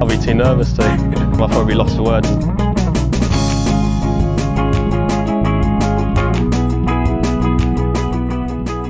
I'll 0.00 0.08
be 0.08 0.18
too 0.18 0.34
nervous 0.34 0.72
to. 0.74 0.82
I'll 1.40 1.48
probably 1.48 1.74
lost 1.74 1.96
for 1.96 2.02
words. 2.02 2.28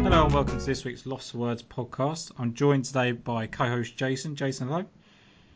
Hello 0.03 0.25
and 0.25 0.35
welcome 0.35 0.59
to 0.59 0.67
this 0.67 0.85
week's 0.85 1.07
Lost 1.07 1.33
for 1.33 1.39
Words 1.39 1.63
podcast. 1.63 2.33
I'm 2.39 2.55
joined 2.55 2.85
today 2.85 3.13
by 3.13 3.47
co-host 3.47 3.97
Jason. 3.97 4.37
Jason, 4.37 4.69
hello. 4.69 4.85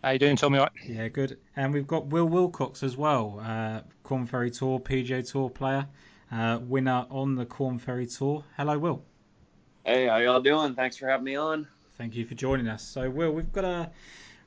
How 0.03 0.11
you 0.11 0.19
doing, 0.19 0.37
Tommy? 0.37 0.59
Right? 0.59 0.71
Yeah, 0.87 1.09
good. 1.09 1.39
And 1.57 1.73
we've 1.73 1.87
got 1.87 2.07
Will 2.07 2.27
Wilcox 2.29 2.82
as 2.82 2.96
well, 2.96 3.41
uh, 3.43 3.80
Korn 4.03 4.27
Ferry 4.27 4.51
Tour, 4.51 4.79
PGA 4.80 5.29
Tour 5.29 5.51
player, 5.51 5.87
uh, 6.30 6.59
winner 6.61 7.07
on 7.11 7.37
the 7.37 7.46
Korn 7.46 7.79
Ferry 7.79 8.07
Tour. 8.07 8.45
Hello, 8.57 8.79
Will. 8.79 9.03
Hey, 9.87 10.07
how 10.07 10.16
y'all 10.16 10.41
doing? 10.41 10.75
Thanks 10.75 10.96
for 10.96 11.09
having 11.09 11.27
me 11.27 11.37
on. 11.37 11.69
Thank 11.98 12.16
you 12.16 12.25
for 12.25 12.34
joining 12.34 12.69
us. 12.69 12.83
So, 12.83 13.11
Will, 13.11 13.33
we've 13.33 13.52
got 13.52 13.66
a 13.66 13.91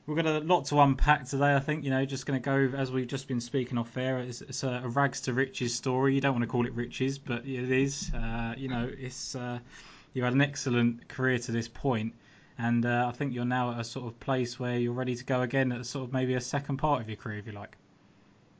we've 0.04 0.16
got 0.16 0.26
a 0.26 0.40
lot 0.40 0.64
to 0.66 0.80
unpack 0.80 1.26
today. 1.26 1.54
I 1.54 1.60
think 1.60 1.84
you 1.84 1.90
know, 1.90 2.04
just 2.04 2.26
going 2.26 2.42
to 2.42 2.44
go 2.44 2.76
as 2.76 2.90
we've 2.90 3.06
just 3.06 3.28
been 3.28 3.40
speaking 3.40 3.78
off 3.78 3.96
air. 3.96 4.18
It's, 4.18 4.40
it's 4.40 4.64
a, 4.64 4.82
a, 4.82 4.88
rags 4.88 5.20
to 5.22 5.32
riches 5.32 5.72
story. 5.72 6.16
You 6.16 6.20
don't 6.20 6.32
want 6.32 6.42
to 6.42 6.48
call 6.48 6.66
it 6.66 6.72
riches, 6.72 7.18
but 7.18 7.46
it 7.46 7.70
is. 7.70 8.12
Uh, 8.12 8.54
you 8.56 8.66
know, 8.66 8.90
it's 8.98 9.36
uh, 9.36 9.60
you've 10.12 10.24
had 10.24 10.34
an 10.34 10.40
excellent 10.40 11.06
career 11.06 11.38
to 11.38 11.52
this 11.52 11.68
point, 11.68 12.14
and 12.58 12.84
uh, 12.84 13.06
I 13.08 13.12
think 13.12 13.32
you're 13.32 13.44
now 13.44 13.70
at 13.70 13.78
a 13.78 13.84
sort 13.84 14.08
of 14.08 14.18
place 14.18 14.58
where 14.58 14.76
you're 14.76 14.92
ready 14.92 15.14
to 15.14 15.24
go 15.24 15.42
again 15.42 15.70
at 15.70 15.86
sort 15.86 16.08
of 16.08 16.12
maybe 16.12 16.34
a 16.34 16.40
second 16.40 16.78
part 16.78 17.00
of 17.00 17.08
your 17.08 17.16
career, 17.16 17.38
if 17.38 17.46
you 17.46 17.52
like. 17.52 17.76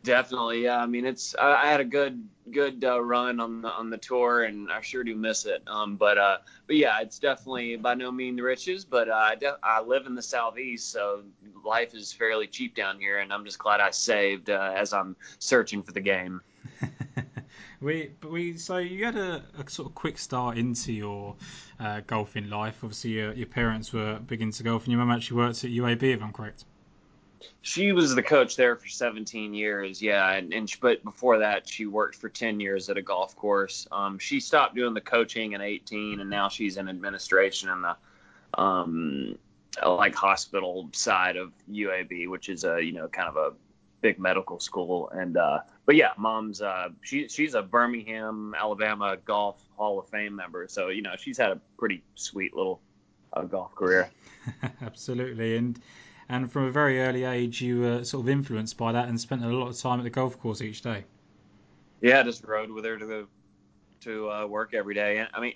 Definitely, 0.04 0.64
yeah. 0.64 0.78
I 0.78 0.86
mean, 0.86 1.04
it's 1.04 1.34
I, 1.38 1.64
I 1.64 1.66
had 1.66 1.80
a 1.80 1.84
good 1.84 2.22
good 2.50 2.84
uh, 2.84 3.00
run 3.00 3.40
on 3.40 3.62
the 3.62 3.68
on 3.68 3.90
the 3.90 3.98
tour, 3.98 4.44
and 4.44 4.70
I 4.70 4.80
sure 4.80 5.04
do 5.04 5.14
miss 5.14 5.44
it. 5.44 5.62
Um, 5.66 5.96
but 5.96 6.18
uh, 6.18 6.38
but 6.66 6.76
yeah, 6.76 7.00
it's 7.00 7.18
definitely 7.18 7.76
by 7.76 7.94
no 7.94 8.10
means 8.10 8.36
the 8.36 8.42
riches, 8.42 8.84
but 8.84 9.08
uh, 9.08 9.12
I 9.12 9.36
I 9.62 9.82
live 9.82 10.06
in 10.06 10.14
the 10.14 10.22
southeast, 10.22 10.90
so 10.90 11.22
life 11.64 11.94
is 11.94 12.12
fairly 12.12 12.46
cheap 12.46 12.74
down 12.74 13.00
here, 13.00 13.18
and 13.18 13.32
I'm 13.32 13.44
just 13.44 13.58
glad 13.58 13.80
I 13.80 13.90
saved 13.90 14.50
uh, 14.50 14.72
as 14.74 14.92
I'm 14.92 15.16
searching 15.38 15.82
for 15.82 15.92
the 15.92 16.00
game. 16.00 16.42
we 17.80 18.12
we 18.28 18.56
so 18.56 18.78
you 18.78 19.04
had 19.04 19.16
a, 19.16 19.42
a, 19.58 19.68
sort 19.68 19.88
of 19.88 19.94
quick 19.94 20.18
start 20.18 20.58
into 20.58 20.92
your 20.92 21.34
uh, 21.80 22.00
golfing 22.06 22.48
life. 22.48 22.78
Obviously, 22.82 23.10
your, 23.10 23.32
your 23.32 23.46
parents 23.46 23.92
were 23.92 24.20
big 24.20 24.42
into 24.42 24.62
golf, 24.62 24.84
and 24.84 24.92
your 24.92 25.04
mum 25.04 25.10
actually 25.10 25.38
worked 25.38 25.64
at 25.64 25.70
UAB, 25.70 26.02
if 26.02 26.22
I'm 26.22 26.32
correct 26.32 26.64
she 27.62 27.92
was 27.92 28.14
the 28.14 28.22
coach 28.22 28.56
there 28.56 28.76
for 28.76 28.88
17 28.88 29.54
years 29.54 30.00
yeah 30.02 30.32
and, 30.32 30.52
and 30.52 30.68
she, 30.68 30.76
but 30.80 31.02
before 31.04 31.38
that 31.38 31.68
she 31.68 31.86
worked 31.86 32.16
for 32.16 32.28
10 32.28 32.60
years 32.60 32.88
at 32.88 32.96
a 32.96 33.02
golf 33.02 33.36
course. 33.36 33.86
Um, 33.92 34.18
she 34.18 34.40
stopped 34.40 34.74
doing 34.74 34.94
the 34.94 35.00
coaching 35.00 35.52
in 35.52 35.60
18 35.60 36.20
and 36.20 36.30
now 36.30 36.48
she's 36.48 36.76
in 36.76 36.88
administration 36.88 37.68
in 37.70 37.82
the 37.82 37.96
um, 38.60 39.38
like 39.84 40.14
hospital 40.14 40.88
side 40.92 41.36
of 41.36 41.52
uab 41.70 42.28
which 42.28 42.48
is 42.48 42.64
a 42.64 42.82
you 42.82 42.92
know 42.92 43.08
kind 43.08 43.28
of 43.28 43.36
a 43.36 43.52
big 44.00 44.18
medical 44.18 44.60
school. 44.60 45.10
And 45.10 45.36
uh, 45.36 45.60
but 45.86 45.96
yeah 45.96 46.12
mom's 46.16 46.62
uh, 46.62 46.90
she, 47.02 47.28
she's 47.28 47.54
a 47.54 47.62
birmingham 47.62 48.54
alabama 48.58 49.16
golf 49.24 49.60
hall 49.76 49.98
of 49.98 50.08
fame 50.08 50.34
member. 50.34 50.66
So 50.68 50.88
you 50.88 51.02
know 51.02 51.14
she's 51.18 51.38
had 51.38 51.50
a 51.50 51.60
pretty 51.78 52.02
sweet 52.14 52.54
little 52.54 52.80
uh, 53.32 53.42
golf 53.42 53.74
career. 53.74 54.10
Absolutely. 54.82 55.56
And 55.56 55.78
and 56.28 56.50
from 56.50 56.64
a 56.64 56.70
very 56.70 57.00
early 57.00 57.24
age 57.24 57.60
you 57.60 57.80
were 57.80 58.04
sort 58.04 58.24
of 58.24 58.28
influenced 58.28 58.76
by 58.76 58.92
that 58.92 59.08
and 59.08 59.20
spent 59.20 59.44
a 59.44 59.48
lot 59.48 59.68
of 59.68 59.78
time 59.78 59.98
at 60.00 60.04
the 60.04 60.10
golf 60.10 60.38
course 60.40 60.60
each 60.60 60.82
day. 60.82 61.04
Yeah, 62.00 62.20
I 62.20 62.22
just 62.22 62.44
rode 62.44 62.70
with 62.70 62.84
her 62.84 62.96
to 62.96 63.06
the 63.06 63.26
to 64.00 64.30
uh, 64.30 64.46
work 64.46 64.74
every 64.74 64.94
day. 64.94 65.26
I 65.32 65.40
mean, 65.40 65.54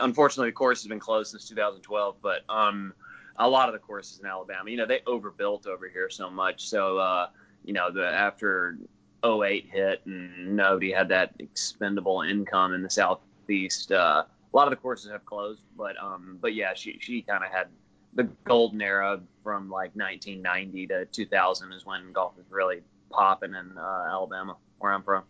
unfortunately, 0.00 0.48
the 0.50 0.54
course 0.54 0.82
has 0.82 0.88
been 0.88 0.98
closed 0.98 1.30
since 1.30 1.48
2012, 1.48 2.16
but 2.20 2.42
um, 2.48 2.92
a 3.36 3.48
lot 3.48 3.68
of 3.68 3.72
the 3.72 3.78
courses 3.78 4.18
in 4.18 4.26
Alabama, 4.26 4.70
you 4.70 4.76
know, 4.76 4.86
they 4.86 5.00
overbuilt 5.06 5.66
over 5.66 5.88
here 5.88 6.10
so 6.10 6.30
much. 6.30 6.68
So, 6.68 6.98
uh, 6.98 7.28
you 7.64 7.72
know, 7.72 7.92
the 7.92 8.06
after 8.06 8.78
08 9.24 9.68
hit 9.70 10.02
and 10.06 10.56
nobody 10.56 10.92
had 10.92 11.08
that 11.08 11.34
expendable 11.38 12.22
income 12.22 12.74
in 12.74 12.82
the 12.82 12.90
southeast, 12.90 13.92
uh, 13.92 14.24
a 14.52 14.56
lot 14.56 14.66
of 14.66 14.70
the 14.70 14.76
courses 14.76 15.10
have 15.10 15.24
closed. 15.24 15.62
But 15.76 16.00
um, 16.02 16.38
but 16.40 16.54
yeah, 16.54 16.74
she 16.74 16.98
she 17.00 17.22
kind 17.22 17.44
of 17.44 17.50
had 17.50 17.68
the 18.14 18.24
golden 18.44 18.80
era 18.80 19.20
from 19.42 19.68
like 19.68 19.94
1990 19.94 20.86
to 20.88 21.04
2000 21.06 21.72
is 21.72 21.84
when 21.84 22.12
golf 22.12 22.36
was 22.36 22.46
really 22.50 22.82
popping 23.10 23.54
in 23.54 23.78
uh, 23.78 24.06
Alabama, 24.08 24.56
where 24.78 24.92
I'm 24.92 25.02
from. 25.02 25.24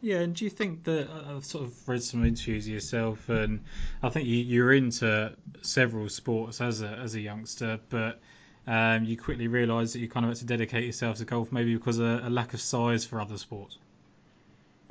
Yeah, 0.00 0.18
and 0.18 0.34
do 0.34 0.44
you 0.44 0.50
think 0.50 0.82
that 0.84 1.08
uh, 1.08 1.36
I've 1.36 1.44
sort 1.44 1.64
of 1.64 1.88
read 1.88 2.02
some 2.02 2.24
interviews 2.24 2.68
yourself, 2.68 3.28
and 3.28 3.60
I 4.02 4.08
think 4.08 4.26
you, 4.26 4.38
you're 4.38 4.72
into 4.72 5.32
several 5.62 6.08
sports 6.08 6.60
as 6.60 6.82
a 6.82 6.88
as 6.88 7.14
a 7.14 7.20
youngster, 7.20 7.78
but 7.88 8.18
um, 8.66 9.04
you 9.04 9.16
quickly 9.16 9.46
realised 9.46 9.94
that 9.94 10.00
you 10.00 10.08
kind 10.08 10.26
of 10.26 10.30
had 10.30 10.38
to 10.38 10.46
dedicate 10.46 10.84
yourself 10.84 11.18
to 11.18 11.24
golf, 11.24 11.52
maybe 11.52 11.74
because 11.76 11.98
of 11.98 12.24
a 12.24 12.30
lack 12.30 12.52
of 12.52 12.60
size 12.60 13.04
for 13.04 13.20
other 13.20 13.38
sports. 13.38 13.78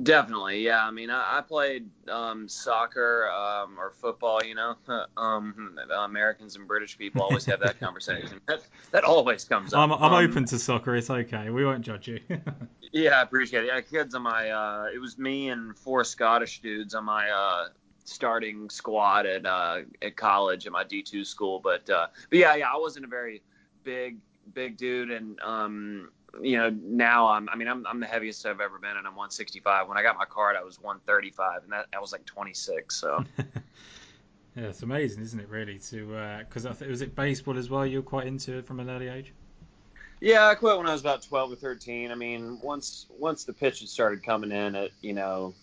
Definitely, 0.02 0.64
yeah. 0.64 0.84
I 0.84 0.90
mean, 0.90 1.10
I, 1.10 1.38
I 1.38 1.40
played 1.42 1.88
um, 2.08 2.48
soccer 2.48 3.30
um, 3.30 3.78
or 3.78 3.90
football. 3.90 4.40
You 4.44 4.54
know, 4.54 4.76
um, 5.16 5.78
Americans 5.94 6.56
and 6.56 6.66
British 6.66 6.98
people 6.98 7.22
always 7.22 7.44
have 7.44 7.60
that 7.60 7.78
conversation. 7.80 8.40
that, 8.46 8.62
that 8.90 9.04
always 9.04 9.44
comes 9.44 9.72
up. 9.72 9.80
I'm, 9.80 9.92
I'm 9.92 10.28
open 10.28 10.44
to 10.46 10.58
soccer. 10.58 10.96
It's 10.96 11.10
okay. 11.10 11.50
We 11.50 11.64
won't 11.64 11.82
judge 11.82 12.08
you. 12.08 12.20
yeah, 12.92 13.20
I 13.20 13.22
appreciate 13.22 13.64
it. 13.64 13.66
Yeah, 13.68 13.80
kids 13.80 14.14
on 14.14 14.22
my. 14.22 14.50
Uh, 14.50 14.86
it 14.92 14.98
was 14.98 15.18
me 15.18 15.50
and 15.50 15.76
four 15.78 16.04
Scottish 16.04 16.60
dudes 16.60 16.94
on 16.94 17.04
my 17.04 17.30
uh, 17.30 17.68
starting 18.04 18.70
squad 18.70 19.26
at 19.26 19.46
uh, 19.46 19.80
at 20.00 20.16
college 20.16 20.66
at 20.66 20.72
my 20.72 20.84
D2 20.84 21.26
school. 21.26 21.60
But 21.60 21.88
uh, 21.88 22.08
but 22.30 22.38
yeah, 22.38 22.54
yeah, 22.56 22.68
I 22.72 22.78
wasn't 22.78 23.04
a 23.04 23.08
very 23.08 23.42
big 23.84 24.18
big 24.54 24.76
dude, 24.76 25.10
and 25.10 25.40
um, 25.42 26.10
you 26.40 26.56
know, 26.56 26.70
now 26.70 27.28
I'm, 27.28 27.48
I 27.48 27.56
mean, 27.56 27.68
I'm, 27.68 27.86
I'm 27.86 28.00
the 28.00 28.06
heaviest 28.06 28.46
I've 28.46 28.60
ever 28.60 28.78
been, 28.78 28.96
and 28.96 29.06
I'm 29.06 29.14
165. 29.14 29.88
When 29.88 29.98
I 29.98 30.02
got 30.02 30.16
my 30.16 30.24
card, 30.24 30.56
I 30.56 30.62
was 30.62 30.80
135, 30.80 31.64
and 31.64 31.72
that, 31.72 31.86
I 31.94 32.00
was 32.00 32.12
like 32.12 32.24
26. 32.24 32.94
So. 32.94 33.24
yeah, 33.38 34.64
it's 34.64 34.82
amazing, 34.82 35.22
isn't 35.22 35.40
it? 35.40 35.48
Really, 35.48 35.78
to 35.90 36.38
because 36.46 36.66
uh, 36.66 36.70
I 36.70 36.72
think 36.72 36.90
was 36.90 37.02
it 37.02 37.14
baseball 37.14 37.58
as 37.58 37.68
well. 37.68 37.86
You 37.86 37.98
were 37.98 38.02
quite 38.02 38.26
into 38.26 38.58
it 38.58 38.66
from 38.66 38.80
an 38.80 38.88
early 38.88 39.08
age. 39.08 39.32
Yeah, 40.20 40.46
I 40.46 40.54
quit 40.54 40.78
when 40.78 40.86
I 40.86 40.92
was 40.92 41.00
about 41.00 41.22
12 41.22 41.52
or 41.52 41.56
13. 41.56 42.12
I 42.12 42.14
mean, 42.14 42.60
once 42.62 43.06
once 43.18 43.44
the 43.44 43.52
pitches 43.52 43.90
started 43.90 44.24
coming 44.24 44.52
in 44.52 44.76
at 44.76 44.90
you 45.00 45.14
know 45.14 45.54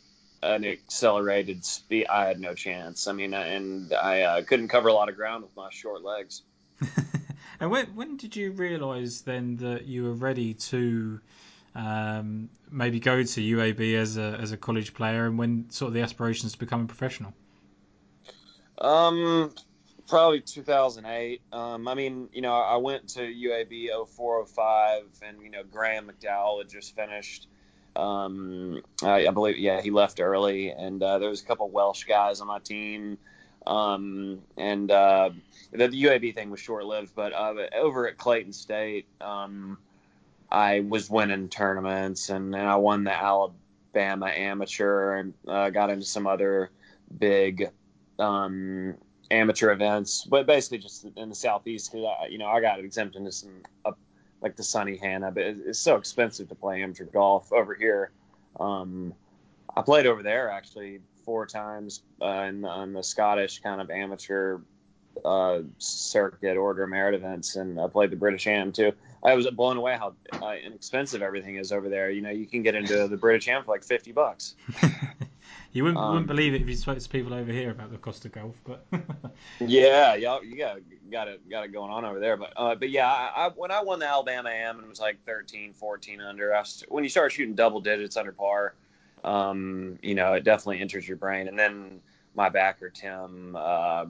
an 0.44 0.66
accelerated 0.66 1.64
speed, 1.64 2.08
I 2.08 2.26
had 2.26 2.40
no 2.40 2.54
chance. 2.54 3.08
I 3.08 3.14
mean, 3.14 3.34
and 3.34 3.94
I 3.94 4.22
uh, 4.22 4.42
couldn't 4.44 4.68
cover 4.68 4.90
a 4.90 4.94
lot 4.94 5.10
of 5.10 5.16
ground 5.16 5.44
with 5.44 5.56
my 5.56 5.70
short 5.72 6.04
legs. 6.04 6.44
And 7.60 7.72
when 7.72 7.88
when 7.88 8.18
did 8.18 8.36
you 8.36 8.52
realise 8.52 9.22
then 9.22 9.58
that 9.58 9.86
you 9.86 10.04
were 10.04 10.14
ready 10.14 10.54
to 10.54 11.20
um, 11.76 12.50
maybe 12.72 13.00
go 13.00 13.22
to 13.22 13.42
UAB 13.42 13.96
as 13.96 14.18
a 14.18 14.38
as 14.42 14.52
a 14.52 14.58
college 14.58 14.94
player, 14.94 15.26
and 15.26 15.38
when 15.38 15.70
sort 15.70 15.90
of 15.90 15.94
the 15.94 16.02
aspirations 16.02 16.54
to 16.54 16.60
become 16.60 16.84
a 16.84 16.88
professional? 16.88 17.34
Um, 18.78 19.54
probably 20.08 20.42
2008. 20.42 21.42
Um, 21.52 21.88
I 21.88 21.94
mean, 21.96 22.30
you 22.34 22.42
know, 22.42 22.54
I 22.54 22.78
went 22.78 23.10
to 23.10 23.22
UAB 23.22 23.90
0405, 24.08 25.04
and 25.22 25.42
you 25.42 25.52
know, 25.52 25.64
Graham 25.64 26.10
McDowell 26.10 26.60
had 26.60 26.70
just 26.70 26.96
finished. 26.96 27.48
Um, 27.96 28.82
I, 29.04 29.28
I 29.28 29.32
believe, 29.32 29.58
yeah, 29.58 29.82
he 29.82 29.92
left 29.92 30.22
early, 30.22 30.70
and 30.70 31.02
uh, 31.02 31.20
there 31.20 31.30
was 31.30 31.42
a 31.42 31.46
couple 31.46 31.70
Welsh 31.70 32.06
guys 32.06 32.40
on 32.40 32.48
my 32.48 32.60
team. 32.60 33.18
Um, 33.68 34.40
and 34.58 34.90
uh, 34.90 35.32
the, 35.72 35.88
UAB 35.88 36.34
thing 36.34 36.50
was 36.50 36.60
short 36.60 36.86
lived, 36.86 37.14
but 37.16 37.34
uh, 37.34 37.56
over 37.76 38.08
at 38.08 38.18
Clayton 38.18 38.54
State, 38.54 39.06
um, 39.22 39.78
I 40.52 40.80
was 40.80 41.10
winning 41.10 41.50
tournaments 41.50 42.30
and, 42.30 42.56
and, 42.56 42.68
I 42.68 42.78
won 42.78 43.04
the 43.04 43.14
Alabama 43.14 44.28
Amateur 44.28 45.16
and 45.16 45.34
uh, 45.48 45.70
got 45.70 45.90
into 45.90 46.06
some 46.06 46.26
other 46.26 46.72
big 47.16 47.70
um, 48.18 48.96
amateur 49.30 49.72
events, 49.72 50.26
but 50.26 50.48
basically 50.48 50.80
just 50.80 51.06
in 51.16 51.30
the 51.30 51.36
southeast 51.36 51.92
because 51.92 52.08
I, 52.22 52.28
you 52.28 52.40
know 52.40 52.48
I 52.48 52.62
got 52.62 52.80
exempt 52.80 53.16
into 53.16 53.32
some 53.32 53.62
like 54.42 54.56
the 54.56 54.64
Sunnehanna, 54.64 55.34
but 55.34 55.44
it's 55.44 55.80
so 55.80 55.96
expensive 55.98 56.50
to 56.50 56.56
play 56.56 56.82
amateur 56.82 57.06
golf 57.06 57.52
over 57.52 57.74
here. 57.76 58.12
Um, 58.60 59.14
I 59.76 59.82
played 59.82 60.06
over 60.06 60.24
there 60.24 60.50
actually 60.50 61.02
four 61.30 61.46
times 61.46 62.02
uh, 62.24 62.48
in, 62.50 62.66
on 62.66 62.92
the 62.92 63.04
Scottish 63.04 63.60
kind 63.60 63.80
of 63.80 63.92
amateur 63.92 64.58
uh, 65.24 65.60
circuit 65.78 66.58
order 66.58 66.88
merit 66.88 67.14
events, 67.14 67.56
and 67.56 67.80
I 67.80 67.86
played 67.88 68.10
the 68.10 68.16
British 68.16 68.48
Am 68.48 68.72
too. 68.72 68.94
I 69.24 69.36
was 69.36 69.46
blown 69.52 69.78
away 69.78 69.96
how 69.96 70.16
uh, 70.42 70.56
inexpensive 70.56 71.22
everything 71.22 71.58
is 71.58 71.72
over 71.72 71.88
there. 71.88 72.10
You 72.10 72.22
know, 72.24 72.32
you 72.32 72.48
can 72.48 72.64
get 72.64 72.74
into 72.74 73.08
the 73.08 73.16
British 73.16 73.48
Am 73.48 73.64
for 73.64 73.70
like 73.70 73.84
fifty 73.84 74.12
bucks. 74.12 74.56
you 75.72 75.84
wouldn't, 75.84 76.00
um, 76.00 76.14
wouldn't 76.14 76.28
believe 76.28 76.56
it 76.56 76.64
if 76.64 76.68
you 76.68 76.76
spoke 76.76 76.98
to 76.98 77.08
people 77.08 77.36
over 77.36 77.52
here 77.52 77.70
about 77.70 77.92
the 77.92 78.00
cost 78.00 78.26
of 78.26 78.32
golf, 78.32 78.56
but 78.66 78.88
yeah, 79.60 80.16
y'all, 80.16 80.44
you 80.44 80.58
got 80.58 80.80
got 81.12 81.28
it 81.28 81.48
got 81.48 81.64
it 81.64 81.72
going 81.72 81.92
on 81.92 82.06
over 82.06 82.20
there. 82.20 82.38
But 82.38 82.54
uh, 82.58 82.74
but 82.74 82.90
yeah, 82.90 83.06
I, 83.06 83.46
I, 83.46 83.50
when 83.50 83.70
I 83.70 83.84
won 83.84 84.00
the 84.00 84.08
Alabama 84.08 84.50
Am 84.50 84.78
and 84.78 84.86
it 84.86 84.90
was 84.90 85.00
like 85.00 85.24
13, 85.28 85.74
14 85.74 86.22
under, 86.22 86.56
I, 86.56 86.64
when 86.88 87.04
you 87.04 87.10
start 87.12 87.34
shooting 87.34 87.54
double 87.54 87.82
digits 87.82 88.18
under 88.18 88.32
par, 88.32 88.74
um, 89.24 90.00
you 90.02 90.16
know, 90.16 90.34
it 90.34 90.44
definitely 90.44 90.82
enters 90.82 91.08
your 91.08 91.18
brain. 91.18 91.48
And 91.48 91.58
then 91.58 92.02
my 92.36 92.50
backer 92.50 92.90
Tim, 92.90 93.56
uh, 93.58 94.06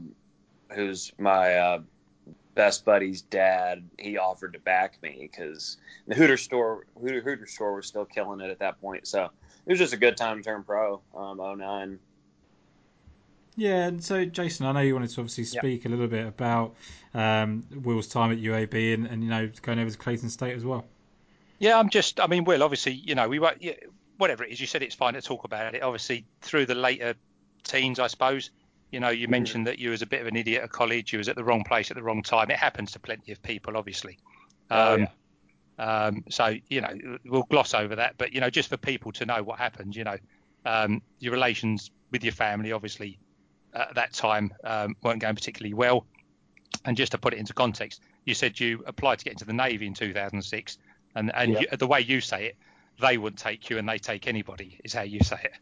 who's 0.72 1.12
my 1.18 1.56
uh, 1.56 1.82
best 2.56 2.86
buddy's 2.86 3.22
dad, 3.22 3.84
he 3.98 4.18
offered 4.18 4.54
to 4.54 4.60
back 4.60 5.02
me 5.02 5.30
because 5.32 5.78
the 6.08 6.16
Hooters 6.16 6.48
tour 6.48 6.86
Hooter, 7.00 7.22
Hooters 7.22 7.56
tour 7.56 7.76
was 7.76 7.88
still 7.88 8.06
killing 8.06 8.42
it 8.42 8.50
at 8.50 8.60
that 8.60 8.82
point. 8.82 9.08
So 9.08 9.30
it 9.66 9.72
was 9.72 9.80
just 9.80 9.94
a 9.94 9.98
good 9.98 10.18
time 10.18 10.38
to 10.38 10.44
turn 10.44 10.64
pro. 10.64 11.02
Um, 11.16 11.38
09. 11.38 12.00
Yeah, 13.56 13.88
and 13.88 14.02
so 14.02 14.24
Jason, 14.24 14.66
I 14.66 14.72
know 14.72 14.80
you 14.80 14.94
wanted 14.94 15.10
to 15.10 15.20
obviously 15.20 15.44
speak 15.44 15.86
a 15.86 15.90
little 15.90 16.08
bit 16.08 16.26
about 16.26 16.76
um, 17.14 17.66
Will's 17.84 18.08
time 18.08 18.32
at 18.32 18.38
UAB 18.38 18.94
and, 18.94 19.06
and 19.06 19.22
you 19.22 19.30
know 19.30 19.50
going 19.62 19.80
over 19.80 19.90
to 19.90 19.98
Clayton 19.98 20.30
State 20.30 20.56
as 20.56 20.64
well. 20.64 20.86
Yeah, 21.60 21.78
I'm 21.78 21.90
just. 21.90 22.22
I 22.22 22.28
mean, 22.28 22.46
Will, 22.46 22.64
obviously, 22.64 22.94
you 22.94 23.16
know, 23.16 23.28
we 23.28 23.38
were 23.40 23.54
whatever 24.20 24.44
it 24.44 24.52
is. 24.52 24.60
You 24.60 24.68
said 24.68 24.84
it's 24.84 24.96
fine 24.96 25.14
to 25.14 25.22
talk 25.22 25.46
about 25.46 25.74
it. 25.74 25.82
Obviously, 25.82 26.26
through 26.42 26.68
the 26.68 26.76
later 26.76 27.16
teens, 27.64 28.00
I 28.00 28.08
suppose. 28.08 28.52
You 28.92 29.00
know, 29.00 29.10
you 29.10 29.28
mentioned 29.28 29.68
that 29.68 29.80
you 29.80 29.92
was 29.92 30.02
a 30.02 30.06
bit 30.06 30.22
of 30.22 30.28
an 30.28 30.36
idiot 30.36 30.64
at 30.64 30.72
college. 30.72 31.14
You 31.14 31.20
was 31.20 31.30
at 31.30 31.36
the 31.36 31.44
wrong 31.44 31.64
place 31.64 31.90
at 31.90 31.96
the 31.96 32.04
wrong 32.04 32.22
time. 32.24 32.52
It 32.52 32.58
happens 32.58 32.92
to 32.94 33.00
plenty 33.00 33.32
of 33.32 33.42
people, 33.42 33.78
obviously. 33.78 34.18
Oh, 34.72 34.94
um, 34.96 35.08
yeah. 35.80 36.06
um, 36.06 36.24
so 36.30 36.56
you 36.70 36.82
know, 36.82 37.18
we'll 37.26 37.44
gloss 37.44 37.74
over 37.74 37.96
that. 37.96 38.16
But 38.18 38.34
you 38.34 38.42
know, 38.42 38.50
just 38.50 38.70
for 38.70 38.78
people 38.78 39.12
to 39.14 39.26
know 39.26 39.42
what 39.42 39.58
happened. 39.58 39.96
You 39.96 40.04
know, 40.04 40.18
um, 40.66 41.02
your 41.20 41.34
relations 41.34 41.92
with 42.12 42.24
your 42.24 42.34
family, 42.34 42.72
obviously, 42.72 43.20
at 43.74 43.96
that 43.96 44.14
time 44.14 44.52
um, 44.64 44.96
weren't 45.02 45.22
going 45.22 45.36
particularly 45.36 45.74
well. 45.74 46.06
And 46.86 46.98
just 46.98 47.12
to 47.14 47.18
put 47.18 47.34
it 47.34 47.38
into 47.38 47.54
context, 47.54 48.02
you 48.26 48.34
said 48.34 48.60
you 48.60 48.84
applied 48.86 49.20
to 49.20 49.26
get 49.26 49.34
into 49.34 49.46
the 49.46 49.54
Navy 49.54 49.88
in 49.88 49.94
2006, 49.94 50.78
and 51.16 51.32
and 51.34 51.54
yeah. 51.54 51.60
you, 51.60 51.78
the 51.78 51.88
way 51.88 52.02
you 52.02 52.22
say 52.22 52.48
it, 52.48 52.58
they 53.00 53.18
wouldn't 53.18 53.40
take 53.40 53.70
you, 53.70 53.78
and 53.78 53.88
they 53.88 53.98
take 53.98 54.28
anybody, 54.28 54.80
is 54.84 54.94
how 54.94 55.02
you 55.02 55.20
say 55.22 55.40
it. 55.44 55.54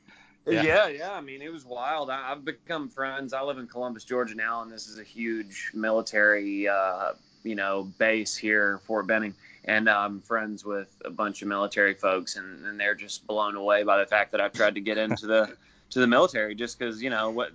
Yeah. 0.47 0.63
yeah, 0.63 0.87
yeah. 0.87 1.11
I 1.11 1.21
mean, 1.21 1.41
it 1.41 1.51
was 1.51 1.65
wild. 1.65 2.09
I, 2.09 2.29
have 2.29 2.45
become 2.45 2.89
friends. 2.89 3.33
I 3.33 3.41
live 3.41 3.57
in 3.57 3.67
Columbus, 3.67 4.05
Georgia 4.05 4.33
now, 4.33 4.61
and 4.61 4.71
this 4.71 4.87
is 4.87 4.97
a 4.97 5.03
huge 5.03 5.71
military, 5.73 6.69
uh, 6.69 7.13
you 7.43 7.55
know, 7.55 7.83
base 7.97 8.35
here, 8.35 8.79
Fort 8.85 9.07
Benning. 9.07 9.35
And 9.65 9.89
I'm 9.89 10.21
friends 10.21 10.63
with 10.63 10.87
a 11.03 11.09
bunch 11.09 11.41
of 11.41 11.49
military 11.49 11.93
folks, 11.93 12.37
and, 12.37 12.65
and 12.65 12.79
they're 12.79 12.95
just 12.95 13.27
blown 13.27 13.55
away 13.55 13.83
by 13.83 13.99
the 13.99 14.05
fact 14.05 14.31
that 14.31 14.39
I've 14.39 14.53
tried 14.53 14.75
to 14.75 14.81
get 14.81 14.97
into 14.97 15.27
the 15.27 15.57
to 15.89 15.99
the 15.99 16.07
military, 16.07 16.55
just 16.55 16.79
because 16.79 17.01
you 17.01 17.09
know 17.09 17.29
what 17.29 17.51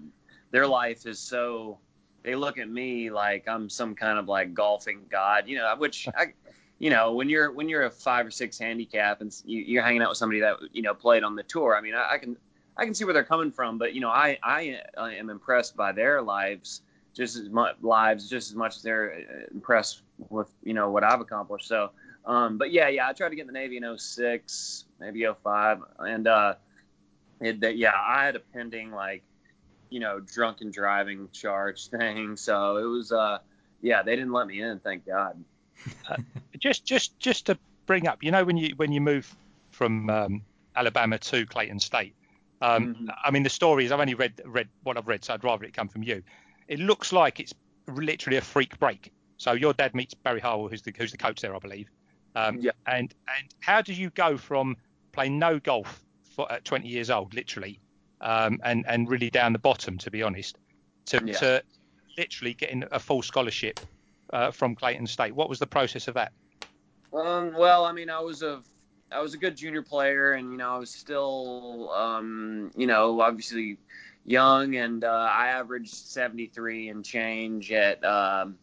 their 0.51 0.67
life 0.67 1.07
is 1.07 1.19
so. 1.19 1.79
They 2.23 2.37
look 2.37 2.59
at 2.59 2.69
me 2.69 3.11
like 3.11 3.49
I'm 3.49 3.69
some 3.69 3.95
kind 3.95 4.19
of 4.19 4.29
like 4.29 4.53
golfing 4.53 5.07
god, 5.11 5.49
you 5.49 5.57
know, 5.57 5.75
which 5.77 6.07
I, 6.15 6.35
you 6.83 6.91
know, 6.91 7.13
when 7.13 7.29
you're 7.29 7.53
when 7.53 7.69
you're 7.69 7.85
a 7.85 7.91
five 7.93 8.27
or 8.27 8.33
six 8.33 8.59
handicap 8.59 9.21
and 9.21 9.33
you, 9.45 9.79
are 9.79 9.85
hanging 9.85 10.03
out 10.03 10.09
with 10.09 10.19
somebody 10.19 10.41
that 10.41 10.57
you 10.73 10.83
know 10.83 10.95
played 10.95 11.23
on 11.23 11.37
the 11.37 11.45
tour. 11.45 11.77
I 11.77 11.81
mean, 11.81 11.95
I, 11.95 12.15
I 12.15 12.19
can 12.19 12.37
I 12.77 12.85
can 12.85 12.93
see 12.93 13.05
where 13.05 13.15
they're 13.15 13.23
coming 13.23 13.53
from, 13.53 13.79
but 13.79 13.95
you 13.95 14.01
know, 14.01 14.09
I 14.09 14.37
I, 14.43 14.81
I 14.99 15.15
am 15.15 15.31
impressed 15.31 15.77
by 15.77 15.93
their 15.93 16.21
lives 16.21 16.83
just 17.15 17.37
as 17.37 17.49
much 17.49 17.77
lives 17.83 18.29
just 18.29 18.51
as 18.51 18.57
much 18.57 18.75
as 18.75 18.83
they're 18.83 19.15
uh, 19.15 19.55
impressed 19.55 20.03
with 20.29 20.49
you 20.65 20.75
know 20.75 20.91
what 20.91 21.05
I've 21.05 21.21
accomplished. 21.21 21.69
So, 21.69 21.91
um, 22.27 22.59
but 22.59 22.73
yeah, 22.73 22.89
yeah, 22.89 23.07
I 23.07 23.13
tried 23.13 23.29
to 23.29 23.37
get 23.37 23.43
in 23.43 23.47
the 23.47 23.53
Navy 23.53 23.77
in 23.77 23.97
06, 23.97 24.85
maybe 24.99 25.25
05, 25.25 25.83
and 26.01 26.27
uh, 26.27 26.55
it, 27.41 27.77
yeah, 27.77 27.93
I 27.95 28.25
had 28.25 28.35
a 28.35 28.41
pending 28.41 28.91
like 28.91 29.23
you 29.89 30.01
know 30.01 30.19
drunken 30.19 30.73
driving 30.73 31.29
charge 31.31 31.87
thing, 31.91 32.37
so 32.37 32.79
it 32.79 32.87
was 32.87 33.13
uh 33.13 33.39
yeah, 33.83 34.03
they 34.03 34.17
didn't 34.17 34.33
let 34.33 34.49
me 34.49 34.61
in, 34.61 34.81
thank 34.81 35.07
God. 35.07 35.45
Just 36.63 36.87
just 36.87 37.19
just 37.19 37.47
to 37.47 37.59
bring 37.87 38.07
up, 38.07 38.23
you 38.23 38.31
know, 38.31 38.45
when 38.45 38.57
you 38.57 38.75
when 38.77 38.93
you 38.93 39.01
move 39.01 39.35
from 39.71 40.09
um, 40.09 40.43
Alabama 40.77 41.19
to 41.19 41.45
Clayton 41.47 41.81
State 41.81 42.15
um, 42.63 42.95
mm-hmm. 42.95 43.09
I 43.25 43.31
mean, 43.33 43.43
the 43.43 43.51
story 43.51 43.85
is 43.85 43.93
I've 43.93 44.01
only 44.01 44.15
read 44.15 44.41
read 44.47 44.69
what 44.85 44.97
I've 44.97 45.09
read, 45.09 45.25
so 45.25 45.35
I'd 45.35 45.45
rather 45.45 45.65
it 45.65 45.75
come 45.75 45.89
from 45.89 46.05
you. 46.05 46.23
It 46.69 46.79
looks 46.79 47.13
like 47.13 47.41
it's 47.41 47.53
literally 47.89 48.37
a 48.39 48.41
freak 48.41 48.79
break. 48.79 49.13
So 49.37 49.53
your 49.53 49.75
dad 49.75 49.95
meets 49.95 50.15
Barry 50.15 50.41
Harwell, 50.41 50.69
who's 50.69 50.83
the 50.83 50.95
who's 50.97 51.11
the 51.11 51.19
coach 51.19 51.41
there, 51.41 51.55
I 51.55 51.59
believe. 51.59 51.91
Um, 52.37 52.59
yeah. 52.61 52.71
And 52.87 53.13
and 53.37 53.49
how 53.61 53.83
do 53.83 53.93
you 53.93 54.11
go 54.11 54.37
from 54.39 54.77
playing 55.11 55.41
no 55.41 55.59
golf 55.59 56.03
for, 56.37 56.51
at 56.51 56.65
20 56.65 56.89
years 56.89 57.11
old, 57.11 57.35
literally, 57.35 57.81
um, 58.21 58.61
and 58.63 58.85
and 58.87 59.11
really 59.11 59.29
down 59.29 59.53
the 59.53 59.59
bottom, 59.59 59.99
to 59.99 60.11
be 60.11 60.23
honest, 60.23 60.57
to 61.07 61.21
yeah. 61.25 61.33
to 61.39 61.63
literally 62.17 62.55
getting 62.55 62.85
a 62.93 63.01
full 63.01 63.23
scholarship 63.23 63.81
uh, 64.33 64.53
from 64.53 64.77
Clayton 64.77 65.09
State? 65.09 65.35
What 65.35 65.49
was 65.49 65.59
the 65.59 65.67
process 65.67 66.07
of 66.07 66.15
that? 66.15 66.33
Um, 67.13 67.53
well, 67.55 67.85
I 67.85 67.93
mean, 67.93 68.09
I 68.11 68.21
was 68.21 68.43
a 68.43 68.63
I 69.11 69.21
was 69.21 69.35
a 69.35 69.39
good 69.39 69.57
junior 69.57 69.83
player, 69.83 70.33
and 70.33 70.51
you 70.51 70.57
know 70.57 70.75
I 70.75 70.79
was 70.79 70.91
still, 70.91 71.91
um, 71.93 72.71
you 72.77 72.87
know, 72.87 73.21
obviously 73.21 73.79
young, 74.25 74.77
and 74.77 75.05
uh, 75.05 75.29
I 75.31 75.49
averaged 75.49 75.95
73 75.95 76.89
and 76.89 77.05
change 77.05 77.71
at 77.73 78.03
um, 78.05 78.57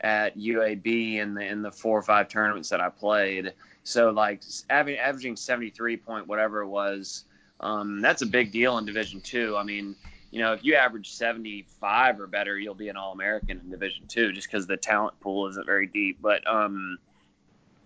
at 0.00 0.36
UAB 0.36 1.16
in 1.16 1.34
the 1.34 1.46
in 1.46 1.62
the 1.62 1.70
four 1.70 1.98
or 1.98 2.02
five 2.02 2.28
tournaments 2.28 2.68
that 2.70 2.80
I 2.80 2.88
played. 2.88 3.52
So 3.84 4.10
like 4.10 4.42
averaging 4.68 5.36
73 5.36 5.96
point 5.98 6.26
whatever 6.26 6.62
it 6.62 6.68
was, 6.68 7.24
um, 7.60 8.00
that's 8.00 8.22
a 8.22 8.26
big 8.26 8.50
deal 8.50 8.78
in 8.78 8.84
Division 8.84 9.20
Two. 9.20 9.56
I 9.56 9.62
mean, 9.62 9.94
you 10.32 10.40
know, 10.40 10.52
if 10.52 10.64
you 10.64 10.74
average 10.74 11.12
75 11.12 12.20
or 12.20 12.26
better, 12.26 12.58
you'll 12.58 12.74
be 12.74 12.88
an 12.88 12.96
All 12.96 13.12
American 13.12 13.60
in 13.60 13.70
Division 13.70 14.06
Two, 14.08 14.32
just 14.32 14.48
because 14.48 14.66
the 14.66 14.76
talent 14.76 15.18
pool 15.20 15.46
isn't 15.48 15.66
very 15.66 15.86
deep. 15.86 16.18
But 16.20 16.44
um, 16.48 16.98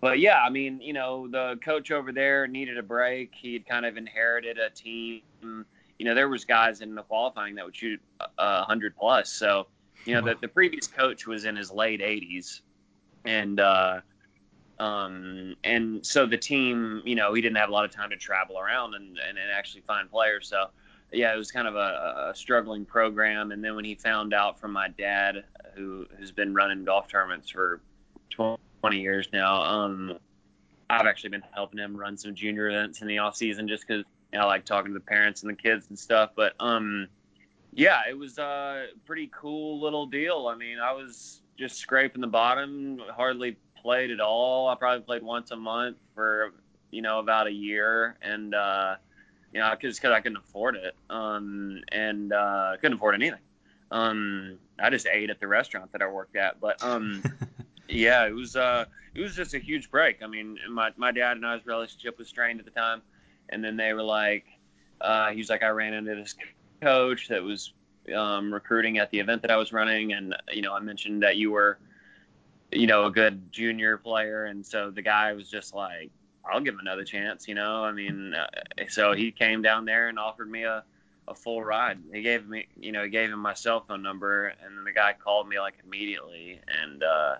but 0.01 0.19
yeah, 0.19 0.41
I 0.41 0.49
mean, 0.49 0.81
you 0.81 0.93
know, 0.93 1.27
the 1.27 1.59
coach 1.63 1.91
over 1.91 2.11
there 2.11 2.47
needed 2.47 2.77
a 2.79 2.83
break. 2.83 3.33
He'd 3.35 3.67
kind 3.67 3.85
of 3.85 3.97
inherited 3.97 4.57
a 4.57 4.71
team. 4.71 5.21
You 5.43 6.05
know, 6.05 6.15
there 6.15 6.27
was 6.27 6.43
guys 6.43 6.81
in 6.81 6.95
the 6.95 7.03
qualifying 7.03 7.55
that 7.55 7.65
would 7.65 7.75
shoot 7.75 8.01
a 8.39 8.63
hundred 8.63 8.95
plus. 8.97 9.31
So, 9.31 9.67
you 10.05 10.15
know, 10.15 10.21
the, 10.21 10.35
the 10.41 10.47
previous 10.47 10.87
coach 10.87 11.27
was 11.27 11.45
in 11.45 11.55
his 11.55 11.69
late 11.69 12.01
80s, 12.01 12.61
and 13.25 13.59
uh, 13.59 14.01
um, 14.79 15.55
and 15.63 16.03
so 16.03 16.25
the 16.25 16.37
team, 16.37 17.03
you 17.05 17.13
know, 17.13 17.35
he 17.35 17.41
didn't 17.41 17.57
have 17.57 17.69
a 17.69 17.71
lot 17.71 17.85
of 17.85 17.91
time 17.91 18.09
to 18.09 18.17
travel 18.17 18.57
around 18.57 18.95
and 18.95 19.19
and, 19.19 19.37
and 19.37 19.51
actually 19.55 19.81
find 19.81 20.09
players. 20.09 20.47
So, 20.47 20.71
yeah, 21.11 21.31
it 21.31 21.37
was 21.37 21.51
kind 21.51 21.67
of 21.67 21.75
a, 21.75 22.31
a 22.31 22.35
struggling 22.35 22.85
program. 22.85 23.51
And 23.51 23.63
then 23.63 23.75
when 23.75 23.85
he 23.85 23.93
found 23.93 24.33
out 24.33 24.59
from 24.59 24.71
my 24.71 24.87
dad, 24.87 25.43
who 25.75 26.07
who's 26.17 26.31
been 26.31 26.55
running 26.55 26.85
golf 26.85 27.07
tournaments 27.07 27.51
for 27.51 27.81
20 28.31 28.57
20 28.81 28.99
years 28.99 29.29
now. 29.31 29.61
Um, 29.61 30.17
I've 30.89 31.05
actually 31.05 31.29
been 31.29 31.43
helping 31.53 31.79
him 31.79 31.95
run 31.95 32.17
some 32.17 32.35
junior 32.35 32.69
events 32.69 33.01
in 33.01 33.07
the 33.07 33.19
off 33.19 33.35
season 33.35 33.67
just 33.67 33.87
because 33.87 34.03
you 34.33 34.39
know, 34.39 34.45
I 34.45 34.47
like 34.47 34.65
talking 34.65 34.91
to 34.91 34.93
the 34.93 35.05
parents 35.05 35.41
and 35.41 35.49
the 35.49 35.55
kids 35.55 35.85
and 35.89 35.97
stuff. 35.97 36.31
But 36.35 36.53
um, 36.59 37.07
yeah, 37.73 38.01
it 38.09 38.17
was 38.17 38.37
a 38.37 38.87
pretty 39.05 39.29
cool 39.33 39.79
little 39.79 40.05
deal. 40.05 40.47
I 40.51 40.55
mean, 40.55 40.79
I 40.79 40.91
was 40.91 41.41
just 41.57 41.77
scraping 41.77 42.21
the 42.21 42.27
bottom, 42.27 42.99
hardly 43.15 43.55
played 43.81 44.11
at 44.11 44.19
all. 44.19 44.67
I 44.67 44.75
probably 44.75 45.03
played 45.05 45.23
once 45.23 45.51
a 45.51 45.55
month 45.55 45.97
for 46.13 46.53
you 46.89 47.01
know 47.01 47.19
about 47.19 47.47
a 47.47 47.51
year, 47.51 48.17
and 48.21 48.53
uh, 48.53 48.95
you 49.53 49.59
know 49.59 49.73
just 49.79 50.01
because 50.01 50.13
I 50.13 50.19
couldn't 50.19 50.39
afford 50.39 50.75
it, 50.75 50.95
um, 51.09 51.81
and 51.91 52.33
uh, 52.33 52.73
couldn't 52.81 52.97
afford 52.97 53.15
anything. 53.15 53.39
Um, 53.91 54.57
I 54.79 54.89
just 54.89 55.07
ate 55.07 55.29
at 55.29 55.39
the 55.39 55.47
restaurant 55.47 55.91
that 55.91 56.01
I 56.01 56.07
worked 56.07 56.35
at, 56.35 56.59
but 56.59 56.83
um. 56.83 57.23
Yeah, 57.91 58.25
it 58.25 58.33
was 58.33 58.55
uh, 58.55 58.85
it 59.13 59.21
was 59.21 59.35
just 59.35 59.53
a 59.53 59.59
huge 59.59 59.91
break. 59.91 60.23
I 60.23 60.27
mean, 60.27 60.57
my 60.69 60.91
my 60.95 61.11
dad 61.11 61.37
and 61.37 61.45
I's 61.45 61.65
relationship 61.65 62.17
was 62.17 62.29
strained 62.29 62.59
at 62.59 62.65
the 62.65 62.71
time, 62.71 63.01
and 63.49 63.63
then 63.63 63.75
they 63.75 63.93
were 63.93 64.03
like, 64.03 64.45
uh, 65.01 65.31
he 65.31 65.37
was 65.37 65.49
like, 65.49 65.61
I 65.61 65.69
ran 65.69 65.93
into 65.93 66.15
this 66.15 66.35
coach 66.81 67.27
that 67.27 67.43
was 67.43 67.73
um, 68.15 68.53
recruiting 68.53 68.97
at 68.97 69.11
the 69.11 69.19
event 69.19 69.41
that 69.41 69.51
I 69.51 69.57
was 69.57 69.73
running, 69.73 70.13
and 70.13 70.35
you 70.51 70.61
know, 70.61 70.73
I 70.73 70.79
mentioned 70.79 71.23
that 71.23 71.35
you 71.35 71.51
were, 71.51 71.79
you 72.71 72.87
know, 72.87 73.05
a 73.05 73.11
good 73.11 73.51
junior 73.51 73.97
player, 73.97 74.45
and 74.45 74.65
so 74.65 74.89
the 74.89 75.01
guy 75.01 75.33
was 75.33 75.49
just 75.49 75.73
like, 75.75 76.11
I'll 76.49 76.61
give 76.61 76.75
him 76.75 76.79
another 76.79 77.03
chance, 77.03 77.47
you 77.47 77.55
know. 77.55 77.83
I 77.83 77.91
mean, 77.91 78.33
uh, 78.33 78.47
so 78.87 79.11
he 79.11 79.31
came 79.31 79.61
down 79.61 79.83
there 79.83 80.07
and 80.07 80.17
offered 80.17 80.49
me 80.49 80.63
a 80.63 80.83
a 81.27 81.35
full 81.35 81.63
ride. 81.63 81.99
He 82.13 82.21
gave 82.21 82.47
me, 82.47 82.67
you 82.79 82.91
know, 82.91 83.03
he 83.03 83.09
gave 83.09 83.29
him 83.29 83.39
my 83.39 83.53
cell 83.53 83.83
phone 83.87 84.01
number, 84.01 84.47
and 84.47 84.77
then 84.77 84.83
the 84.85 84.91
guy 84.93 85.13
called 85.13 85.47
me 85.47 85.59
like 85.59 85.75
immediately, 85.85 86.59
and 86.81 87.03
uh, 87.03 87.35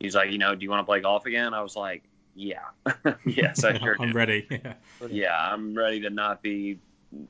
he's 0.00 0.14
like, 0.14 0.30
you 0.30 0.38
know, 0.38 0.54
do 0.54 0.64
you 0.64 0.70
want 0.70 0.80
to 0.80 0.84
play 0.84 1.00
golf 1.00 1.26
again? 1.26 1.54
I 1.54 1.62
was 1.62 1.76
like, 1.76 2.02
yeah, 2.34 2.64
yes, 3.24 3.62
I 3.64 3.78
sure. 3.78 3.96
I'm 4.00 4.10
do. 4.10 4.14
ready. 4.14 4.46
Yeah. 4.50 4.74
yeah, 5.08 5.52
I'm 5.52 5.74
ready 5.74 6.00
to 6.00 6.10
not 6.10 6.42
be 6.42 6.78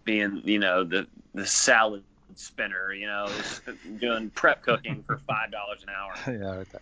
being, 0.04 0.42
you 0.44 0.59
know, 0.59 0.85
the 0.85 1.06
the 1.35 1.47
salad 1.47 2.04
spinner, 2.37 2.92
you 2.92 3.06
know, 3.06 3.28
doing 4.00 4.30
prep 4.30 4.62
cooking 4.62 5.02
for 5.06 5.18
five 5.18 5.50
dollars 5.50 5.83
an 5.83 5.90
hour. 5.90 6.64
Yeah. 6.66 6.80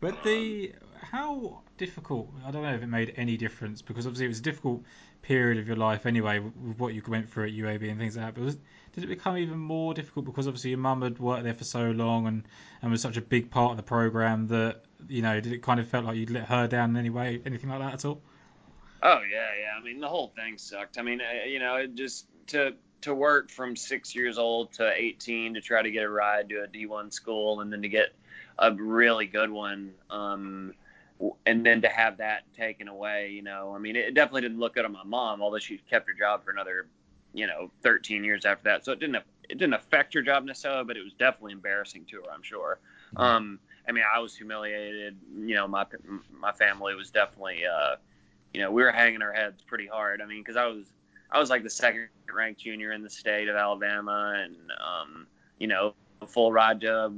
But 0.00 0.22
the 0.22 0.72
how 1.00 1.60
difficult? 1.78 2.30
I 2.46 2.50
don't 2.50 2.62
know 2.62 2.74
if 2.74 2.82
it 2.82 2.88
made 2.88 3.14
any 3.16 3.36
difference 3.36 3.82
because 3.82 4.06
obviously 4.06 4.26
it 4.26 4.28
was 4.28 4.40
a 4.40 4.42
difficult 4.42 4.82
period 5.22 5.58
of 5.58 5.66
your 5.66 5.76
life 5.76 6.04
anyway 6.06 6.38
with 6.38 6.78
what 6.78 6.92
you 6.92 7.02
went 7.08 7.30
through 7.30 7.46
at 7.46 7.52
UAB 7.52 7.88
and 7.88 7.98
things 7.98 8.16
like 8.16 8.26
that. 8.26 8.34
But 8.34 8.44
was, 8.44 8.58
did 8.92 9.04
it 9.04 9.06
become 9.06 9.38
even 9.38 9.58
more 9.58 9.94
difficult 9.94 10.26
because 10.26 10.46
obviously 10.46 10.70
your 10.70 10.78
mum 10.78 11.02
had 11.02 11.18
worked 11.18 11.44
there 11.44 11.54
for 11.54 11.64
so 11.64 11.90
long 11.90 12.26
and, 12.26 12.44
and 12.82 12.90
was 12.90 13.00
such 13.00 13.16
a 13.16 13.22
big 13.22 13.50
part 13.50 13.70
of 13.70 13.76
the 13.76 13.82
program 13.82 14.48
that 14.48 14.84
you 15.08 15.22
know 15.22 15.40
did 15.40 15.52
it 15.52 15.62
kind 15.62 15.80
of 15.80 15.88
felt 15.88 16.04
like 16.04 16.16
you'd 16.16 16.30
let 16.30 16.44
her 16.46 16.66
down 16.66 16.90
in 16.90 16.96
any 16.96 17.10
way, 17.10 17.40
anything 17.44 17.70
like 17.70 17.80
that 17.80 17.94
at 17.94 18.04
all? 18.04 18.20
Oh 19.02 19.20
yeah, 19.30 19.50
yeah. 19.60 19.78
I 19.78 19.82
mean 19.82 20.00
the 20.00 20.08
whole 20.08 20.32
thing 20.34 20.58
sucked. 20.58 20.98
I 20.98 21.02
mean, 21.02 21.20
uh, 21.20 21.46
you 21.46 21.58
know, 21.58 21.76
it 21.76 21.94
just 21.94 22.26
to 22.48 22.74
to 23.04 23.14
work 23.14 23.50
from 23.50 23.76
six 23.76 24.14
years 24.14 24.38
old 24.38 24.72
to 24.72 24.90
18 24.94 25.54
to 25.54 25.60
try 25.60 25.82
to 25.82 25.90
get 25.90 26.04
a 26.04 26.08
ride 26.08 26.48
to 26.48 26.62
a 26.62 26.66
D1 26.66 27.12
school 27.12 27.60
and 27.60 27.70
then 27.70 27.82
to 27.82 27.88
get 27.88 28.14
a 28.58 28.72
really 28.72 29.26
good 29.26 29.50
one. 29.50 29.92
Um, 30.08 30.72
and 31.44 31.66
then 31.66 31.82
to 31.82 31.88
have 31.88 32.16
that 32.16 32.42
taken 32.56 32.88
away, 32.88 33.30
you 33.30 33.42
know, 33.42 33.74
I 33.74 33.78
mean, 33.78 33.94
it 33.94 34.14
definitely 34.14 34.40
didn't 34.40 34.58
look 34.58 34.74
good 34.74 34.86
on 34.86 34.92
my 34.92 35.04
mom, 35.04 35.42
although 35.42 35.58
she 35.58 35.78
kept 35.90 36.08
her 36.08 36.14
job 36.14 36.44
for 36.44 36.50
another, 36.50 36.86
you 37.34 37.46
know, 37.46 37.70
13 37.82 38.24
years 38.24 38.46
after 38.46 38.64
that. 38.64 38.86
So 38.86 38.92
it 38.92 39.00
didn't, 39.00 39.16
it 39.16 39.58
didn't 39.58 39.74
affect 39.74 40.14
her 40.14 40.22
job 40.22 40.44
necessarily, 40.44 40.84
but 40.84 40.96
it 40.96 41.04
was 41.04 41.12
definitely 41.12 41.52
embarrassing 41.52 42.06
to 42.06 42.22
her, 42.22 42.32
I'm 42.32 42.42
sure. 42.42 42.78
Mm-hmm. 43.14 43.22
Um, 43.22 43.58
I 43.88 43.92
mean, 43.92 44.04
I 44.12 44.18
was 44.18 44.36
humiliated. 44.36 45.16
You 45.36 45.54
know, 45.54 45.68
my 45.68 45.86
my 46.30 46.52
family 46.52 46.94
was 46.94 47.10
definitely, 47.10 47.62
uh, 47.66 47.96
you 48.52 48.60
know, 48.60 48.70
we 48.70 48.82
were 48.82 48.92
hanging 48.92 49.22
our 49.22 49.32
heads 49.32 49.62
pretty 49.62 49.86
hard. 49.86 50.20
I 50.20 50.26
mean, 50.26 50.40
because 50.40 50.56
I 50.56 50.66
was 50.66 50.86
I 51.30 51.38
was 51.38 51.50
like 51.50 51.62
the 51.62 51.70
second 51.70 52.08
ranked 52.32 52.60
junior 52.60 52.92
in 52.92 53.02
the 53.02 53.10
state 53.10 53.48
of 53.48 53.56
Alabama, 53.56 54.34
and 54.42 54.56
um, 54.80 55.26
you 55.58 55.66
know, 55.66 55.94
full 56.26 56.52
ride 56.52 56.80
to 56.82 57.12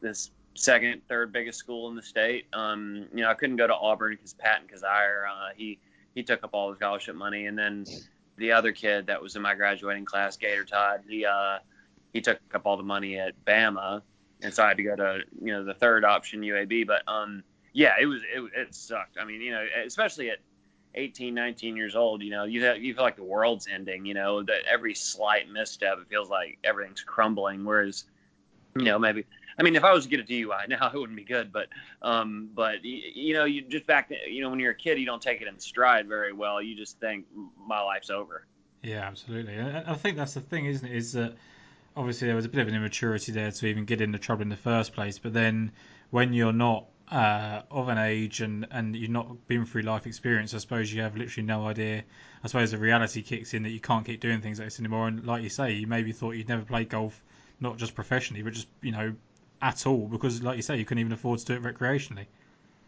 this 0.00 0.30
second, 0.54 1.02
third 1.08 1.32
biggest 1.32 1.58
school 1.58 1.88
in 1.88 1.96
the 1.96 2.02
state. 2.02 2.46
Um, 2.52 3.06
you 3.14 3.22
know, 3.22 3.30
I 3.30 3.34
couldn't 3.34 3.56
go 3.56 3.66
to 3.66 3.74
Auburn 3.74 4.14
because 4.14 4.34
Patton 4.34 4.68
Kizzire, 4.68 5.24
uh, 5.28 5.48
he 5.56 5.78
he 6.14 6.22
took 6.22 6.42
up 6.44 6.50
all 6.52 6.70
the 6.70 6.76
scholarship 6.76 7.14
money, 7.14 7.46
and 7.46 7.58
then 7.58 7.84
the 8.36 8.52
other 8.52 8.72
kid 8.72 9.06
that 9.06 9.20
was 9.20 9.36
in 9.36 9.42
my 9.42 9.54
graduating 9.54 10.04
class, 10.04 10.36
Gator 10.36 10.64
Todd, 10.64 11.02
he 11.08 11.24
uh, 11.24 11.58
he 12.12 12.20
took 12.20 12.40
up 12.54 12.62
all 12.64 12.76
the 12.76 12.82
money 12.82 13.18
at 13.18 13.34
Bama, 13.44 14.02
and 14.42 14.52
so 14.52 14.64
I 14.64 14.68
had 14.68 14.76
to 14.78 14.82
go 14.82 14.96
to 14.96 15.20
you 15.42 15.52
know 15.52 15.64
the 15.64 15.74
third 15.74 16.04
option 16.04 16.40
UAB. 16.42 16.86
But 16.86 17.02
um, 17.06 17.42
yeah, 17.72 17.94
it 18.00 18.06
was 18.06 18.22
it, 18.22 18.42
it 18.56 18.74
sucked. 18.74 19.18
I 19.20 19.24
mean, 19.24 19.40
you 19.40 19.52
know, 19.52 19.64
especially 19.84 20.30
at 20.30 20.38
18, 20.94 21.34
19 21.34 21.76
years 21.76 21.94
old, 21.94 22.22
you 22.22 22.30
know, 22.30 22.44
you 22.44 22.60
you 22.74 22.94
feel 22.94 23.02
like 23.02 23.16
the 23.16 23.24
world's 23.24 23.68
ending. 23.72 24.06
You 24.06 24.14
know, 24.14 24.42
that 24.42 24.62
every 24.70 24.94
slight 24.94 25.48
misstep, 25.48 25.98
it 25.98 26.08
feels 26.08 26.28
like 26.28 26.58
everything's 26.64 27.02
crumbling. 27.02 27.64
Whereas, 27.64 28.04
you 28.76 28.84
know, 28.84 28.98
maybe 28.98 29.24
I 29.60 29.62
mean, 29.62 29.76
if 29.76 29.84
I 29.84 29.92
was 29.92 30.04
to 30.04 30.10
get 30.10 30.20
a 30.20 30.24
DUI 30.24 30.68
now, 30.68 30.90
it 30.94 30.98
wouldn't 30.98 31.16
be 31.16 31.24
good. 31.24 31.52
But, 31.52 31.68
um, 32.00 32.48
but 32.54 32.82
you 32.82 33.34
know, 33.34 33.44
you 33.44 33.62
just 33.62 33.86
back, 33.86 34.10
you 34.26 34.42
know, 34.42 34.48
when 34.48 34.58
you're 34.58 34.72
a 34.72 34.76
kid, 34.76 34.98
you 34.98 35.06
don't 35.06 35.20
take 35.20 35.42
it 35.42 35.48
in 35.48 35.58
stride 35.58 36.08
very 36.08 36.32
well. 36.32 36.62
You 36.62 36.74
just 36.74 36.98
think 36.98 37.26
my 37.66 37.80
life's 37.82 38.08
over. 38.08 38.46
Yeah, 38.82 39.00
absolutely. 39.00 39.60
I 39.60 39.94
think 39.94 40.16
that's 40.16 40.32
the 40.32 40.40
thing, 40.40 40.64
isn't 40.64 40.88
it? 40.88 40.96
Is 40.96 41.12
that 41.12 41.34
obviously 41.96 42.26
there 42.26 42.36
was 42.36 42.44
a 42.44 42.48
bit 42.48 42.60
of 42.60 42.68
an 42.68 42.74
immaturity 42.74 43.32
there 43.32 43.50
to 43.50 43.66
even 43.66 43.84
get 43.84 44.00
into 44.00 44.18
trouble 44.18 44.42
in 44.42 44.48
the 44.48 44.56
first 44.56 44.92
place. 44.92 45.18
But 45.18 45.32
then 45.32 45.72
when 46.10 46.32
you're 46.32 46.52
not 46.52 46.86
uh, 47.10 47.62
of 47.70 47.88
an 47.88 47.98
age 47.98 48.40
and, 48.40 48.66
and 48.70 48.94
you've 48.94 49.10
not 49.10 49.46
been 49.48 49.66
through 49.66 49.82
life 49.82 50.06
experience, 50.06 50.54
I 50.54 50.58
suppose 50.58 50.92
you 50.92 51.02
have 51.02 51.16
literally 51.16 51.46
no 51.46 51.66
idea. 51.66 52.04
I 52.42 52.46
suppose 52.46 52.70
the 52.70 52.78
reality 52.78 53.22
kicks 53.22 53.54
in 53.54 53.64
that 53.64 53.70
you 53.70 53.80
can't 53.80 54.04
keep 54.06 54.20
doing 54.20 54.40
things 54.40 54.58
like 54.58 54.68
this 54.68 54.78
anymore. 54.78 55.08
And 55.08 55.24
like 55.26 55.42
you 55.42 55.48
say, 55.48 55.72
you 55.72 55.86
maybe 55.86 56.12
thought 56.12 56.32
you'd 56.32 56.48
never 56.48 56.64
play 56.64 56.84
golf, 56.84 57.22
not 57.58 57.76
just 57.76 57.94
professionally, 57.94 58.42
but 58.42 58.52
just 58.52 58.68
you 58.82 58.92
know 58.92 59.14
at 59.62 59.86
all 59.86 60.06
because, 60.08 60.42
like 60.42 60.56
you 60.56 60.62
say, 60.62 60.76
you 60.78 60.84
couldn't 60.84 61.00
even 61.00 61.12
afford 61.12 61.40
to 61.40 61.44
do 61.44 61.54
it 61.54 61.62
recreationally. 61.62 62.26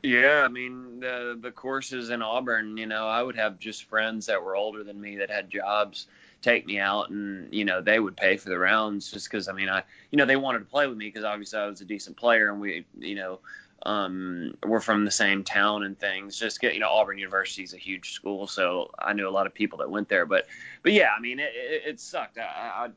Yeah, 0.03 0.43
I 0.45 0.49
mean 0.49 1.01
the 1.01 1.39
the 1.41 1.53
courses 1.53 2.11
in 2.11 2.23
Auburn, 2.23 2.77
you 2.77 2.87
know, 2.87 3.07
I 3.07 3.23
would 3.23 3.37
have 3.37 3.59
just 3.59 3.85
friends 3.85 4.27
that 4.27 4.43
were 4.43 4.57
older 4.57 4.83
than 4.83 5.01
me 5.01 5.17
that 5.17 5.31
had 5.31 5.51
jobs 5.51 6.07
take 6.43 6.67
me 6.67 6.79
out 6.79 7.09
and 7.11 7.53
you 7.55 7.65
know 7.65 7.81
they 7.81 7.99
would 7.99 8.17
pay 8.17 8.37
for 8.37 8.49
the 8.49 8.59
rounds 8.59 9.11
just 9.11 9.31
because 9.31 9.49
I 9.49 9.53
mean 9.53 9.69
I 9.69 9.85
you 10.11 10.19
know 10.19 10.27
they 10.27 10.37
wanted 10.37 10.59
to 10.59 10.65
play 10.65 10.87
with 10.87 10.99
me 10.99 11.07
because 11.07 11.25
obviously 11.25 11.61
I 11.61 11.67
was 11.67 11.81
a 11.81 11.85
decent 11.85 12.17
player 12.17 12.51
and 12.51 12.61
we 12.61 12.85
you 12.99 13.15
know 13.15 13.39
um, 13.85 14.55
we're 14.65 14.81
from 14.81 15.05
the 15.05 15.11
same 15.11 15.43
town 15.43 15.83
and 15.83 15.99
things. 15.99 16.39
Just 16.39 16.61
get 16.61 16.75
you 16.75 16.81
know 16.81 16.89
Auburn 16.89 17.19
University 17.19 17.63
is 17.63 17.75
a 17.75 17.79
huge 17.79 18.13
school, 18.13 18.47
so 18.47 18.91
I 18.99 19.13
knew 19.13 19.29
a 19.29 19.31
lot 19.31 19.47
of 19.47 19.55
people 19.55 19.79
that 19.79 19.91
went 19.91 20.09
there. 20.09 20.27
But 20.27 20.47
but 20.83 20.93
yeah, 20.93 21.11
I 21.17 21.21
mean 21.21 21.41
it, 21.41 21.53
it, 21.55 21.83
it 21.87 22.01
sucked. 22.01 22.39
I, 22.39 22.43
I, 22.43 22.89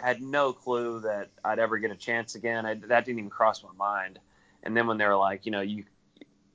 had 0.00 0.22
no 0.22 0.52
clue 0.52 1.00
that 1.00 1.28
I'd 1.44 1.58
ever 1.58 1.76
get 1.78 1.90
a 1.90 1.96
chance 1.96 2.36
again. 2.36 2.64
I, 2.64 2.74
that 2.74 3.04
didn't 3.04 3.18
even 3.18 3.30
cross 3.30 3.64
my 3.64 3.72
mind. 3.76 4.20
And 4.62 4.76
then 4.76 4.86
when 4.86 4.96
they 4.96 5.06
were 5.06 5.16
like, 5.16 5.44
you 5.44 5.50
know, 5.50 5.60
you 5.60 5.84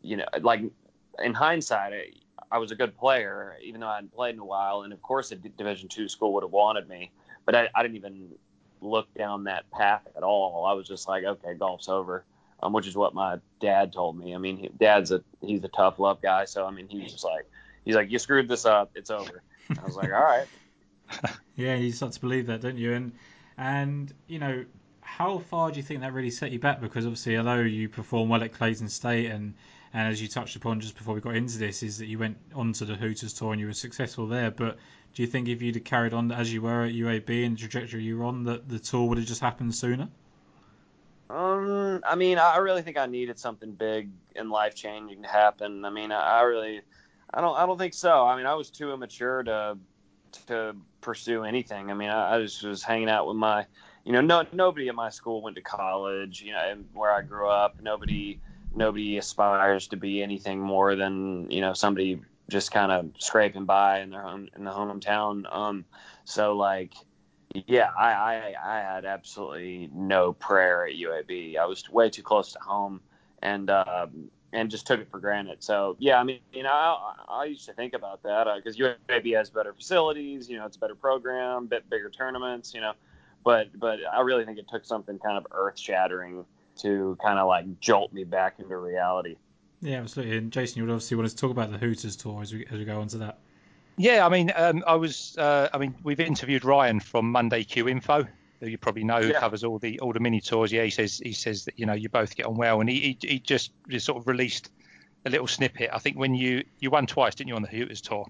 you 0.01 0.15
know, 0.15 0.25
like 0.39 0.61
in 1.21 1.33
hindsight, 1.33 2.15
I, 2.53 2.57
was 2.59 2.71
a 2.71 2.75
good 2.75 2.97
player, 2.97 3.57
even 3.63 3.81
though 3.81 3.87
I 3.87 3.95
hadn't 3.95 4.13
played 4.13 4.35
in 4.35 4.39
a 4.39 4.45
while. 4.45 4.83
And 4.83 4.93
of 4.93 5.01
course, 5.01 5.31
a 5.31 5.35
Division 5.35 5.89
two 5.89 6.07
school 6.07 6.33
would 6.33 6.43
have 6.43 6.51
wanted 6.51 6.87
me, 6.87 7.11
but 7.45 7.55
I, 7.55 7.69
I 7.73 7.81
didn't 7.81 7.97
even 7.97 8.29
look 8.81 9.13
down 9.13 9.45
that 9.45 9.69
path 9.71 10.01
at 10.15 10.23
all. 10.23 10.65
I 10.65 10.73
was 10.73 10.87
just 10.87 11.07
like, 11.07 11.23
okay, 11.23 11.53
golf's 11.53 11.89
over 11.89 12.25
um, 12.63 12.71
which 12.71 12.87
is 12.87 12.95
what 12.95 13.13
my 13.13 13.39
dad 13.59 13.91
told 13.91 14.17
me. 14.17 14.33
I 14.33 14.37
mean, 14.37 14.57
he, 14.57 14.69
dad's 14.69 15.11
a 15.11 15.21
he's 15.41 15.63
a 15.63 15.67
tough 15.67 15.99
love 15.99 16.21
guy, 16.21 16.45
so 16.45 16.65
I 16.65 16.71
mean, 16.71 16.87
he 16.87 17.01
was 17.01 17.11
just 17.11 17.25
like, 17.25 17.45
he's 17.83 17.95
like, 17.95 18.09
you 18.09 18.17
screwed 18.19 18.47
this 18.47 18.65
up, 18.65 18.91
it's 18.95 19.11
over. 19.11 19.43
I 19.69 19.85
was 19.85 19.95
like, 19.95 20.11
all 20.13 20.23
right. 20.23 20.47
yeah, 21.57 21.75
you 21.75 21.91
start 21.91 22.13
to 22.13 22.21
believe 22.21 22.47
that, 22.47 22.61
don't 22.61 22.77
you? 22.77 22.93
And 22.93 23.11
and 23.57 24.13
you 24.27 24.39
know, 24.39 24.63
how 25.01 25.39
far 25.39 25.71
do 25.71 25.77
you 25.77 25.83
think 25.83 26.01
that 26.01 26.13
really 26.13 26.31
set 26.31 26.51
you 26.51 26.59
back? 26.59 26.79
Because 26.79 27.05
obviously, 27.05 27.37
although 27.37 27.59
you 27.59 27.89
perform 27.89 28.29
well 28.29 28.41
at 28.41 28.53
Clayton 28.53 28.87
State, 28.87 29.29
and 29.29 29.53
and 29.93 30.07
as 30.07 30.19
you 30.21 30.27
touched 30.27 30.55
upon 30.55 30.79
just 30.79 30.97
before 30.97 31.13
we 31.13 31.21
got 31.21 31.35
into 31.35 31.59
this, 31.59 31.83
is 31.83 31.99
that 31.99 32.07
you 32.07 32.17
went 32.17 32.37
on 32.55 32.73
to 32.73 32.85
the 32.85 32.95
Hooters 32.95 33.33
tour 33.33 33.51
and 33.51 33.61
you 33.61 33.67
were 33.67 33.73
successful 33.73 34.27
there. 34.27 34.49
But 34.49 34.77
do 35.13 35.21
you 35.21 35.27
think 35.27 35.47
if 35.47 35.61
you'd 35.61 35.75
have 35.75 35.83
carried 35.83 36.13
on 36.13 36.31
as 36.31 36.51
you 36.51 36.63
were 36.63 36.83
at 36.83 36.93
UAB 36.93 37.45
and 37.45 37.55
the 37.55 37.59
trajectory 37.59 38.01
you 38.01 38.17
were 38.17 38.25
on, 38.25 38.43
that 38.45 38.67
the 38.67 38.79
tour 38.79 39.07
would 39.07 39.19
have 39.19 39.27
just 39.27 39.41
happened 39.41 39.75
sooner? 39.75 40.09
Um, 41.29 42.01
I 42.05 42.15
mean, 42.15 42.39
I 42.39 42.57
really 42.57 42.81
think 42.81 42.97
I 42.97 43.05
needed 43.05 43.37
something 43.37 43.71
big 43.71 44.09
and 44.35 44.49
life 44.49 44.73
changing 44.73 45.21
to 45.21 45.27
happen. 45.27 45.85
I 45.85 45.91
mean, 45.91 46.11
I, 46.11 46.39
I 46.39 46.41
really, 46.41 46.81
I 47.31 47.41
don't, 47.41 47.55
I 47.55 47.65
don't 47.67 47.77
think 47.77 47.93
so. 47.93 48.25
I 48.25 48.35
mean, 48.35 48.47
I 48.47 48.55
was 48.55 48.71
too 48.71 48.93
immature 48.93 49.43
to 49.43 49.77
to 50.47 50.75
pursue 51.01 51.43
anything. 51.43 51.91
I 51.91 51.93
mean, 51.93 52.09
I, 52.09 52.35
I 52.35 52.41
just 52.41 52.63
was 52.63 52.81
hanging 52.81 53.09
out 53.09 53.27
with 53.27 53.37
my, 53.37 53.67
you 54.03 54.11
know, 54.11 54.21
no 54.21 54.43
nobody 54.51 54.89
at 54.89 54.95
my 54.95 55.09
school 55.09 55.43
went 55.43 55.55
to 55.55 55.61
college. 55.61 56.41
You 56.41 56.53
know, 56.53 56.77
where 56.93 57.11
I 57.11 57.21
grew 57.21 57.47
up, 57.47 57.79
nobody 57.81 58.39
nobody 58.75 59.17
aspires 59.17 59.87
to 59.87 59.97
be 59.97 60.21
anything 60.23 60.59
more 60.59 60.95
than 60.95 61.49
you 61.51 61.61
know 61.61 61.73
somebody 61.73 62.21
just 62.49 62.71
kind 62.71 62.91
of 62.91 63.11
scraping 63.19 63.65
by 63.65 64.01
in 64.01 64.09
their 64.09 64.21
home 64.21 64.49
in 64.55 64.63
the 64.63 64.71
hometown. 64.71 65.51
Um, 65.53 65.85
so 66.25 66.55
like 66.55 66.93
yeah, 67.67 67.89
I, 67.97 68.11
I, 68.11 68.53
I 68.63 68.79
had 68.79 69.05
absolutely 69.05 69.89
no 69.93 70.33
prayer 70.33 70.87
at 70.87 70.93
UAB. 70.93 71.57
I 71.57 71.65
was 71.65 71.87
way 71.89 72.09
too 72.09 72.23
close 72.23 72.53
to 72.53 72.59
home, 72.59 73.01
and 73.41 73.69
um, 73.69 74.31
and 74.53 74.71
just 74.71 74.87
took 74.87 74.99
it 74.99 75.09
for 75.11 75.19
granted. 75.19 75.63
So 75.63 75.95
yeah, 75.99 76.19
I 76.19 76.23
mean, 76.23 76.39
you 76.51 76.63
know, 76.63 76.71
I, 76.71 77.13
I 77.29 77.45
used 77.45 77.65
to 77.65 77.73
think 77.73 77.93
about 77.93 78.23
that 78.23 78.47
because 78.55 78.79
uh, 78.79 78.95
UAB 79.09 79.35
has 79.35 79.49
better 79.49 79.73
facilities. 79.73 80.49
You 80.49 80.57
know, 80.57 80.65
it's 80.65 80.77
a 80.77 80.79
better 80.79 80.95
program, 80.95 81.67
bit 81.67 81.89
bigger 81.89 82.09
tournaments. 82.09 82.73
You 82.73 82.81
know, 82.81 82.93
but 83.43 83.67
but 83.79 83.99
I 84.11 84.21
really 84.21 84.45
think 84.45 84.57
it 84.57 84.67
took 84.67 84.85
something 84.85 85.19
kind 85.19 85.37
of 85.37 85.45
earth 85.51 85.77
shattering 85.77 86.45
to 86.77 87.17
kind 87.23 87.39
of 87.39 87.47
like 87.47 87.79
jolt 87.79 88.13
me 88.13 88.23
back 88.23 88.55
into 88.59 88.77
reality. 88.77 89.35
Yeah, 89.81 89.99
absolutely. 89.99 90.37
And 90.37 90.51
Jason, 90.51 90.79
you 90.79 90.85
would 90.85 90.93
obviously 90.93 91.17
want 91.17 91.29
to 91.29 91.35
talk 91.35 91.51
about 91.51 91.71
the 91.71 91.77
Hooters 91.77 92.15
tour 92.15 92.41
as 92.41 92.53
we 92.53 92.65
as 92.71 92.79
we 92.79 92.85
go 92.85 93.01
on 93.01 93.07
to 93.09 93.17
that. 93.19 93.39
Yeah, 93.97 94.25
I 94.25 94.29
mean, 94.29 94.51
um, 94.55 94.83
I 94.87 94.95
was, 94.95 95.37
uh, 95.37 95.69
I 95.71 95.77
mean, 95.77 95.93
we've 96.03 96.19
interviewed 96.19 96.65
Ryan 96.65 96.99
from 96.99 97.31
Monday 97.31 97.63
Q 97.63 97.87
Info, 97.87 98.25
who 98.59 98.67
you 98.67 98.77
probably 98.77 99.03
know, 99.03 99.21
who 99.21 99.27
yeah. 99.27 99.39
covers 99.39 99.63
all 99.63 99.77
the 99.77 99.99
all 99.99 100.13
the 100.13 100.19
mini 100.19 100.41
tours. 100.41 100.71
Yeah, 100.71 100.83
he 100.83 100.89
says 100.89 101.21
he 101.23 101.33
says 101.33 101.65
that 101.65 101.77
you 101.77 101.85
know 101.85 101.93
you 101.93 102.09
both 102.09 102.35
get 102.35 102.45
on 102.45 102.55
well, 102.55 102.79
and 102.79 102.89
he 102.89 103.17
he, 103.21 103.27
he 103.27 103.39
just, 103.39 103.71
just 103.89 104.05
sort 104.05 104.17
of 104.17 104.27
released 104.27 104.71
a 105.25 105.29
little 105.29 105.47
snippet. 105.47 105.89
I 105.93 105.99
think 105.99 106.17
when 106.17 106.33
you 106.33 106.63
you 106.79 106.89
won 106.89 107.05
twice, 107.05 107.35
didn't 107.35 107.49
you, 107.49 107.55
on 107.55 107.61
the 107.61 107.67
Hooters 107.67 108.01
tour? 108.01 108.25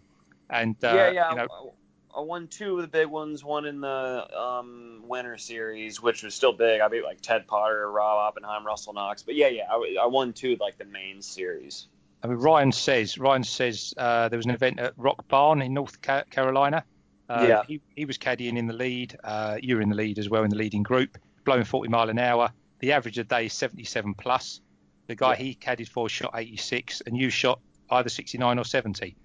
And 0.49 0.75
uh, 0.83 0.93
yeah, 0.93 1.11
yeah. 1.11 1.29
You 1.29 1.35
know, 1.37 1.73
I 2.15 2.21
won 2.21 2.47
two 2.47 2.75
of 2.75 2.81
the 2.81 2.87
big 2.87 3.07
ones. 3.07 3.43
One 3.43 3.65
in 3.65 3.81
the 3.81 4.27
um, 4.37 5.03
winter 5.07 5.37
series, 5.37 6.01
which 6.01 6.23
was 6.23 6.35
still 6.35 6.53
big. 6.53 6.81
I 6.81 6.87
beat 6.87 7.03
like 7.03 7.21
Ted 7.21 7.47
Potter, 7.47 7.91
Rob 7.91 8.19
Oppenheim, 8.19 8.65
Russell 8.65 8.93
Knox. 8.93 9.23
But 9.23 9.35
yeah, 9.35 9.47
yeah, 9.47 9.63
I, 9.69 9.97
I 10.03 10.05
won 10.05 10.33
two 10.33 10.55
like 10.59 10.77
the 10.77 10.85
main 10.85 11.21
series. 11.21 11.87
I 12.21 12.27
mean, 12.27 12.37
Ryan 12.37 12.71
says 12.71 13.17
Ryan 13.17 13.43
says 13.43 13.93
uh, 13.97 14.29
there 14.29 14.37
was 14.37 14.45
an 14.45 14.51
event 14.51 14.79
at 14.79 14.93
Rock 14.97 15.27
Barn 15.27 15.61
in 15.61 15.73
North 15.73 15.99
Carolina. 16.01 16.83
Uh, 17.29 17.45
yeah. 17.47 17.63
He, 17.67 17.81
he 17.95 18.05
was 18.05 18.17
caddying 18.17 18.57
in 18.57 18.67
the 18.67 18.73
lead. 18.73 19.17
Uh, 19.23 19.57
you 19.61 19.75
were 19.75 19.81
in 19.81 19.89
the 19.89 19.95
lead 19.95 20.19
as 20.19 20.29
well 20.29 20.43
in 20.43 20.49
the 20.49 20.55
leading 20.55 20.83
group, 20.83 21.17
blowing 21.45 21.63
40 21.63 21.89
mile 21.89 22.09
an 22.09 22.19
hour. 22.19 22.51
The 22.79 22.91
average 22.91 23.17
of 23.17 23.27
the 23.27 23.35
day 23.35 23.45
is 23.45 23.53
77 23.53 24.13
plus. 24.13 24.61
The 25.07 25.15
guy 25.15 25.31
yeah. 25.31 25.35
he 25.35 25.55
caddied 25.55 25.89
for 25.89 26.07
shot 26.09 26.31
86, 26.35 27.01
and 27.07 27.17
you 27.17 27.29
shot 27.29 27.59
either 27.89 28.09
69 28.09 28.59
or 28.59 28.63
70. 28.63 29.15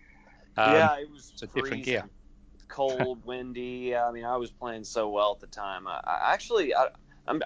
Um, 0.56 0.72
yeah, 0.72 0.98
it 0.98 1.10
was 1.10 1.32
a 1.42 1.46
different 1.46 1.84
gear. 1.84 2.04
Cold, 2.68 3.18
windy. 3.26 3.96
I 3.96 4.10
mean, 4.12 4.24
I 4.24 4.36
was 4.36 4.50
playing 4.50 4.84
so 4.84 5.08
well 5.08 5.32
at 5.32 5.40
the 5.40 5.46
time. 5.46 5.86
I, 5.86 6.00
I 6.04 6.32
actually, 6.32 6.74
I, 6.74 6.88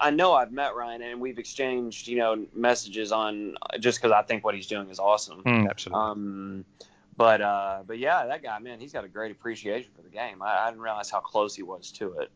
i 0.01 0.11
know 0.11 0.33
I've 0.35 0.53
met 0.53 0.75
Ryan 0.75 1.03
and 1.03 1.21
we've 1.21 1.39
exchanged, 1.39 2.09
you 2.09 2.19
know, 2.19 2.47
messages 2.55 3.13
on 3.13 3.57
just 3.81 4.01
because 4.01 4.13
I 4.13 4.23
think 4.23 4.45
what 4.45 4.55
he's 4.55 4.67
doing 4.67 4.91
is 4.91 4.99
awesome. 4.99 5.43
Mm, 5.43 5.69
absolutely. 5.69 6.03
Um, 6.03 6.65
but 7.17 7.41
uh, 7.41 7.83
but 7.87 7.99
yeah, 7.99 8.27
that 8.27 8.43
guy, 8.43 8.59
man, 8.59 8.81
he's 8.81 8.93
got 8.93 9.05
a 9.05 9.09
great 9.09 9.33
appreciation 9.33 9.91
for 9.95 10.03
the 10.03 10.09
game. 10.09 10.43
I, 10.43 10.67
I 10.67 10.71
didn't 10.71 10.83
realize 10.83 11.11
how 11.11 11.21
close 11.21 11.55
he 11.55 11.63
was 11.63 11.93
to 11.93 12.19
it. 12.21 12.31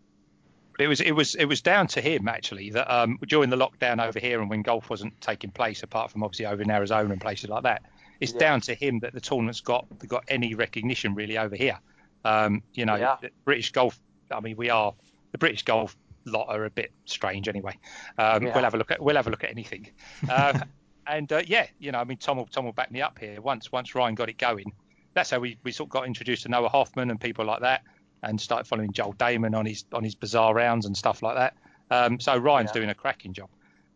it 0.78 0.86
was 0.86 1.00
it 1.00 1.12
was 1.12 1.34
it 1.34 1.46
was 1.46 1.62
down 1.62 1.86
to 1.88 2.00
him 2.00 2.28
actually 2.28 2.70
that 2.70 2.92
um, 2.92 3.18
during 3.26 3.50
the 3.50 3.56
lockdown 3.56 4.04
over 4.04 4.18
here 4.18 4.40
and 4.40 4.50
when 4.50 4.62
golf 4.62 4.90
wasn't 4.90 5.18
taking 5.20 5.50
place, 5.50 5.82
apart 5.82 6.10
from 6.10 6.22
obviously 6.22 6.46
over 6.46 6.62
in 6.62 6.70
Arizona 6.70 7.10
and 7.10 7.20
places 7.20 7.48
like 7.48 7.62
that, 7.62 7.82
it's 8.20 8.32
yeah. 8.32 8.38
down 8.38 8.60
to 8.62 8.74
him 8.74 9.00
that 9.00 9.14
the 9.14 9.20
tournament's 9.20 9.60
got 9.60 9.86
got 10.06 10.24
any 10.28 10.54
recognition 10.54 11.14
really 11.14 11.38
over 11.38 11.56
here. 11.56 11.78
Um, 12.26 12.62
you 12.74 12.84
know, 12.86 12.96
yeah. 12.96 13.16
British 13.44 13.72
golf 13.72 13.98
I 14.30 14.40
mean, 14.40 14.56
we 14.56 14.70
are 14.70 14.92
the 15.32 15.38
British 15.38 15.62
golf 15.62 15.96
lot 16.24 16.48
are 16.48 16.64
a 16.64 16.70
bit 16.70 16.90
strange 17.04 17.48
anyway. 17.48 17.78
Um, 18.18 18.42
Yeah. 18.42 18.54
We'll 18.54 18.64
have 18.64 18.74
a 18.74 18.78
look 18.78 18.90
at 18.90 19.00
we'll 19.00 19.16
have 19.16 19.26
a 19.28 19.30
look 19.30 19.44
at 19.44 19.50
anything. 19.50 19.88
Uh, 20.28 20.58
and 21.06 21.30
uh, 21.32 21.42
yeah, 21.46 21.66
you 21.78 21.92
know, 21.92 21.98
I 22.00 22.04
mean, 22.04 22.18
Tom 22.18 22.36
will 22.38 22.46
Tom 22.46 22.64
will 22.64 22.72
back 22.72 22.90
me 22.90 23.00
up 23.00 23.18
here. 23.18 23.40
Once 23.40 23.70
once 23.70 23.94
Ryan 23.94 24.14
got 24.16 24.28
it 24.28 24.38
going, 24.38 24.72
that's 25.14 25.30
how 25.30 25.38
we, 25.38 25.58
we 25.62 25.70
sort 25.72 25.86
of 25.88 25.92
got 25.92 26.06
introduced 26.06 26.42
to 26.42 26.48
Noah 26.48 26.68
Hoffman 26.68 27.10
and 27.10 27.20
people 27.20 27.44
like 27.44 27.60
that, 27.60 27.82
and 28.24 28.40
started 28.40 28.66
following 28.66 28.92
Joel 28.92 29.12
Damon 29.12 29.54
on 29.54 29.64
his 29.66 29.84
on 29.92 30.02
his 30.02 30.16
bizarre 30.16 30.52
rounds 30.54 30.86
and 30.86 30.96
stuff 30.96 31.22
like 31.22 31.36
that. 31.36 31.54
Um, 31.90 32.18
so 32.18 32.36
Ryan's 32.36 32.70
Yeah. 32.70 32.80
doing 32.80 32.90
a 32.90 32.94
cracking 32.94 33.32
job. 33.32 33.48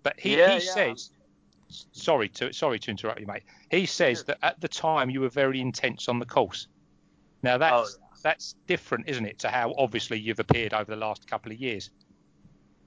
But 0.05 0.19
he, 0.21 0.39
Yeah, 0.39 0.55
he 0.55 0.61
says, 0.61 1.11
sorry 1.69 2.29
to 2.29 2.53
sorry 2.53 2.79
to 2.79 2.91
interrupt 2.91 3.21
you, 3.21 3.27
mate. 3.27 3.43
He 3.71 3.87
says 3.87 4.25
that 4.25 4.39
at 4.43 4.61
the 4.61 4.69
time 4.69 5.11
you 5.11 5.21
were 5.21 5.29
very 5.29 5.61
intense 5.61 6.09
on 6.09 6.21
the 6.21 6.27
course. 6.27 6.69
Now 7.43 7.59
that's 7.59 7.99
Oh, 8.01 8.10
that's 8.23 8.55
different, 8.67 9.09
isn't 9.09 9.27
it, 9.27 9.39
to 9.41 9.49
how 9.49 9.75
obviously 9.77 10.19
you've 10.19 10.41
appeared 10.41 10.75
over 10.75 10.91
the 10.91 10.97
last 10.97 11.27
couple 11.27 11.53
of 11.53 11.59
years. 11.59 11.91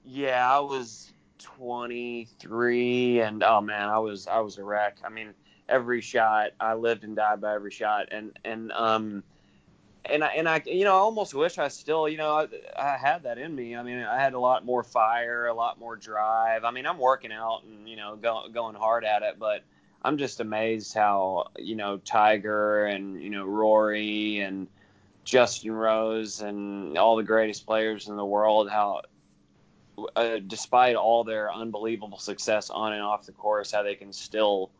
Yeah, 0.04 0.50
I 0.50 0.60
was 0.60 1.12
23, 1.38 3.20
and 3.20 3.42
oh 3.42 3.60
man, 3.60 3.88
I 3.88 3.98
was 3.98 4.26
I 4.26 4.40
was 4.40 4.58
a 4.58 4.64
wreck. 4.64 4.98
I 5.04 5.08
mean, 5.08 5.34
every 5.68 6.00
shot, 6.00 6.50
I 6.60 6.74
lived 6.74 7.04
and 7.04 7.16
died 7.16 7.40
by 7.40 7.54
every 7.54 7.70
shot, 7.70 8.08
and 8.10 8.38
and 8.44 8.72
um, 8.72 9.22
and 10.04 10.22
I 10.22 10.28
and 10.28 10.48
I 10.48 10.62
you 10.66 10.84
know 10.84 10.94
I 10.94 10.98
almost 10.98 11.34
wish 11.34 11.58
I 11.58 11.68
still 11.68 12.08
you 12.08 12.18
know 12.18 12.32
I, 12.32 12.48
I 12.76 12.96
had 12.96 13.22
that 13.24 13.38
in 13.38 13.54
me. 13.54 13.76
I 13.76 13.82
mean, 13.82 13.98
I 13.98 14.20
had 14.20 14.34
a 14.34 14.38
lot 14.38 14.64
more 14.64 14.82
fire, 14.82 15.46
a 15.46 15.54
lot 15.54 15.78
more 15.78 15.96
drive. 15.96 16.64
I 16.64 16.70
mean, 16.70 16.86
I'm 16.86 16.98
working 16.98 17.32
out 17.32 17.62
and 17.64 17.88
you 17.88 17.96
know 17.96 18.16
go, 18.16 18.44
going 18.52 18.74
hard 18.74 19.04
at 19.04 19.22
it, 19.22 19.36
but 19.38 19.64
I'm 20.02 20.18
just 20.18 20.40
amazed 20.40 20.94
how 20.94 21.48
you 21.58 21.76
know 21.76 21.98
Tiger 21.98 22.86
and 22.86 23.22
you 23.22 23.30
know 23.30 23.44
Rory 23.44 24.40
and 24.40 24.68
Justin 25.24 25.72
Rose 25.72 26.40
and 26.40 26.96
all 26.98 27.16
the 27.16 27.22
greatest 27.22 27.66
players 27.66 28.08
in 28.08 28.16
the 28.16 28.24
world 28.24 28.70
how 28.70 29.02
uh, 30.16 30.38
despite 30.46 30.96
all 30.96 31.24
their 31.24 31.52
unbelievable 31.52 32.18
success 32.18 32.70
on 32.70 32.92
and 32.92 33.02
off 33.02 33.26
the 33.26 33.32
course, 33.32 33.72
how 33.72 33.82
they 33.82 33.94
can 33.94 34.12
still 34.12 34.70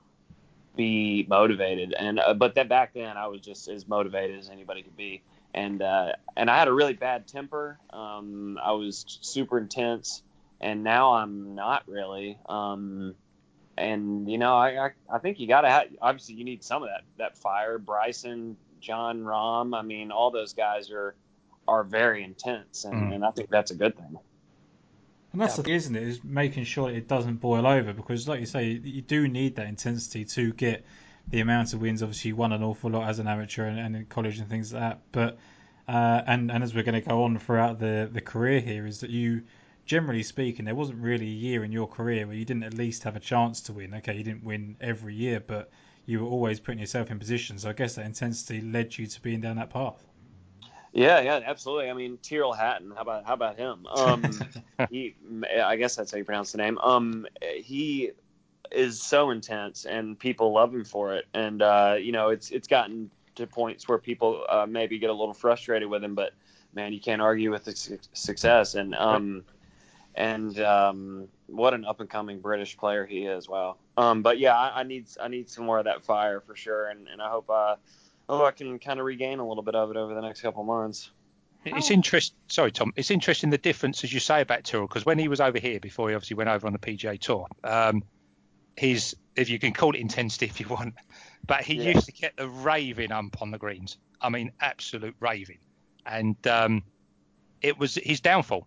be 0.77 1.25
motivated. 1.29 1.95
And 1.97 2.19
uh, 2.19 2.35
but 2.35 2.55
then 2.55 2.69
back 2.69 2.95
then, 2.95 3.17
I 3.17 3.27
was 3.29 3.41
just 3.41 3.69
as 3.69 3.87
motivated 3.87 4.39
as 4.39 4.51
anybody 4.51 4.83
could 4.83 4.97
be. 4.97 5.23
And 5.55 5.83
uh, 5.83 6.13
and 6.37 6.51
I 6.51 6.59
had 6.59 6.69
a 6.69 6.73
really 6.73 6.95
bad 6.95 7.29
temper. 7.29 7.79
Um, 7.91 8.59
I 8.63 8.73
was 8.73 9.19
super 9.21 9.59
intense, 9.59 10.23
and 10.61 10.83
now 10.83 11.15
I'm 11.15 11.55
not 11.55 11.85
really. 11.87 12.39
Um, 12.49 13.15
and 13.77 14.29
you 14.29 14.39
know, 14.39 14.57
I 14.57 14.87
I, 14.87 14.91
I 15.13 15.19
think 15.19 15.39
you 15.39 15.47
got 15.47 15.61
to 15.61 15.69
have 15.69 15.87
obviously 16.03 16.35
you 16.35 16.45
need 16.45 16.65
some 16.65 16.83
of 16.83 16.89
that 16.89 17.03
that 17.19 17.37
fire. 17.37 17.79
Bryson, 17.79 18.57
Jon 18.85 19.21
Rahm, 19.21 19.77
I 19.77 19.83
mean, 19.83 20.11
all 20.13 20.31
those 20.31 20.53
guys 20.53 20.91
are 20.91 21.15
are 21.67 21.83
very 21.83 22.23
intense, 22.23 22.85
and, 22.85 22.95
Mm. 22.95 23.15
and 23.15 23.25
I 23.25 23.31
think 23.31 23.49
that's 23.49 23.71
a 23.71 23.75
good 23.75 23.97
thing. 23.97 24.19
And 25.33 25.41
that's 25.41 25.55
Yeah. 25.55 25.63
the 25.63 25.63
thing, 25.65 25.75
isn't 25.75 25.97
it? 25.97 26.03
Is 26.03 26.23
making 26.23 26.65
sure 26.65 26.91
it 26.91 27.09
doesn't 27.09 27.37
boil 27.37 27.67
over 27.67 27.93
because, 27.95 28.29
like 28.29 28.41
you 28.41 28.47
say, 28.47 28.69
you 28.73 29.01
do 29.03 29.27
need 29.27 29.57
that 29.57 29.67
intensity 29.67 30.27
to 30.27 30.53
get 30.53 30.85
the 31.29 31.41
amount 31.41 31.73
of 31.73 31.81
wins. 31.81 32.03
Obviously, 32.03 32.29
you 32.29 32.37
won 32.37 32.53
an 32.53 32.63
awful 32.63 32.91
lot 32.91 33.09
as 33.09 33.19
an 33.19 33.27
amateur 33.27 33.65
and, 33.65 33.79
and 33.81 33.97
in 33.97 34.05
college 34.07 34.39
and 34.39 34.49
things 34.49 34.73
like 34.75 34.83
that. 34.83 35.01
But 35.13 35.39
uh, 35.89 36.23
and 36.27 36.51
and 36.53 36.63
as 36.63 36.75
we're 36.75 36.85
going 36.85 37.01
to 37.03 37.09
go 37.09 37.25
on 37.25 37.39
throughout 37.39 37.79
the 37.79 38.09
the 38.13 38.21
career 38.21 38.61
here, 38.61 38.87
is 38.87 39.01
that 39.01 39.11
you, 39.11 39.43
generally 39.87 40.23
speaking, 40.23 40.67
there 40.67 40.75
wasn't 40.75 40.99
really 41.01 41.27
a 41.27 41.41
year 41.49 41.65
in 41.65 41.73
your 41.73 41.89
career 41.89 42.27
where 42.27 42.37
you 42.37 42.45
didn't 42.45 42.65
at 42.65 42.75
least 42.75 43.05
have 43.05 43.17
a 43.17 43.21
chance 43.21 43.63
to 43.63 43.73
win. 43.73 43.95
Okay, 43.95 44.17
you 44.17 44.23
didn't 44.23 44.45
win 44.45 44.77
every 44.81 45.15
year, 45.15 45.41
but 45.41 45.71
you 46.07 46.21
were 46.21 46.29
always 46.29 46.61
putting 46.61 46.79
yourself 46.79 47.11
in 47.11 47.19
position. 47.19 47.59
So 47.59 47.71
I 47.71 47.73
guess 47.73 47.95
that 47.95 48.07
intensity 48.07 48.61
led 48.61 48.97
you 48.97 49.07
to 49.07 49.23
being 49.23 49.41
down 49.41 49.57
that 49.57 49.71
path. 49.71 50.05
Yeah, 50.93 51.21
yeah, 51.21 51.41
absolutely. 51.45 51.91
I 51.91 51.93
mean, 51.93 52.19
Tyrrell 52.23 52.53
Hatton. 52.53 52.93
How 52.95 53.03
about 53.03 53.25
how 53.27 53.35
about 53.35 53.57
him? 53.57 53.87
Um, 53.87 54.41
he, 54.91 55.17
I 55.63 55.77
guess 55.77 55.97
that's 55.97 56.13
how 56.13 56.19
you 56.19 56.25
pronounce 56.25 56.53
the 56.53 56.59
name. 56.59 56.79
Um, 56.79 57.27
he 57.57 58.13
is 58.71 59.03
so 59.03 59.31
intense, 59.31 59.87
and 59.87 60.17
people 60.19 60.53
love 60.53 60.73
him 60.73 60.85
for 60.85 61.15
it. 61.15 61.27
And 61.35 61.63
uh, 61.63 61.97
you 61.99 62.13
know, 62.13 62.29
it's 62.29 62.51
it's 62.51 62.69
gotten 62.69 63.11
to 63.35 63.47
points 63.49 63.89
where 63.89 63.99
people 63.99 64.45
uh, 64.49 64.67
maybe 64.69 65.01
get 65.01 65.11
a 65.11 65.13
little 65.13 65.35
frustrated 65.35 65.89
with 65.89 66.05
him, 66.05 66.15
but 66.15 66.33
man, 66.75 66.93
you 66.93 67.01
can't 67.01 67.23
argue 67.23 67.51
with 67.51 67.65
his 67.65 67.99
success. 68.13 68.77
And 68.77 68.95
um, 68.95 69.45
and 70.15 70.59
um, 70.61 71.29
what 71.47 71.75
an 71.75 71.85
up 71.85 72.01
and 72.01 72.09
coming 72.09 72.41
British 72.41 72.77
player 72.77 73.05
he 73.07 73.27
is. 73.27 73.49
Wow. 73.49 73.77
Um, 73.97 74.23
but 74.23 74.39
yeah, 74.39 74.57
I, 74.57 74.81
I 74.81 74.83
need 74.83 75.07
I 75.21 75.29
need 75.29 75.49
some 75.51 75.65
more 75.67 75.79
of 75.79 75.85
that 75.85 76.05
fire 76.05 76.41
for 76.41 76.57
sure, 76.57 76.89
and, 76.89 77.07
and 77.09 77.21
I 77.23 77.29
hope 77.31 77.49
uh, 77.51 77.77
oh 78.29 78.45
I 78.45 78.51
can 78.51 78.79
kind 78.79 78.99
of 78.99 79.07
regain 79.07 79.39
a 79.39 79.47
little 79.47 79.63
bit 79.63 79.75
of 79.75 79.91
it 79.91 79.97
over 79.97 80.15
the 80.15 80.21
next 80.23 80.41
couple 80.41 80.65
months. 80.65 81.11
It's 81.67 81.91
interest. 81.91 82.35
Sorry, 82.49 82.71
Tom. 82.71 82.93
It's 82.97 83.11
interesting 83.11 83.49
the 83.49 83.57
difference 83.59 84.05
as 84.05 84.13
you 84.13 84.21
say 84.21 84.43
about 84.43 84.65
Tyrrell 84.65 84.87
because 84.87 85.07
when 85.07 85.19
he 85.19 85.29
was 85.29 85.41
over 85.41 85.59
here 85.59 85.81
before, 85.81 86.11
he 86.11 86.15
obviously 86.15 86.37
went 86.37 86.51
over 86.51 86.67
on 86.67 86.75
the 86.75 86.79
PGA 86.79 87.19
Tour. 87.19 87.47
Um, 87.63 88.03
his, 88.77 89.17
if 89.37 89.49
you 89.49 89.59
can 89.59 89.73
call 89.73 89.95
it 89.95 90.01
intensity 90.01 90.47
if 90.51 90.61
you 90.61 90.69
want, 90.69 90.95
but 91.47 91.63
he 91.63 91.75
Yeah. 91.75 91.95
used 91.95 92.07
to 92.07 92.13
get 92.13 92.37
the 92.37 92.49
raving 92.49 93.13
ump 93.13 93.41
on 93.41 93.51
the 93.51 93.59
greens. 93.59 93.97
I 94.21 94.29
mean, 94.29 94.53
absolute 94.61 95.15
raving, 95.21 95.59
and 96.05 96.37
um, 96.47 96.83
it 97.63 97.79
was 97.79 97.95
his 97.95 98.21
downfall. 98.21 98.67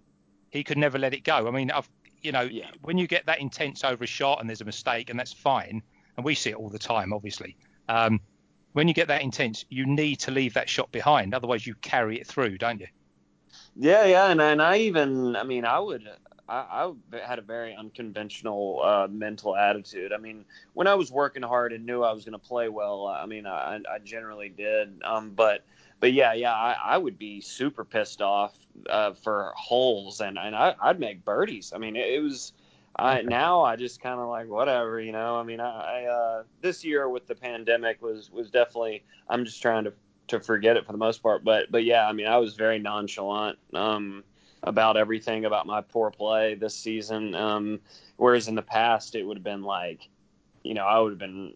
He 0.49 0.63
could 0.63 0.77
never 0.77 0.97
let 0.97 1.13
it 1.13 1.23
go. 1.23 1.47
I 1.47 1.51
mean, 1.51 1.71
I've, 1.71 1.89
you 2.27 2.33
know, 2.33 2.41
Yeah. 2.41 2.69
when 2.81 2.97
you 2.97 3.07
get 3.07 3.25
that 3.25 3.39
intense 3.39 3.83
over 3.83 4.03
a 4.03 4.07
shot 4.07 4.39
and 4.41 4.49
there's 4.49 4.61
a 4.61 4.65
mistake, 4.65 5.09
and 5.09 5.17
that's 5.19 5.33
fine, 5.33 5.81
and 6.17 6.25
we 6.25 6.35
see 6.35 6.51
it 6.51 6.55
all 6.55 6.69
the 6.69 6.77
time, 6.77 7.13
obviously. 7.13 7.55
Um, 7.87 8.19
when 8.73 8.87
you 8.87 8.93
get 8.93 9.07
that 9.07 9.21
intense, 9.21 9.65
you 9.69 9.85
need 9.85 10.17
to 10.19 10.31
leave 10.31 10.53
that 10.53 10.69
shot 10.69 10.91
behind. 10.91 11.33
Otherwise, 11.33 11.65
you 11.65 11.73
carry 11.75 12.19
it 12.19 12.27
through, 12.27 12.57
don't 12.57 12.79
you? 12.81 12.87
Yeah, 13.75 14.05
yeah, 14.05 14.29
and 14.29 14.41
and 14.41 14.61
I 14.61 14.77
even, 14.79 15.35
I 15.35 15.43
mean, 15.43 15.63
I 15.65 15.79
would, 15.79 16.03
I, 16.49 16.91
I 17.13 17.17
had 17.25 17.39
a 17.39 17.41
very 17.41 17.73
unconventional 17.75 18.81
uh, 18.83 19.07
mental 19.09 19.55
attitude. 19.55 20.11
I 20.11 20.17
mean, 20.17 20.45
when 20.73 20.87
I 20.87 20.95
was 20.95 21.11
working 21.11 21.43
hard 21.43 21.71
and 21.73 21.85
knew 21.85 22.03
I 22.03 22.11
was 22.11 22.25
going 22.25 22.33
to 22.33 22.47
play 22.47 22.67
well, 22.69 23.07
I 23.07 23.25
mean, 23.25 23.45
I, 23.47 23.79
I 23.89 23.99
generally 24.03 24.49
did. 24.49 25.01
Um, 25.03 25.31
but, 25.31 25.63
but 25.99 26.13
yeah, 26.13 26.33
yeah, 26.33 26.53
I, 26.53 26.77
I 26.83 26.97
would 26.97 27.17
be 27.17 27.41
super 27.41 27.83
pissed 27.83 28.21
off 28.21 28.55
uh, 28.89 29.13
for 29.13 29.53
holes, 29.55 30.21
and 30.21 30.37
and 30.37 30.55
I, 30.55 30.75
I'd 30.81 30.99
make 30.99 31.25
birdies. 31.25 31.73
I 31.73 31.77
mean, 31.77 31.95
it, 31.95 32.07
it 32.07 32.21
was. 32.21 32.53
I, 32.99 33.21
now 33.21 33.61
I 33.61 33.75
just 33.75 34.01
kind 34.01 34.19
of 34.19 34.27
like 34.27 34.47
whatever, 34.47 34.99
you 34.99 35.11
know. 35.11 35.37
I 35.37 35.43
mean, 35.43 35.59
I, 35.59 35.69
I 35.69 36.05
uh, 36.05 36.43
this 36.61 36.83
year 36.83 37.07
with 37.07 37.27
the 37.27 37.35
pandemic 37.35 38.01
was 38.01 38.31
was 38.31 38.49
definitely. 38.49 39.03
I'm 39.29 39.45
just 39.45 39.61
trying 39.61 39.83
to 39.83 39.93
to 40.27 40.39
forget 40.39 40.77
it 40.77 40.85
for 40.85 40.91
the 40.91 40.97
most 40.97 41.23
part. 41.23 41.43
But 41.43 41.71
but 41.71 41.83
yeah, 41.83 42.07
I 42.07 42.13
mean, 42.13 42.27
I 42.27 42.37
was 42.37 42.55
very 42.55 42.79
nonchalant 42.79 43.57
um, 43.73 44.23
about 44.63 44.97
everything 44.97 45.45
about 45.45 45.65
my 45.65 45.81
poor 45.81 46.11
play 46.11 46.55
this 46.55 46.75
season. 46.75 47.35
Um, 47.35 47.79
whereas 48.17 48.47
in 48.47 48.55
the 48.55 48.61
past, 48.61 49.15
it 49.15 49.23
would 49.23 49.37
have 49.37 49.43
been 49.43 49.63
like, 49.63 50.09
you 50.67 50.73
know, 50.73 50.85
I 50.85 50.99
would 50.99 51.13
have 51.13 51.19
been 51.19 51.53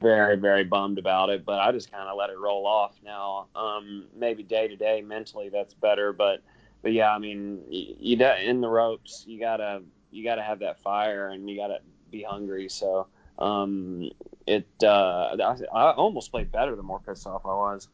very 0.00 0.36
very 0.36 0.64
bummed 0.64 0.98
about 0.98 1.30
it. 1.30 1.44
But 1.44 1.60
I 1.60 1.72
just 1.72 1.90
kind 1.90 2.08
of 2.08 2.16
let 2.16 2.30
it 2.30 2.38
roll 2.38 2.66
off. 2.66 2.94
Now, 3.04 3.46
um, 3.54 4.04
maybe 4.14 4.42
day 4.42 4.68
to 4.68 4.76
day 4.76 5.02
mentally 5.02 5.48
that's 5.48 5.74
better. 5.74 6.12
But 6.12 6.42
but 6.82 6.92
yeah, 6.92 7.10
I 7.10 7.18
mean, 7.18 7.62
you, 7.68 7.96
you 8.18 8.26
in 8.26 8.60
the 8.60 8.68
ropes, 8.68 9.24
you 9.26 9.40
gotta 9.40 9.82
you 10.10 10.24
gotta 10.24 10.42
have 10.42 10.60
that 10.60 10.80
fire 10.82 11.28
and 11.28 11.48
you 11.48 11.56
gotta 11.56 11.80
be 12.10 12.22
hungry. 12.22 12.68
So. 12.68 13.06
Um, 13.38 14.10
it 14.46 14.66
uh, 14.82 15.36
I, 15.42 15.56
I 15.72 15.92
almost 15.92 16.30
played 16.30 16.52
better 16.52 16.76
the 16.76 16.82
more 16.82 17.00
pissed 17.00 17.26
off 17.26 17.46
I 17.46 17.54
was. 17.54 17.88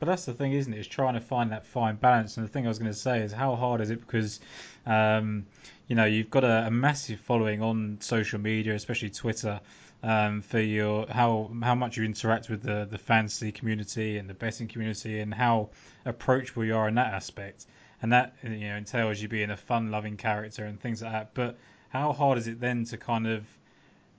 But 0.00 0.06
that's 0.06 0.24
the 0.24 0.32
thing, 0.32 0.52
isn't 0.52 0.72
it? 0.72 0.78
Is 0.78 0.88
trying 0.88 1.14
to 1.14 1.20
find 1.20 1.52
that 1.52 1.66
fine 1.66 1.96
balance. 1.96 2.38
And 2.38 2.46
the 2.46 2.50
thing 2.50 2.64
I 2.64 2.68
was 2.68 2.78
going 2.78 2.90
to 2.90 2.96
say 2.96 3.20
is, 3.20 3.32
how 3.32 3.54
hard 3.54 3.82
is 3.82 3.90
it? 3.90 4.00
Because, 4.00 4.40
um, 4.86 5.44
you 5.88 5.94
know, 5.94 6.06
you've 6.06 6.30
got 6.30 6.42
a, 6.42 6.66
a 6.66 6.70
massive 6.70 7.20
following 7.20 7.60
on 7.60 7.98
social 8.00 8.40
media, 8.40 8.74
especially 8.74 9.10
Twitter, 9.10 9.60
um, 10.02 10.42
for 10.42 10.60
your 10.60 11.06
how 11.08 11.50
how 11.62 11.74
much 11.74 11.96
you 11.96 12.04
interact 12.04 12.48
with 12.48 12.62
the 12.62 12.86
the 12.90 12.98
fantasy 12.98 13.52
community 13.52 14.18
and 14.18 14.28
the 14.28 14.34
betting 14.34 14.68
community, 14.68 15.20
and 15.20 15.32
how 15.32 15.70
approachable 16.04 16.64
you 16.64 16.76
are 16.76 16.88
in 16.88 16.94
that 16.94 17.12
aspect. 17.12 17.66
And 18.02 18.12
that 18.12 18.34
you 18.42 18.50
know 18.50 18.76
entails 18.76 19.20
you 19.20 19.28
being 19.28 19.50
a 19.50 19.56
fun-loving 19.56 20.16
character 20.16 20.64
and 20.64 20.80
things 20.80 21.02
like 21.02 21.12
that. 21.12 21.34
But 21.34 21.58
how 21.90 22.12
hard 22.12 22.38
is 22.38 22.46
it 22.46 22.60
then 22.60 22.84
to 22.86 22.96
kind 22.96 23.26
of 23.26 23.44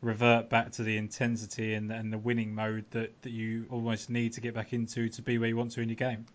revert 0.01 0.49
back 0.49 0.71
to 0.71 0.83
the 0.83 0.97
intensity 0.97 1.73
and, 1.75 1.91
and 1.91 2.11
the 2.11 2.17
winning 2.17 2.53
mode 2.53 2.85
that, 2.91 3.21
that 3.21 3.31
you 3.31 3.65
almost 3.69 4.09
need 4.09 4.33
to 4.33 4.41
get 4.41 4.53
back 4.53 4.73
into 4.73 5.07
to 5.09 5.21
be 5.21 5.37
where 5.37 5.47
you 5.47 5.55
want 5.55 5.71
to 5.71 5.81
in 5.81 5.89
your 5.89 5.95
game. 5.95 6.25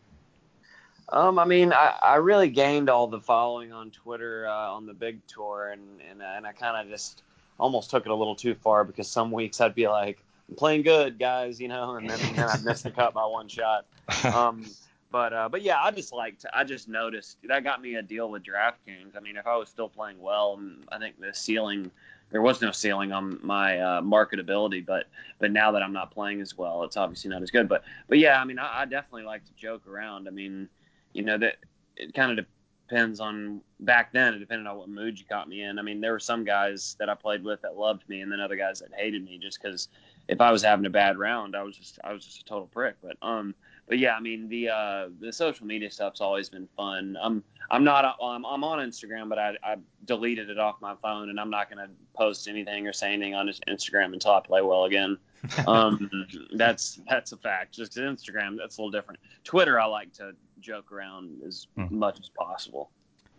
Um, 1.09 1.39
I 1.39 1.45
mean, 1.45 1.73
I, 1.73 1.95
I 2.03 2.15
really 2.17 2.49
gained 2.49 2.91
all 2.91 3.07
the 3.07 3.21
following 3.21 3.73
on 3.73 3.91
Twitter 3.91 4.47
uh, 4.49 4.73
on 4.73 4.87
the 4.87 4.95
big 4.95 5.25
tour, 5.29 5.71
and 5.71 6.01
and, 6.11 6.21
and 6.21 6.47
I 6.47 6.53
kind 6.53 6.77
of 6.77 6.91
just 6.91 7.23
almost 7.59 7.91
took 7.91 8.07
it 8.07 8.11
a 8.11 8.15
little 8.15 8.37
too 8.37 8.55
far 8.55 8.85
because 8.85 9.09
some 9.09 9.31
weeks 9.31 9.61
I'd 9.61 9.75
be 9.75 9.89
like, 9.89 10.23
I'm 10.49 10.57
playing 10.57 10.83
good, 10.83 11.19
guys, 11.19 11.61
you 11.61 11.69
know, 11.69 11.97
and 11.97 12.09
then, 12.09 12.21
and 12.21 12.37
then 12.37 12.49
I'd 12.49 12.65
miss 12.65 12.83
the 12.83 12.91
cut 12.91 13.15
by 13.15 13.25
one 13.25 13.49
shot. 13.49 13.87
Um, 14.25 14.65
but 15.11 15.33
uh, 15.33 15.49
but 15.49 15.63
yeah, 15.63 15.79
I 15.81 15.93
just 15.93 16.13
liked, 16.13 16.45
I 16.53 16.65
just 16.65 16.89
noticed 16.89 17.39
that 17.45 17.65
got 17.65 17.81
me 17.81 17.95
a 17.95 18.03
deal 18.03 18.31
with 18.31 18.43
DraftKings. 18.43 19.17
I 19.17 19.21
mean, 19.21 19.37
if 19.37 19.47
I 19.47 19.57
was 19.57 19.69
still 19.69 19.89
playing 19.89 20.21
well, 20.21 20.61
I 20.91 20.99
think 20.99 21.19
the 21.21 21.33
ceiling 21.33 21.91
there 22.31 22.43
was 22.43 22.61
no 22.61 22.73
ceiling 22.73 23.13
on 23.13 23.39
my 23.43 23.79
uh, 23.79 24.01
marketability, 24.01 24.85
but 24.85 25.07
but 25.39 25.53
now 25.53 25.73
that 25.73 25.83
I'm 25.83 25.93
not 25.93 26.11
playing 26.11 26.41
as 26.41 26.57
well, 26.57 26.83
it's 26.83 26.97
obviously 26.97 27.31
not 27.31 27.43
as 27.43 27.51
good. 27.51 27.69
But 27.69 27.85
but 28.09 28.19
yeah, 28.19 28.41
I 28.41 28.45
mean, 28.45 28.59
I, 28.59 28.83
I 28.83 28.85
definitely 28.85 29.25
like 29.25 29.45
to 29.45 29.53
joke 29.55 29.87
around. 29.87 30.27
I 30.27 30.31
mean, 30.33 30.69
you 31.13 31.23
know 31.23 31.39
that 31.39 31.57
it 31.97 32.15
kind 32.15 32.39
of 32.39 32.45
depends 32.89 33.21
on 33.21 33.61
back 33.81 34.13
then. 34.13 34.35
It 34.35 34.39
depended 34.39 34.67
on 34.67 34.77
what 34.77 34.89
mood 34.89 35.19
you 35.19 35.25
caught 35.25 35.49
me 35.49 35.63
in. 35.63 35.79
I 35.79 35.83
mean, 35.83 36.01
there 36.01 36.13
were 36.13 36.21
some 36.21 36.45
guys 36.45 36.97
that 36.99 37.09
I 37.09 37.15
played 37.15 37.43
with 37.43 37.63
that 37.63 37.77
loved 37.77 38.09
me, 38.09 38.21
and 38.21 38.31
then 38.31 38.41
other 38.41 38.57
guys 38.57 38.81
that 38.81 38.91
hated 38.95 39.25
me 39.25 39.39
just 39.39 39.61
because 39.61 39.89
if 40.29 40.41
I 40.41 40.51
was 40.51 40.63
having 40.63 40.87
a 40.87 40.91
bad 40.91 41.19
round, 41.19 41.57
I 41.57 41.63
was 41.63 41.77
just 41.77 41.99
I 42.05 42.13
was 42.13 42.25
just 42.25 42.43
a 42.43 42.45
total 42.45 42.67
prick. 42.67 42.97
But 43.03 43.17
um, 43.23 43.55
but 43.87 43.99
yeah, 43.99 44.15
I 44.15 44.21
mean 44.21 44.49
the 44.49 44.71
uh, 44.71 45.09
the 45.21 45.33
social 45.33 45.67
media 45.67 45.91
stuff's 45.91 46.21
always 46.21 46.49
been 46.49 46.69
fun. 46.77 47.17
I'm 47.21 47.43
I'm 47.71 47.85
not 47.85 48.17
I'm, 48.23 48.45
I'm 48.45 48.65
on 48.65 48.79
Instagram, 48.79 49.29
but 49.29 49.39
I, 49.39 49.57
I 49.63 49.77
deleted 50.05 50.51
it 50.51 50.59
off 50.59 50.77
my 50.81 50.95
phone, 51.03 51.31
and 51.31 51.39
I'm 51.39 51.51
not 51.51 51.71
gonna 51.71 51.89
post 52.15 52.49
anything 52.49 52.87
or 52.87 52.93
say 52.93 53.13
anything 53.13 53.35
on 53.35 53.49
Instagram 53.69 54.13
until 54.13 54.33
I 54.33 54.41
play 54.41 54.63
well 54.63 54.85
again. 54.85 55.19
Um, 55.69 56.11
that's 56.55 56.99
that's 57.09 57.31
a 57.31 57.37
fact. 57.37 57.75
Just 57.75 57.97
Instagram, 57.97 58.57
that's 58.59 58.79
a 58.79 58.81
little 58.81 58.91
different. 58.91 59.21
Twitter, 59.45 59.79
I 59.79 59.85
like 59.85 60.13
to 60.15 60.33
joke 60.59 60.91
around 60.91 61.41
as 61.47 61.69
mm. 61.79 61.89
much 61.91 62.19
as 62.19 62.29
possible. 62.29 62.91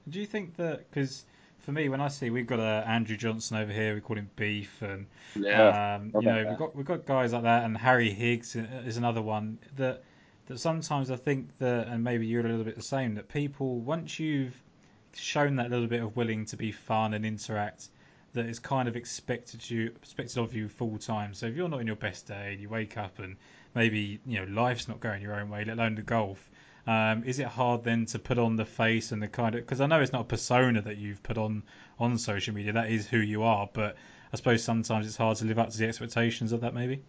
Do 0.07 0.21
you 0.21 0.25
think 0.25 0.55
that 0.55 0.89
because 0.89 1.25
for 1.59 1.73
me, 1.73 1.89
when 1.89 1.99
I 1.99 2.07
see 2.07 2.29
we've 2.29 2.47
got 2.47 2.61
uh, 2.61 2.83
Andrew 2.87 3.17
Johnston 3.17 3.57
over 3.57 3.73
here, 3.73 3.93
we 3.93 3.99
call 3.99 4.15
him 4.15 4.29
Beef, 4.37 4.81
and 4.81 5.05
yeah, 5.35 5.95
um, 5.95 6.13
you 6.15 6.21
know 6.21 6.45
we've 6.47 6.57
got 6.57 6.75
we've 6.77 6.85
got 6.85 7.05
guys 7.05 7.33
like 7.33 7.43
that, 7.43 7.65
and 7.65 7.75
Harry 7.75 8.11
Higgs 8.11 8.55
is 8.55 8.95
another 8.95 9.21
one 9.21 9.57
that 9.75 10.03
that 10.47 10.59
sometimes 10.59 11.11
I 11.11 11.15
think 11.15 11.57
that, 11.59 11.87
and 11.87 12.03
maybe 12.03 12.25
you're 12.25 12.45
a 12.45 12.49
little 12.49 12.63
bit 12.63 12.75
the 12.75 12.81
same, 12.81 13.15
that 13.15 13.29
people 13.29 13.79
once 13.79 14.19
you've 14.19 14.55
shown 15.13 15.55
that 15.57 15.69
little 15.69 15.87
bit 15.87 16.01
of 16.01 16.15
willing 16.15 16.45
to 16.45 16.57
be 16.57 16.71
fun 16.71 17.13
and 17.13 17.25
interact, 17.25 17.89
that 18.33 18.45
is 18.45 18.59
kind 18.59 18.87
of 18.87 18.95
expected 18.95 19.67
you 19.69 19.87
expected 19.95 20.37
of 20.37 20.53
you 20.53 20.69
full 20.69 20.97
time. 20.97 21.33
So 21.33 21.47
if 21.47 21.55
you're 21.55 21.69
not 21.69 21.81
in 21.81 21.87
your 21.87 21.95
best 21.95 22.27
day, 22.27 22.53
and 22.53 22.61
you 22.61 22.69
wake 22.69 22.97
up 22.97 23.19
and 23.19 23.37
maybe 23.73 24.19
you 24.25 24.39
know 24.39 24.61
life's 24.61 24.87
not 24.87 24.99
going 24.99 25.21
your 25.21 25.39
own 25.39 25.49
way, 25.49 25.63
let 25.65 25.77
alone 25.77 25.95
the 25.95 26.01
golf 26.01 26.49
um, 26.87 27.25
is 27.25 27.39
it 27.39 27.47
hard 27.47 27.83
then 27.83 28.05
to 28.05 28.19
put 28.19 28.37
on 28.37 28.55
the 28.55 28.63
face 28.63 29.11
and 29.11 29.21
the 29.21 29.27
kind 29.27 29.55
of 29.55 29.61
because 29.61 29.81
I 29.81 29.87
know 29.87 29.99
it's 29.99 30.13
not 30.13 30.21
a 30.21 30.25
persona 30.25 30.81
that 30.83 30.95
you've 30.95 31.21
put 31.21 31.37
on 31.37 31.63
on 31.99 32.17
social 32.17 32.53
media. 32.53 32.71
That 32.73 32.89
is 32.89 33.05
who 33.05 33.17
you 33.17 33.43
are, 33.43 33.69
but 33.71 33.97
I 34.31 34.37
suppose 34.37 34.63
sometimes 34.63 35.05
it's 35.05 35.17
hard 35.17 35.37
to 35.37 35.45
live 35.45 35.59
up 35.59 35.69
to 35.69 35.77
the 35.77 35.85
expectations 35.85 36.53
of 36.53 36.61
that. 36.61 36.73
Maybe. 36.73 37.01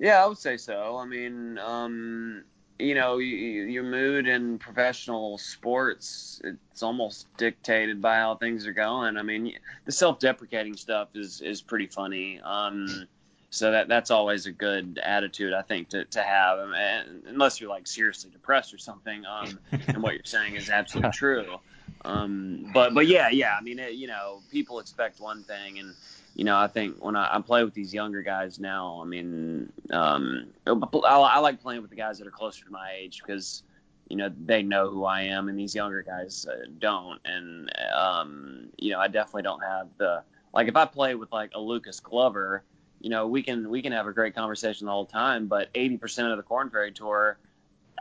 Yeah, 0.00 0.24
I 0.24 0.26
would 0.26 0.38
say 0.38 0.56
so. 0.56 0.96
I 0.96 1.04
mean, 1.04 1.58
um, 1.58 2.44
you 2.78 2.94
know, 2.94 3.18
you, 3.18 3.36
your 3.64 3.82
mood 3.82 4.26
in 4.26 4.58
professional 4.58 5.36
sports, 5.36 6.40
it's 6.42 6.82
almost 6.82 7.26
dictated 7.36 8.00
by 8.00 8.16
how 8.16 8.34
things 8.36 8.66
are 8.66 8.72
going. 8.72 9.18
I 9.18 9.22
mean, 9.22 9.52
the 9.84 9.92
self-deprecating 9.92 10.76
stuff 10.76 11.08
is 11.14 11.42
is 11.42 11.60
pretty 11.60 11.86
funny. 11.86 12.40
Um, 12.42 13.06
so 13.50 13.72
that 13.72 13.88
that's 13.88 14.10
always 14.10 14.46
a 14.46 14.52
good 14.52 14.98
attitude, 15.02 15.52
I 15.52 15.62
think, 15.62 15.90
to, 15.90 16.06
to 16.06 16.22
have, 16.22 16.58
and 16.74 17.24
unless 17.26 17.60
you're 17.60 17.68
like 17.68 17.86
seriously 17.86 18.30
depressed 18.30 18.72
or 18.72 18.78
something. 18.78 19.24
Um, 19.26 19.58
and 19.88 20.02
what 20.02 20.14
you're 20.14 20.24
saying 20.24 20.54
is 20.54 20.70
absolutely 20.70 21.12
true. 21.12 21.58
Um, 22.06 22.70
but 22.72 22.94
but 22.94 23.06
yeah, 23.06 23.28
yeah. 23.28 23.54
I 23.54 23.60
mean, 23.60 23.78
it, 23.78 23.94
you 23.94 24.06
know, 24.06 24.40
people 24.50 24.78
expect 24.78 25.20
one 25.20 25.42
thing, 25.42 25.78
and 25.78 25.94
you 26.34 26.44
know, 26.44 26.56
I 26.56 26.68
think 26.68 27.04
when 27.04 27.16
I, 27.16 27.36
I 27.36 27.40
play 27.40 27.64
with 27.64 27.74
these 27.74 27.92
younger 27.92 28.22
guys 28.22 28.58
now, 28.58 29.00
I 29.02 29.04
mean, 29.04 29.72
um, 29.90 30.48
I, 30.66 30.76
I 31.02 31.38
like 31.38 31.60
playing 31.60 31.82
with 31.82 31.90
the 31.90 31.96
guys 31.96 32.18
that 32.18 32.26
are 32.26 32.32
closer 32.32 32.64
to 32.64 32.70
my 32.70 32.92
age 32.96 33.20
because 33.20 33.62
you 34.08 34.16
know 34.16 34.30
they 34.44 34.62
know 34.62 34.90
who 34.90 35.04
I 35.04 35.22
am, 35.22 35.48
and 35.48 35.58
these 35.58 35.74
younger 35.74 36.02
guys 36.02 36.46
uh, 36.50 36.66
don't. 36.78 37.20
And 37.24 37.70
um, 37.94 38.68
you 38.78 38.92
know, 38.92 39.00
I 39.00 39.08
definitely 39.08 39.42
don't 39.42 39.62
have 39.62 39.88
the 39.98 40.22
like 40.52 40.68
if 40.68 40.76
I 40.76 40.84
play 40.84 41.14
with 41.14 41.32
like 41.32 41.52
a 41.54 41.60
Lucas 41.60 42.00
Glover 42.00 42.64
you 43.00 43.08
know, 43.08 43.26
we 43.26 43.42
can 43.42 43.70
we 43.70 43.82
can 43.82 43.92
have 43.92 44.06
a 44.06 44.12
great 44.12 44.34
conversation 44.34 44.86
the 44.86 44.92
whole 44.92 45.06
time, 45.06 45.46
but 45.46 45.72
80% 45.72 46.30
of 46.30 46.36
the 46.36 46.42
Korn 46.42 46.70
Ferry 46.70 46.92
Tour, 46.92 47.38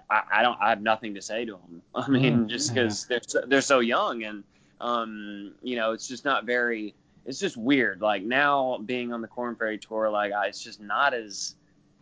I, 0.10 0.24
I, 0.34 0.42
don't 0.44 0.60
I 0.62 0.70
have 0.70 0.82
nothing 0.82 1.15
to 1.15 1.22
say 1.22 1.46
to 1.46 1.54
them. 1.54 1.82
I 1.96 2.10
mean, 2.10 2.46
mm, 2.46 2.48
just 2.48 2.74
because 2.74 3.08
yeah. 3.10 3.15
they're 3.15 3.28
so, 3.28 3.42
they're 3.48 3.62
so 3.62 3.80
young 3.80 4.24
and 4.24 4.44
um, 4.82 5.54
you 5.62 5.76
know, 5.76 5.94
it's 5.94 6.08
just 6.08 6.26
not 6.26 6.46
very. 6.46 6.94
It's 7.30 7.39
just 7.39 7.56
weird. 7.56 8.02
Like 8.02 8.24
now 8.24 8.80
being 8.84 9.13
on 9.13 9.22
the 9.22 9.28
Korn 9.28 9.56
Ferry 9.56 9.78
Tour, 9.78 10.10
like 10.10 10.34
I, 10.34 10.48
it's 10.48 10.62
just 10.62 10.82
not 10.82 11.13
as. 11.13 11.56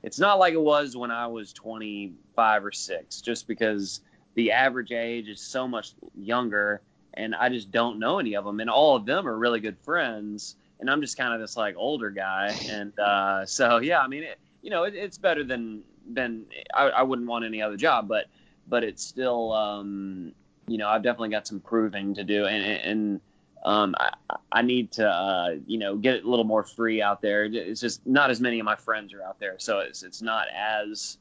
It's 0.03 0.19
not 0.19 0.39
like 0.39 0.53
it 0.53 0.61
was 0.61 0.95
when 0.95 1.11
I 1.11 1.27
was 1.27 1.53
25 1.53 2.65
or 2.65 2.71
six, 2.71 3.19
just 3.21 3.47
because 3.47 4.01
the 4.35 4.51
average 4.51 4.91
age 4.91 5.27
is 5.27 5.41
so 5.41 5.67
much 5.67 5.93
younger, 6.15 6.81
and 7.13 7.35
I 7.35 7.49
just 7.49 7.71
don't 7.71 7.99
know 7.99 8.19
any 8.19 8.35
of 8.35 8.45
them, 8.45 8.59
and 8.59 8.69
all 8.69 8.95
of 8.95 9.05
them 9.05 9.27
are 9.27 9.37
really 9.37 9.59
good 9.59 9.77
friends 9.79 10.55
and 10.79 10.89
I'm 10.89 11.01
just 11.01 11.17
kind 11.17 11.33
of 11.33 11.39
this 11.39 11.57
like 11.57 11.75
older 11.77 12.09
guy, 12.09 12.55
and 12.69 12.97
uh, 12.99 13.45
so 13.45 13.79
yeah, 13.79 13.99
I 13.99 14.07
mean, 14.07 14.23
it, 14.23 14.39
you 14.61 14.69
know, 14.69 14.83
it, 14.83 14.95
it's 14.95 15.17
better 15.17 15.43
than 15.43 15.83
than 16.09 16.45
I, 16.73 16.89
I, 16.89 17.03
wouldn't 17.03 17.27
want 17.27 17.45
any 17.45 17.61
other 17.61 17.77
job, 17.77 18.07
but 18.07 18.27
but 18.67 18.83
it's 18.83 19.03
still, 19.03 19.51
um, 19.53 20.31
you 20.67 20.77
know, 20.77 20.87
I've 20.87 21.03
definitely 21.03 21.29
got 21.29 21.47
some 21.47 21.59
proving 21.59 22.13
to 22.15 22.23
do, 22.23 22.45
and 22.45 22.63
and 22.65 23.21
um, 23.63 23.95
I, 23.99 24.13
I 24.51 24.61
need 24.61 24.93
to, 24.93 25.07
uh, 25.07 25.55
you 25.65 25.77
know, 25.77 25.95
get 25.97 26.23
a 26.23 26.29
little 26.29 26.45
more 26.45 26.63
free 26.63 27.01
out 27.01 27.21
there. 27.21 27.45
It's 27.45 27.81
just 27.81 28.05
not 28.05 28.29
as 28.29 28.39
many 28.39 28.59
of 28.59 28.65
my 28.65 28.75
friends 28.75 29.13
are 29.13 29.21
out 29.21 29.39
there, 29.39 29.55
so 29.59 29.79
it's 29.79 30.03
it's 30.03 30.21
not 30.21 30.47
as 30.55 31.17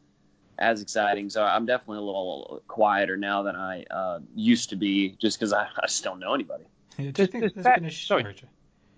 as 0.58 0.80
exciting. 0.80 1.30
So 1.30 1.42
I'm 1.42 1.66
definitely 1.66 1.98
a 1.98 2.02
little 2.02 2.62
quieter 2.66 3.16
now 3.16 3.42
than 3.42 3.56
I 3.56 3.84
uh, 3.90 4.20
used 4.34 4.70
to 4.70 4.76
be, 4.76 5.16
just 5.20 5.38
because 5.38 5.52
I, 5.52 5.64
I 5.82 5.86
just 5.86 6.04
don't 6.04 6.20
know 6.20 6.34
anybody. 6.34 6.64
Yeah, 6.98 7.10
do 7.10 7.22
you 7.22 7.28
think 7.28 7.40
there's 7.40 7.52
been 7.52 7.84
a 7.84 7.90
sorry. 7.90 8.36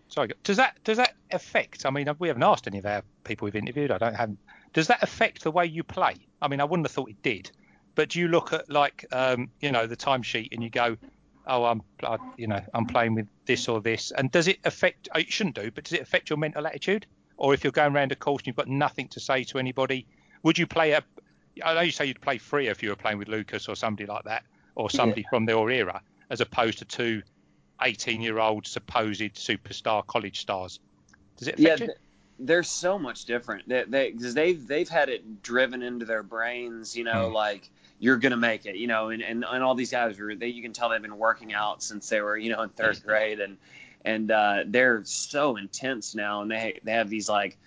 Sorry, 0.09 0.31
does 0.43 0.57
that 0.57 0.83
does 0.85 0.97
that 0.97 1.15
affect? 1.31 1.85
I 1.85 1.91
mean, 1.91 2.09
we 2.19 2.29
haven't 2.29 2.43
asked 2.43 2.67
any 2.67 2.79
of 2.79 2.87
our 2.87 3.03
people 3.25 3.45
we've 3.45 3.57
interviewed. 3.57 3.91
I 3.91 3.99
don't 3.99 4.15
have. 4.15 4.35
Does 4.73 4.87
that 4.87 5.03
affect 5.03 5.43
the 5.43 5.51
way 5.51 5.67
you 5.67 5.83
play? 5.85 6.15
I 6.41 6.49
mean, 6.49 6.61
I 6.61 6.65
wouldn't 6.65 6.87
have 6.87 6.93
thought 6.93 7.11
it 7.11 7.23
did. 7.23 7.51
But 7.95 8.11
do 8.11 8.21
you 8.21 8.29
look 8.29 8.53
at 8.53 8.71
like 8.71 9.05
um, 9.13 9.51
you 9.61 9.71
know 9.71 9.87
the 9.87 9.97
timesheet 9.97 10.49
and 10.53 10.63
you 10.63 10.71
go, 10.71 10.97
oh, 11.49 11.65
I'm 11.65 11.83
I, 12.03 12.19
you 12.37 12.47
know 12.47 12.61
I'm 12.75 12.87
playing 12.87 13.15
with 13.15 13.27
this 13.47 13.69
or 13.69 13.81
this, 13.81 14.13
and 14.13 14.31
does 14.31 14.49
it 14.49 14.59
affect? 14.65 15.09
Oh, 15.15 15.19
it 15.19 15.33
shouldn't 15.33 15.57
do, 15.57 15.71
but 15.71 15.85
does 15.85 15.95
it 15.95 16.03
affect 16.03 16.31
your 16.31 16.37
mental 16.37 16.67
attitude? 16.67 17.07
Or 17.37 17.55
if 17.55 17.65
you're 17.65 17.73
going 17.73 17.95
around 17.95 18.13
a 18.13 18.17
course 18.17 18.41
and 18.41 18.49
you've 18.49 18.57
got 18.57 18.69
nothing 18.69 19.09
to 19.09 19.21
say 19.21 19.45
to 19.45 19.59
anybody, 19.59 20.07
would 20.43 20.59
you 20.59 20.67
play 20.67 20.93
a? 20.93 21.03
I 21.65 21.75
know 21.75 21.81
you 21.81 21.91
say 21.91 22.07
you'd 22.07 22.21
play 22.21 22.39
free 22.39 22.69
if 22.69 22.83
you 22.83 22.91
were 22.91 22.97
playing 22.97 23.19
with 23.19 23.29
Lucas 23.29 23.69
or 23.69 23.75
somebody 23.75 24.07
like 24.07 24.25
that, 24.25 24.45
or 24.75 24.91
somebody 24.91 25.23
yeah. 25.23 25.31
from 25.31 25.45
their 25.47 25.71
era, 25.71 26.03
as 26.31 26.41
opposed 26.41 26.79
to 26.79 26.85
two 26.85 27.23
18 27.83 28.21
year 28.21 28.39
old 28.39 28.67
supposed 28.67 29.21
superstar 29.21 30.07
college 30.07 30.41
stars. 30.41 30.81
Does 31.37 31.49
it 31.49 31.59
affect 31.59 31.81
yeah, 31.81 31.87
you? 31.87 31.93
They're 32.41 32.63
so 32.63 32.99
much 32.99 33.25
different. 33.25 33.69
They, 33.69 33.85
they, 33.87 34.13
cause 34.13 34.35
they've, 34.35 34.65
they've 34.65 34.89
had 34.89 35.09
it 35.09 35.43
driven 35.43 35.83
into 35.83 36.05
their 36.05 36.23
brains, 36.23 36.97
you 36.97 37.05
know, 37.05 37.31
mm. 37.31 37.33
like 37.33 37.69
you're 37.99 38.17
going 38.17 38.31
to 38.31 38.37
make 38.37 38.67
it, 38.67 38.77
you 38.77 38.87
know, 38.87 39.11
and, 39.11 39.23
and, 39.23 39.45
and 39.45 39.63
all 39.63 39.75
these 39.75 39.91
guys 39.91 40.19
are, 40.19 40.35
they, 40.35 40.49
you 40.49 40.63
can 40.63 40.73
tell 40.73 40.89
they've 40.89 41.03
been 41.03 41.19
working 41.19 41.53
out 41.53 41.83
since 41.83 42.09
they 42.09 42.21
were, 42.21 42.37
you 42.37 42.51
know, 42.51 42.63
in 42.63 42.69
third 42.71 43.01
grade 43.05 43.41
and, 43.41 43.57
and, 44.05 44.31
uh, 44.31 44.65
they're 44.67 45.03
so 45.05 45.57
intense 45.57 46.15
now 46.15 46.43
and 46.43 46.51
they, 46.51 46.79
they 46.85 46.93
have 46.93 47.09
these 47.09 47.29
like, 47.29 47.59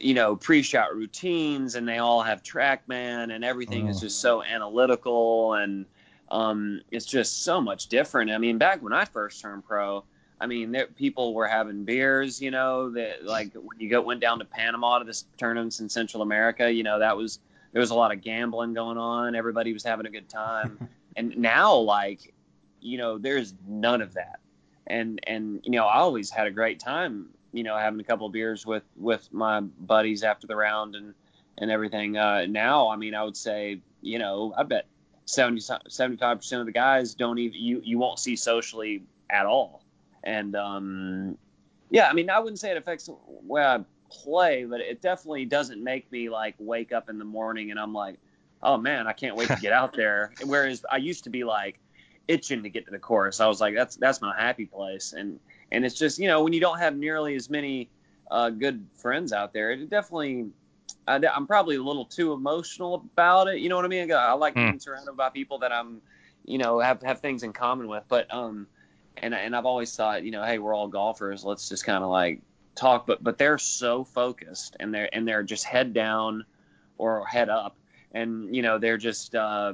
you 0.00 0.14
know, 0.14 0.36
pre-shot 0.36 0.94
routines 0.94 1.74
and 1.74 1.86
they 1.86 1.98
all 1.98 2.22
have 2.22 2.42
TrackMan 2.42 3.34
and 3.34 3.44
everything 3.44 3.86
oh. 3.86 3.90
is 3.90 4.00
just 4.00 4.20
so 4.20 4.42
analytical 4.42 5.54
and, 5.54 5.86
um, 6.30 6.80
it's 6.90 7.06
just 7.06 7.44
so 7.44 7.60
much 7.60 7.88
different. 7.88 8.30
I 8.30 8.38
mean, 8.38 8.58
back 8.58 8.82
when 8.82 8.92
I 8.92 9.04
first 9.04 9.40
turned 9.40 9.64
pro, 9.64 10.04
I 10.40 10.46
mean, 10.46 10.72
there, 10.72 10.86
people 10.86 11.34
were 11.34 11.46
having 11.46 11.84
beers, 11.84 12.42
you 12.42 12.50
know, 12.50 12.90
that 12.90 13.24
like 13.24 13.52
when 13.54 13.78
you 13.78 13.88
go 13.88 14.02
went 14.02 14.20
down 14.20 14.38
to 14.40 14.44
Panama 14.44 14.98
to 14.98 15.04
this 15.04 15.24
tournaments 15.38 15.80
in 15.80 15.88
Central 15.88 16.22
America, 16.22 16.70
you 16.70 16.82
know, 16.82 16.98
that 16.98 17.16
was 17.16 17.38
there 17.76 17.82
was 17.82 17.90
a 17.90 17.94
lot 17.94 18.10
of 18.10 18.22
gambling 18.22 18.72
going 18.72 18.96
on. 18.96 19.34
Everybody 19.34 19.74
was 19.74 19.84
having 19.84 20.06
a 20.06 20.08
good 20.08 20.30
time, 20.30 20.88
and 21.16 21.36
now 21.36 21.76
like, 21.76 22.32
you 22.80 22.96
know, 22.96 23.18
there's 23.18 23.52
none 23.68 24.00
of 24.00 24.14
that. 24.14 24.40
And 24.86 25.20
and 25.26 25.60
you 25.62 25.72
know, 25.72 25.84
I 25.84 25.98
always 25.98 26.30
had 26.30 26.46
a 26.46 26.50
great 26.50 26.80
time, 26.80 27.28
you 27.52 27.64
know, 27.64 27.76
having 27.76 28.00
a 28.00 28.02
couple 28.02 28.26
of 28.26 28.32
beers 28.32 28.64
with 28.64 28.84
with 28.96 29.28
my 29.30 29.60
buddies 29.60 30.22
after 30.22 30.46
the 30.46 30.56
round 30.56 30.94
and 30.94 31.12
and 31.58 31.70
everything. 31.70 32.16
Uh, 32.16 32.46
now, 32.48 32.88
I 32.88 32.96
mean, 32.96 33.14
I 33.14 33.24
would 33.24 33.36
say, 33.36 33.82
you 34.00 34.18
know, 34.18 34.54
I 34.56 34.62
bet 34.62 34.86
75 35.26 35.82
percent 36.38 36.60
of 36.60 36.64
the 36.64 36.72
guys 36.72 37.14
don't 37.14 37.36
even 37.36 37.60
you 37.60 37.82
you 37.84 37.98
won't 37.98 38.18
see 38.18 38.36
socially 38.36 39.02
at 39.28 39.44
all. 39.44 39.84
And 40.24 40.56
um, 40.56 41.36
yeah, 41.90 42.08
I 42.08 42.14
mean, 42.14 42.30
I 42.30 42.38
wouldn't 42.38 42.58
say 42.58 42.70
it 42.70 42.78
affects 42.78 43.10
where 43.46 43.68
I 43.68 43.84
play, 44.10 44.64
but 44.64 44.80
it 44.80 45.00
definitely 45.00 45.44
doesn't 45.44 45.82
make 45.82 46.10
me 46.10 46.28
like 46.28 46.54
wake 46.58 46.92
up 46.92 47.08
in 47.08 47.18
the 47.18 47.24
morning 47.24 47.70
and 47.70 47.80
I'm 47.80 47.92
like, 47.92 48.16
oh 48.62 48.76
man, 48.76 49.06
I 49.06 49.12
can't 49.12 49.36
wait 49.36 49.48
to 49.48 49.56
get 49.56 49.72
out 49.72 49.94
there. 49.94 50.32
Whereas 50.44 50.84
I 50.90 50.96
used 50.96 51.24
to 51.24 51.30
be 51.30 51.44
like 51.44 51.78
itching 52.28 52.62
to 52.64 52.68
get 52.68 52.86
to 52.86 52.90
the 52.90 52.98
course. 52.98 53.40
I 53.40 53.46
was 53.46 53.60
like, 53.60 53.74
that's 53.74 53.96
that's 53.96 54.20
my 54.20 54.34
happy 54.38 54.66
place. 54.66 55.12
And 55.12 55.40
and 55.70 55.84
it's 55.84 55.98
just 55.98 56.18
you 56.18 56.28
know 56.28 56.42
when 56.42 56.52
you 56.52 56.60
don't 56.60 56.78
have 56.78 56.96
nearly 56.96 57.34
as 57.36 57.50
many 57.50 57.88
uh, 58.30 58.50
good 58.50 58.86
friends 58.96 59.32
out 59.32 59.52
there, 59.52 59.70
it 59.72 59.88
definitely 59.88 60.46
I, 61.06 61.16
am 61.16 61.46
probably 61.46 61.76
a 61.76 61.82
little 61.82 62.04
too 62.04 62.32
emotional 62.32 62.94
about 62.94 63.48
it. 63.48 63.60
You 63.60 63.68
know 63.68 63.76
what 63.76 63.84
I 63.84 63.88
mean? 63.88 64.10
I 64.12 64.32
like 64.32 64.54
mm. 64.54 64.66
being 64.66 64.80
surrounded 64.80 65.16
by 65.16 65.30
people 65.30 65.58
that 65.60 65.72
I'm, 65.72 66.00
you 66.44 66.58
know, 66.58 66.80
have 66.80 67.02
have 67.02 67.20
things 67.20 67.42
in 67.42 67.52
common 67.52 67.88
with. 67.88 68.04
But 68.08 68.32
um, 68.32 68.66
and 69.16 69.34
and 69.34 69.54
I've 69.54 69.66
always 69.66 69.94
thought, 69.94 70.24
you 70.24 70.30
know, 70.30 70.44
hey, 70.44 70.58
we're 70.58 70.74
all 70.74 70.88
golfers. 70.88 71.44
Let's 71.44 71.68
just 71.68 71.84
kind 71.84 72.02
of 72.02 72.10
like 72.10 72.40
talk. 72.76 73.06
But 73.06 73.22
but 73.22 73.38
they're 73.38 73.58
so 73.58 74.04
focused 74.04 74.76
and 74.78 74.94
they're 74.94 75.08
and 75.12 75.26
they're 75.26 75.42
just 75.42 75.64
head 75.64 75.92
down 75.92 76.44
or 76.98 77.26
head 77.26 77.48
up, 77.48 77.76
and 78.12 78.54
you 78.54 78.62
know 78.62 78.78
they're 78.78 78.98
just 78.98 79.34
uh, 79.34 79.72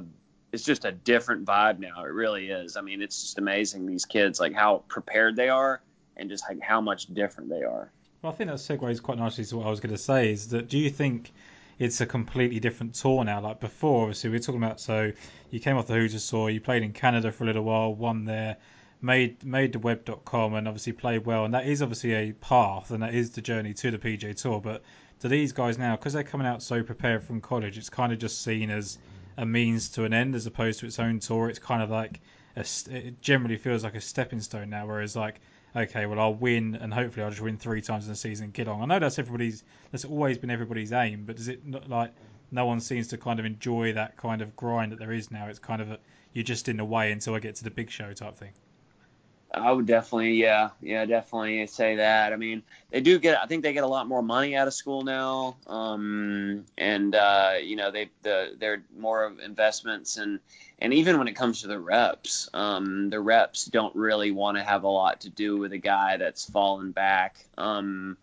it's 0.51 0.63
just 0.63 0.85
a 0.85 0.91
different 0.91 1.45
vibe 1.45 1.79
now. 1.79 2.03
It 2.03 2.13
really 2.13 2.49
is. 2.49 2.77
I 2.77 2.81
mean, 2.81 3.01
it's 3.01 3.21
just 3.21 3.37
amazing 3.37 3.85
these 3.85 4.05
kids 4.05 4.39
like 4.39 4.53
how 4.53 4.83
prepared 4.87 5.35
they 5.35 5.49
are 5.49 5.81
and 6.15 6.29
just 6.29 6.43
like 6.47 6.61
how 6.61 6.79
much 6.79 7.13
different 7.13 7.49
they 7.49 7.63
are. 7.63 7.91
Well, 8.21 8.31
I 8.31 8.35
think 8.35 8.49
that 8.49 8.57
segues 8.57 9.01
quite 9.01 9.17
nicely 9.17 9.43
to 9.45 9.57
what 9.57 9.67
I 9.67 9.69
was 9.69 9.79
going 9.79 9.93
to 9.93 10.01
say. 10.01 10.31
Is 10.31 10.49
that 10.49 10.69
do 10.69 10.77
you 10.77 10.89
think 10.89 11.31
it's 11.79 12.01
a 12.01 12.05
completely 12.05 12.59
different 12.59 12.93
tour 12.93 13.23
now? 13.23 13.41
Like 13.41 13.59
before, 13.59 14.03
obviously, 14.03 14.29
we 14.29 14.37
are 14.37 14.39
talking 14.39 14.63
about. 14.63 14.79
So 14.79 15.11
you 15.49 15.59
came 15.59 15.75
off 15.75 15.87
the 15.87 15.95
Hooters 15.95 16.29
tour, 16.29 16.49
you 16.49 16.61
played 16.61 16.83
in 16.83 16.93
Canada 16.93 17.31
for 17.31 17.43
a 17.43 17.47
little 17.47 17.63
while, 17.63 17.93
won 17.93 18.25
there, 18.25 18.57
made 19.03 19.43
made 19.43 19.73
the 19.73 19.79
web.com, 19.79 20.55
and 20.55 20.67
obviously 20.67 20.93
played 20.93 21.25
well. 21.25 21.45
And 21.45 21.53
that 21.53 21.67
is 21.67 21.81
obviously 21.81 22.13
a 22.13 22.31
path, 22.31 22.89
and 22.89 23.03
that 23.03 23.13
is 23.13 23.31
the 23.31 23.41
journey 23.41 23.73
to 23.75 23.91
the 23.91 23.99
PGA 23.99 24.35
Tour. 24.35 24.61
But 24.61 24.81
to 25.19 25.27
these 25.27 25.51
guys 25.51 25.77
now, 25.77 25.95
because 25.95 26.13
they're 26.13 26.23
coming 26.23 26.47
out 26.47 26.63
so 26.63 26.81
prepared 26.81 27.23
from 27.23 27.41
college, 27.41 27.77
it's 27.77 27.89
kind 27.89 28.11
of 28.11 28.17
just 28.17 28.41
seen 28.41 28.71
as 28.71 28.97
a 29.37 29.45
means 29.45 29.89
to 29.89 30.05
an 30.05 30.13
end 30.13 30.33
as 30.33 30.47
opposed 30.47 30.79
to 30.79 30.85
its 30.85 30.99
own 30.99 31.19
tour. 31.19 31.49
It's 31.49 31.59
kind 31.59 31.83
of 31.83 31.91
like 31.91 32.21
a, 32.55 32.65
it 32.89 33.21
generally 33.21 33.57
feels 33.57 33.83
like 33.83 33.95
a 33.95 34.01
stepping 34.01 34.39
stone 34.39 34.69
now. 34.69 34.87
Whereas 34.87 35.15
like 35.15 35.41
okay, 35.75 36.05
well 36.05 36.19
I'll 36.19 36.35
win 36.35 36.75
and 36.75 36.93
hopefully 36.93 37.23
I'll 37.23 37.31
just 37.31 37.41
win 37.41 37.57
three 37.57 37.81
times 37.81 38.05
in 38.05 38.11
the 38.11 38.15
season 38.15 38.51
get 38.51 38.67
on. 38.67 38.81
I 38.81 38.85
know 38.85 38.99
that's 38.99 39.19
everybody's 39.19 39.63
that's 39.91 40.05
always 40.05 40.37
been 40.37 40.49
everybody's 40.49 40.93
aim, 40.93 41.25
but 41.25 41.35
does 41.35 41.47
it 41.47 41.65
not 41.65 41.89
like 41.89 42.13
no 42.51 42.65
one 42.65 42.79
seems 42.79 43.07
to 43.07 43.17
kind 43.17 43.39
of 43.39 43.45
enjoy 43.45 43.93
that 43.93 44.15
kind 44.15 44.41
of 44.41 44.55
grind 44.55 44.91
that 44.91 44.99
there 44.99 45.11
is 45.11 45.31
now? 45.31 45.47
It's 45.47 45.59
kind 45.59 45.81
of 45.81 45.91
a, 45.91 45.99
you're 46.33 46.43
just 46.43 46.69
in 46.69 46.77
the 46.77 46.85
way 46.85 47.11
until 47.11 47.35
I 47.35 47.39
get 47.39 47.55
to 47.55 47.63
the 47.63 47.71
big 47.71 47.89
show 47.89 48.13
type 48.13 48.37
thing. 48.37 48.51
I 49.53 49.71
would 49.71 49.85
definitely, 49.85 50.33
yeah, 50.33 50.69
yeah, 50.81 51.05
definitely 51.05 51.67
say 51.67 51.97
that. 51.97 52.33
I 52.33 52.37
mean, 52.37 52.63
they 52.89 53.01
do 53.01 53.19
get. 53.19 53.39
I 53.39 53.45
think 53.45 53.61
they 53.61 53.73
get 53.73 53.83
a 53.83 53.87
lot 53.87 54.07
more 54.07 54.23
money 54.23 54.55
out 54.55 54.67
of 54.67 54.73
school 54.73 55.03
now, 55.03 55.57
um, 55.67 56.65
and 56.77 57.13
uh, 57.13 57.53
you 57.61 57.75
know, 57.75 57.91
they 57.91 58.09
the 58.23 58.55
they're 58.57 58.83
more 58.97 59.23
of 59.23 59.39
investments 59.39 60.17
and 60.17 60.39
and 60.79 60.93
even 60.93 61.17
when 61.17 61.27
it 61.29 61.33
comes 61.33 61.61
to 61.61 61.67
the 61.67 61.79
reps, 61.79 62.49
um, 62.53 63.09
the 63.09 63.19
reps 63.19 63.65
don't 63.65 63.95
really 63.95 64.31
want 64.31 64.57
to 64.57 64.63
have 64.63 64.83
a 64.83 64.89
lot 64.89 65.21
to 65.21 65.29
do 65.29 65.57
with 65.57 65.71
a 65.71 65.77
guy 65.77 66.17
that's 66.17 66.49
fallen 66.49 66.91
back. 66.91 67.37
Um, 67.57 68.17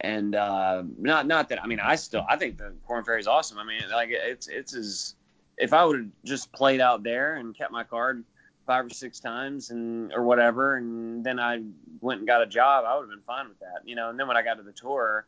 and 0.00 0.34
uh, 0.34 0.84
not 0.96 1.26
not 1.26 1.50
that 1.50 1.62
I 1.62 1.66
mean, 1.66 1.80
I 1.80 1.96
still 1.96 2.24
I 2.26 2.36
think 2.36 2.56
the 2.56 2.72
Korn 2.86 3.04
Ferry 3.04 3.20
is 3.20 3.26
awesome. 3.26 3.58
I 3.58 3.64
mean, 3.64 3.82
like 3.92 4.10
it's 4.10 4.48
it's 4.48 4.74
as 4.74 5.14
if 5.58 5.72
I 5.72 5.84
would 5.84 5.98
have 5.98 6.08
just 6.24 6.52
played 6.52 6.80
out 6.80 7.02
there 7.02 7.34
and 7.34 7.54
kept 7.54 7.72
my 7.72 7.84
card 7.84 8.24
five 8.68 8.84
or 8.84 8.90
six 8.90 9.18
times 9.18 9.70
and 9.70 10.12
or 10.12 10.22
whatever, 10.22 10.76
and 10.76 11.24
then 11.24 11.40
I 11.40 11.62
went 12.02 12.20
and 12.20 12.28
got 12.28 12.42
a 12.42 12.46
job, 12.46 12.84
I 12.86 12.94
would 12.94 13.04
have 13.04 13.10
been 13.10 13.26
fine 13.26 13.48
with 13.48 13.58
that, 13.60 13.80
you 13.86 13.96
know. 13.96 14.10
And 14.10 14.20
then 14.20 14.28
when 14.28 14.36
I 14.36 14.42
got 14.42 14.58
to 14.58 14.62
the 14.62 14.72
tour, 14.72 15.26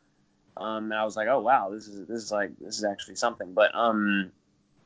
um, 0.59 0.93
I 0.93 1.05
was 1.05 1.17
like, 1.17 1.27
oh 1.27 1.41
wow, 1.41 1.71
this 1.71 1.89
is 1.89 2.07
this 2.07 2.23
is 2.23 2.31
like 2.31 2.53
this 2.61 2.77
is 2.77 2.85
actually 2.85 3.17
something. 3.17 3.55
But 3.55 3.75
um, 3.75 4.31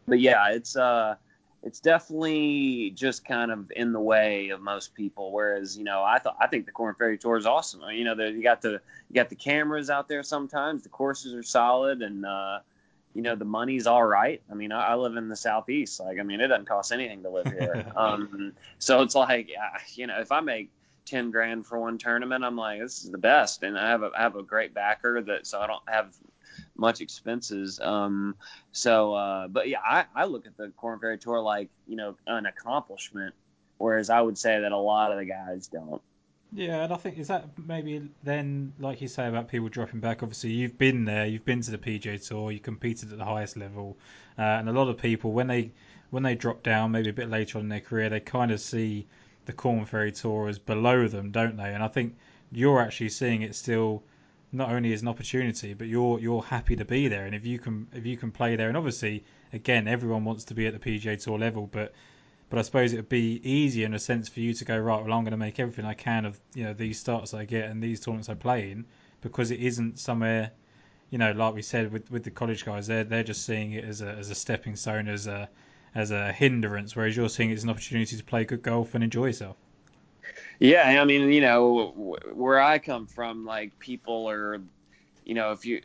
but 0.06 0.20
yeah, 0.20 0.52
it's 0.52 0.76
uh, 0.76 1.16
it's 1.64 1.80
definitely 1.80 2.92
just 2.94 3.24
kind 3.24 3.50
of 3.50 3.72
in 3.74 3.92
the 3.92 4.00
way 4.00 4.50
of 4.50 4.60
most 4.60 4.94
people. 4.94 5.32
Whereas 5.32 5.76
you 5.76 5.82
know, 5.82 6.04
I 6.04 6.20
thought 6.20 6.36
I 6.40 6.46
think 6.46 6.66
the 6.66 6.72
Korn 6.72 6.94
Ferry 6.94 7.18
Tour 7.18 7.36
is 7.36 7.46
awesome. 7.46 7.82
You 7.90 8.04
know, 8.04 8.14
you 8.14 8.42
got 8.42 8.62
the 8.62 8.80
you 9.10 9.14
got 9.14 9.30
the 9.30 9.36
cameras 9.36 9.90
out 9.90 10.08
there. 10.08 10.22
Sometimes 10.22 10.84
the 10.84 10.90
courses 10.90 11.34
are 11.34 11.42
solid 11.42 12.02
and 12.02 12.24
uh, 12.24 12.60
you 13.14 13.22
know 13.22 13.36
the 13.36 13.44
money's 13.44 13.86
all 13.86 14.04
right. 14.04 14.42
I 14.50 14.54
mean, 14.54 14.72
I, 14.72 14.88
I, 14.88 14.94
live 14.96 15.16
in 15.16 15.28
the 15.28 15.36
southeast. 15.36 16.00
Like, 16.00 16.18
I 16.18 16.22
mean, 16.22 16.40
it 16.40 16.48
doesn't 16.48 16.66
cost 16.66 16.92
anything 16.92 17.22
to 17.22 17.30
live 17.30 17.46
here. 17.46 17.92
um, 17.96 18.52
so 18.78 19.02
it's 19.02 19.14
like, 19.14 19.50
you 19.94 20.06
know, 20.08 20.20
if 20.20 20.32
I 20.32 20.40
make 20.40 20.70
ten 21.06 21.30
grand 21.30 21.66
for 21.66 21.78
one 21.78 21.96
tournament, 21.96 22.44
I'm 22.44 22.56
like, 22.56 22.80
this 22.80 23.04
is 23.04 23.10
the 23.10 23.18
best, 23.18 23.62
and 23.62 23.78
I 23.78 23.90
have 23.90 24.02
a 24.02 24.10
I 24.16 24.22
have 24.22 24.36
a 24.36 24.42
great 24.42 24.74
backer 24.74 25.22
that 25.22 25.46
so 25.46 25.60
I 25.60 25.66
don't 25.66 25.88
have 25.88 26.14
much 26.76 27.00
expenses. 27.00 27.80
Um, 27.80 28.36
so, 28.72 29.14
uh, 29.14 29.48
but 29.48 29.68
yeah, 29.68 29.80
I, 29.84 30.04
I 30.14 30.24
look 30.24 30.46
at 30.46 30.56
the 30.56 30.72
Korn 30.76 30.98
Ferry 30.98 31.18
Tour 31.18 31.40
like 31.40 31.68
you 31.86 31.96
know 31.96 32.16
an 32.26 32.46
accomplishment, 32.46 33.34
whereas 33.78 34.10
I 34.10 34.20
would 34.20 34.38
say 34.38 34.60
that 34.60 34.72
a 34.72 34.76
lot 34.76 35.12
of 35.12 35.18
the 35.18 35.24
guys 35.24 35.68
don't. 35.68 36.02
Yeah, 36.56 36.84
and 36.84 36.92
I 36.92 36.96
think 36.96 37.18
is 37.18 37.26
that 37.28 37.48
maybe 37.58 38.08
then, 38.22 38.74
like 38.78 39.00
you 39.00 39.08
say 39.08 39.26
about 39.26 39.48
people 39.48 39.68
dropping 39.68 39.98
back. 39.98 40.22
Obviously, 40.22 40.52
you've 40.52 40.78
been 40.78 41.04
there, 41.04 41.26
you've 41.26 41.44
been 41.44 41.60
to 41.62 41.72
the 41.72 41.78
PGA 41.78 42.24
Tour, 42.24 42.52
you 42.52 42.60
competed 42.60 43.10
at 43.10 43.18
the 43.18 43.24
highest 43.24 43.56
level, 43.56 43.98
uh, 44.38 44.42
and 44.42 44.68
a 44.68 44.72
lot 44.72 44.88
of 44.88 44.96
people 44.96 45.32
when 45.32 45.48
they 45.48 45.72
when 46.10 46.22
they 46.22 46.36
drop 46.36 46.62
down, 46.62 46.92
maybe 46.92 47.10
a 47.10 47.12
bit 47.12 47.28
later 47.28 47.58
on 47.58 47.64
in 47.64 47.68
their 47.70 47.80
career, 47.80 48.08
they 48.08 48.20
kind 48.20 48.52
of 48.52 48.60
see 48.60 49.04
the 49.46 49.52
Korn 49.52 49.84
Ferry 49.84 50.12
Tour 50.12 50.48
as 50.48 50.60
below 50.60 51.08
them, 51.08 51.32
don't 51.32 51.56
they? 51.56 51.74
And 51.74 51.82
I 51.82 51.88
think 51.88 52.14
you're 52.52 52.80
actually 52.80 53.08
seeing 53.08 53.42
it 53.42 53.56
still 53.56 54.04
not 54.52 54.70
only 54.70 54.92
as 54.92 55.02
an 55.02 55.08
opportunity, 55.08 55.74
but 55.74 55.88
you're 55.88 56.20
you're 56.20 56.42
happy 56.42 56.76
to 56.76 56.84
be 56.84 57.08
there. 57.08 57.26
And 57.26 57.34
if 57.34 57.44
you 57.44 57.58
can 57.58 57.88
if 57.92 58.06
you 58.06 58.16
can 58.16 58.30
play 58.30 58.54
there, 58.54 58.68
and 58.68 58.76
obviously, 58.76 59.24
again, 59.52 59.88
everyone 59.88 60.24
wants 60.24 60.44
to 60.44 60.54
be 60.54 60.68
at 60.68 60.72
the 60.72 60.78
PGA 60.78 61.20
Tour 61.20 61.36
level, 61.36 61.66
but 61.66 61.92
but 62.50 62.58
I 62.58 62.62
suppose 62.62 62.92
it 62.92 62.96
would 62.96 63.08
be 63.08 63.40
easier 63.48 63.86
in 63.86 63.94
a 63.94 63.98
sense 63.98 64.28
for 64.28 64.40
you 64.40 64.54
to 64.54 64.64
go 64.64 64.78
right. 64.78 65.02
Well, 65.02 65.12
I'm 65.12 65.24
going 65.24 65.32
to 65.32 65.36
make 65.36 65.58
everything 65.58 65.84
I 65.84 65.94
can 65.94 66.24
of 66.24 66.38
you 66.54 66.64
know 66.64 66.74
these 66.74 66.98
starts 66.98 67.34
I 67.34 67.44
get 67.44 67.70
and 67.70 67.82
these 67.82 68.00
tournaments 68.00 68.28
I 68.28 68.34
play 68.34 68.70
in 68.70 68.84
because 69.20 69.50
it 69.50 69.60
isn't 69.60 69.98
somewhere, 69.98 70.52
you 71.10 71.18
know, 71.18 71.32
like 71.32 71.54
we 71.54 71.62
said 71.62 71.92
with 71.92 72.10
with 72.10 72.24
the 72.24 72.30
college 72.30 72.64
guys, 72.64 72.86
they're 72.86 73.04
they're 73.04 73.24
just 73.24 73.44
seeing 73.44 73.72
it 73.72 73.84
as 73.84 74.02
a 74.02 74.08
as 74.08 74.30
a 74.30 74.34
stepping 74.34 74.76
stone, 74.76 75.08
as 75.08 75.26
a 75.26 75.48
as 75.94 76.10
a 76.10 76.32
hindrance, 76.32 76.94
whereas 76.94 77.16
you're 77.16 77.28
seeing 77.28 77.50
it 77.50 77.54
as 77.54 77.64
an 77.64 77.70
opportunity 77.70 78.16
to 78.16 78.24
play 78.24 78.44
good 78.44 78.62
golf 78.62 78.94
and 78.94 79.04
enjoy 79.04 79.26
yourself. 79.26 79.56
Yeah, 80.58 81.00
I 81.00 81.04
mean, 81.04 81.32
you 81.32 81.40
know, 81.40 82.16
where 82.32 82.60
I 82.60 82.78
come 82.78 83.06
from, 83.06 83.44
like 83.44 83.78
people 83.78 84.28
are, 84.30 84.60
you 85.24 85.34
know, 85.34 85.52
if 85.52 85.66
you, 85.66 85.82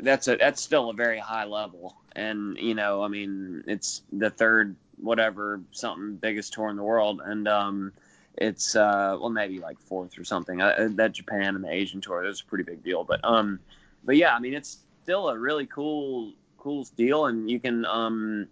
that's 0.00 0.28
a 0.28 0.36
that's 0.36 0.60
still 0.60 0.90
a 0.90 0.94
very 0.94 1.18
high 1.18 1.44
level, 1.44 1.96
and 2.12 2.56
you 2.58 2.74
know, 2.74 3.02
I 3.02 3.08
mean, 3.08 3.64
it's 3.66 4.02
the 4.12 4.30
third 4.30 4.76
whatever 5.04 5.60
something 5.70 6.16
biggest 6.16 6.52
tour 6.52 6.68
in 6.68 6.76
the 6.76 6.82
world, 6.82 7.20
and 7.24 7.46
um, 7.46 7.92
it's 8.36 8.74
uh, 8.74 9.16
well 9.20 9.30
maybe 9.30 9.58
like 9.58 9.78
fourth 9.80 10.18
or 10.18 10.24
something. 10.24 10.60
Uh, 10.60 10.88
that 10.92 11.12
Japan 11.12 11.54
and 11.54 11.64
the 11.64 11.70
Asian 11.70 12.00
tour, 12.00 12.24
that's 12.24 12.40
a 12.40 12.44
pretty 12.44 12.64
big 12.64 12.82
deal. 12.82 13.04
But 13.04 13.20
um, 13.24 13.60
but 14.04 14.16
yeah, 14.16 14.34
I 14.34 14.40
mean 14.40 14.54
it's 14.54 14.78
still 15.02 15.28
a 15.28 15.38
really 15.38 15.66
cool 15.66 16.32
cool 16.58 16.86
deal, 16.96 17.26
and 17.26 17.50
you 17.50 17.60
can 17.60 17.84
um, 17.84 18.48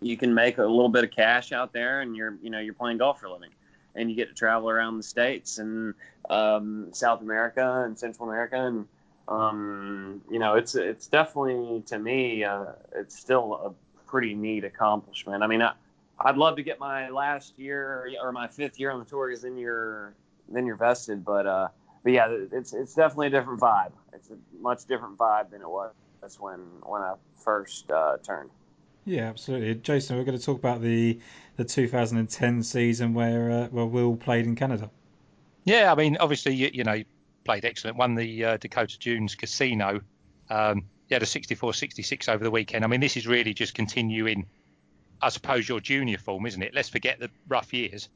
you 0.00 0.16
can 0.16 0.34
make 0.34 0.58
a 0.58 0.62
little 0.62 0.88
bit 0.88 1.04
of 1.04 1.10
cash 1.10 1.52
out 1.52 1.72
there, 1.72 2.00
and 2.00 2.16
you're 2.16 2.36
you 2.42 2.50
know 2.50 2.60
you're 2.60 2.74
playing 2.74 2.98
golf 2.98 3.20
for 3.20 3.26
a 3.26 3.32
living, 3.32 3.50
and 3.94 4.10
you 4.10 4.16
get 4.16 4.28
to 4.28 4.34
travel 4.34 4.68
around 4.68 4.96
the 4.96 5.02
states 5.02 5.58
and 5.58 5.94
um, 6.28 6.88
South 6.92 7.20
America 7.20 7.82
and 7.84 7.98
Central 7.98 8.28
America 8.28 8.56
and 8.56 8.86
um, 9.28 10.20
you 10.30 10.38
know, 10.38 10.54
it's 10.54 10.74
it's 10.74 11.06
definitely 11.06 11.82
to 11.86 11.98
me, 11.98 12.44
uh, 12.44 12.72
it's 12.94 13.18
still 13.18 13.54
a 13.54 14.06
pretty 14.06 14.34
neat 14.34 14.64
accomplishment. 14.64 15.42
I 15.42 15.46
mean, 15.46 15.62
I, 15.62 15.72
I'd 16.18 16.36
love 16.36 16.56
to 16.56 16.62
get 16.62 16.78
my 16.78 17.08
last 17.10 17.58
year 17.58 18.10
or 18.22 18.32
my 18.32 18.48
fifth 18.48 18.78
year 18.78 18.90
on 18.90 18.98
the 18.98 19.04
tour 19.04 19.28
because 19.28 19.42
then 19.42 19.56
you're 19.56 20.14
then 20.48 20.66
you're 20.66 20.76
vested. 20.76 21.24
But 21.24 21.46
uh, 21.46 21.68
but 22.02 22.12
yeah, 22.12 22.28
it's 22.52 22.72
it's 22.72 22.94
definitely 22.94 23.28
a 23.28 23.30
different 23.30 23.60
vibe. 23.60 23.92
It's 24.12 24.30
a 24.30 24.36
much 24.60 24.86
different 24.86 25.18
vibe 25.18 25.50
than 25.50 25.62
it 25.62 25.68
was 25.68 25.92
when 26.38 26.60
when 26.82 27.02
I 27.02 27.14
first 27.42 27.90
uh, 27.90 28.18
turned. 28.22 28.50
Yeah, 29.04 29.28
absolutely, 29.28 29.74
Jason. 29.76 30.16
We're 30.16 30.24
going 30.24 30.38
to 30.38 30.44
talk 30.44 30.58
about 30.58 30.80
the 30.80 31.18
the 31.56 31.64
2010 31.64 32.62
season 32.62 33.14
where 33.14 33.50
uh, 33.50 33.66
where 33.68 33.86
Will 33.86 34.16
played 34.16 34.46
in 34.46 34.56
Canada. 34.56 34.90
Yeah, 35.64 35.92
I 35.92 35.94
mean, 35.94 36.16
obviously, 36.18 36.54
you, 36.54 36.70
you 36.72 36.84
know, 36.84 37.02
played 37.44 37.64
excellent. 37.64 37.96
Won 37.96 38.14
the 38.14 38.44
uh, 38.44 38.56
Dakota 38.58 38.98
Dunes 38.98 39.34
Casino. 39.34 40.00
Um, 40.50 40.84
he 41.06 41.14
had 41.14 41.22
a 41.22 41.26
64-66 41.26 42.28
over 42.28 42.44
the 42.44 42.50
weekend. 42.50 42.84
I 42.84 42.88
mean, 42.88 43.00
this 43.00 43.16
is 43.16 43.26
really 43.26 43.54
just 43.54 43.74
continuing, 43.74 44.46
I 45.24 45.30
suppose, 45.30 45.66
your 45.66 45.80
junior 45.80 46.18
form, 46.18 46.44
isn't 46.44 46.62
it? 46.62 46.74
Let's 46.74 46.90
forget 46.90 47.18
the 47.18 47.30
rough 47.48 47.72
years. 47.72 48.10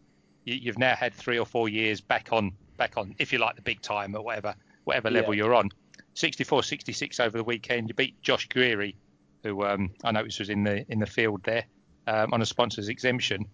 You, 0.45 0.71
have 0.71 0.79
now 0.79 0.95
had 0.95 1.15
three 1.15 1.39
or 1.39 1.47
four 1.47 1.67
years 1.71 2.03
back 2.03 2.29
on, 2.33 2.53
back 2.77 2.99
on, 2.99 3.15
if 3.19 3.33
you 3.33 3.39
like, 3.39 3.57
the 3.57 3.63
big 3.63 3.81
time 3.81 4.15
or 4.15 4.21
whatever, 4.21 4.55
whatever 4.85 5.11
level 5.11 5.35
yeah. 5.35 5.45
you're 5.45 5.55
on. 5.55 5.71
64-66 6.17 7.19
over 7.19 7.39
the 7.39 7.45
weekend. 7.45 7.89
You 7.89 7.95
beat 7.95 8.21
Josh 8.21 8.47
Geary, 8.51 8.95
who 9.43 9.65
um, 9.65 9.91
I 10.05 10.11
noticed 10.11 10.39
was 10.39 10.51
in 10.51 10.65
the 10.65 10.85
in 10.93 10.99
the 10.99 11.07
field 11.07 11.43
there 11.45 11.65
um, 12.07 12.35
on 12.35 12.43
a 12.43 12.47
sponsors 12.47 12.91
exemption. 12.91 13.47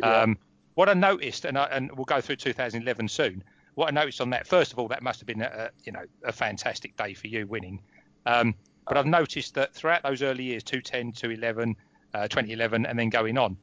Yeah. 0.00 0.22
Um, 0.22 0.38
what 0.74 0.88
I 0.88 0.94
noticed, 0.94 1.44
and, 1.44 1.58
I, 1.58 1.64
and 1.64 1.92
we'll 1.92 2.06
go 2.06 2.22
through 2.22 2.36
2011 2.36 3.08
soon. 3.08 3.44
What 3.74 3.88
I 3.88 3.90
noticed 3.90 4.22
on 4.22 4.30
that, 4.30 4.46
first 4.46 4.72
of 4.72 4.78
all, 4.78 4.88
that 4.88 5.02
must 5.02 5.20
have 5.20 5.26
been 5.26 5.42
a, 5.42 5.70
you 5.84 5.92
know 5.92 6.04
a 6.24 6.32
fantastic 6.32 6.96
day 6.96 7.12
for 7.12 7.26
you 7.26 7.46
winning. 7.46 7.78
Um, 8.24 8.54
but 8.88 8.96
I've 8.96 9.06
noticed 9.06 9.54
that 9.56 9.74
throughout 9.74 10.02
those 10.02 10.22
early 10.22 10.44
years, 10.44 10.62
210, 10.62 11.12
211, 11.12 11.76
uh, 12.14 12.28
2011, 12.28 12.86
and 12.86 12.98
then 12.98 13.08
going 13.08 13.38
on, 13.38 13.56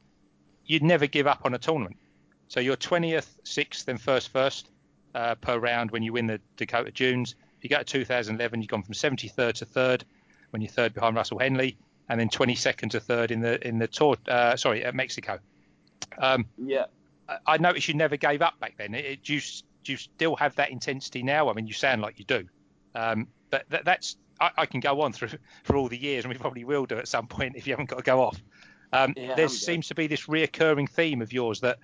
you'd 0.66 0.82
never 0.82 1.06
give 1.06 1.26
up 1.26 1.42
on 1.44 1.54
a 1.54 1.58
tournament. 1.58 1.96
So 2.48 2.60
you're 2.60 2.76
20th, 2.76 3.28
6th, 3.44 3.88
and 3.88 4.00
first, 4.00 4.30
first 4.30 4.68
uh, 5.14 5.34
per 5.36 5.58
round 5.58 5.90
when 5.90 6.02
you 6.02 6.12
win 6.12 6.26
the 6.26 6.40
Dakota 6.56 6.90
Dunes. 6.90 7.34
You 7.62 7.68
go 7.68 7.78
to 7.78 7.84
2011, 7.84 8.62
you've 8.62 8.68
gone 8.68 8.82
from 8.82 8.94
73rd 8.94 9.54
to 9.54 9.64
third 9.64 10.04
when 10.50 10.62
you're 10.62 10.70
third 10.70 10.94
behind 10.94 11.14
Russell 11.14 11.38
Henley, 11.38 11.76
and 12.08 12.18
then 12.18 12.28
22nd 12.28 12.90
to 12.90 13.00
third 13.00 13.30
in 13.30 13.40
the 13.40 13.66
in 13.66 13.78
the 13.78 13.86
tour. 13.86 14.16
Uh, 14.26 14.56
sorry, 14.56 14.84
at 14.84 14.94
Mexico. 14.94 15.38
Um, 16.18 16.46
yeah. 16.58 16.86
I 17.46 17.58
noticed 17.58 17.86
you 17.86 17.94
never 17.94 18.16
gave 18.16 18.42
up 18.42 18.58
back 18.58 18.74
then. 18.76 18.94
It, 18.94 19.22
do, 19.22 19.34
you, 19.34 19.40
do 19.84 19.92
you 19.92 19.98
still 19.98 20.34
have 20.36 20.56
that 20.56 20.70
intensity 20.70 21.22
now? 21.22 21.48
I 21.48 21.52
mean, 21.52 21.66
you 21.66 21.72
sound 21.72 22.02
like 22.02 22.18
you 22.18 22.24
do. 22.24 22.48
Um, 22.94 23.28
but 23.50 23.66
that, 23.70 23.84
that's 23.84 24.16
I, 24.40 24.50
I, 24.58 24.66
can 24.66 24.80
go 24.80 25.00
on 25.02 25.12
through 25.12 25.30
for 25.64 25.76
all 25.76 25.88
the 25.88 25.98
years, 25.98 26.24
and 26.24 26.32
we 26.32 26.38
probably 26.38 26.64
will 26.64 26.86
do 26.86 26.98
at 26.98 27.08
some 27.08 27.26
point 27.26 27.56
if 27.56 27.66
you 27.66 27.72
haven't 27.72 27.88
got 27.88 27.98
to 27.98 28.02
go 28.02 28.22
off. 28.22 28.42
Um, 28.92 29.14
Yeah, 29.16 29.34
there 29.34 29.46
I'm 29.46 29.50
good. 29.50 29.50
seems 29.50 29.88
to 29.88 29.94
be 29.94 30.06
this 30.06 30.26
reoccurring 30.26 30.88
theme 30.88 31.22
of 31.22 31.32
yours 31.32 31.60
that 31.60 31.78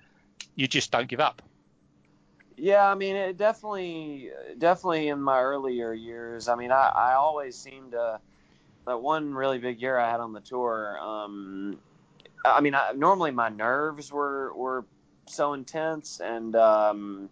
you 0.55 0.67
just 0.67 0.91
don't 0.91 1.07
give 1.07 1.19
up. 1.19 1.41
Yeah, 2.57 2.89
I 2.89 2.95
mean, 2.95 3.15
it 3.15 3.37
definitely, 3.37 4.31
definitely 4.57 5.09
in 5.09 5.21
my 5.21 5.39
earlier 5.41 5.93
years. 5.93 6.47
I 6.47 6.55
mean, 6.55 6.71
I, 6.71 6.91
I 6.95 7.13
always 7.13 7.55
seemed 7.55 7.91
to. 7.91 8.19
That 8.85 9.01
one 9.01 9.33
really 9.33 9.57
big 9.57 9.81
year 9.81 9.97
I 9.97 10.09
had 10.09 10.21
on 10.21 10.31
the 10.31 10.39
tour. 10.39 10.97
Um, 11.01 11.77
I 12.45 12.61
mean, 12.61 12.73
I, 12.73 12.93
normally 12.95 13.31
my 13.31 13.49
nerves 13.49 14.13
were 14.13 14.53
were 14.55 14.85
so 15.25 15.51
intense, 15.53 16.21
and 16.21 16.55
um, 16.55 17.29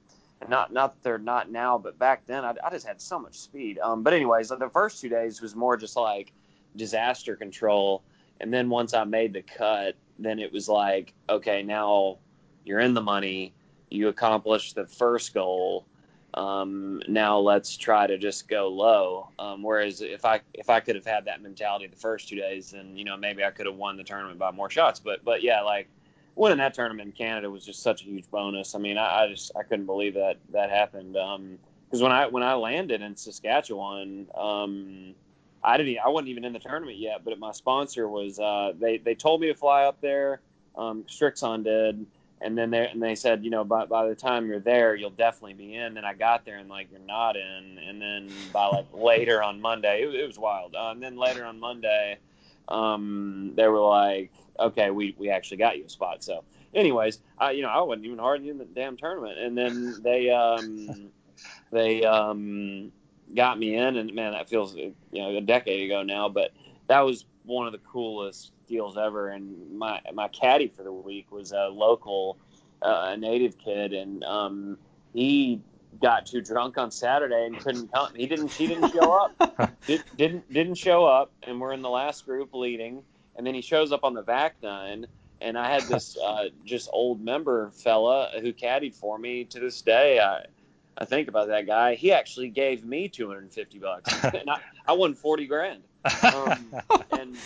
not 0.47 0.71
not 0.71 0.95
that 0.95 1.03
they're 1.03 1.17
not 1.17 1.49
now, 1.49 1.77
but 1.77 1.97
back 1.97 2.25
then 2.25 2.43
I, 2.45 2.55
I 2.63 2.69
just 2.71 2.85
had 2.85 3.01
so 3.01 3.19
much 3.19 3.39
speed. 3.39 3.79
Um, 3.79 4.03
but 4.03 4.13
anyways, 4.13 4.49
the 4.49 4.69
first 4.71 5.01
two 5.01 5.09
days 5.09 5.41
was 5.41 5.55
more 5.55 5.77
just 5.77 5.95
like 5.95 6.31
disaster 6.75 7.35
control, 7.35 8.03
and 8.39 8.53
then 8.53 8.69
once 8.69 8.93
I 8.93 9.03
made 9.05 9.33
the 9.33 9.41
cut, 9.41 9.95
then 10.19 10.39
it 10.39 10.51
was 10.51 10.67
like, 10.69 11.13
okay, 11.29 11.63
now 11.63 12.17
you're 12.63 12.79
in 12.79 12.93
the 12.93 13.01
money 13.01 13.53
you 13.89 14.07
accomplished 14.07 14.75
the 14.75 14.85
first 14.85 15.33
goal. 15.33 15.85
Um, 16.33 17.01
now 17.07 17.39
let's 17.39 17.77
try 17.77 18.07
to 18.07 18.17
just 18.17 18.47
go 18.47 18.67
low. 18.67 19.29
Um, 19.39 19.63
whereas 19.63 20.01
if 20.01 20.25
I 20.25 20.41
if 20.53 20.69
I 20.69 20.81
could 20.81 20.95
have 20.95 21.05
had 21.05 21.25
that 21.25 21.41
mentality 21.41 21.87
the 21.87 21.95
first 21.95 22.27
two 22.27 22.35
days, 22.35 22.71
then 22.71 22.97
you 22.97 23.05
know 23.05 23.15
maybe 23.15 23.43
I 23.43 23.51
could 23.51 23.67
have 23.67 23.75
won 23.75 23.95
the 23.97 24.03
tournament 24.03 24.37
by 24.37 24.51
more 24.51 24.69
shots. 24.69 24.99
But 24.99 25.23
but 25.23 25.43
yeah, 25.43 25.61
like 25.61 25.87
winning 26.35 26.57
that 26.59 26.73
tournament 26.73 27.07
in 27.07 27.11
Canada 27.13 27.49
was 27.49 27.65
just 27.65 27.81
such 27.81 28.01
a 28.01 28.05
huge 28.05 28.29
bonus. 28.29 28.75
I 28.75 28.79
mean, 28.79 28.97
I, 28.97 29.23
I 29.23 29.27
just 29.29 29.51
I 29.55 29.63
couldn't 29.63 29.85
believe 29.85 30.15
that 30.15 30.37
that 30.51 30.69
happened. 30.69 31.13
Because 31.13 32.01
when 32.01 32.11
I 32.11 32.27
when 32.27 32.43
I 32.43 32.53
landed 32.53 33.01
in 33.01 33.15
Saskatchewan, 33.15 34.27
um, 34.35 35.15
I 35.63 35.77
didn't 35.77 35.97
I 35.99 36.09
wasn't 36.09 36.29
even 36.29 36.45
in 36.45 36.53
the 36.53 36.59
tournament 36.59 36.97
yet. 36.97 37.23
But 37.23 37.39
my 37.39 37.51
sponsor 37.51 38.07
was 38.07 38.39
uh, 38.39 38.73
they 38.79 38.97
they 38.97 39.15
told 39.15 39.41
me 39.41 39.47
to 39.47 39.55
fly 39.55 39.83
up 39.83 40.01
there. 40.01 40.41
Um, 40.75 41.05
Srixon 41.07 41.63
did 41.63 42.05
and 42.41 42.57
then 42.57 42.69
they 42.69 42.87
and 42.87 43.01
they 43.01 43.15
said, 43.15 43.43
you 43.43 43.49
know, 43.49 43.63
by 43.63 43.85
by 43.85 44.07
the 44.07 44.15
time 44.15 44.47
you're 44.47 44.59
there, 44.59 44.95
you'll 44.95 45.09
definitely 45.09 45.53
be 45.53 45.75
in. 45.75 45.97
And 45.97 46.05
I 46.05 46.13
got 46.13 46.45
there 46.45 46.57
and 46.57 46.69
like 46.69 46.89
you're 46.91 46.99
not 46.99 47.35
in. 47.35 47.79
And 47.79 48.01
then 48.01 48.29
by 48.51 48.67
like 48.67 48.85
later 48.93 49.41
on 49.41 49.61
Monday, 49.61 50.03
it, 50.03 50.13
it 50.13 50.27
was 50.27 50.37
wild. 50.37 50.75
Uh, 50.75 50.89
and 50.91 51.01
then 51.01 51.17
later 51.17 51.45
on 51.45 51.59
Monday, 51.59 52.17
um, 52.67 53.53
they 53.55 53.67
were 53.67 53.79
like, 53.81 54.31
okay, 54.59 54.89
we 54.91 55.15
we 55.17 55.29
actually 55.29 55.57
got 55.57 55.77
you 55.77 55.85
a 55.85 55.89
spot. 55.89 56.23
So, 56.23 56.43
anyways, 56.73 57.19
I 57.37 57.51
you 57.51 57.61
know 57.61 57.69
I 57.69 57.81
wasn't 57.81 58.05
even 58.05 58.19
hard 58.19 58.45
in 58.45 58.57
the 58.57 58.65
damn 58.65 58.97
tournament. 58.97 59.39
And 59.39 59.57
then 59.57 60.01
they 60.01 60.29
um 60.29 61.11
they 61.71 62.03
um 62.03 62.91
got 63.35 63.57
me 63.59 63.75
in, 63.75 63.97
and 63.97 64.13
man, 64.13 64.33
that 64.33 64.49
feels 64.49 64.75
you 64.75 64.93
know 65.13 65.35
a 65.35 65.41
decade 65.41 65.85
ago 65.85 66.03
now, 66.03 66.29
but 66.29 66.51
that 66.87 67.01
was 67.01 67.25
one 67.43 67.65
of 67.67 67.73
the 67.73 67.79
coolest 67.79 68.51
deals 68.67 68.97
ever. 68.97 69.29
And 69.29 69.77
my 69.77 70.01
my 70.13 70.27
caddy 70.27 70.67
for 70.67 70.83
the 70.83 70.91
week 70.91 71.31
was 71.31 71.51
a 71.51 71.67
local, 71.67 72.37
uh, 72.81 73.11
a 73.13 73.17
native 73.17 73.57
kid, 73.57 73.93
and 73.93 74.23
um, 74.23 74.77
he 75.13 75.61
got 76.01 76.25
too 76.25 76.41
drunk 76.41 76.77
on 76.77 76.91
Saturday 76.91 77.45
and 77.45 77.59
couldn't 77.59 77.91
come. 77.91 78.13
He 78.15 78.27
didn't. 78.27 78.51
He 78.51 78.67
didn't 78.67 78.91
show 78.91 79.13
up. 79.13 79.77
Did, 79.87 80.03
didn't 80.17 80.51
didn't 80.51 80.75
show 80.75 81.05
up, 81.05 81.31
and 81.43 81.61
we're 81.61 81.73
in 81.73 81.81
the 81.81 81.89
last 81.89 82.25
group 82.25 82.53
leading, 82.53 83.03
and 83.35 83.45
then 83.45 83.53
he 83.53 83.61
shows 83.61 83.91
up 83.91 84.03
on 84.03 84.13
the 84.13 84.23
back 84.23 84.55
nine. 84.63 85.05
And 85.41 85.57
I 85.57 85.69
had 85.69 85.83
this 85.83 86.17
uh, 86.23 86.45
just 86.63 86.89
old 86.91 87.21
member 87.21 87.69
fella 87.71 88.31
who 88.41 88.51
caddied 88.53 88.95
for 88.95 89.17
me 89.17 89.43
to 89.45 89.59
this 89.59 89.81
day. 89.81 90.19
I, 90.19 90.45
I 90.97 91.05
think 91.05 91.27
about 91.27 91.49
that 91.49 91.67
guy. 91.67 91.95
He 91.95 92.13
actually 92.13 92.49
gave 92.49 92.83
me 92.83 93.09
250 93.09 93.79
bucks, 93.79 94.23
and 94.23 94.49
I, 94.49 94.59
I 94.87 94.93
won 94.93 95.13
40 95.13 95.45
grand 95.45 95.83
um, 96.23 96.75
and 97.11 97.37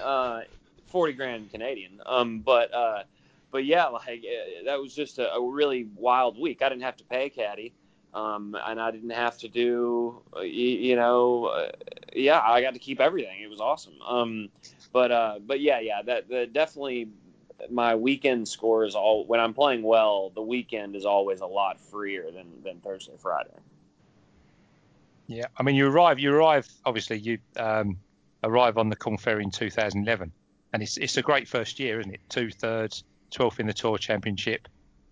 uh, 0.00 0.40
forty 0.86 1.12
grand 1.12 1.50
Canadian. 1.50 2.00
Um, 2.06 2.40
but 2.40 2.72
uh, 2.72 3.02
but 3.50 3.64
yeah, 3.64 3.86
like 3.86 4.24
uh, 4.24 4.64
that 4.66 4.80
was 4.80 4.94
just 4.94 5.18
a, 5.18 5.32
a 5.32 5.50
really 5.50 5.88
wild 5.96 6.38
week. 6.38 6.62
I 6.62 6.68
didn't 6.68 6.82
have 6.82 6.96
to 6.98 7.04
pay 7.04 7.30
caddy, 7.30 7.74
um, 8.14 8.56
and 8.66 8.80
I 8.80 8.90
didn't 8.90 9.10
have 9.10 9.36
to 9.38 9.48
do 9.48 10.22
uh, 10.36 10.40
you, 10.40 10.68
you 10.68 10.96
know, 10.96 11.46
uh, 11.46 11.72
yeah, 12.14 12.40
I 12.40 12.62
got 12.62 12.74
to 12.74 12.80
keep 12.80 13.00
everything. 13.00 13.42
It 13.42 13.50
was 13.50 13.60
awesome. 13.60 14.00
Um, 14.06 14.48
but 14.92 15.10
uh, 15.10 15.38
but 15.44 15.60
yeah, 15.60 15.80
yeah, 15.80 16.02
that, 16.02 16.52
definitely 16.52 17.08
my 17.70 17.96
weekend 17.96 18.48
score 18.48 18.84
is 18.84 18.94
all 18.94 19.24
when 19.26 19.40
I'm 19.40 19.52
playing 19.52 19.82
well. 19.82 20.30
The 20.34 20.42
weekend 20.42 20.94
is 20.94 21.04
always 21.04 21.40
a 21.40 21.46
lot 21.46 21.80
freer 21.80 22.30
than 22.30 22.46
than 22.62 22.80
Thursday 22.80 23.14
Friday. 23.18 23.50
Yeah, 25.26 25.46
I 25.56 25.62
mean, 25.62 25.74
you 25.74 25.88
arrive. 25.88 26.18
You 26.18 26.34
arrive. 26.34 26.68
Obviously, 26.84 27.18
you 27.18 27.38
um, 27.56 27.96
arrive 28.44 28.78
on 28.78 28.90
the 28.90 28.96
Korn 28.96 29.18
Ferry 29.18 29.42
in 29.42 29.50
2011, 29.50 30.30
and 30.72 30.82
it's 30.82 30.96
it's 30.98 31.16
a 31.16 31.22
great 31.22 31.48
first 31.48 31.80
year, 31.80 31.98
isn't 31.98 32.14
it? 32.14 32.20
Two 32.28 32.50
thirds, 32.50 33.02
12th 33.32 33.58
in 33.58 33.66
the 33.66 33.72
Tour 33.72 33.98
Championship. 33.98 34.68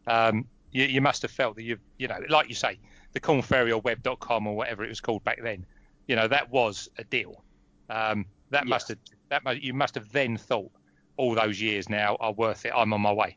Um, 0.07 0.47
you, 0.71 0.85
you 0.85 1.01
must 1.01 1.23
have 1.23 1.31
felt 1.31 1.57
that 1.57 1.63
you've, 1.63 1.81
you 1.99 2.09
know, 2.09 2.19
like 2.29 2.49
you 2.49 2.55
say, 2.55 2.79
the 3.13 3.21
Korn 3.21 3.43
Ferry 3.43 3.73
or 3.73 3.81
Web.com 3.81 4.47
or 4.47 4.55
whatever 4.57 4.85
it 4.85 4.89
was 4.89 5.01
called 5.01 5.25
back 5.25 5.41
then. 5.43 5.65
You 6.09 6.17
know, 6.17 6.29
that 6.29 6.51
was 6.51 6.89
a 6.99 7.05
deal. 7.05 7.43
Um, 7.91 8.27
that 8.51 8.65
Yeah. 8.65 8.71
must 8.71 8.89
have 8.89 8.99
that 9.29 9.45
mu- 9.45 9.53
you 9.53 9.73
must 9.73 9.95
have 9.95 10.11
then 10.13 10.37
thought 10.37 10.71
all 11.17 11.35
those 11.35 11.61
years 11.61 11.89
now 11.89 12.17
are 12.21 12.33
worth 12.33 12.67
it. 12.67 12.73
I'm 12.75 12.93
on 12.93 13.01
my 13.01 13.13
way. 13.13 13.37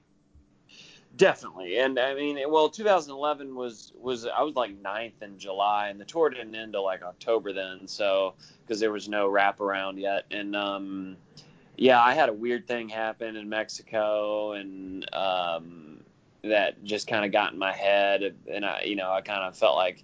Definitely, 1.15 1.77
and 1.79 1.97
I 1.97 2.13
mean, 2.13 2.37
well, 2.49 2.67
2011 2.67 3.55
was 3.55 3.93
was 3.95 4.25
I 4.25 4.41
was 4.41 4.55
like 4.55 4.77
ninth 4.81 5.21
in 5.21 5.39
July, 5.39 5.87
and 5.87 5.99
the 5.99 6.03
tour 6.03 6.29
didn't 6.29 6.53
end 6.55 6.73
till 6.73 6.83
like 6.83 7.03
October 7.03 7.53
then, 7.53 7.87
so 7.87 8.33
because 8.61 8.81
there 8.81 8.91
was 8.91 9.07
no 9.07 9.29
wraparound 9.29 9.97
yet, 9.97 10.25
and 10.31 10.53
um, 10.57 11.15
yeah, 11.77 12.01
I 12.01 12.13
had 12.13 12.27
a 12.27 12.33
weird 12.33 12.67
thing 12.67 12.89
happen 12.89 13.37
in 13.37 13.47
Mexico, 13.47 14.53
and 14.53 15.07
um, 15.15 16.01
that 16.49 16.83
just 16.83 17.07
kind 17.07 17.25
of 17.25 17.31
got 17.31 17.53
in 17.53 17.59
my 17.59 17.71
head, 17.71 18.35
and 18.51 18.65
I, 18.65 18.83
you 18.83 18.95
know, 18.95 19.11
I 19.11 19.21
kind 19.21 19.43
of 19.43 19.57
felt 19.57 19.75
like 19.75 20.03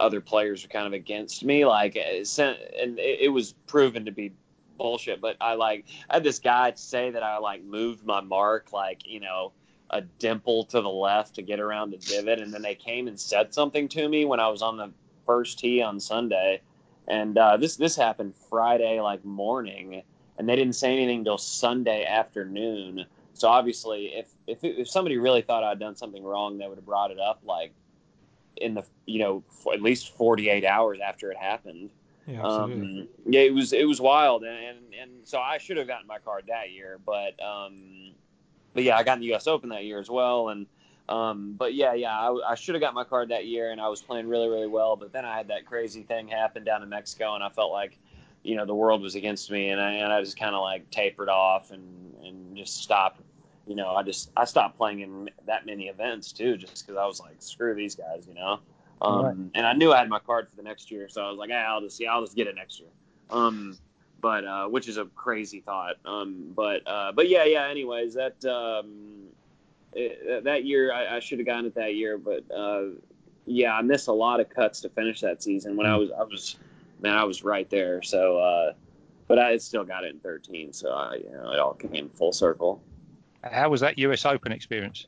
other 0.00 0.20
players 0.20 0.62
were 0.62 0.68
kind 0.68 0.86
of 0.86 0.92
against 0.92 1.44
me, 1.44 1.64
like, 1.64 1.96
it 1.96 2.26
sent- 2.26 2.58
and 2.80 2.98
it, 2.98 3.20
it 3.22 3.28
was 3.28 3.52
proven 3.66 4.04
to 4.04 4.12
be 4.12 4.32
bullshit, 4.78 5.20
but 5.20 5.36
I 5.40 5.54
like 5.54 5.84
I 6.08 6.14
had 6.14 6.24
this 6.24 6.38
guy 6.38 6.72
say 6.76 7.10
that 7.10 7.22
I 7.22 7.38
like 7.38 7.62
moved 7.64 8.06
my 8.06 8.20
mark, 8.20 8.72
like 8.72 9.06
you 9.06 9.20
know 9.20 9.52
a 9.90 10.00
dimple 10.00 10.64
to 10.64 10.80
the 10.80 10.88
left 10.88 11.34
to 11.34 11.42
get 11.42 11.60
around 11.60 11.90
the 11.90 11.98
divot, 11.98 12.40
and 12.40 12.54
then 12.54 12.62
they 12.62 12.74
came 12.74 13.08
and 13.08 13.18
said 13.18 13.52
something 13.52 13.88
to 13.88 14.08
me 14.08 14.24
when 14.24 14.40
I 14.40 14.48
was 14.48 14.62
on 14.62 14.76
the 14.76 14.90
first 15.26 15.58
tee 15.58 15.82
on 15.82 16.00
Sunday, 16.00 16.62
and 17.06 17.36
uh, 17.36 17.56
this 17.58 17.76
this 17.76 17.96
happened 17.96 18.34
Friday 18.48 19.00
like 19.00 19.24
morning, 19.24 20.02
and 20.38 20.48
they 20.48 20.56
didn't 20.56 20.76
say 20.76 20.92
anything 20.92 21.24
till 21.24 21.38
Sunday 21.38 22.04
afternoon. 22.06 23.04
So 23.38 23.48
obviously, 23.48 24.06
if 24.06 24.26
if 24.46 24.64
if 24.64 24.88
somebody 24.88 25.16
really 25.16 25.42
thought 25.42 25.62
I'd 25.62 25.78
done 25.78 25.96
something 25.96 26.24
wrong, 26.24 26.58
they 26.58 26.66
would 26.66 26.76
have 26.76 26.86
brought 26.86 27.10
it 27.10 27.20
up 27.20 27.40
like 27.44 27.72
in 28.56 28.74
the 28.74 28.84
you 29.06 29.20
know 29.20 29.44
at 29.72 29.80
least 29.80 30.16
48 30.16 30.64
hours 30.64 30.98
after 31.04 31.30
it 31.30 31.36
happened. 31.36 31.90
Yeah. 32.26 32.42
Um, 32.42 33.08
yeah, 33.26 33.40
it 33.40 33.54
was 33.54 33.72
it 33.72 33.86
was 33.86 34.00
wild, 34.00 34.42
and, 34.42 34.58
and 34.58 34.78
and 35.00 35.10
so 35.24 35.38
I 35.38 35.58
should 35.58 35.76
have 35.76 35.86
gotten 35.86 36.06
my 36.06 36.18
card 36.18 36.44
that 36.48 36.72
year, 36.72 36.98
but 37.06 37.40
um, 37.42 38.10
but 38.74 38.82
yeah, 38.82 38.96
I 38.96 39.02
got 39.02 39.14
in 39.14 39.20
the 39.20 39.26
U.S. 39.28 39.46
Open 39.46 39.70
that 39.70 39.84
year 39.84 39.98
as 39.98 40.10
well, 40.10 40.48
and 40.50 40.66
um, 41.08 41.54
but 41.56 41.74
yeah, 41.74 41.94
yeah, 41.94 42.18
I, 42.18 42.50
I 42.50 42.54
should 42.54 42.74
have 42.74 42.82
got 42.82 42.92
my 42.92 43.04
card 43.04 43.30
that 43.30 43.46
year, 43.46 43.70
and 43.70 43.80
I 43.80 43.88
was 43.88 44.02
playing 44.02 44.28
really 44.28 44.48
really 44.48 44.66
well, 44.66 44.96
but 44.96 45.12
then 45.12 45.24
I 45.24 45.36
had 45.36 45.48
that 45.48 45.64
crazy 45.64 46.02
thing 46.02 46.28
happen 46.28 46.64
down 46.64 46.82
in 46.82 46.88
Mexico, 46.88 47.34
and 47.34 47.42
I 47.42 47.48
felt 47.48 47.72
like 47.72 47.98
you 48.42 48.56
know 48.56 48.66
the 48.66 48.74
world 48.74 49.00
was 49.00 49.14
against 49.14 49.50
me, 49.50 49.70
and 49.70 49.80
I 49.80 49.92
and 49.92 50.12
I 50.12 50.20
just 50.20 50.38
kind 50.38 50.54
of 50.54 50.60
like 50.60 50.90
tapered 50.90 51.28
off 51.28 51.70
and 51.70 52.14
and 52.24 52.56
just 52.56 52.82
stopped. 52.82 53.22
You 53.68 53.76
know, 53.76 53.94
I 53.94 54.02
just 54.02 54.30
I 54.36 54.44
stopped 54.44 54.76
playing 54.76 55.00
in 55.00 55.30
that 55.46 55.66
many 55.66 55.88
events 55.88 56.32
too, 56.32 56.56
just 56.56 56.86
because 56.86 56.98
I 56.98 57.06
was 57.06 57.20
like, 57.20 57.36
screw 57.38 57.74
these 57.74 57.94
guys, 57.94 58.26
you 58.26 58.34
know. 58.34 58.60
Um, 59.00 59.24
Right. 59.24 59.36
And 59.54 59.66
I 59.66 59.74
knew 59.74 59.92
I 59.92 59.98
had 59.98 60.08
my 60.08 60.18
card 60.18 60.48
for 60.48 60.56
the 60.56 60.62
next 60.62 60.90
year, 60.90 61.08
so 61.08 61.22
I 61.22 61.28
was 61.28 61.38
like, 61.38 61.50
ah, 61.52 61.74
I'll 61.74 61.80
just 61.80 62.00
yeah, 62.00 62.12
I'll 62.12 62.22
just 62.22 62.34
get 62.34 62.46
it 62.46 62.56
next 62.56 62.80
year. 62.80 62.88
Um, 63.30 63.78
but 64.20 64.44
uh, 64.44 64.66
which 64.66 64.88
is 64.88 64.96
a 64.96 65.04
crazy 65.04 65.60
thought. 65.60 65.96
Um, 66.04 66.52
but 66.56 66.82
uh, 66.86 67.12
but 67.12 67.28
yeah, 67.28 67.44
yeah. 67.44 67.68
Anyways, 67.68 68.14
that 68.14 68.44
um, 68.44 69.28
it, 69.92 70.44
that 70.44 70.64
year 70.64 70.92
I, 70.92 71.16
I 71.16 71.20
should 71.20 71.38
have 71.38 71.46
gotten 71.46 71.66
it 71.66 71.74
that 71.76 71.94
year, 71.94 72.18
but 72.18 72.50
uh, 72.50 72.86
yeah, 73.46 73.74
I 73.74 73.82
missed 73.82 74.08
a 74.08 74.12
lot 74.12 74.40
of 74.40 74.48
cuts 74.48 74.80
to 74.80 74.88
finish 74.88 75.20
that 75.20 75.42
season. 75.42 75.76
When 75.76 75.86
I 75.86 75.96
was 75.96 76.10
I 76.10 76.22
was 76.22 76.56
man, 77.00 77.16
I 77.16 77.24
was 77.24 77.44
right 77.44 77.68
there. 77.70 78.02
So, 78.02 78.38
uh, 78.38 78.72
but 79.26 79.38
I 79.38 79.56
still 79.58 79.84
got 79.84 80.04
it 80.04 80.14
in 80.14 80.20
13, 80.20 80.72
so 80.72 80.90
I, 80.90 81.16
you 81.16 81.30
know, 81.30 81.52
it 81.52 81.58
all 81.58 81.74
came 81.74 82.08
full 82.10 82.32
circle. 82.32 82.82
How 83.42 83.68
was 83.70 83.80
that 83.80 83.98
US 83.98 84.24
Open 84.26 84.52
experience? 84.52 85.06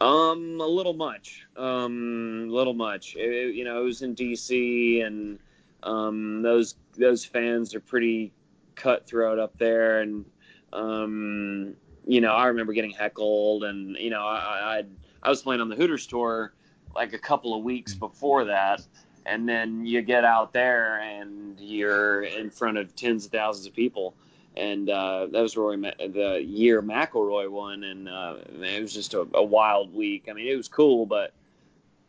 Um, 0.00 0.60
a 0.60 0.66
little 0.66 0.94
much. 0.94 1.46
Um, 1.56 2.46
a 2.48 2.52
little 2.52 2.74
much. 2.74 3.14
It, 3.16 3.20
it- 3.32 3.54
you 3.54 3.64
know, 3.64 3.80
it 3.80 3.84
was 3.84 4.02
in 4.02 4.14
DC, 4.14 5.04
and 5.06 5.38
um, 5.82 6.42
those 6.42 6.74
those 6.98 7.24
fans 7.24 7.74
are 7.74 7.80
pretty 7.80 8.32
cutthroat 8.74 9.38
up 9.38 9.56
there, 9.58 10.00
and 10.00 10.24
um, 10.72 11.74
you 12.06 12.20
know, 12.20 12.32
I 12.32 12.46
remember 12.46 12.72
getting 12.72 12.90
heckled, 12.90 13.64
and 13.64 13.96
you 13.96 14.10
know, 14.10 14.22
I 14.22 14.36
I 14.38 14.76
I'd- 14.78 14.88
I 15.24 15.28
was 15.30 15.40
playing 15.40 15.60
on 15.60 15.68
the 15.68 15.76
Hooters 15.76 16.08
tour 16.08 16.52
like 16.96 17.12
a 17.12 17.18
couple 17.18 17.54
of 17.56 17.62
weeks 17.62 17.94
before 17.94 18.44
that, 18.46 18.84
and 19.24 19.48
then 19.48 19.86
you 19.86 20.02
get 20.02 20.24
out 20.24 20.52
there 20.52 20.98
and 21.00 21.60
you're 21.60 22.22
in 22.24 22.50
front 22.50 22.76
of 22.76 22.96
tens 22.96 23.26
of 23.26 23.30
thousands 23.30 23.68
of 23.68 23.72
people, 23.72 24.14
and 24.56 24.88
uh, 24.88 25.26
that 25.30 25.40
was 25.40 25.56
Rory 25.56 25.76
the 25.76 26.42
year 26.44 26.82
McIlroy 26.82 27.50
won, 27.50 27.84
and 27.84 28.08
uh, 28.08 28.36
it 28.60 28.82
was 28.82 28.92
just 28.92 29.14
a, 29.14 29.26
a, 29.34 29.42
wild 29.42 29.94
week. 29.94 30.26
I 30.28 30.34
mean, 30.34 30.46
it 30.46 30.56
was 30.56 30.68
cool, 30.68 31.06
but 31.06 31.32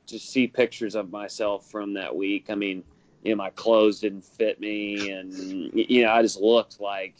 to 0.07 0.19
see 0.19 0.47
pictures 0.47 0.95
of 0.95 1.11
myself 1.11 1.69
from 1.69 1.93
that 1.93 2.15
week, 2.15 2.47
I 2.49 2.55
mean, 2.55 2.83
you 3.23 3.31
know, 3.31 3.37
my 3.37 3.49
clothes 3.51 4.01
didn't 4.01 4.25
fit 4.25 4.59
me, 4.59 5.11
and 5.11 5.33
you 5.73 6.03
know, 6.03 6.11
I 6.11 6.21
just 6.21 6.39
looked 6.39 6.81
like 6.81 7.15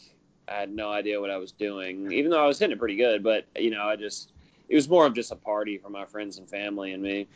I 0.46 0.56
had 0.56 0.70
no 0.70 0.90
idea 0.90 1.20
what 1.20 1.30
I 1.30 1.38
was 1.38 1.52
doing, 1.52 2.12
even 2.12 2.30
though 2.30 2.42
I 2.42 2.46
was 2.46 2.58
hitting 2.58 2.76
it 2.76 2.78
pretty 2.78 2.96
good. 2.96 3.22
But 3.22 3.46
you 3.56 3.70
know, 3.70 3.84
I 3.84 3.96
just 3.96 4.30
it 4.68 4.74
was 4.74 4.88
more 4.88 5.06
of 5.06 5.14
just 5.14 5.32
a 5.32 5.36
party 5.36 5.78
for 5.78 5.88
my 5.88 6.04
friends 6.04 6.38
and 6.38 6.48
family 6.48 6.92
and 6.92 7.02
me. 7.02 7.28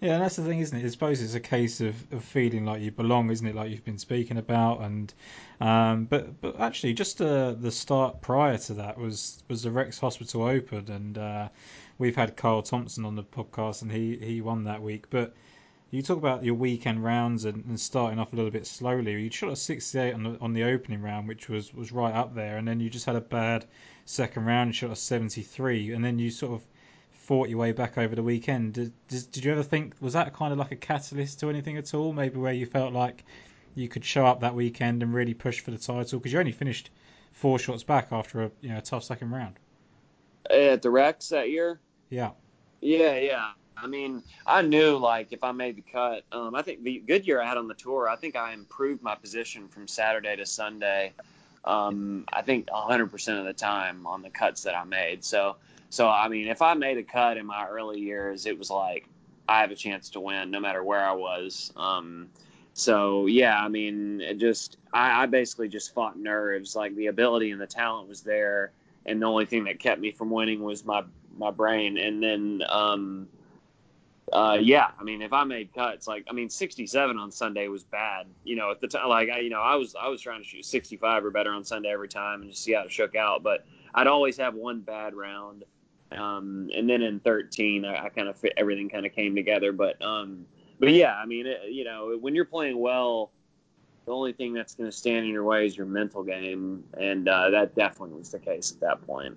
Yeah, 0.00 0.14
and 0.14 0.22
that's 0.22 0.36
the 0.36 0.44
thing, 0.44 0.60
isn't 0.60 0.78
it? 0.78 0.84
I 0.84 0.88
suppose 0.88 1.20
it's 1.20 1.34
a 1.34 1.40
case 1.40 1.80
of, 1.80 2.12
of 2.12 2.22
feeling 2.24 2.64
like 2.64 2.80
you 2.82 2.92
belong, 2.92 3.30
isn't 3.30 3.46
it? 3.46 3.56
Like 3.56 3.70
you've 3.70 3.84
been 3.84 3.98
speaking 3.98 4.36
about, 4.36 4.80
and 4.80 5.12
um, 5.60 6.04
but 6.04 6.40
but 6.40 6.60
actually, 6.60 6.92
just 6.94 7.20
uh, 7.20 7.52
the 7.52 7.72
start 7.72 8.20
prior 8.20 8.58
to 8.58 8.74
that 8.74 8.96
was 8.96 9.42
was 9.48 9.62
the 9.62 9.72
Rex 9.72 9.98
Hospital 9.98 10.44
Open, 10.44 10.88
and 10.90 11.18
uh, 11.18 11.48
we've 11.98 12.14
had 12.14 12.36
Carl 12.36 12.62
Thompson 12.62 13.04
on 13.04 13.16
the 13.16 13.24
podcast, 13.24 13.82
and 13.82 13.90
he 13.90 14.16
he 14.16 14.40
won 14.40 14.64
that 14.64 14.82
week. 14.82 15.10
But 15.10 15.34
you 15.90 16.00
talk 16.02 16.18
about 16.18 16.44
your 16.44 16.54
weekend 16.54 17.02
rounds 17.02 17.44
and, 17.44 17.64
and 17.64 17.80
starting 17.80 18.20
off 18.20 18.32
a 18.32 18.36
little 18.36 18.52
bit 18.52 18.68
slowly. 18.68 19.20
You 19.20 19.30
shot 19.30 19.50
a 19.50 19.56
68 19.56 20.14
on 20.14 20.22
the 20.22 20.38
on 20.40 20.52
the 20.52 20.62
opening 20.62 21.02
round, 21.02 21.26
which 21.26 21.48
was 21.48 21.74
was 21.74 21.90
right 21.90 22.14
up 22.14 22.36
there, 22.36 22.56
and 22.56 22.68
then 22.68 22.78
you 22.78 22.88
just 22.88 23.06
had 23.06 23.16
a 23.16 23.20
bad 23.20 23.66
second 24.04 24.44
round, 24.44 24.76
shot 24.76 24.92
a 24.92 24.96
73, 24.96 25.92
and 25.92 26.04
then 26.04 26.20
you 26.20 26.30
sort 26.30 26.52
of 26.52 26.66
fought 27.28 27.50
your 27.50 27.58
way 27.58 27.72
back 27.72 27.98
over 27.98 28.14
the 28.14 28.22
weekend. 28.22 28.72
Did, 28.72 28.90
did, 29.08 29.30
did 29.30 29.44
you 29.44 29.52
ever 29.52 29.62
think 29.62 29.94
was 30.00 30.14
that 30.14 30.32
kind 30.32 30.50
of 30.50 30.58
like 30.58 30.72
a 30.72 30.76
catalyst 30.76 31.40
to 31.40 31.50
anything 31.50 31.76
at 31.76 31.92
all? 31.92 32.14
Maybe 32.14 32.38
where 32.38 32.54
you 32.54 32.64
felt 32.64 32.94
like 32.94 33.22
you 33.74 33.86
could 33.86 34.02
show 34.02 34.24
up 34.24 34.40
that 34.40 34.54
weekend 34.54 35.02
and 35.02 35.12
really 35.12 35.34
push 35.34 35.60
for 35.60 35.70
the 35.70 35.76
title 35.76 36.18
because 36.18 36.32
you 36.32 36.38
only 36.38 36.52
finished 36.52 36.88
four 37.32 37.58
shots 37.58 37.82
back 37.82 38.08
after 38.12 38.44
a 38.44 38.50
you 38.62 38.70
know 38.70 38.78
a 38.78 38.80
tough 38.80 39.04
second 39.04 39.30
round. 39.30 39.56
At 40.48 40.80
the 40.80 40.88
Rex 40.88 41.28
that 41.28 41.50
year. 41.50 41.78
Yeah. 42.08 42.30
Yeah, 42.80 43.18
yeah. 43.18 43.50
I 43.76 43.86
mean, 43.86 44.22
I 44.46 44.62
knew 44.62 44.96
like 44.96 45.28
if 45.32 45.44
I 45.44 45.52
made 45.52 45.76
the 45.76 45.84
cut, 45.92 46.24
um, 46.32 46.54
I 46.54 46.62
think 46.62 46.82
the 46.82 46.98
good 46.98 47.26
year 47.26 47.42
I 47.42 47.46
had 47.46 47.58
on 47.58 47.68
the 47.68 47.74
tour, 47.74 48.08
I 48.08 48.16
think 48.16 48.36
I 48.36 48.54
improved 48.54 49.02
my 49.02 49.16
position 49.16 49.68
from 49.68 49.86
Saturday 49.86 50.34
to 50.34 50.46
Sunday. 50.46 51.12
Um, 51.62 52.24
I 52.32 52.40
think 52.40 52.68
100% 52.68 53.38
of 53.38 53.44
the 53.44 53.52
time 53.52 54.06
on 54.06 54.22
the 54.22 54.30
cuts 54.30 54.62
that 54.62 54.74
I 54.74 54.84
made. 54.84 55.24
So 55.24 55.56
so 55.90 56.08
I 56.08 56.28
mean, 56.28 56.48
if 56.48 56.62
I 56.62 56.74
made 56.74 56.98
a 56.98 57.02
cut 57.02 57.36
in 57.36 57.46
my 57.46 57.66
early 57.66 58.00
years, 58.00 58.46
it 58.46 58.58
was 58.58 58.70
like 58.70 59.08
I 59.48 59.60
have 59.60 59.70
a 59.70 59.76
chance 59.76 60.10
to 60.10 60.20
win 60.20 60.50
no 60.50 60.60
matter 60.60 60.82
where 60.82 61.04
I 61.04 61.12
was. 61.12 61.72
Um, 61.76 62.28
so 62.74 63.26
yeah, 63.26 63.58
I 63.58 63.68
mean, 63.68 64.20
it 64.20 64.38
just 64.38 64.76
I, 64.92 65.22
I 65.22 65.26
basically 65.26 65.68
just 65.68 65.94
fought 65.94 66.18
nerves. 66.18 66.76
Like 66.76 66.94
the 66.94 67.06
ability 67.06 67.50
and 67.50 67.60
the 67.60 67.66
talent 67.66 68.08
was 68.08 68.22
there, 68.22 68.72
and 69.06 69.20
the 69.20 69.26
only 69.26 69.46
thing 69.46 69.64
that 69.64 69.80
kept 69.80 70.00
me 70.00 70.12
from 70.12 70.30
winning 70.30 70.62
was 70.62 70.84
my 70.84 71.02
my 71.36 71.50
brain. 71.50 71.96
And 71.96 72.22
then 72.22 72.62
um, 72.68 73.28
uh, 74.32 74.58
yeah, 74.60 74.90
I 74.98 75.04
mean, 75.04 75.22
if 75.22 75.32
I 75.32 75.44
made 75.44 75.72
cuts, 75.72 76.06
like 76.06 76.26
I 76.28 76.32
mean, 76.34 76.50
67 76.50 77.18
on 77.18 77.32
Sunday 77.32 77.68
was 77.68 77.82
bad. 77.84 78.26
You 78.44 78.56
know, 78.56 78.70
at 78.70 78.80
the 78.80 78.88
time, 78.88 79.08
like 79.08 79.30
I, 79.30 79.40
you 79.40 79.50
know, 79.50 79.60
I 79.60 79.76
was 79.76 79.96
I 80.00 80.08
was 80.08 80.20
trying 80.20 80.42
to 80.42 80.46
shoot 80.46 80.64
65 80.64 81.24
or 81.24 81.30
better 81.30 81.50
on 81.50 81.64
Sunday 81.64 81.90
every 81.90 82.08
time 82.08 82.42
and 82.42 82.50
just 82.50 82.62
see 82.62 82.74
how 82.74 82.82
it 82.82 82.92
shook 82.92 83.16
out. 83.16 83.42
But 83.42 83.64
I'd 83.94 84.06
always 84.06 84.36
have 84.36 84.54
one 84.54 84.80
bad 84.80 85.14
round. 85.14 85.64
Um, 86.12 86.70
and 86.74 86.88
then 86.88 87.02
in 87.02 87.20
13, 87.20 87.84
I, 87.84 88.06
I 88.06 88.08
kind 88.08 88.28
of 88.28 88.36
fit 88.36 88.54
everything 88.56 88.88
kind 88.88 89.04
of 89.04 89.12
came 89.12 89.34
together. 89.34 89.72
But 89.72 90.00
um, 90.02 90.46
but 90.78 90.90
yeah, 90.90 91.14
I 91.14 91.26
mean, 91.26 91.46
it, 91.46 91.70
you 91.70 91.84
know, 91.84 92.16
when 92.18 92.34
you're 92.34 92.44
playing 92.44 92.78
well, 92.78 93.30
the 94.06 94.12
only 94.12 94.32
thing 94.32 94.54
that's 94.54 94.74
going 94.74 94.90
to 94.90 94.96
stand 94.96 95.26
in 95.26 95.32
your 95.32 95.44
way 95.44 95.66
is 95.66 95.76
your 95.76 95.86
mental 95.86 96.22
game, 96.22 96.84
and 96.96 97.28
uh, 97.28 97.50
that 97.50 97.74
definitely 97.74 98.16
was 98.16 98.30
the 98.30 98.38
case 98.38 98.72
at 98.72 98.80
that 98.80 99.06
point. 99.06 99.36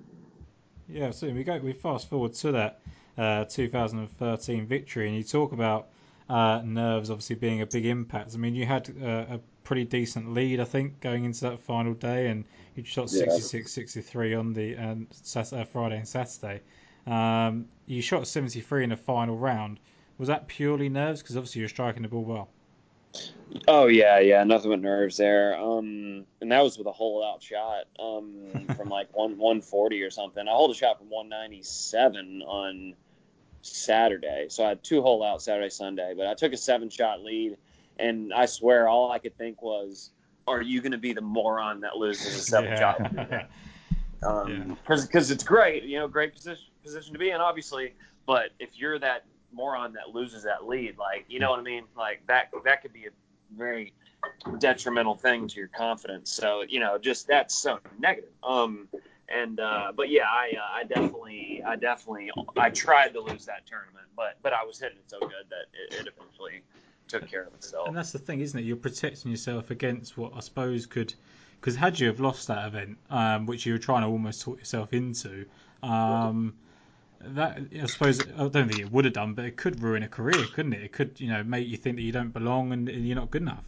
Yeah, 0.87 1.11
so 1.11 1.29
we 1.29 1.43
go. 1.43 1.57
We 1.57 1.73
fast 1.73 2.09
forward 2.09 2.33
to 2.35 2.51
that 2.53 2.79
uh, 3.17 3.45
2013 3.45 4.65
victory, 4.65 5.07
and 5.07 5.15
you 5.15 5.23
talk 5.23 5.51
about 5.51 5.89
uh, 6.31 6.61
nerves 6.63 7.09
obviously 7.09 7.35
being 7.35 7.61
a 7.61 7.65
big 7.65 7.85
impact. 7.85 8.31
I 8.33 8.37
mean, 8.37 8.55
you 8.55 8.65
had 8.65 8.89
uh, 9.03 9.35
a 9.35 9.39
pretty 9.65 9.83
decent 9.83 10.33
lead, 10.33 10.61
I 10.61 10.63
think, 10.63 11.01
going 11.01 11.25
into 11.25 11.41
that 11.41 11.59
final 11.59 11.93
day, 11.93 12.27
and 12.27 12.45
you 12.73 12.85
shot 12.85 13.09
66, 13.09 13.69
63 13.69 14.35
on 14.35 14.53
the 14.53 14.77
um, 14.77 15.07
Saturday, 15.11 15.63
uh, 15.63 15.65
Friday 15.65 15.97
and 15.97 16.07
Saturday. 16.07 16.61
Um, 17.05 17.65
you 17.85 18.01
shot 18.01 18.25
73 18.27 18.85
in 18.85 18.89
the 18.91 18.97
final 18.97 19.37
round. 19.37 19.79
Was 20.17 20.29
that 20.29 20.47
purely 20.47 20.87
nerves? 20.87 21.21
Because 21.21 21.35
obviously 21.35 21.59
you're 21.59 21.69
striking 21.69 22.03
the 22.03 22.07
ball 22.07 22.23
well. 22.23 22.49
Oh 23.67 23.87
yeah, 23.87 24.19
yeah, 24.19 24.45
nothing 24.45 24.71
but 24.71 24.79
nerves 24.79 25.17
there. 25.17 25.59
Um, 25.59 26.25
and 26.39 26.49
that 26.53 26.63
was 26.63 26.77
with 26.77 26.87
a 26.87 26.93
hole 26.93 27.25
out 27.25 27.43
shot 27.43 27.87
um, 27.99 28.67
from 28.77 28.87
like 28.89 29.09
one 29.11 29.31
140 29.31 30.01
or 30.01 30.09
something. 30.09 30.47
I 30.47 30.51
hold 30.51 30.71
a 30.71 30.75
shot 30.75 30.97
from 30.99 31.09
197 31.09 32.41
on 32.43 32.93
Saturday, 33.61 34.47
so 34.49 34.65
I 34.65 34.69
had 34.69 34.83
two 34.83 35.01
hole 35.01 35.23
out 35.23 35.41
Saturday, 35.41 35.69
Sunday. 35.69 36.13
But 36.15 36.27
I 36.27 36.33
took 36.33 36.53
a 36.53 36.57
seven 36.57 36.89
shot 36.89 37.21
lead 37.21 37.57
and 38.01 38.33
I 38.33 38.45
swear 38.45 38.87
all 38.87 39.11
I 39.11 39.19
could 39.19 39.37
think 39.37 39.61
was, 39.61 40.11
"Are 40.47 40.61
you 40.61 40.81
going 40.81 40.91
to 40.91 40.97
be 40.97 41.13
the 41.13 41.21
moron 41.21 41.81
that 41.81 41.97
loses 41.97 42.35
a 42.35 42.39
seven 42.39 42.77
shot?" 42.77 42.97
Because 43.03 43.45
um, 44.23 44.77
because 44.85 45.31
it's 45.31 45.43
great, 45.43 45.83
you 45.83 45.99
know, 45.99 46.07
great 46.07 46.33
position 46.33 46.65
position 46.83 47.13
to 47.13 47.19
be 47.19 47.29
in, 47.29 47.39
obviously. 47.39 47.93
But 48.25 48.49
if 48.59 48.69
you're 48.73 48.99
that 48.99 49.25
moron 49.53 49.93
that 49.93 50.09
loses 50.13 50.43
that 50.43 50.67
lead, 50.67 50.97
like 50.97 51.25
you 51.29 51.39
know 51.39 51.51
what 51.51 51.59
I 51.59 51.63
mean, 51.63 51.83
like 51.95 52.25
that 52.27 52.49
that 52.65 52.81
could 52.81 52.93
be 52.93 53.05
a 53.05 53.11
very 53.55 53.93
detrimental 54.59 55.15
thing 55.15 55.47
to 55.47 55.55
your 55.57 55.67
confidence. 55.67 56.31
So 56.31 56.63
you 56.67 56.79
know, 56.79 56.97
just 56.97 57.27
that's 57.27 57.55
so 57.55 57.79
negative. 57.99 58.31
Um, 58.43 58.87
and 59.33 59.59
uh, 59.59 59.91
but 59.95 60.09
yeah, 60.09 60.25
I 60.25 60.51
uh, 60.57 60.77
I 60.79 60.83
definitely 60.83 61.61
I 61.65 61.75
definitely 61.75 62.31
I 62.57 62.69
tried 62.69 63.13
to 63.13 63.21
lose 63.21 63.45
that 63.45 63.65
tournament, 63.67 64.07
but 64.15 64.37
but 64.41 64.53
I 64.53 64.63
was 64.63 64.79
hitting 64.79 64.97
it 64.97 65.09
so 65.09 65.19
good 65.19 65.49
that 65.49 65.67
it, 65.73 66.01
it 66.01 66.13
eventually 66.15 66.63
took 67.07 67.29
care 67.29 67.43
of 67.43 67.53
itself. 67.53 67.87
And 67.87 67.97
that's 67.97 68.11
the 68.11 68.19
thing, 68.19 68.39
isn't 68.39 68.59
it? 68.59 68.63
You're 68.63 68.77
protecting 68.77 69.31
yourself 69.31 69.69
against 69.69 70.17
what 70.17 70.33
I 70.35 70.39
suppose 70.39 70.85
could, 70.85 71.13
because 71.59 71.75
had 71.75 71.99
you 71.99 72.07
have 72.07 72.19
lost 72.19 72.47
that 72.47 72.67
event, 72.67 72.97
um, 73.09 73.45
which 73.45 73.65
you 73.65 73.73
were 73.73 73.79
trying 73.79 74.01
to 74.01 74.07
almost 74.07 74.41
talk 74.41 74.59
yourself 74.59 74.93
into, 74.93 75.45
um, 75.83 76.53
that 77.19 77.59
I 77.79 77.85
suppose 77.85 78.21
I 78.21 78.47
don't 78.47 78.69
think 78.69 78.79
it 78.79 78.91
would 78.91 79.05
have 79.05 79.13
done, 79.13 79.33
but 79.33 79.45
it 79.45 79.57
could 79.57 79.81
ruin 79.81 80.03
a 80.03 80.07
career, 80.07 80.45
couldn't 80.53 80.73
it? 80.73 80.83
It 80.83 80.91
could, 80.91 81.19
you 81.19 81.27
know, 81.27 81.43
make 81.43 81.67
you 81.67 81.77
think 81.77 81.97
that 81.97 82.03
you 82.03 82.11
don't 82.11 82.33
belong 82.33 82.71
and, 82.71 82.87
and 82.87 83.05
you're 83.05 83.15
not 83.15 83.29
good 83.29 83.41
enough. 83.41 83.63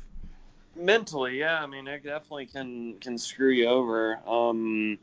Mentally, 0.76 1.40
yeah. 1.40 1.62
I 1.62 1.68
mean, 1.68 1.88
it 1.88 2.04
definitely 2.04 2.48
can 2.48 2.98
can 3.00 3.18
screw 3.18 3.52
you 3.52 3.68
over. 3.68 4.20
Um, 4.26 4.98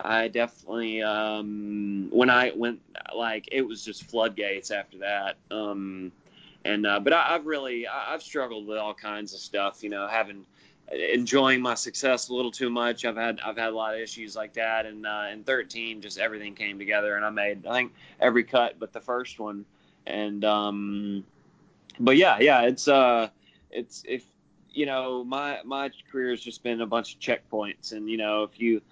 I 0.00 0.28
definitely 0.28 1.02
um, 1.02 2.08
when 2.10 2.30
I 2.30 2.52
went 2.54 2.80
like 3.14 3.48
it 3.52 3.62
was 3.62 3.84
just 3.84 4.04
floodgates 4.04 4.70
after 4.70 4.98
that. 4.98 5.36
Um, 5.50 6.12
and 6.64 6.86
uh, 6.86 7.00
but 7.00 7.12
I, 7.12 7.28
have 7.28 7.46
really 7.46 7.86
I, 7.86 8.12
have 8.12 8.22
struggled 8.22 8.66
with 8.66 8.78
all 8.78 8.94
kinds 8.94 9.34
of 9.34 9.40
stuff. 9.40 9.82
You 9.82 9.90
know, 9.90 10.06
having 10.06 10.44
enjoying 10.90 11.60
my 11.60 11.74
success 11.74 12.28
a 12.28 12.34
little 12.34 12.50
too 12.50 12.70
much. 12.70 13.04
I've 13.04 13.16
had 13.16 13.40
I've 13.44 13.56
had 13.56 13.70
a 13.70 13.76
lot 13.76 13.94
of 13.94 14.00
issues 14.00 14.36
like 14.36 14.54
that. 14.54 14.86
And 14.86 15.06
uh, 15.06 15.26
in 15.32 15.44
13, 15.44 16.00
just 16.00 16.18
everything 16.18 16.54
came 16.54 16.78
together, 16.78 17.16
and 17.16 17.24
I 17.24 17.30
made 17.30 17.66
I 17.66 17.72
think 17.72 17.92
every 18.20 18.44
cut 18.44 18.78
but 18.78 18.92
the 18.92 19.00
first 19.00 19.38
one. 19.38 19.64
And 20.06 20.44
um, 20.44 21.24
but 21.98 22.16
yeah, 22.16 22.38
yeah, 22.40 22.62
it's 22.62 22.88
uh, 22.88 23.28
it's 23.70 24.02
if 24.06 24.24
you 24.70 24.86
know 24.86 25.24
my 25.24 25.60
my 25.64 25.90
career 26.10 26.30
has 26.30 26.40
just 26.40 26.62
been 26.62 26.80
a 26.80 26.86
bunch 26.86 27.14
of 27.14 27.20
checkpoints, 27.20 27.92
and 27.92 28.08
you 28.08 28.16
know 28.16 28.44
if 28.44 28.60
you 28.60 28.82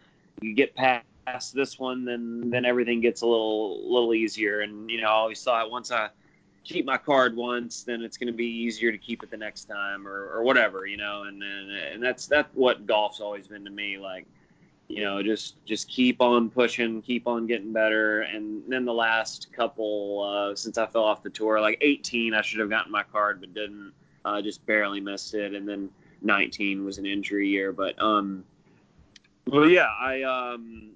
you 0.40 0.54
get 0.54 0.74
past 0.74 1.54
this 1.54 1.78
one, 1.78 2.04
then 2.04 2.50
then 2.50 2.64
everything 2.64 3.00
gets 3.00 3.22
a 3.22 3.26
little 3.26 3.92
little 3.92 4.14
easier. 4.14 4.60
And 4.60 4.90
you 4.90 5.00
know 5.00 5.08
I 5.08 5.12
always 5.12 5.42
thought 5.42 5.70
once 5.70 5.90
I 5.90 6.10
keep 6.64 6.84
my 6.84 6.98
card 6.98 7.36
once, 7.36 7.82
then 7.82 8.02
it's 8.02 8.16
going 8.16 8.26
to 8.28 8.36
be 8.36 8.46
easier 8.46 8.92
to 8.92 8.98
keep 8.98 9.22
it 9.22 9.30
the 9.30 9.36
next 9.36 9.64
time 9.64 10.06
or, 10.06 10.28
or 10.30 10.42
whatever, 10.42 10.86
you 10.86 10.96
know. 10.96 11.24
And, 11.24 11.42
and 11.42 11.70
and 11.70 12.02
that's 12.02 12.26
that's 12.26 12.48
what 12.54 12.86
golf's 12.86 13.20
always 13.20 13.48
been 13.48 13.64
to 13.64 13.70
me. 13.70 13.98
Like, 13.98 14.26
you 14.88 15.02
know, 15.02 15.22
just 15.22 15.64
just 15.64 15.88
keep 15.88 16.20
on 16.20 16.50
pushing, 16.50 17.02
keep 17.02 17.26
on 17.26 17.46
getting 17.46 17.72
better. 17.72 18.22
And 18.22 18.62
then 18.68 18.84
the 18.84 18.94
last 18.94 19.52
couple 19.52 20.22
uh, 20.22 20.56
since 20.56 20.78
I 20.78 20.86
fell 20.86 21.04
off 21.04 21.22
the 21.22 21.30
tour, 21.30 21.60
like 21.60 21.78
18, 21.80 22.34
I 22.34 22.42
should 22.42 22.60
have 22.60 22.70
gotten 22.70 22.92
my 22.92 23.02
card 23.02 23.40
but 23.40 23.54
didn't. 23.54 23.92
Uh, 24.22 24.42
just 24.42 24.66
barely 24.66 25.00
missed 25.00 25.32
it. 25.32 25.54
And 25.54 25.66
then 25.66 25.88
19 26.20 26.84
was 26.84 26.98
an 26.98 27.06
injury 27.06 27.48
year, 27.48 27.72
but 27.72 28.00
um, 28.02 28.44
well, 29.46 29.68
yeah, 29.68 29.88
I 29.98 30.22
um, 30.22 30.90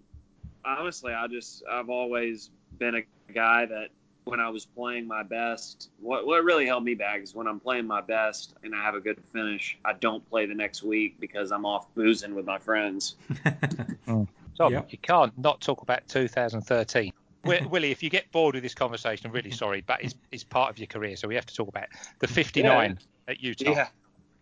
honestly, 0.65 1.13
I 1.13 1.27
just 1.27 1.63
I've 1.71 1.91
always 1.91 2.51
been 2.79 2.95
a 2.97 3.33
guy 3.33 3.67
that 3.67 3.89
when 4.25 4.41
I 4.41 4.49
was 4.49 4.65
playing 4.65 5.07
my 5.07 5.23
best, 5.23 5.91
what 6.01 6.27
what 6.27 6.43
really 6.45 6.67
held 6.67 6.85
me 6.85 6.95
back 6.95 7.23
is 7.23 7.35
when 7.35 7.47
I'm 7.47 7.61
playing 7.61 7.87
my 7.87 8.01
best 8.01 8.55
and 8.63 8.75
I 8.75 8.83
have 8.83 8.95
a 8.95 9.01
good 9.01 9.23
finish, 9.33 9.79
I 9.85 9.93
don't 9.95 10.29
play 10.31 10.47
the 10.47 10.55
next 10.55 10.83
week 10.83 11.21
because 11.21 11.53
I'm 11.53 11.67
off 11.67 11.93
boozing 11.95 12.35
with 12.35 12.47
my 12.47 12.59
friends. 12.59 13.17
Tom, 14.07 14.73
yep. 14.73 14.93
you 14.93 14.99
can't 14.99 15.37
not 15.37 15.61
talk 15.61 15.83
about 15.83 16.07
2013. 16.09 17.13
Willie, 17.45 17.91
if 17.91 18.03
you 18.03 18.09
get 18.09 18.31
bored 18.33 18.55
with 18.55 18.63
this 18.63 18.75
conversation, 18.75 19.27
I'm 19.27 19.33
really 19.33 19.51
sorry, 19.51 19.83
but 19.87 20.03
it's, 20.03 20.15
it's 20.33 20.45
part 20.45 20.71
of 20.71 20.79
your 20.79 20.87
career, 20.87 21.17
so 21.17 21.29
we 21.29 21.35
have 21.35 21.45
to 21.47 21.55
talk 21.55 21.69
about 21.69 21.87
the 22.21 22.27
59 22.27 22.65
yeah. 22.73 23.31
at 23.33 23.43
Utah. 23.43 23.73
Yeah. 23.73 23.89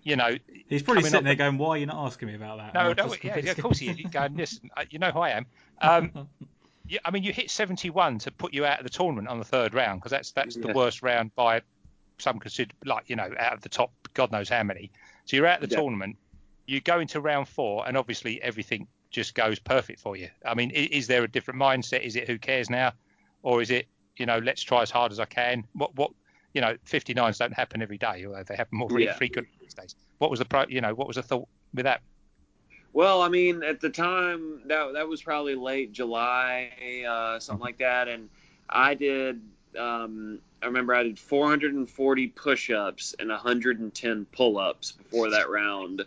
You 0.03 0.16
know, 0.16 0.36
he's 0.68 0.82
probably 0.82 1.03
sitting 1.05 1.24
there 1.24 1.34
the- 1.34 1.38
going, 1.38 1.59
"Why 1.59 1.70
are 1.70 1.78
you 1.78 1.86
not 1.86 2.05
asking 2.07 2.28
me 2.28 2.34
about 2.34 2.59
that?" 2.59 2.74
no, 2.74 2.88
no, 2.88 2.94
just 2.94 3.24
yeah, 3.24 3.36
of 3.36 3.59
course 3.59 3.78
he 3.78 3.88
is. 3.88 3.96
He's 3.96 4.11
going, 4.11 4.36
listen, 4.36 4.70
uh, 4.76 4.84
you 4.90 4.98
know 4.98 5.11
who 5.11 5.20
I 5.20 5.30
am. 5.30 5.46
Um, 5.80 6.28
yeah, 6.88 6.98
I 7.05 7.11
mean, 7.11 7.22
you 7.22 7.32
hit 7.32 7.50
71 7.50 8.18
to 8.20 8.30
put 8.30 8.53
you 8.53 8.64
out 8.64 8.78
of 8.78 8.84
the 8.84 8.90
tournament 8.90 9.28
on 9.28 9.38
the 9.38 9.44
third 9.44 9.74
round 9.74 10.00
because 10.00 10.11
that's 10.11 10.32
that's 10.32 10.57
the 10.57 10.68
worst 10.68 11.03
round 11.03 11.34
by 11.34 11.62
some 12.18 12.38
consider 12.38 12.72
like 12.84 13.09
you 13.09 13.16
know 13.16 13.30
out 13.38 13.53
of 13.55 13.61
the 13.62 13.68
top 13.68 13.92
God 14.14 14.32
knows 14.32 14.48
how 14.48 14.62
many. 14.62 14.90
So 15.24 15.36
you're 15.36 15.46
out 15.46 15.62
of 15.62 15.68
the 15.68 15.74
Yeah. 15.74 15.80
tournament. 15.80 16.16
You 16.66 16.80
go 16.80 17.00
into 17.00 17.20
round 17.20 17.48
four, 17.48 17.86
and 17.86 17.96
obviously 17.96 18.40
everything 18.42 18.86
just 19.11 19.34
goes 19.34 19.59
perfect 19.59 20.00
for 20.00 20.16
you. 20.16 20.28
I 20.44 20.55
mean, 20.55 20.70
is, 20.70 20.88
is 20.88 21.07
there 21.07 21.22
a 21.22 21.28
different 21.28 21.61
mindset? 21.61 22.03
Is 22.03 22.16
it 22.16 22.26
who 22.26 22.38
cares 22.38 22.70
now, 22.70 22.92
or 23.42 23.62
is 23.62 23.70
it 23.70 23.86
you 24.16 24.26
know 24.26 24.38
let's 24.38 24.62
try 24.62 24.82
as 24.82 24.90
hard 24.90 25.12
as 25.12 25.20
I 25.20 25.24
can? 25.26 25.66
What 25.74 25.94
what 25.96 26.11
you 26.55 26.61
know 26.61 26.76
59s 26.86 27.38
don't 27.38 27.53
happen 27.53 27.82
every 27.82 27.98
day, 27.98 28.24
although 28.26 28.42
they 28.42 28.57
happen 28.57 28.78
more 28.78 28.90
Yeah. 29.00 29.14
frequent 29.14 29.48
these 29.61 29.74
days. 29.74 29.94
What 30.18 30.30
was 30.30 30.38
the 30.38 30.44
pro? 30.44 30.64
You 30.68 30.80
know, 30.80 30.94
what 30.94 31.07
was 31.07 31.16
the 31.16 31.22
thought 31.22 31.48
with 31.74 31.84
that? 31.84 32.00
Well, 32.92 33.22
I 33.22 33.28
mean, 33.28 33.62
at 33.62 33.80
the 33.80 33.88
time 33.88 34.61
that 34.66 34.92
that 34.92 35.09
was 35.09 35.22
probably 35.22 35.55
late 35.55 35.92
July, 35.92 37.05
uh, 37.09 37.38
something 37.38 37.62
like 37.62 37.78
that, 37.78 38.09
and 38.09 38.28
I 38.68 38.94
did. 38.94 39.40
Um, 39.78 40.38
I 40.62 40.66
remember 40.66 40.94
I 40.94 41.03
did 41.03 41.18
440 41.18 42.28
push-ups 42.28 43.14
and 43.18 43.30
110 43.30 44.26
pull-ups 44.26 44.92
before 44.92 45.30
that 45.30 45.48
round. 45.48 46.05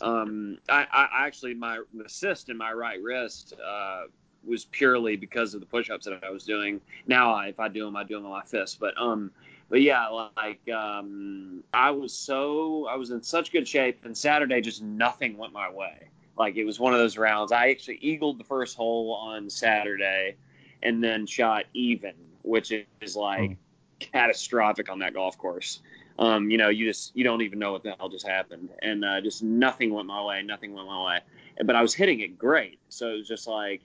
Um, 0.00 0.58
I, 0.68 0.86
I 0.92 1.26
actually 1.26 1.54
my 1.54 1.82
the 1.92 2.08
cyst 2.08 2.48
in 2.48 2.56
my 2.56 2.72
right 2.72 3.02
wrist 3.02 3.54
uh, 3.60 4.04
was 4.46 4.64
purely 4.66 5.16
because 5.16 5.54
of 5.54 5.60
the 5.60 5.66
push-ups 5.66 6.04
that 6.06 6.22
I 6.22 6.30
was 6.30 6.44
doing. 6.44 6.80
Now, 7.08 7.32
I, 7.32 7.48
if 7.48 7.58
I 7.58 7.66
do 7.68 7.84
them, 7.84 7.96
I 7.96 8.04
do 8.04 8.14
them 8.14 8.26
on 8.26 8.30
my 8.30 8.44
fist. 8.44 8.78
But 8.78 8.96
um, 8.96 9.32
but 9.68 9.82
yeah, 9.82 10.08
like 10.36 10.68
um, 10.70 11.62
I 11.72 11.90
was 11.90 12.12
so 12.12 12.86
I 12.86 12.96
was 12.96 13.10
in 13.10 13.22
such 13.22 13.52
good 13.52 13.68
shape, 13.68 14.04
and 14.04 14.16
Saturday 14.16 14.60
just 14.60 14.82
nothing 14.82 15.36
went 15.36 15.52
my 15.52 15.70
way. 15.70 16.08
Like 16.38 16.56
it 16.56 16.64
was 16.64 16.80
one 16.80 16.94
of 16.94 17.00
those 17.00 17.18
rounds. 17.18 17.52
I 17.52 17.70
actually 17.70 17.98
eagled 18.00 18.38
the 18.38 18.44
first 18.44 18.76
hole 18.76 19.12
on 19.14 19.50
Saturday, 19.50 20.36
and 20.82 21.02
then 21.02 21.26
shot 21.26 21.64
even, 21.74 22.14
which 22.42 22.72
is 23.00 23.16
like 23.16 23.56
catastrophic 23.98 24.88
on 24.90 25.00
that 25.00 25.14
golf 25.14 25.36
course. 25.36 25.80
Um, 26.18 26.50
you 26.50 26.58
know, 26.58 26.68
you 26.68 26.86
just 26.86 27.14
you 27.14 27.22
don't 27.22 27.42
even 27.42 27.58
know 27.58 27.72
what 27.72 27.82
the 27.82 27.94
hell 27.98 28.08
just 28.08 28.26
happened, 28.26 28.70
and 28.82 29.04
uh, 29.04 29.20
just 29.20 29.42
nothing 29.42 29.92
went 29.92 30.06
my 30.06 30.22
way. 30.22 30.42
Nothing 30.42 30.72
went 30.72 30.88
my 30.88 31.04
way. 31.04 31.20
But 31.64 31.76
I 31.76 31.82
was 31.82 31.92
hitting 31.92 32.20
it 32.20 32.38
great, 32.38 32.78
so 32.88 33.08
it 33.08 33.16
was 33.18 33.28
just 33.28 33.46
like, 33.46 33.82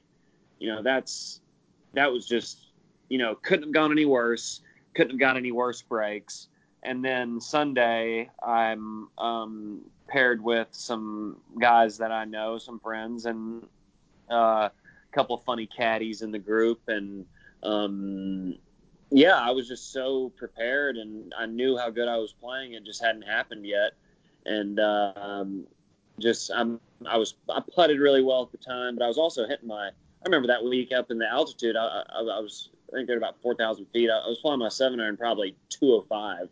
you 0.60 0.70
know, 0.70 0.82
that's 0.82 1.42
that 1.94 2.12
was 2.12 2.26
just, 2.26 2.58
you 3.10 3.18
know, 3.18 3.36
couldn't 3.36 3.66
have 3.66 3.74
gone 3.74 3.92
any 3.92 4.06
worse. 4.06 4.62
Couldn't 4.96 5.12
have 5.12 5.20
got 5.20 5.38
any 5.38 5.52
worse 5.52 5.82
breaks. 5.82 6.48
And 6.84 7.04
then 7.04 7.40
Sunday, 7.40 8.30
I'm 8.46 9.08
um, 9.18 9.82
paired 10.08 10.44
with 10.44 10.68
some 10.72 11.38
guys 11.60 11.98
that 11.98 12.12
I 12.12 12.26
know, 12.26 12.58
some 12.58 12.80
friends, 12.80 13.26
and 13.26 13.66
uh, 14.30 14.70
a 14.70 14.72
couple 15.14 15.36
of 15.36 15.44
funny 15.44 15.66
caddies 15.66 16.22
in 16.22 16.32
the 16.32 16.40
group. 16.40 16.82
And 16.88 17.26
um, 17.64 18.56
yeah, 19.12 19.40
I 19.40 19.52
was 19.52 19.68
just 19.68 19.94
so 19.94 20.32
prepared, 20.36 20.98
and 20.98 21.34
I 21.38 21.46
knew 21.46 21.78
how 21.78 21.90
good 21.90 22.08
I 22.08 22.18
was 22.18 22.34
playing. 22.34 22.74
It 22.74 22.84
just 22.84 23.02
hadn't 23.02 23.22
happened 23.22 23.66
yet, 23.66 23.94
and 24.46 24.80
uh, 24.80 25.14
um, 25.16 25.66
just 26.20 26.52
I'm 26.54 26.80
I 27.08 27.18
was 27.18 27.36
I 27.50 27.62
putted 27.62 28.00
really 28.00 28.24
well 28.24 28.44
at 28.44 28.52
the 28.52 28.58
time, 28.58 28.96
but 28.98 29.06
I 29.06 29.08
was 29.08 29.18
also 29.18 29.48
hitting 29.48 29.68
my. 29.68 29.88
I 29.88 30.26
remember 30.26 30.48
that 30.48 30.64
week 30.64 30.92
up 30.94 31.12
in 31.12 31.18
the 31.18 31.30
altitude. 31.30 31.76
I, 31.76 32.04
I, 32.10 32.20
I 32.20 32.40
was 32.40 32.70
I 32.94 32.98
think 32.98 33.08
they're 33.08 33.18
about 33.18 33.42
four 33.42 33.56
thousand 33.56 33.86
feet. 33.88 34.10
I, 34.10 34.28
was 34.28 34.40
flying 34.42 34.60
my 34.60 34.70
seven 34.70 35.00
iron 35.00 35.18
probably 35.18 35.56
two 35.70 35.94
oh 35.94 36.06
five. 36.08 36.50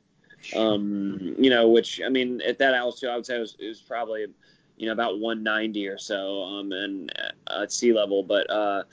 Um, 0.56 1.36
you 1.38 1.52
know, 1.52 1.70
which 1.70 2.02
I 2.04 2.10
mean 2.10 2.42
at 2.42 2.58
that 2.60 2.74
altitude 2.74 3.10
I 3.10 3.16
would 3.16 3.26
say 3.26 3.38
it 3.38 3.40
was, 3.40 3.56
it 3.60 3.68
was 3.68 3.82
probably 3.82 4.26
you 4.78 4.88
know 4.88 4.94
about 4.94 5.20
190 5.20 5.88
or 5.88 6.00
so 6.00 6.42
um 6.42 6.72
and 6.72 7.12
uh, 7.48 7.62
at 7.62 7.72
sea 7.72 7.94
level, 7.94 8.24
but 8.24 8.50
uh 8.50 8.84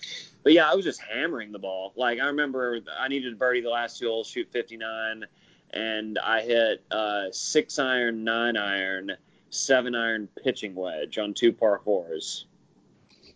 but 0.42 0.52
yeah, 0.52 0.70
I 0.70 0.74
was 0.74 0.84
just 0.84 1.00
hammering 1.00 1.52
the 1.52 1.58
ball. 1.58 1.92
Like 1.96 2.20
I 2.20 2.26
remember 2.26 2.80
I 2.98 3.08
needed 3.08 3.30
to 3.30 3.36
birdie 3.36 3.60
the 3.60 3.70
last 3.70 3.98
two 3.98 4.08
holes, 4.08 4.28
shoot 4.28 4.48
59, 4.52 5.24
and 5.72 6.18
I 6.18 6.42
hit 6.42 6.84
uh, 6.90 7.24
six 7.32 7.78
iron, 7.78 8.24
nine 8.24 8.56
iron, 8.56 9.12
seven 9.50 9.94
iron 9.94 10.28
pitching 10.42 10.74
wedge 10.74 11.18
on 11.18 11.34
two 11.34 11.52
par 11.52 11.80
fours. 11.84 12.46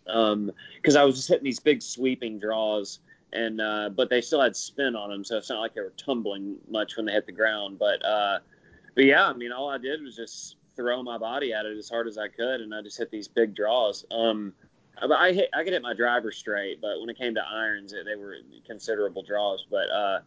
Um, 0.07 0.51
because 0.75 0.95
I 0.95 1.03
was 1.03 1.15
just 1.15 1.27
hitting 1.29 1.43
these 1.43 1.59
big 1.59 1.81
sweeping 1.81 2.39
draws, 2.39 2.99
and 3.33 3.59
uh, 3.61 3.89
but 3.89 4.09
they 4.09 4.21
still 4.21 4.41
had 4.41 4.55
spin 4.55 4.95
on 4.95 5.09
them, 5.09 5.23
so 5.23 5.37
it's 5.37 5.49
not 5.49 5.59
like 5.59 5.73
they 5.73 5.81
were 5.81 5.93
tumbling 5.97 6.57
much 6.69 6.95
when 6.97 7.05
they 7.05 7.11
hit 7.11 7.25
the 7.25 7.31
ground. 7.31 7.79
But 7.79 8.03
uh, 8.05 8.39
but 8.95 9.05
yeah, 9.05 9.27
I 9.27 9.33
mean, 9.33 9.51
all 9.51 9.69
I 9.69 9.77
did 9.77 10.01
was 10.01 10.15
just 10.15 10.57
throw 10.75 11.03
my 11.03 11.17
body 11.17 11.53
at 11.53 11.65
it 11.65 11.77
as 11.77 11.89
hard 11.89 12.07
as 12.07 12.17
I 12.17 12.27
could, 12.27 12.61
and 12.61 12.73
I 12.73 12.81
just 12.81 12.97
hit 12.97 13.11
these 13.11 13.27
big 13.27 13.55
draws. 13.55 14.05
Um, 14.11 14.53
I 15.01 15.31
hit, 15.33 15.49
I 15.53 15.63
could 15.63 15.73
hit 15.73 15.81
my 15.81 15.93
driver 15.93 16.31
straight, 16.31 16.79
but 16.81 16.99
when 16.99 17.09
it 17.09 17.17
came 17.17 17.33
to 17.35 17.41
irons, 17.41 17.93
it, 17.93 18.05
they 18.05 18.15
were 18.15 18.37
considerable 18.65 19.23
draws. 19.23 19.65
But 19.69 19.89
uh, 19.89 20.19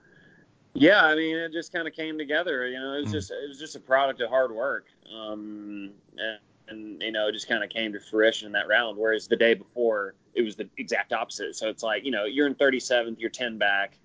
yeah, 0.75 1.05
I 1.05 1.15
mean, 1.15 1.37
it 1.37 1.53
just 1.53 1.73
kind 1.73 1.87
of 1.89 1.95
came 1.95 2.19
together. 2.19 2.67
You 2.67 2.79
know, 2.79 2.93
it 2.95 3.01
was 3.03 3.11
Mm. 3.11 3.13
just 3.13 3.31
it 3.31 3.49
was 3.49 3.59
just 3.59 3.77
a 3.77 3.81
product 3.81 4.21
of 4.21 4.29
hard 4.29 4.53
work, 4.53 4.87
um, 5.15 5.93
and, 6.19 6.39
and 6.69 7.03
you 7.03 7.13
know, 7.13 7.29
it 7.29 7.33
just 7.33 7.49
kind 7.49 7.63
of 7.63 7.71
came 7.71 7.93
to 7.93 8.01
fruition 8.01 8.47
in 8.47 8.53
that 8.53 8.69
round. 8.69 8.99
Whereas 8.99 9.29
the 9.29 9.37
day 9.37 9.55
before, 9.55 10.15
it 10.35 10.43
was 10.43 10.57
the 10.57 10.69
exact 10.77 11.13
opposite. 11.13 11.57
So 11.57 11.69
it's 11.69 11.83
like 11.83 12.05
you 12.05 12.11
know, 12.11 12.25
you're 12.25 12.47
in 12.47 12.55
37th, 12.55 13.17
you're 13.19 13.31
10 13.31 13.59
back. 13.59 13.99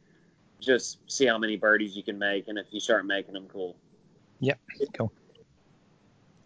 Just 0.59 0.99
see 1.07 1.25
how 1.25 1.37
many 1.37 1.57
birdies 1.57 1.95
you 1.95 2.03
can 2.03 2.19
make, 2.19 2.47
and 2.47 2.59
if 2.59 2.67
you 2.71 2.79
start 2.79 3.05
making 3.05 3.33
them, 3.33 3.47
cool. 3.51 3.75
Yep, 4.41 4.59
cool. 4.97 5.11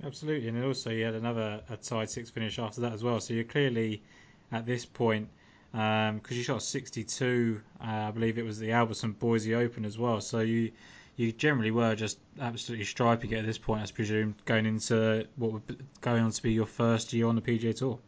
Absolutely, 0.03 0.47
and 0.47 0.63
also 0.63 0.89
you 0.89 1.03
had 1.03 1.15
another 1.15 1.61
a 1.69 1.77
tied 1.77 2.09
six 2.09 2.29
finish 2.29 2.59
after 2.59 2.81
that 2.81 2.93
as 2.93 3.03
well. 3.03 3.19
So 3.19 3.33
you're 3.33 3.43
clearly 3.43 4.03
at 4.51 4.65
this 4.65 4.85
point 4.85 5.29
because 5.71 6.37
you 6.37 6.43
shot 6.43 6.63
62. 6.63 7.61
Uh, 7.81 7.83
I 7.83 8.11
believe 8.11 8.37
it 8.37 8.45
was 8.45 8.59
the 8.59 8.71
Albertson 8.71 9.11
Boise 9.13 9.55
Open 9.55 9.83
as 9.83 9.97
well. 9.97 10.21
So 10.21 10.39
you 10.39 10.71
you 11.15 11.31
generally 11.31 11.71
were 11.71 11.95
just 11.95 12.19
absolutely 12.39 12.85
striping 12.85 13.31
it 13.31 13.39
at 13.39 13.45
this 13.45 13.57
point, 13.57 13.81
I 13.87 13.91
presume, 13.91 14.35
going 14.45 14.65
into 14.65 15.27
what 15.37 15.53
would 15.53 15.67
be- 15.67 15.77
going 16.01 16.23
on 16.23 16.31
to 16.31 16.43
be 16.43 16.53
your 16.53 16.65
first 16.65 17.13
year 17.13 17.27
on 17.27 17.35
the 17.35 17.41
PGA 17.41 17.73
Tour. 17.73 17.99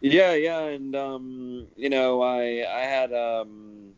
Yeah, 0.00 0.34
yeah, 0.34 0.60
and 0.64 0.94
um, 0.94 1.66
you 1.76 1.88
know, 1.88 2.20
I 2.22 2.66
I 2.70 2.80
had 2.82 3.12
um, 3.14 3.92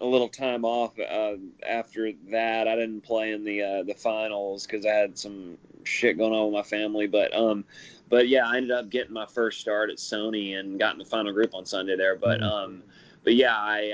a 0.00 0.06
little 0.06 0.28
time 0.28 0.64
off 0.64 0.98
uh, 0.98 1.36
after 1.68 2.10
that. 2.30 2.66
I 2.66 2.74
didn't 2.74 3.02
play 3.02 3.32
in 3.32 3.44
the 3.44 3.62
uh, 3.62 3.82
the 3.84 3.94
finals 3.94 4.66
because 4.66 4.84
I 4.84 4.90
had 4.90 5.16
some 5.16 5.56
shit 5.84 6.18
going 6.18 6.32
on 6.32 6.46
with 6.46 6.54
my 6.54 6.62
family. 6.62 7.06
But 7.06 7.32
um, 7.36 7.64
but 8.08 8.26
yeah, 8.26 8.48
I 8.48 8.56
ended 8.56 8.72
up 8.72 8.90
getting 8.90 9.12
my 9.12 9.26
first 9.26 9.60
start 9.60 9.90
at 9.90 9.98
Sony 9.98 10.58
and 10.58 10.80
got 10.80 10.94
in 10.94 10.98
the 10.98 11.04
final 11.04 11.32
group 11.32 11.54
on 11.54 11.64
Sunday 11.64 11.96
there. 11.96 12.16
But 12.16 12.40
Mhm. 12.40 12.50
um, 12.50 12.82
but 13.22 13.34
yeah, 13.34 13.56
I 13.56 13.90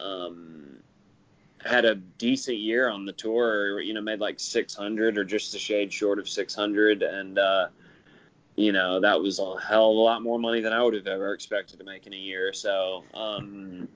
uh, 0.00 0.02
um, 0.04 0.75
had 1.64 1.84
a 1.84 1.94
decent 1.94 2.58
year 2.58 2.88
on 2.88 3.04
the 3.04 3.12
tour. 3.12 3.80
You 3.80 3.94
know, 3.94 4.00
made 4.00 4.20
like 4.20 4.38
600 4.40 5.18
or 5.18 5.24
just 5.24 5.54
a 5.54 5.58
shade 5.58 5.92
short 5.92 6.18
of 6.18 6.28
600, 6.28 7.02
and 7.02 7.38
uh, 7.38 7.68
you 8.56 8.72
know 8.72 9.00
that 9.00 9.20
was 9.20 9.38
a 9.38 9.56
hell 9.60 9.90
of 9.90 9.96
a 9.96 10.00
lot 10.00 10.22
more 10.22 10.38
money 10.38 10.60
than 10.60 10.72
I 10.72 10.82
would 10.82 10.94
have 10.94 11.06
ever 11.06 11.32
expected 11.32 11.78
to 11.78 11.84
make 11.84 12.06
in 12.06 12.12
a 12.12 12.16
year. 12.16 12.52
So, 12.52 13.04
um, 13.14 13.88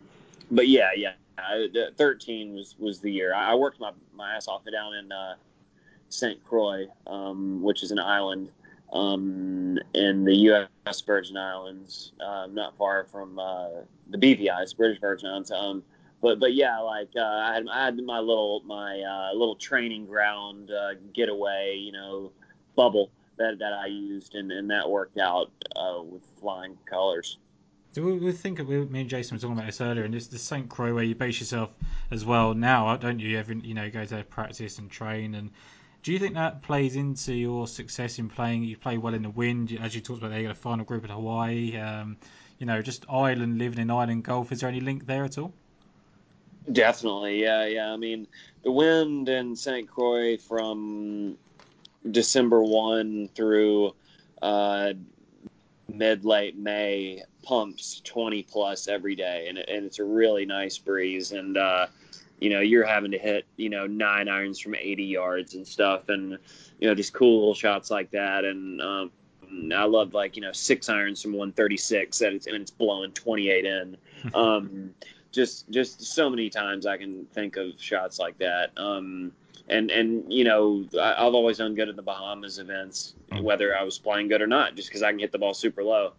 but 0.50 0.68
yeah, 0.68 0.90
yeah, 0.96 1.12
I, 1.38 1.68
13 1.96 2.54
was 2.54 2.74
was 2.78 3.00
the 3.00 3.10
year. 3.10 3.34
I, 3.34 3.54
worked 3.54 3.80
my 3.80 3.92
my 4.14 4.34
ass 4.34 4.48
off 4.48 4.62
down 4.70 4.94
in 4.94 5.12
uh, 5.12 5.34
St. 6.08 6.42
Croix, 6.44 6.86
um, 7.06 7.62
which 7.62 7.82
is 7.82 7.90
an 7.90 7.98
island 7.98 8.50
um, 8.92 9.78
in 9.94 10.24
the 10.24 10.34
U.S. 10.34 11.00
Virgin 11.02 11.36
Islands, 11.36 12.12
uh, 12.24 12.48
not 12.50 12.76
far 12.76 13.04
from 13.04 13.38
uh, 13.38 13.68
the 14.08 14.18
BVI's, 14.18 14.74
British 14.74 15.00
Virgin 15.00 15.28
Islands. 15.28 15.52
But 16.22 16.38
but 16.38 16.54
yeah, 16.54 16.78
like 16.80 17.10
uh, 17.16 17.22
I 17.22 17.54
had 17.54 17.66
I 17.68 17.84
had 17.86 17.96
my 17.98 18.18
little 18.18 18.62
my 18.66 19.00
uh, 19.00 19.32
little 19.32 19.56
training 19.56 20.06
ground 20.06 20.70
uh, 20.70 20.94
getaway, 21.14 21.76
you 21.78 21.92
know, 21.92 22.32
bubble 22.76 23.10
that, 23.38 23.58
that 23.58 23.72
I 23.72 23.86
used, 23.86 24.34
and, 24.34 24.52
and 24.52 24.70
that 24.70 24.88
worked 24.88 25.18
out 25.18 25.50
uh, 25.74 26.02
with 26.02 26.22
flying 26.40 26.76
colors. 26.88 27.38
We, 27.96 28.18
we 28.18 28.32
think 28.32 28.58
we, 28.60 28.84
me 28.84 29.00
and 29.00 29.10
Jason 29.10 29.36
were 29.36 29.40
talking 29.40 29.56
about 29.56 29.66
this 29.66 29.80
earlier, 29.80 30.04
and 30.04 30.14
this 30.14 30.28
the 30.28 30.38
St. 30.38 30.68
Croix 30.68 30.94
where 30.94 31.02
you 31.02 31.14
base 31.14 31.40
yourself 31.40 31.70
as 32.10 32.24
well 32.24 32.54
now, 32.54 32.94
don't 32.96 33.18
you? 33.18 33.36
Every 33.38 33.58
you 33.60 33.74
know 33.74 33.90
go 33.90 34.04
to 34.04 34.22
practice 34.24 34.78
and 34.78 34.90
train, 34.90 35.34
and 35.34 35.50
do 36.02 36.12
you 36.12 36.18
think 36.18 36.34
that 36.34 36.62
plays 36.62 36.96
into 36.96 37.34
your 37.34 37.66
success 37.66 38.18
in 38.18 38.28
playing? 38.28 38.64
You 38.64 38.76
play 38.76 38.98
well 38.98 39.14
in 39.14 39.22
the 39.22 39.30
wind, 39.30 39.76
as 39.80 39.94
you 39.94 40.00
talked 40.00 40.18
about. 40.18 40.30
There, 40.30 40.40
you 40.40 40.46
got 40.46 40.52
a 40.52 40.60
final 40.60 40.84
group 40.84 41.04
at 41.04 41.10
Hawaii. 41.10 41.76
Um, 41.78 42.16
you 42.58 42.66
know, 42.66 42.80
just 42.82 43.06
island 43.08 43.58
living 43.58 43.78
in 43.78 43.90
island 43.90 44.22
golf. 44.22 44.52
Is 44.52 44.60
there 44.60 44.68
any 44.68 44.80
link 44.80 45.06
there 45.06 45.24
at 45.24 45.38
all? 45.38 45.52
Definitely, 46.70 47.42
yeah, 47.42 47.66
yeah. 47.66 47.92
I 47.92 47.96
mean, 47.96 48.26
the 48.62 48.70
wind 48.70 49.28
in 49.28 49.56
St. 49.56 49.88
Croix 49.88 50.36
from 50.36 51.36
December 52.08 52.62
one 52.62 53.28
through 53.34 53.94
uh, 54.40 54.92
mid 55.88 56.24
late 56.24 56.56
May 56.56 57.24
pumps 57.42 58.00
20 58.04 58.42
plus 58.44 58.88
every 58.88 59.16
day, 59.16 59.46
and, 59.48 59.58
it, 59.58 59.68
and 59.68 59.84
it's 59.86 59.98
a 59.98 60.04
really 60.04 60.46
nice 60.46 60.78
breeze. 60.78 61.32
And 61.32 61.56
uh, 61.56 61.86
you 62.38 62.50
know, 62.50 62.60
you're 62.60 62.86
having 62.86 63.10
to 63.12 63.18
hit 63.18 63.46
you 63.56 63.70
know 63.70 63.86
nine 63.86 64.28
irons 64.28 64.60
from 64.60 64.74
80 64.74 65.04
yards 65.04 65.54
and 65.54 65.66
stuff, 65.66 66.08
and 66.08 66.38
you 66.78 66.88
know, 66.88 66.94
just 66.94 67.12
cool 67.12 67.40
little 67.40 67.54
shots 67.54 67.90
like 67.90 68.10
that. 68.12 68.44
And 68.44 68.80
um, 68.80 69.10
I 69.74 69.84
love 69.84 70.14
like 70.14 70.36
you 70.36 70.42
know 70.42 70.52
six 70.52 70.88
irons 70.88 71.22
from 71.22 71.32
136 71.32 72.20
and 72.20 72.36
it's, 72.36 72.46
and 72.46 72.56
it's 72.56 72.70
blowing 72.70 73.12
28 73.12 73.64
in. 73.64 73.96
Um, 74.34 74.94
just 75.32 75.70
just 75.70 76.02
so 76.02 76.28
many 76.28 76.50
times 76.50 76.86
I 76.86 76.96
can 76.96 77.26
think 77.26 77.56
of 77.56 77.80
shots 77.80 78.18
like 78.18 78.38
that. 78.38 78.72
Um, 78.76 79.32
and 79.68 79.90
and 79.90 80.32
you 80.32 80.44
know 80.44 80.84
I, 81.00 81.24
have 81.24 81.34
always 81.34 81.58
done 81.58 81.74
good 81.74 81.88
at 81.88 81.96
the 81.96 82.02
Bahamas 82.02 82.58
events, 82.58 83.14
mm. 83.30 83.42
whether 83.42 83.76
I 83.76 83.82
was 83.84 83.98
playing 83.98 84.28
good 84.28 84.42
or 84.42 84.46
not, 84.46 84.74
just 84.74 84.88
because 84.88 85.02
I 85.02 85.10
can 85.10 85.18
hit 85.18 85.32
the 85.32 85.38
ball 85.38 85.54
super 85.54 85.84
low. 85.84 86.12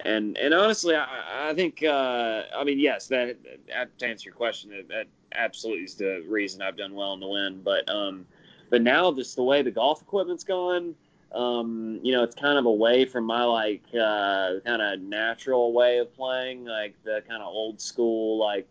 And 0.00 0.36
and 0.36 0.52
honestly, 0.52 0.94
I, 0.94 1.50
I 1.50 1.54
think 1.54 1.82
uh, 1.82 2.42
I 2.54 2.64
mean 2.64 2.78
yes, 2.78 3.06
that, 3.08 3.36
that, 3.68 3.98
to 3.98 4.06
answer 4.06 4.28
your 4.28 4.34
question, 4.34 4.70
that, 4.70 4.88
that, 4.88 5.06
absolutely 5.32 5.84
is 5.84 5.94
the 5.94 6.24
reason 6.28 6.62
I've 6.62 6.76
done 6.76 6.94
well 6.94 7.12
in 7.14 7.20
the 7.20 7.28
wind. 7.28 7.64
But 7.64 7.88
um, 7.88 8.26
but 8.68 8.82
now 8.82 9.12
just 9.12 9.36
the 9.36 9.44
way 9.44 9.62
the 9.62 9.70
golf 9.70 10.02
equipment's 10.02 10.44
gone, 10.44 10.94
um, 11.36 12.00
you 12.02 12.12
know, 12.12 12.22
it's 12.22 12.34
kind 12.34 12.58
of 12.58 12.64
away 12.64 13.04
from 13.04 13.24
my 13.24 13.44
like 13.44 13.82
uh, 13.92 14.54
kind 14.64 14.80
of 14.80 15.00
natural 15.00 15.74
way 15.74 15.98
of 15.98 16.14
playing, 16.16 16.64
like 16.64 16.94
the 17.04 17.22
kind 17.28 17.42
of 17.42 17.48
old 17.48 17.78
school 17.78 18.38
like 18.38 18.66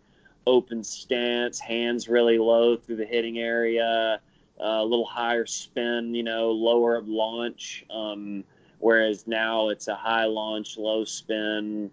open 0.48 0.84
stance, 0.84 1.60
hands 1.60 2.10
really 2.10 2.40
low 2.40 2.76
through 2.76 2.96
the 2.96 3.06
hitting 3.06 3.38
area, 3.38 4.20
uh, 4.60 4.64
a 4.64 4.84
little 4.84 5.06
higher 5.06 5.46
spin, 5.46 6.16
you 6.16 6.24
know, 6.24 6.52
lower 6.52 7.02
launch. 7.02 7.86
Um, 7.92 8.44
whereas 8.80 9.28
now 9.28 9.70
it's 9.70 9.88
a 9.88 9.96
high 9.96 10.26
launch, 10.26 10.76
low 10.76 11.06
spin, 11.06 11.92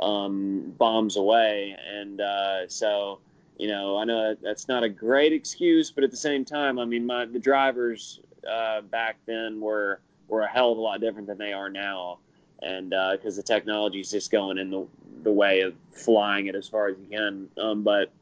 um, 0.00 0.72
bombs 0.78 1.16
away, 1.16 1.76
and 1.86 2.22
uh, 2.22 2.66
so 2.68 3.18
you 3.58 3.68
know, 3.68 3.98
I 3.98 4.04
know 4.04 4.34
that's 4.42 4.68
not 4.68 4.82
a 4.82 4.88
great 4.88 5.34
excuse, 5.34 5.90
but 5.90 6.02
at 6.02 6.10
the 6.10 6.16
same 6.16 6.46
time, 6.46 6.78
I 6.78 6.86
mean, 6.86 7.04
my 7.04 7.26
the 7.26 7.38
drivers 7.38 8.20
uh, 8.50 8.80
back 8.80 9.18
then 9.26 9.60
were 9.60 10.00
were 10.28 10.42
a 10.42 10.48
hell 10.48 10.72
of 10.72 10.78
a 10.78 10.80
lot 10.80 11.00
different 11.00 11.26
than 11.26 11.38
they 11.38 11.52
are 11.52 11.70
now, 11.70 12.18
and 12.62 12.90
because 12.90 13.38
uh, 13.38 13.40
the 13.40 13.42
technology 13.42 14.00
is 14.00 14.10
just 14.10 14.30
going 14.30 14.58
in 14.58 14.70
the 14.70 14.86
the 15.22 15.32
way 15.32 15.60
of 15.60 15.74
flying 15.92 16.46
it 16.46 16.54
as 16.54 16.68
far 16.68 16.88
as 16.88 16.96
you 16.98 17.06
can. 17.16 17.48
Um, 17.58 17.82
but 17.82 18.12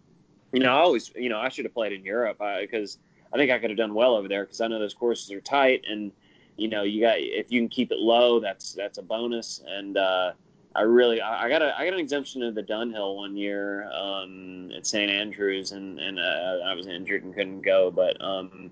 you 0.53 0.61
know, 0.61 0.71
I 0.71 0.81
always, 0.81 1.11
you 1.17 1.29
know, 1.29 1.41
I 1.41 1.49
should 1.49 1.65
have 1.65 1.75
played 1.75 1.93
in 1.93 2.05
Europe 2.05 2.39
because 2.61 2.99
I, 3.33 3.37
I, 3.37 3.39
think 3.39 3.51
I 3.51 3.59
could 3.59 3.71
have 3.71 3.77
done 3.77 3.95
well 3.95 4.15
over 4.15 4.29
there 4.29 4.45
because 4.45 4.61
I 4.61 4.69
know 4.69 4.79
those 4.79 4.95
courses 4.95 5.33
are 5.33 5.41
tight 5.41 5.85
and 5.89 6.13
you 6.57 6.69
know, 6.69 6.83
you 6.83 7.01
got 7.01 7.17
if 7.19 7.51
you 7.51 7.61
can 7.61 7.69
keep 7.69 7.93
it 7.93 7.99
low, 7.99 8.41
that's 8.41 8.73
that's 8.73 8.99
a 8.99 9.03
bonus. 9.03 9.63
And 9.67 9.97
uh, 9.97 10.33
I 10.75 10.83
really 10.83 11.21
I, 11.21 11.49
got 11.49 11.63
a 11.63 11.79
I 11.79 11.85
got 11.85 11.95
an 11.95 12.01
exemption 12.01 12.43
to 12.43 12.53
the 12.53 12.63
Dunhill 12.63 13.17
one 13.17 13.37
year 13.37 13.91
um, 13.93 14.71
at 14.77 14.87
St 14.87 15.11
Andrews, 15.11 15.73
and 15.73 15.99
and 15.99 16.19
uh, 16.19 16.59
I 16.65 16.75
was 16.75 16.87
injured 16.87 17.25
and 17.25 17.35
couldn't 17.35 17.63
go. 17.63 17.91
But 17.91 18.23
um, 18.23 18.71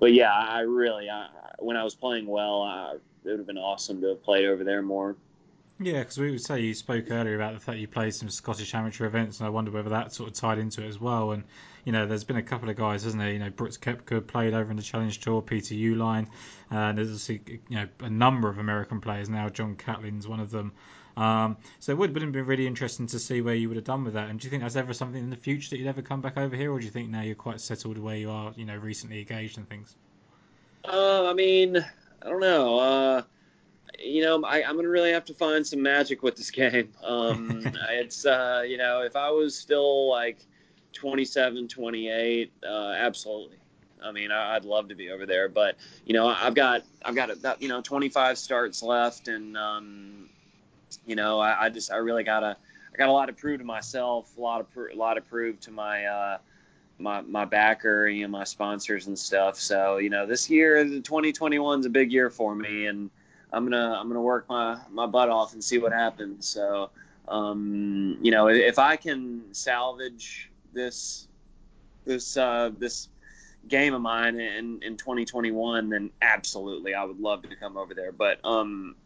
but 0.00 0.12
yeah, 0.12 0.32
I 0.32 0.60
really 0.60 1.10
I, 1.10 1.28
when 1.58 1.76
I 1.76 1.84
was 1.84 1.94
playing 1.94 2.26
well, 2.26 2.62
I, 2.62 2.94
it 3.24 3.30
would 3.30 3.38
have 3.38 3.46
been 3.46 3.58
awesome 3.58 4.00
to 4.00 4.08
have 4.08 4.22
played 4.22 4.46
over 4.46 4.64
there 4.64 4.82
more. 4.82 5.16
Yeah, 5.80 6.00
because 6.00 6.18
we 6.18 6.32
would 6.32 6.40
say 6.40 6.60
you 6.60 6.74
spoke 6.74 7.08
earlier 7.08 7.36
about 7.36 7.54
the 7.54 7.60
fact 7.60 7.78
you 7.78 7.86
played 7.86 8.12
some 8.12 8.28
Scottish 8.28 8.74
amateur 8.74 9.06
events, 9.06 9.38
and 9.38 9.46
I 9.46 9.50
wonder 9.50 9.70
whether 9.70 9.90
that 9.90 10.12
sort 10.12 10.28
of 10.28 10.34
tied 10.34 10.58
into 10.58 10.82
it 10.82 10.88
as 10.88 11.00
well. 11.00 11.30
And 11.30 11.44
you 11.84 11.92
know, 11.92 12.04
there's 12.04 12.24
been 12.24 12.36
a 12.36 12.42
couple 12.42 12.68
of 12.68 12.76
guys, 12.76 13.04
hasn't 13.04 13.22
there? 13.22 13.32
You 13.32 13.38
know, 13.38 13.50
Brooks 13.50 13.78
Koepka 13.78 14.26
played 14.26 14.54
over 14.54 14.70
in 14.70 14.76
the 14.76 14.82
Challenge 14.82 15.18
Tour, 15.20 15.40
Peter 15.40 15.74
Uihlein, 15.74 16.26
uh, 16.72 16.74
and 16.74 16.98
there's 16.98 17.12
also, 17.12 17.34
you 17.34 17.60
know 17.70 17.86
a 18.00 18.10
number 18.10 18.48
of 18.48 18.58
American 18.58 19.00
players 19.00 19.28
now. 19.28 19.48
John 19.48 19.76
Catlin's 19.76 20.26
one 20.26 20.40
of 20.40 20.50
them. 20.50 20.72
Um, 21.16 21.56
so 21.78 21.92
it 21.92 21.98
would, 21.98 22.12
would 22.12 22.22
have 22.22 22.32
been 22.32 22.44
really 22.44 22.66
interesting 22.66 23.06
to 23.08 23.18
see 23.18 23.40
where 23.40 23.54
you 23.54 23.68
would 23.68 23.76
have 23.76 23.84
done 23.84 24.04
with 24.04 24.14
that. 24.14 24.30
And 24.30 24.38
do 24.38 24.46
you 24.46 24.50
think 24.50 24.62
that's 24.62 24.76
ever 24.76 24.92
something 24.92 25.20
in 25.20 25.30
the 25.30 25.36
future 25.36 25.70
that 25.70 25.78
you'd 25.78 25.88
ever 25.88 26.02
come 26.02 26.20
back 26.20 26.36
over 26.36 26.54
here, 26.56 26.72
or 26.72 26.78
do 26.78 26.84
you 26.84 26.92
think 26.92 27.08
now 27.08 27.22
you're 27.22 27.34
quite 27.34 27.60
settled 27.60 27.98
where 27.98 28.16
you 28.16 28.30
are, 28.30 28.52
you 28.56 28.64
know, 28.64 28.76
recently 28.76 29.20
engaged 29.20 29.58
and 29.58 29.68
things? 29.68 29.94
Uh, 30.84 31.28
I 31.28 31.34
mean, 31.34 31.76
I 31.76 32.28
don't 32.28 32.40
know. 32.40 32.78
Uh, 32.78 33.22
you 33.98 34.22
know, 34.22 34.42
I, 34.44 34.62
am 34.62 34.76
gonna 34.76 34.88
really 34.88 35.12
have 35.12 35.24
to 35.26 35.34
find 35.34 35.66
some 35.66 35.82
magic 35.82 36.22
with 36.22 36.36
this 36.36 36.50
game. 36.52 36.92
Um, 37.02 37.62
it's 37.90 38.26
uh, 38.26 38.64
you 38.66 38.76
know, 38.76 39.02
if 39.02 39.16
I 39.16 39.30
was 39.30 39.56
still 39.56 40.08
like 40.08 40.38
27, 40.92 41.68
28, 41.68 42.52
uh, 42.62 42.68
absolutely. 42.96 43.56
I 44.02 44.12
mean, 44.12 44.30
I, 44.30 44.54
would 44.54 44.64
love 44.64 44.88
to 44.88 44.94
be 44.94 45.10
over 45.10 45.26
there, 45.26 45.48
but 45.48 45.76
you 46.04 46.14
know, 46.14 46.28
I've 46.28 46.54
got 46.54 46.84
I've 47.04 47.14
got 47.14 47.30
about 47.30 47.60
you 47.60 47.68
know 47.68 47.80
25 47.80 48.38
starts 48.38 48.82
left, 48.82 49.28
and 49.28 49.56
um, 49.56 50.30
you 51.06 51.16
know, 51.16 51.40
I, 51.40 51.64
I, 51.64 51.68
just 51.68 51.90
I 51.90 51.96
really 51.96 52.24
gotta 52.24 52.56
I 52.92 52.96
got 52.96 53.08
a 53.08 53.12
lot 53.12 53.26
to 53.26 53.32
prove 53.32 53.58
to 53.58 53.64
myself, 53.64 54.30
a 54.36 54.40
lot 54.40 54.60
of 54.60 54.66
a 54.76 54.96
lot 54.96 55.14
to 55.14 55.20
prove 55.20 55.58
to 55.60 55.72
my 55.72 56.04
uh, 56.04 56.38
my 56.98 57.20
my 57.22 57.44
backer, 57.44 58.08
you 58.08 58.22
know, 58.22 58.28
my 58.28 58.44
sponsors 58.44 59.06
and 59.06 59.18
stuff. 59.18 59.58
So 59.58 59.98
you 59.98 60.10
know, 60.10 60.26
this 60.26 60.50
year, 60.50 60.82
2021 60.84 61.80
is 61.80 61.86
a 61.86 61.90
big 61.90 62.12
year 62.12 62.30
for 62.30 62.54
me, 62.54 62.86
and 62.86 63.10
I'm 63.52 63.64
gonna 63.64 63.96
I'm 63.98 64.08
gonna 64.08 64.20
work 64.20 64.48
my 64.48 64.78
my 64.90 65.06
butt 65.06 65.28
off 65.28 65.52
and 65.52 65.62
see 65.62 65.78
what 65.78 65.92
happens. 65.92 66.46
So 66.46 66.90
um, 67.26 68.18
you 68.22 68.30
know, 68.30 68.48
if 68.48 68.78
I 68.78 68.96
can 68.96 69.42
salvage 69.52 70.50
this 70.72 71.28
this 72.04 72.36
uh, 72.36 72.70
this 72.78 73.08
game 73.68 73.92
of 73.92 74.00
mine 74.00 74.40
in, 74.40 74.82
in 74.82 74.96
2021, 74.96 75.90
then 75.90 76.10
absolutely 76.22 76.94
I 76.94 77.04
would 77.04 77.20
love 77.20 77.42
to 77.42 77.56
come 77.56 77.76
over 77.76 77.94
there. 77.94 78.12
But 78.12 78.44
um, 78.44 78.96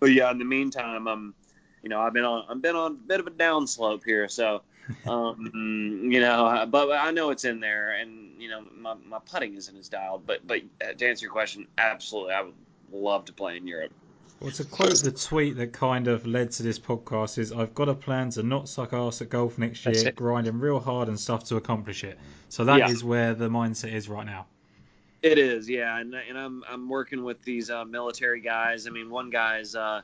but 0.00 0.12
yeah, 0.12 0.30
in 0.30 0.38
the 0.38 0.44
meantime, 0.44 1.06
I'm, 1.06 1.34
you 1.82 1.88
know, 1.88 2.00
I've 2.00 2.12
been 2.12 2.24
on, 2.24 2.44
I've 2.48 2.62
been 2.62 2.74
on 2.74 2.92
a 2.92 2.94
bit 2.94 3.20
of 3.20 3.26
a 3.26 3.30
downslope 3.30 4.02
here, 4.04 4.28
so, 4.28 4.62
um, 5.06 6.08
you 6.10 6.20
know, 6.20 6.66
but 6.70 6.90
I 6.92 7.10
know 7.10 7.30
it's 7.30 7.44
in 7.44 7.60
there, 7.60 7.92
and 7.92 8.40
you 8.40 8.48
know, 8.48 8.64
my, 8.76 8.94
my 9.06 9.18
putting 9.18 9.54
isn't 9.54 9.76
as 9.76 9.88
dialed, 9.88 10.26
but 10.26 10.46
but 10.46 10.60
to 10.98 11.06
answer 11.06 11.26
your 11.26 11.32
question, 11.32 11.66
absolutely, 11.78 12.34
I 12.34 12.42
would 12.42 12.54
love 12.92 13.24
to 13.26 13.32
play 13.32 13.56
in 13.56 13.66
Europe. 13.66 13.92
Well, 14.40 14.50
to 14.52 14.64
quote 14.64 15.02
the 15.02 15.12
tweet 15.12 15.58
that 15.58 15.74
kind 15.74 16.08
of 16.08 16.26
led 16.26 16.50
to 16.52 16.62
this 16.62 16.78
podcast 16.78 17.36
is, 17.36 17.52
"I've 17.52 17.74
got 17.74 17.90
a 17.90 17.94
plan 17.94 18.30
to 18.30 18.42
not 18.42 18.68
suck 18.70 18.94
ass 18.94 19.20
at 19.20 19.28
golf 19.28 19.58
next 19.58 19.84
year, 19.84 20.12
grinding 20.12 20.58
real 20.58 20.80
hard 20.80 21.08
and 21.08 21.20
stuff 21.20 21.44
to 21.44 21.56
accomplish 21.56 22.04
it." 22.04 22.18
So 22.48 22.64
that 22.64 22.78
yeah. 22.78 22.88
is 22.88 23.04
where 23.04 23.34
the 23.34 23.48
mindset 23.48 23.92
is 23.92 24.08
right 24.08 24.24
now. 24.24 24.46
It 25.22 25.36
is, 25.36 25.68
yeah, 25.68 25.98
and, 25.98 26.14
and 26.14 26.38
I'm 26.38 26.64
I'm 26.66 26.88
working 26.88 27.22
with 27.22 27.42
these 27.42 27.68
uh, 27.68 27.84
military 27.84 28.40
guys. 28.40 28.86
I 28.86 28.90
mean, 28.90 29.10
one 29.10 29.28
guy's 29.28 29.74
uh, 29.74 30.00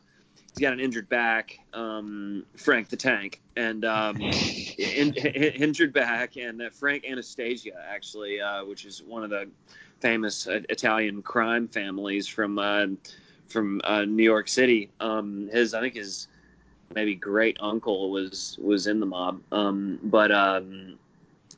he's 0.50 0.60
got 0.60 0.72
an 0.72 0.80
injured 0.80 1.08
back, 1.08 1.58
um, 1.72 2.44
Frank 2.56 2.88
the 2.88 2.96
Tank, 2.96 3.40
and 3.56 3.84
um, 3.84 4.16
in, 4.20 5.14
in, 5.14 5.14
injured 5.14 5.92
back, 5.92 6.36
and 6.36 6.62
uh, 6.62 6.70
Frank 6.70 7.04
Anastasia 7.08 7.72
actually, 7.88 8.40
uh, 8.40 8.64
which 8.64 8.84
is 8.84 9.02
one 9.02 9.24
of 9.24 9.30
the 9.30 9.48
famous 10.00 10.46
uh, 10.46 10.60
Italian 10.68 11.22
crime 11.22 11.68
families 11.68 12.26
from 12.26 12.58
uh, 12.58 12.86
from 13.48 13.80
New 14.08 14.24
York 14.24 14.48
City. 14.48 14.90
Um, 15.00 15.48
his 15.52 15.74
I 15.74 15.80
think 15.80 15.94
his 15.94 16.28
maybe 16.94 17.14
great 17.14 17.56
uncle 17.60 18.10
was 18.10 18.58
was 18.60 18.86
in 18.86 19.00
the 19.00 19.06
mob, 19.06 19.40
um, 19.52 19.98
but 20.04 20.32
um, 20.32 20.98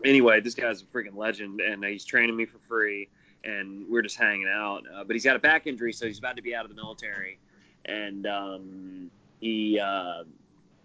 anyway, 0.04 0.40
this 0.40 0.54
guy's 0.54 0.82
a 0.82 0.84
freaking 0.84 1.16
legend, 1.16 1.60
and 1.60 1.84
he's 1.84 2.04
training 2.04 2.36
me 2.36 2.46
for 2.46 2.58
free 2.68 3.08
and 3.44 3.86
we're 3.88 4.02
just 4.02 4.16
hanging 4.16 4.48
out. 4.48 4.82
Uh, 4.92 5.04
but 5.04 5.14
he's 5.14 5.24
got 5.24 5.36
a 5.36 5.38
back 5.38 5.66
injury, 5.66 5.92
so 5.92 6.06
he's 6.06 6.18
about 6.18 6.36
to 6.36 6.42
be 6.42 6.54
out 6.54 6.64
of 6.64 6.70
the 6.70 6.76
military. 6.76 7.38
And 7.88 8.26
um, 8.26 9.10
he, 9.40 9.80
uh, 9.80 10.24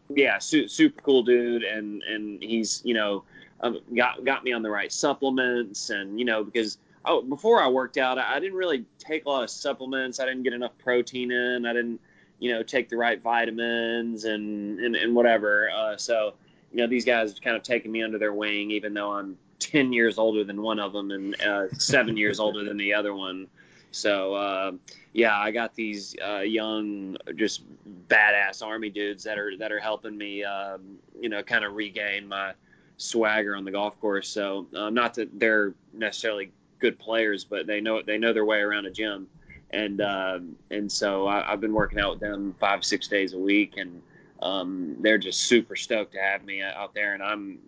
yeah, 0.10 0.40
su- 0.40 0.68
super 0.68 1.02
cool 1.02 1.24
dude, 1.24 1.64
and 1.64 2.02
and 2.04 2.42
he's 2.42 2.82
you 2.84 2.94
know 2.94 3.24
um, 3.62 3.80
got 3.96 4.24
got 4.24 4.44
me 4.44 4.54
on 4.54 4.62
the 4.62 4.70
right 4.70 4.92
supplements, 4.92 5.90
and 5.90 6.18
you 6.18 6.26
know 6.26 6.44
because 6.44 6.78
oh, 7.06 7.22
before 7.22 7.62
I 7.62 7.68
worked 7.68 7.98
out, 7.98 8.18
I, 8.18 8.36
I 8.36 8.40
didn't 8.40 8.58
really 8.58 8.86
take 9.00 9.26
a 9.26 9.30
lot 9.30 9.44
of 9.44 9.50
supplements. 9.50 10.20
I 10.20 10.26
didn't 10.26 10.44
get 10.44 10.54
enough 10.54 10.78
protein 10.78 11.32
in. 11.32 11.66
I 11.66 11.74
didn't 11.74 12.00
you 12.40 12.52
know 12.52 12.64
take 12.64 12.90
the 12.90 12.98
right 12.98 13.22
vitamins 13.22 14.26
and 14.26 14.80
and, 14.80 14.96
and 14.96 15.16
whatever. 15.16 15.70
Uh, 15.70 15.98
so 15.98 16.34
you 16.72 16.78
know 16.78 16.88
these 16.88 17.06
guys 17.06 17.32
have 17.32 17.42
kind 17.42 17.56
of 17.56 17.64
taken 17.64 17.92
me 17.92 18.04
under 18.04 18.18
their 18.18 18.34
wing, 18.34 18.72
even 18.72 18.94
though 18.94 19.12
I'm 19.12 19.38
10 19.60 19.94
years 19.94 20.18
older 20.18 20.44
than 20.44 20.62
one 20.62 20.80
of 20.80 20.94
them 20.94 21.12
and 21.12 21.42
uh, 21.42 21.70
seven 21.78 22.18
years 22.18 22.40
older 22.40 22.64
than 22.64 22.78
the 22.78 22.94
other 22.94 23.14
one. 23.14 23.48
So, 23.94 24.34
uh, 24.34 24.72
yeah, 25.14 25.38
I 25.38 25.52
got 25.52 25.76
these 25.76 26.16
uh, 26.26 26.40
young, 26.40 27.16
just 27.36 27.64
badass 28.08 28.66
army 28.66 28.90
dudes 28.90 29.24
that 29.24 29.38
are 29.38 29.56
that 29.58 29.72
are 29.72 29.80
helping 29.80 30.18
me, 30.18 30.44
um, 30.44 30.98
you 31.20 31.30
know, 31.30 31.44
kind 31.44 31.64
of 31.64 31.76
regain 31.76 32.28
my 32.28 32.54
swagger 32.98 33.56
on 33.56 33.66
the 33.66 33.72
golf 33.72 34.00
course. 34.02 34.28
So, 34.28 34.68
um, 34.76 34.96
not 34.96 35.14
that 35.16 35.40
they're 35.40 35.76
necessarily 35.94 36.52
good 36.80 36.98
players, 36.98 37.44
but 37.44 37.68
they 37.68 37.82
know 37.82 38.02
they 38.02 38.18
know 38.18 38.34
their 38.34 38.46
way 38.46 38.60
around 38.60 38.88
a 38.88 38.92
gym, 38.92 39.28
and 39.70 40.02
um, 40.02 40.56
and 40.72 40.92
so 40.92 41.28
I, 41.28 41.52
have 41.52 41.62
been 41.62 41.74
working 41.74 42.00
out 42.00 42.12
with 42.12 42.20
them 42.20 42.56
five 42.60 42.84
six 42.84 43.08
days 43.08 43.34
a 43.34 43.40
week, 43.40 43.76
and 43.78 44.02
um, 44.42 44.96
they're 45.02 45.20
just 45.20 45.42
super 45.42 45.76
stoked 45.76 46.14
to 46.14 46.20
have 46.20 46.44
me 46.44 46.64
out 46.64 46.96
there, 46.96 47.14
and 47.14 47.22
I'm 47.22 47.60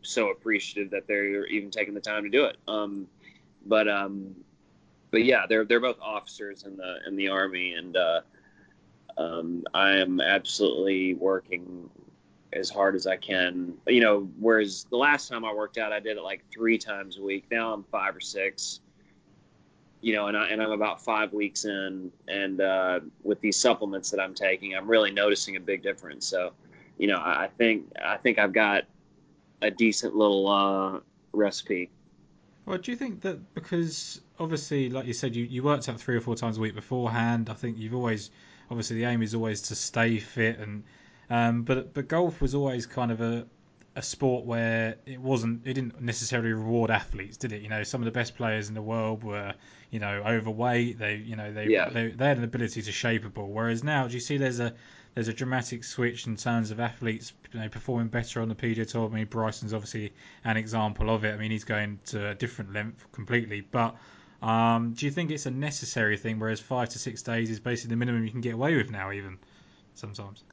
so 0.00 0.30
appreciative 0.30 0.90
that 0.92 1.06
they're 1.06 1.44
even 1.46 1.70
taking 1.70 1.92
the 1.92 2.00
time 2.00 2.24
to 2.24 2.30
do 2.30 2.44
it. 2.44 2.56
Um, 2.66 3.06
but 3.66 3.86
um, 3.86 4.34
but 5.10 5.24
yeah, 5.24 5.46
they're 5.48 5.64
they're 5.64 5.80
both 5.80 6.00
officers 6.00 6.64
in 6.64 6.76
the 6.76 6.98
in 7.06 7.16
the 7.16 7.28
army, 7.28 7.74
and 7.74 7.96
uh, 7.96 8.20
um, 9.16 9.64
I 9.74 9.96
am 9.96 10.20
absolutely 10.20 11.14
working 11.14 11.90
as 12.52 12.70
hard 12.70 12.94
as 12.94 13.06
I 13.06 13.16
can. 13.16 13.74
You 13.86 14.00
know, 14.00 14.30
whereas 14.38 14.86
the 14.90 14.96
last 14.96 15.28
time 15.28 15.44
I 15.44 15.52
worked 15.52 15.78
out, 15.78 15.92
I 15.92 16.00
did 16.00 16.16
it 16.16 16.22
like 16.22 16.44
three 16.52 16.78
times 16.78 17.18
a 17.18 17.22
week. 17.22 17.46
Now 17.50 17.72
I'm 17.72 17.84
five 17.84 18.16
or 18.16 18.20
six. 18.20 18.80
you 20.00 20.14
know, 20.14 20.28
and, 20.28 20.36
I, 20.36 20.48
and 20.48 20.62
I'm 20.62 20.70
about 20.70 21.02
five 21.02 21.32
weeks 21.32 21.64
in, 21.64 22.12
and 22.28 22.60
uh, 22.60 23.00
with 23.22 23.40
these 23.40 23.56
supplements 23.56 24.10
that 24.10 24.20
I'm 24.20 24.34
taking, 24.34 24.76
I'm 24.76 24.88
really 24.88 25.10
noticing 25.10 25.56
a 25.56 25.60
big 25.60 25.82
difference. 25.82 26.26
So, 26.26 26.52
you 26.98 27.08
know, 27.08 27.16
I 27.16 27.48
think 27.58 27.92
I 28.02 28.16
think 28.16 28.38
I've 28.38 28.52
got 28.52 28.84
a 29.60 29.70
decent 29.70 30.14
little 30.14 30.48
uh, 30.48 31.00
recipe. 31.32 31.90
Well, 32.64 32.78
do 32.78 32.92
you 32.92 32.96
think 32.96 33.22
that 33.22 33.54
because 33.54 34.20
obviously, 34.38 34.90
like 34.90 35.06
you 35.06 35.12
said, 35.12 35.34
you, 35.34 35.44
you 35.44 35.62
worked 35.62 35.88
out 35.88 36.00
three 36.00 36.16
or 36.16 36.20
four 36.20 36.34
times 36.34 36.58
a 36.58 36.60
week 36.60 36.74
beforehand. 36.74 37.50
I 37.50 37.54
think 37.54 37.78
you've 37.78 37.94
always, 37.94 38.30
obviously, 38.70 38.96
the 38.96 39.04
aim 39.04 39.22
is 39.22 39.34
always 39.34 39.62
to 39.62 39.74
stay 39.74 40.18
fit, 40.18 40.58
and 40.58 40.84
um, 41.30 41.62
but 41.62 41.94
but 41.94 42.08
golf 42.08 42.40
was 42.40 42.54
always 42.54 42.86
kind 42.86 43.10
of 43.10 43.20
a 43.20 43.46
a 43.96 44.02
sport 44.02 44.44
where 44.44 44.94
it 45.06 45.20
wasn't 45.20 45.66
it 45.66 45.74
didn't 45.74 46.00
necessarily 46.00 46.52
reward 46.52 46.90
athletes, 46.90 47.36
did 47.36 47.52
it? 47.52 47.62
You 47.62 47.68
know, 47.68 47.82
some 47.82 48.00
of 48.00 48.04
the 48.04 48.12
best 48.12 48.36
players 48.36 48.68
in 48.68 48.74
the 48.74 48.82
world 48.82 49.24
were 49.24 49.54
you 49.90 49.98
know 49.98 50.22
overweight. 50.24 50.98
They 50.98 51.16
you 51.16 51.36
know 51.36 51.52
they 51.52 51.66
Yeah. 51.66 51.88
they, 51.90 52.08
they 52.08 52.28
had 52.28 52.38
an 52.38 52.44
ability 52.44 52.82
to 52.82 52.92
shape 52.92 53.24
a 53.24 53.28
ball. 53.28 53.48
Whereas 53.48 53.82
now, 53.82 54.06
do 54.06 54.14
you 54.14 54.20
see 54.20 54.36
there's 54.36 54.60
a 54.60 54.72
there's 55.14 55.28
a 55.28 55.32
dramatic 55.32 55.82
switch 55.82 56.26
in 56.28 56.36
terms 56.36 56.70
of 56.70 56.78
athletes 56.78 57.32
you 57.52 57.58
know, 57.58 57.68
performing 57.68 58.06
better 58.06 58.40
on 58.40 58.48
the 58.48 58.54
PGA 58.54 58.88
Tour. 58.88 59.08
I 59.10 59.14
mean, 59.14 59.26
Bryson's 59.26 59.74
obviously 59.74 60.12
an 60.44 60.56
example 60.56 61.10
of 61.10 61.24
it. 61.24 61.34
I 61.34 61.36
mean, 61.36 61.50
he's 61.50 61.64
going 61.64 61.98
to 62.06 62.28
a 62.30 62.34
different 62.36 62.72
length 62.72 63.10
completely. 63.10 63.62
But 63.62 63.96
um, 64.42 64.92
do 64.92 65.06
you 65.06 65.12
think 65.12 65.30
it's 65.30 65.46
a 65.46 65.50
necessary 65.50 66.16
thing, 66.16 66.38
whereas 66.38 66.60
five 66.60 66.88
to 66.90 66.98
six 66.98 67.22
days 67.22 67.50
is 67.50 67.60
basically 67.60 67.90
the 67.90 67.96
minimum 67.96 68.24
you 68.24 68.30
can 68.30 68.40
get 68.40 68.54
away 68.54 68.76
with 68.76 68.90
now, 68.90 69.10
even 69.10 69.38
sometimes? 69.94 70.44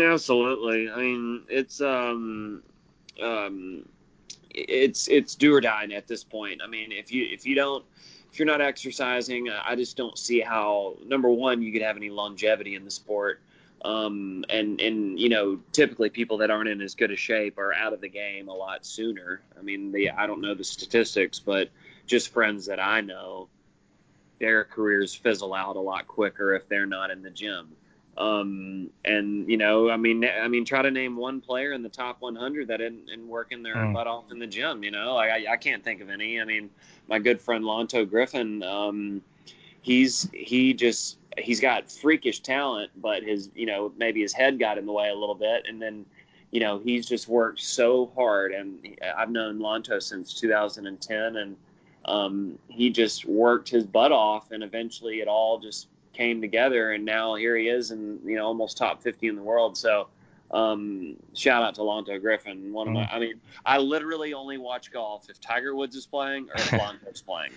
Absolutely. 0.00 0.90
I 0.90 0.96
mean, 0.96 1.42
it's 1.48 1.80
um, 1.80 2.62
um, 3.20 3.88
it's 4.50 5.08
it's 5.08 5.34
do 5.34 5.54
or 5.54 5.60
die 5.60 5.88
at 5.94 6.06
this 6.06 6.22
point. 6.22 6.60
I 6.62 6.68
mean, 6.68 6.92
if 6.92 7.12
you 7.12 7.26
if 7.30 7.46
you 7.46 7.54
don't 7.54 7.84
if 8.32 8.38
you're 8.38 8.46
not 8.46 8.60
exercising, 8.60 9.48
I 9.48 9.76
just 9.76 9.96
don't 9.96 10.18
see 10.18 10.40
how 10.40 10.96
number 11.04 11.28
one 11.28 11.62
you 11.62 11.72
could 11.72 11.82
have 11.82 11.96
any 11.96 12.10
longevity 12.10 12.74
in 12.74 12.84
the 12.84 12.90
sport. 12.90 13.40
Um, 13.84 14.44
and 14.48 14.80
and 14.80 15.18
you 15.18 15.28
know, 15.28 15.60
typically 15.72 16.10
people 16.10 16.38
that 16.38 16.50
aren't 16.50 16.68
in 16.68 16.80
as 16.80 16.94
good 16.94 17.10
a 17.10 17.16
shape 17.16 17.58
are 17.58 17.74
out 17.74 17.92
of 17.92 18.00
the 18.00 18.08
game 18.08 18.48
a 18.48 18.54
lot 18.54 18.86
sooner. 18.86 19.40
I 19.58 19.62
mean, 19.62 19.90
the 19.90 20.10
I 20.10 20.26
don't 20.26 20.40
know 20.40 20.54
the 20.54 20.64
statistics, 20.64 21.38
but 21.38 21.70
just 22.06 22.32
friends 22.32 22.66
that 22.66 22.80
I 22.80 23.00
know, 23.00 23.48
their 24.38 24.64
careers 24.64 25.14
fizzle 25.14 25.54
out 25.54 25.76
a 25.76 25.80
lot 25.80 26.06
quicker 26.06 26.54
if 26.54 26.68
they're 26.68 26.86
not 26.86 27.10
in 27.10 27.22
the 27.22 27.30
gym. 27.30 27.68
Um, 28.18 28.90
and 29.04 29.48
you 29.48 29.58
know, 29.58 29.90
I 29.90 29.96
mean, 29.98 30.24
I 30.24 30.48
mean, 30.48 30.64
try 30.64 30.80
to 30.82 30.90
name 30.90 31.16
one 31.16 31.40
player 31.40 31.72
in 31.72 31.82
the 31.82 31.88
top 31.90 32.22
100 32.22 32.68
that 32.68 32.80
isn't, 32.80 33.08
isn't 33.08 33.28
working 33.28 33.62
their 33.62 33.76
Mm. 33.76 33.92
butt 33.92 34.06
off 34.06 34.30
in 34.30 34.38
the 34.38 34.46
gym. 34.46 34.82
You 34.84 34.90
know, 34.90 35.14
like 35.14 35.30
I, 35.30 35.52
I 35.52 35.56
can't 35.56 35.84
think 35.84 36.00
of 36.00 36.08
any. 36.08 36.40
I 36.40 36.44
mean, 36.44 36.70
my 37.08 37.18
good 37.18 37.40
friend 37.40 37.62
Lanto 37.64 38.08
Griffin, 38.08 38.62
um, 38.62 39.22
he's 39.82 40.30
he 40.32 40.72
just 40.72 41.18
he's 41.36 41.60
got 41.60 41.90
freakish 41.90 42.40
talent, 42.40 42.90
but 42.96 43.22
his 43.22 43.50
you 43.54 43.66
know 43.66 43.92
maybe 43.98 44.22
his 44.22 44.32
head 44.32 44.58
got 44.58 44.78
in 44.78 44.86
the 44.86 44.92
way 44.92 45.10
a 45.10 45.14
little 45.14 45.34
bit, 45.34 45.64
and 45.68 45.80
then 45.80 46.06
you 46.50 46.60
know 46.60 46.78
he's 46.78 47.06
just 47.06 47.28
worked 47.28 47.60
so 47.60 48.10
hard. 48.16 48.52
And 48.52 48.96
I've 49.16 49.30
known 49.30 49.58
Lanto 49.58 50.02
since 50.02 50.32
2010, 50.40 51.36
and 51.36 51.56
um, 52.06 52.58
he 52.68 52.90
just 52.90 53.24
worked 53.24 53.68
his 53.68 53.84
butt 53.84 54.12
off, 54.12 54.50
and 54.50 54.62
eventually 54.62 55.20
it 55.20 55.28
all 55.28 55.58
just 55.58 55.88
came 56.12 56.40
together, 56.40 56.92
and 56.92 57.04
now 57.04 57.34
here 57.34 57.56
he 57.56 57.68
is, 57.68 57.90
and 57.90 58.20
you 58.24 58.36
know 58.36 58.46
almost 58.46 58.78
top 58.78 59.02
50 59.02 59.28
in 59.28 59.36
the 59.36 59.42
world. 59.42 59.76
So. 59.76 60.08
Um, 60.48 61.16
shout 61.34 61.64
out 61.64 61.74
to 61.74 61.80
Lanto 61.80 62.20
Griffin. 62.20 62.72
One 62.72 62.86
of 62.86 62.94
my, 62.94 63.04
I 63.06 63.18
mean, 63.18 63.40
I 63.64 63.78
literally 63.78 64.32
only 64.32 64.58
watch 64.58 64.92
golf 64.92 65.28
if 65.28 65.40
Tiger 65.40 65.74
Woods 65.74 65.96
is 65.96 66.06
playing 66.06 66.48
or 66.50 66.54
if 66.54 66.70
Lanto's 66.70 67.20
playing. 67.20 67.50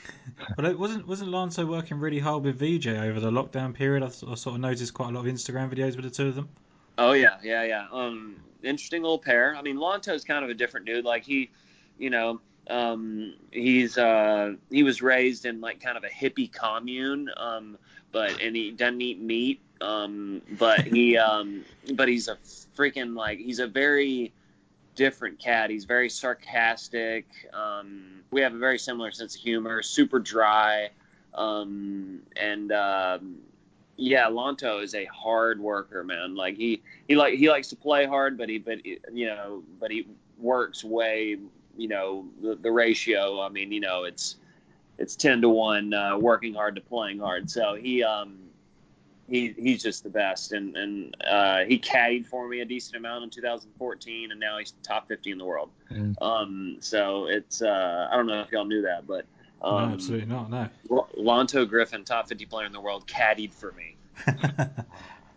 But 0.56 0.66
it 0.66 0.80
wasn't 0.80 1.08
wasn't 1.08 1.30
Lanto 1.30 1.68
working 1.68 2.00
really 2.00 2.18
hard 2.18 2.44
with 2.44 2.58
VJ 2.58 2.88
over 2.88 3.20
the 3.20 3.30
lockdown 3.30 3.76
period? 3.76 4.02
I, 4.02 4.08
I 4.08 4.10
sort 4.10 4.56
of 4.56 4.60
noticed 4.60 4.96
quite 4.96 5.10
a 5.10 5.12
lot 5.12 5.28
of 5.28 5.32
Instagram 5.32 5.72
videos 5.72 5.96
with 5.98 6.06
the 6.06 6.10
two 6.10 6.30
of 6.30 6.36
them. 6.36 6.50
Oh 6.98 7.12
yeah, 7.12 7.38
yeah, 7.44 7.64
yeah. 7.64 7.86
Um, 7.92 8.38
interesting 8.64 9.04
little 9.04 9.20
pair. 9.20 9.56
I 9.56 9.62
mean, 9.62 9.78
Lanto's 9.78 10.24
kind 10.24 10.44
of 10.44 10.50
a 10.50 10.56
different 10.56 10.88
dude. 10.88 11.06
Like 11.06 11.24
he, 11.24 11.52
you 12.00 12.10
know, 12.10 12.42
um, 12.70 13.34
he's 13.52 13.98
uh, 13.98 14.54
he 14.70 14.84
was 14.84 15.02
raised 15.02 15.46
in 15.46 15.62
like 15.62 15.82
kind 15.82 15.98
of 15.98 16.04
a 16.04 16.10
hippie 16.10 16.52
commune. 16.52 17.30
Um, 17.36 17.78
but 18.12 18.42
and 18.42 18.56
he 18.56 18.72
doesn't 18.72 19.02
eat 19.02 19.22
meat. 19.22 19.62
Um, 19.82 20.42
but 20.58 20.82
he, 20.82 21.18
um, 21.18 21.64
but 21.94 22.08
he's 22.08 22.28
a 22.28 22.38
freaking 22.78 23.16
like 23.16 23.40
he's 23.40 23.60
a 23.60 23.68
very 23.68 24.34
different 24.96 25.40
cat. 25.40 25.70
He's 25.70 25.86
very 25.86 26.10
sarcastic. 26.10 27.26
Um, 27.54 28.22
we 28.32 28.42
have 28.42 28.54
a 28.54 28.58
very 28.58 28.80
similar 28.80 29.12
sense 29.12 29.36
of 29.36 29.42
humor. 29.42 29.82
Super 29.82 30.20
dry. 30.20 30.90
Um, 31.34 32.22
and 32.36 32.72
um, 32.72 33.38
yeah, 33.96 34.26
Lanto 34.26 34.84
is 34.84 34.96
a 34.96 35.06
hard 35.06 35.60
worker, 35.60 36.04
man. 36.04 36.36
Like 36.36 36.58
he 36.58 36.82
he 37.08 37.16
like 37.16 37.36
he 37.36 37.50
likes 37.50 37.70
to 37.70 37.76
play 37.76 38.06
hard, 38.06 38.38
but 38.38 38.50
he 38.50 38.58
but 38.58 38.86
you 38.86 39.28
know 39.28 39.64
but 39.80 39.92
he 39.92 40.08
works 40.38 40.84
way 40.84 41.38
you 41.80 41.88
know 41.88 42.26
the, 42.42 42.56
the 42.56 42.72
ratio. 42.72 43.42
I 43.42 43.50
mean 43.50 43.72
you 43.72 43.80
know 43.80 44.04
it's 44.04 44.36
it's 44.98 45.16
ten 45.16 45.42
to 45.42 45.50
one 45.50 45.94
uh, 45.94 46.18
working 46.18 46.54
hard 46.54 46.76
to 46.76 46.82
playing 46.82 47.20
hard. 47.20 47.50
So 47.50 47.76
he 47.76 48.04
um 48.04 48.50
he 49.30 49.54
he's 49.58 49.82
just 49.82 50.04
the 50.04 50.10
best, 50.10 50.52
and 50.52 50.76
and 50.76 51.16
uh, 51.26 51.60
he 51.66 51.80
caddied 51.80 52.28
for 52.28 52.48
me 52.48 52.62
a 52.62 52.66
decent 52.66 52.98
amount 52.98 53.24
in 53.24 53.30
2014, 53.30 54.32
and 54.32 54.40
now 54.40 54.58
he's 54.58 54.74
top 54.84 55.08
50 55.08 55.32
in 55.32 55.38
the 55.38 55.46
world. 55.46 55.70
Mm. 55.92 56.22
Um, 56.22 56.78
so 56.80 57.28
it's 57.28 57.62
uh, 57.62 58.08
I 58.12 58.16
don't 58.16 58.28
know 58.28 58.42
if 58.42 58.52
y'all 58.52 58.66
knew 58.66 58.82
that, 58.82 59.08
but 59.08 59.26
um, 59.62 59.90
no, 59.90 59.94
absolutely 59.94 60.28
not. 60.28 60.50
No. 60.50 61.08
Lanto 61.18 61.68
Griffin, 61.68 62.04
top 62.04 62.28
50 62.28 62.46
player 62.46 62.66
in 62.66 62.72
the 62.72 62.82
world, 62.82 63.08
caddied 63.08 63.54
for 63.54 63.72
me. 63.74 63.96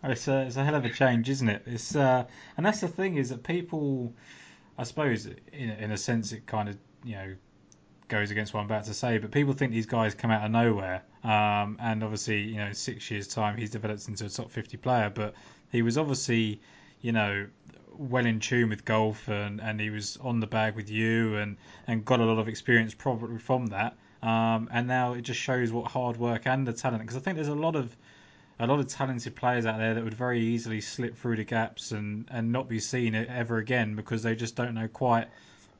it's 0.03 0.27
a 0.27 0.41
it's 0.41 0.55
a 0.55 0.63
hell 0.63 0.75
of 0.75 0.85
a 0.85 0.89
change, 0.89 1.29
isn't 1.29 1.49
it? 1.49 1.63
It's 1.65 1.95
uh, 1.95 2.25
and 2.57 2.65
that's 2.65 2.81
the 2.81 2.87
thing 2.87 3.15
is 3.15 3.29
that 3.29 3.43
people, 3.43 4.13
I 4.77 4.83
suppose, 4.83 5.25
in 5.25 5.69
in 5.69 5.91
a 5.91 5.97
sense, 5.97 6.31
it 6.31 6.45
kind 6.45 6.69
of 6.69 6.77
you 7.03 7.15
know 7.15 7.35
goes 8.07 8.31
against 8.31 8.53
what 8.53 8.59
I'm 8.59 8.65
about 8.67 8.85
to 8.85 8.93
say, 8.93 9.17
but 9.17 9.31
people 9.31 9.53
think 9.53 9.71
these 9.71 9.85
guys 9.85 10.13
come 10.13 10.31
out 10.31 10.45
of 10.45 10.51
nowhere. 10.51 11.03
Um, 11.23 11.77
and 11.79 12.03
obviously, 12.03 12.41
you 12.41 12.57
know, 12.57 12.71
six 12.73 13.09
years' 13.09 13.27
time, 13.27 13.57
he's 13.57 13.71
developed 13.71 14.07
into 14.07 14.25
a 14.25 14.29
top 14.29 14.51
50 14.51 14.77
player, 14.77 15.09
but 15.09 15.33
he 15.71 15.81
was 15.81 15.97
obviously, 15.97 16.61
you 17.01 17.11
know, 17.11 17.47
well 17.97 18.25
in 18.25 18.39
tune 18.39 18.69
with 18.69 18.85
golf 18.85 19.27
and, 19.29 19.61
and 19.61 19.79
he 19.79 19.89
was 19.89 20.17
on 20.17 20.39
the 20.39 20.47
bag 20.47 20.75
with 20.75 20.89
you 20.89 21.37
and, 21.37 21.57
and 21.87 22.03
got 22.03 22.19
a 22.19 22.25
lot 22.25 22.39
of 22.39 22.47
experience 22.47 22.93
probably 22.93 23.37
from 23.37 23.67
that. 23.67 23.95
Um, 24.21 24.69
and 24.71 24.87
now 24.87 25.13
it 25.13 25.21
just 25.21 25.39
shows 25.39 25.71
what 25.71 25.91
hard 25.91 26.17
work 26.17 26.45
and 26.45 26.67
the 26.67 26.73
talent, 26.73 27.01
because 27.01 27.17
I 27.17 27.19
think 27.19 27.35
there's 27.35 27.47
a 27.47 27.55
lot 27.55 27.75
of 27.75 27.95
a 28.59 28.67
lot 28.67 28.79
of 28.79 28.87
talented 28.87 29.35
players 29.35 29.65
out 29.65 29.77
there 29.77 29.93
that 29.95 30.03
would 30.03 30.13
very 30.13 30.41
easily 30.41 30.81
slip 30.81 31.17
through 31.17 31.37
the 31.37 31.43
gaps 31.43 31.91
and, 31.91 32.27
and 32.31 32.51
not 32.51 32.69
be 32.69 32.79
seen 32.79 33.15
ever 33.15 33.57
again 33.57 33.95
because 33.95 34.23
they 34.23 34.35
just 34.35 34.55
don't 34.55 34.73
know 34.73 34.87
quite 34.87 35.27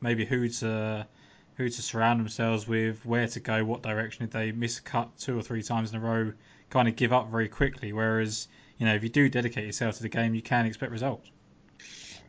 maybe 0.01 0.25
who 0.25 0.47
to 0.49 1.07
who 1.55 1.69
to 1.69 1.81
surround 1.81 2.19
themselves 2.19 2.67
with, 2.67 3.05
where 3.05 3.27
to 3.27 3.39
go, 3.39 3.63
what 3.63 3.83
direction. 3.83 4.25
If 4.25 4.31
they 4.31 4.51
miss 4.51 4.79
a 4.79 4.81
cut 4.81 5.15
two 5.19 5.37
or 5.37 5.43
three 5.43 5.61
times 5.61 5.91
in 5.91 5.97
a 5.97 5.99
row, 5.99 6.33
kind 6.69 6.87
of 6.87 6.95
give 6.95 7.13
up 7.13 7.29
very 7.29 7.47
quickly. 7.47 7.93
Whereas, 7.93 8.47
you 8.79 8.87
know, 8.87 8.95
if 8.95 9.03
you 9.03 9.09
do 9.09 9.29
dedicate 9.29 9.65
yourself 9.65 9.97
to 9.97 10.03
the 10.03 10.09
game, 10.09 10.33
you 10.33 10.41
can 10.41 10.65
expect 10.65 10.91
results. 10.91 11.29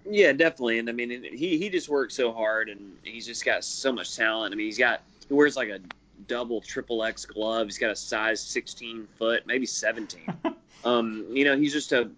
Yeah, 0.08 0.32
definitely. 0.32 0.78
And 0.78 0.88
I 0.90 0.92
mean, 0.92 1.10
he 1.10 1.56
he 1.56 1.70
just 1.70 1.88
works 1.88 2.14
so 2.14 2.32
hard, 2.32 2.68
and 2.68 2.96
he's 3.02 3.26
just 3.26 3.44
got 3.44 3.64
so 3.64 3.92
much 3.92 4.14
talent. 4.14 4.52
I 4.52 4.56
mean, 4.56 4.66
he's 4.66 4.78
got 4.78 5.00
he 5.26 5.34
wears 5.34 5.56
like 5.56 5.70
a 5.70 5.80
double 6.26 6.60
triple 6.60 7.04
X 7.04 7.26
glove. 7.26 7.66
He's 7.66 7.78
got 7.78 7.90
a 7.90 7.96
size 7.96 8.40
16 8.40 9.08
foot, 9.18 9.46
maybe 9.46 9.66
17. 9.66 10.22
um, 10.84 11.26
you 11.30 11.44
know, 11.44 11.56
he's 11.56 11.72
just 11.72 11.92
a 11.92 12.10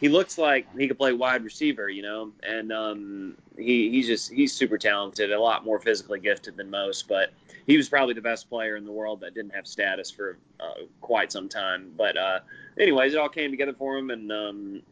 he 0.00 0.08
looks 0.08 0.36
like 0.36 0.66
he 0.76 0.88
could 0.88 0.98
play 0.98 1.12
wide 1.12 1.44
receiver, 1.44 1.88
you 1.88 2.02
know, 2.02 2.32
and 2.42 2.72
um, 2.72 3.36
he 3.56 3.90
he's 3.90 4.06
just 4.06 4.32
he's 4.32 4.52
super 4.52 4.76
talented, 4.76 5.32
a 5.32 5.40
lot 5.40 5.64
more 5.64 5.78
physically 5.78 6.20
gifted 6.20 6.56
than 6.56 6.70
most, 6.70 7.08
but 7.08 7.32
he 7.66 7.76
was 7.76 7.88
probably 7.88 8.14
the 8.14 8.20
best 8.20 8.50
player 8.50 8.76
in 8.76 8.84
the 8.84 8.92
world 8.92 9.20
that 9.20 9.34
didn't 9.34 9.54
have 9.54 9.66
status 9.66 10.10
for 10.10 10.36
uh, 10.60 10.84
quite 11.00 11.32
some 11.32 11.48
time. 11.48 11.92
But 11.96 12.16
uh, 12.16 12.40
anyways, 12.78 13.14
it 13.14 13.18
all 13.18 13.28
came 13.28 13.50
together 13.50 13.72
for 13.72 13.96
him, 13.96 14.10
and 14.10 14.30
um, 14.32 14.82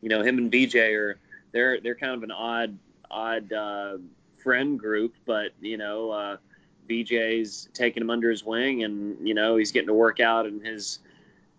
you 0.00 0.08
know, 0.08 0.22
him 0.22 0.38
and 0.38 0.50
VJ 0.50 0.76
are 0.76 1.18
they're 1.52 1.80
they're 1.80 1.94
kind 1.94 2.14
of 2.14 2.22
an 2.22 2.32
odd 2.32 2.76
odd 3.10 3.52
uh, 3.52 3.98
friend 4.42 4.78
group, 4.78 5.14
but 5.26 5.52
you 5.60 5.76
know, 5.76 6.10
uh, 6.10 6.36
VJ's 6.88 7.68
taking 7.72 8.02
him 8.02 8.10
under 8.10 8.30
his 8.30 8.44
wing, 8.44 8.84
and 8.84 9.26
you 9.26 9.34
know, 9.34 9.56
he's 9.56 9.72
getting 9.72 9.88
to 9.88 9.94
work 9.94 10.20
out 10.20 10.46
in 10.46 10.64
his 10.64 10.98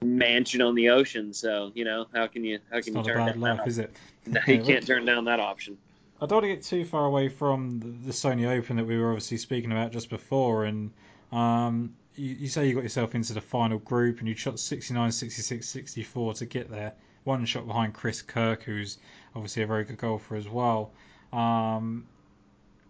mansion 0.01 0.61
on 0.61 0.75
the 0.75 0.89
ocean. 0.89 1.33
So 1.33 1.71
you 1.75 1.85
know, 1.85 2.05
how 2.13 2.27
can 2.27 2.43
you 2.43 2.59
how 2.71 2.77
It's 2.77 2.87
can 2.87 2.95
you 2.95 3.01
not 3.01 3.09
a 3.09 3.13
turn 3.13 3.25
bad 3.25 3.31
down 3.33 3.41
life, 3.41 3.57
that? 3.57 3.67
is 3.67 3.77
it? 3.77 3.95
No, 4.27 4.41
Yeah, 4.45 4.55
you 4.55 4.63
can't 4.63 4.85
turn 4.85 5.05
down 5.05 5.25
that 5.25 5.39
option. 5.39 5.77
I 6.19 6.25
don't 6.25 6.37
want 6.37 6.43
to 6.45 6.55
get 6.55 6.63
too 6.63 6.83
far 6.83 7.05
away 7.05 7.29
from 7.29 7.79
the, 7.79 8.07
the 8.07 8.11
Sony 8.11 8.47
Open 8.47 8.75
that 8.77 8.85
we 8.85 8.97
were 8.97 9.09
obviously 9.09 9.37
speaking 9.37 9.71
about 9.71 9.91
just 9.91 10.09
before. 10.09 10.65
And 10.65 10.91
um, 11.31 11.93
you, 12.15 12.35
you 12.35 12.47
say 12.47 12.67
you 12.67 12.73
got 12.73 12.83
yourself 12.83 13.15
into 13.15 13.33
the 13.33 13.41
final 13.41 13.77
group 13.77 14.19
and 14.19 14.27
you 14.27 14.35
shot 14.35 14.59
69, 14.59 15.11
66, 15.11 15.67
64 15.67 16.33
to 16.33 16.45
get 16.45 16.69
there. 16.71 16.93
One 17.23 17.45
shot 17.45 17.67
behind 17.67 17.93
Chris 17.93 18.21
Kirk, 18.21 18.63
who's 18.63 18.97
obviously 19.35 19.63
a 19.63 19.67
very 19.67 19.83
good 19.83 19.97
golfer 19.97 20.35
as 20.35 20.49
well. 20.49 20.91
Um, 21.31 22.05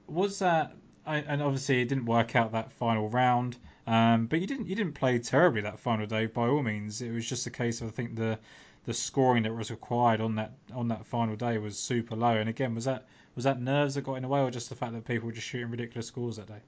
was 0.08 0.40
that, 0.40 0.74
I- 1.08 1.26
and 1.28 1.42
obviously 1.42 1.82
it 1.82 1.90
didn't 1.90 2.06
work 2.06 2.36
out 2.36 2.52
that 2.52 2.72
final 2.74 3.10
round. 3.10 3.58
Um, 3.88 4.28
but 4.28 4.42
you 4.42 4.48
didn't 4.48 4.68
you 4.68 4.76
didn't 4.76 4.94
play 4.94 5.18
terribly 5.20 5.62
that 5.62 5.80
final 5.80 6.06
day 6.06 6.26
by 6.26 6.48
all 6.48 6.62
means. 6.62 7.02
It 7.02 7.12
was 7.12 7.28
just 7.28 7.48
a 7.48 7.50
case 7.50 7.82
of 7.82 7.88
I 7.88 7.92
think 7.92 8.16
the 8.16 8.38
the 8.86 8.94
scoring 8.94 9.44
that 9.44 9.54
was 9.56 9.72
required 9.72 10.22
on 10.22 10.36
that 10.36 10.52
on 10.74 10.90
that 10.90 11.06
final 11.06 11.36
day 11.36 11.58
was 11.58 11.78
super 11.80 12.16
low. 12.16 12.36
And 12.36 12.50
again, 12.50 12.76
was 12.76 12.86
that 12.86 13.08
was 13.36 13.46
that 13.46 13.62
nerves 13.62 13.96
that 13.96 14.02
got 14.02 14.16
in 14.16 14.24
the 14.24 14.28
way, 14.28 14.42
or 14.42 14.52
just 14.52 14.70
the 14.70 14.76
fact 14.76 14.94
that 14.94 15.06
people 15.06 15.28
were 15.28 15.32
just 15.34 15.48
shooting 15.48 15.70
ridiculous 15.72 16.08
scores 16.08 16.38
that 16.38 16.48
day? 16.48 16.62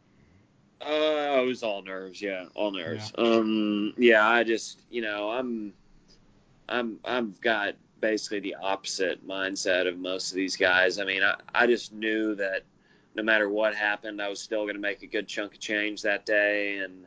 Uh, 0.82 1.42
it 1.42 1.46
was 1.46 1.62
all 1.62 1.82
nerves. 1.82 2.22
Yeah, 2.22 2.46
all 2.56 2.72
nerves. 2.72 3.12
Yeah. 3.18 3.24
Um, 3.24 3.94
yeah, 3.98 4.28
I 4.28 4.44
just 4.44 4.80
you 4.90 5.02
know 5.02 5.30
I'm 5.30 5.74
I'm 6.70 7.00
I've 7.04 7.42
got 7.42 7.76
basically 8.00 8.40
the 8.40 8.56
opposite 8.56 9.28
mindset 9.28 9.88
of 9.88 9.98
most 9.98 10.32
of 10.32 10.36
these 10.36 10.56
guys. 10.56 11.00
I 11.00 11.04
mean, 11.04 11.22
I, 11.22 11.36
I 11.54 11.68
just 11.68 11.92
knew 11.92 12.36
that 12.36 12.64
no 13.16 13.24
matter 13.24 13.50
what 13.50 13.76
happened, 13.76 14.22
I 14.22 14.30
was 14.30 14.40
still 14.40 14.64
going 14.64 14.76
to 14.76 14.82
make 14.82 15.04
a 15.04 15.08
good 15.08 15.28
chunk 15.28 15.54
of 15.54 15.60
change 15.60 16.04
that 16.04 16.26
day. 16.26 16.78
And, 16.78 17.06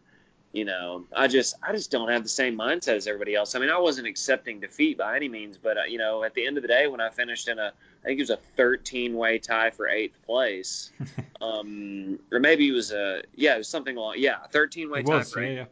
you 0.53 0.65
know, 0.65 1.05
I 1.15 1.29
just, 1.29 1.55
I 1.63 1.73
just 1.73 1.91
don't 1.91 2.11
have 2.11 2.23
the 2.23 2.29
same 2.29 2.57
mindset 2.57 2.97
as 2.97 3.07
everybody 3.07 3.35
else. 3.35 3.55
I 3.55 3.59
mean, 3.59 3.71
I 3.71 3.79
wasn't 3.79 4.07
accepting 4.07 4.61
defeat 4.61 4.99
by 4.99 5.17
any 5.17 5.29
means, 5.29 5.59
but, 5.59 5.79
uh, 5.79 5.85
you 5.89 5.99
know, 5.99 6.25
at 6.25 6.35
the 6.35 6.47
end 6.47 6.57
of 6.57 6.63
the 6.63 6.69
day, 6.69 6.87
when 6.87 7.01
I 7.01 7.11
finished 7.11 7.49
in 7.49 7.59
a, 7.59 7.73
I 8.03 8.07
think 8.07 8.19
it 8.19 8.23
was 8.23 8.31
a 8.31 8.39
13 8.57 9.15
way 9.15 9.39
tie 9.39 9.71
for 9.71 9.89
eighth 9.89 10.21
place, 10.27 10.91
um, 11.41 12.19
or 12.31 12.41
maybe 12.41 12.69
it 12.69 12.73
was 12.73 12.93
a, 12.93 13.23
yeah, 13.35 13.55
it 13.55 13.59
was 13.59 13.69
something 13.69 13.97
along, 13.97 14.17
yeah, 14.19 14.39
13 14.51 14.91
way 14.91 15.03
tie 15.03 15.23
for 15.23 15.43
eighth. 15.43 15.51
Yeah, 15.51 15.57
yeah 15.57 15.65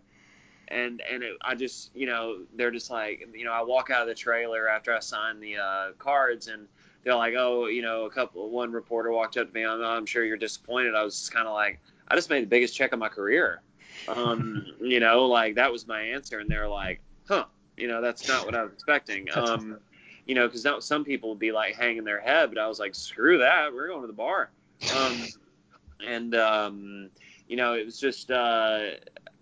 and 0.71 1.03
and 1.11 1.23
it, 1.23 1.37
I 1.43 1.55
just 1.55 1.91
you 1.95 2.07
know 2.07 2.39
they're 2.55 2.71
just 2.71 2.91
like 2.91 3.29
you 3.35 3.45
know 3.45 3.53
I 3.53 3.63
walk 3.63 3.91
out 3.91 4.03
of 4.03 4.09
the 4.09 4.15
trailer 4.15 4.69
after 4.69 4.95
I 4.95 5.01
sign 5.01 5.41
the 5.41 5.57
uh, 5.57 5.93
cards 5.99 6.47
and 6.47 6.69
they're 7.05 7.15
like 7.15 7.35
oh 7.37 7.67
you 7.67 7.83
know 7.83 8.05
a 8.05 8.11
couple 8.11 8.49
one 8.51 8.73
reporter 8.73 9.11
walked 9.11 9.37
up 9.37 9.49
to 9.49 9.55
me 9.55 9.65
I'm, 9.65 9.83
I'm 9.83 10.07
sure 10.07 10.25
you're 10.25 10.37
disappointed. 10.37 10.95
I 10.95 11.03
was 11.03 11.19
just 11.19 11.33
kind 11.33 11.47
of 11.47 11.55
like 11.55 11.81
I 12.09 12.15
just 12.15 12.31
made 12.31 12.43
the 12.43 12.49
biggest 12.49 12.75
check 12.75 12.93
of 12.93 12.99
my 12.99 13.09
career. 13.09 13.63
Um, 14.09 14.67
you 14.81 15.01
know 15.01 15.27
like 15.27 15.57
that 15.57 15.73
was 15.73 15.87
my 15.87 16.01
answer 16.01 16.39
and 16.39 16.51
they're 16.51 16.69
like 16.69 17.01
huh 17.29 17.45
you 17.77 17.89
know 17.89 18.01
that's 18.01 18.29
not 18.29 18.47
what 18.47 18.55
I 18.55 18.63
was 18.63 18.73
expecting. 18.73 19.29
Um, 19.35 19.79
you 20.27 20.35
know 20.35 20.47
because 20.47 20.85
some 20.85 21.05
people 21.05 21.31
would 21.31 21.39
be 21.39 21.51
like 21.51 21.75
hanging 21.75 22.05
their 22.05 22.21
head 22.21 22.51
but 22.51 22.59
I 22.59 22.69
was 22.69 22.79
like 22.79 22.95
screw 22.95 23.39
that 23.39 23.73
we're 23.73 23.89
going 23.89 24.03
to 24.03 24.07
the 24.07 24.13
bar. 24.13 24.51
Um, 24.97 25.27
and 26.07 26.35
um, 26.35 27.11
you 27.49 27.57
know 27.57 27.75
it 27.75 27.85
was 27.85 27.99
just 27.99 28.31
uh, 28.31 28.91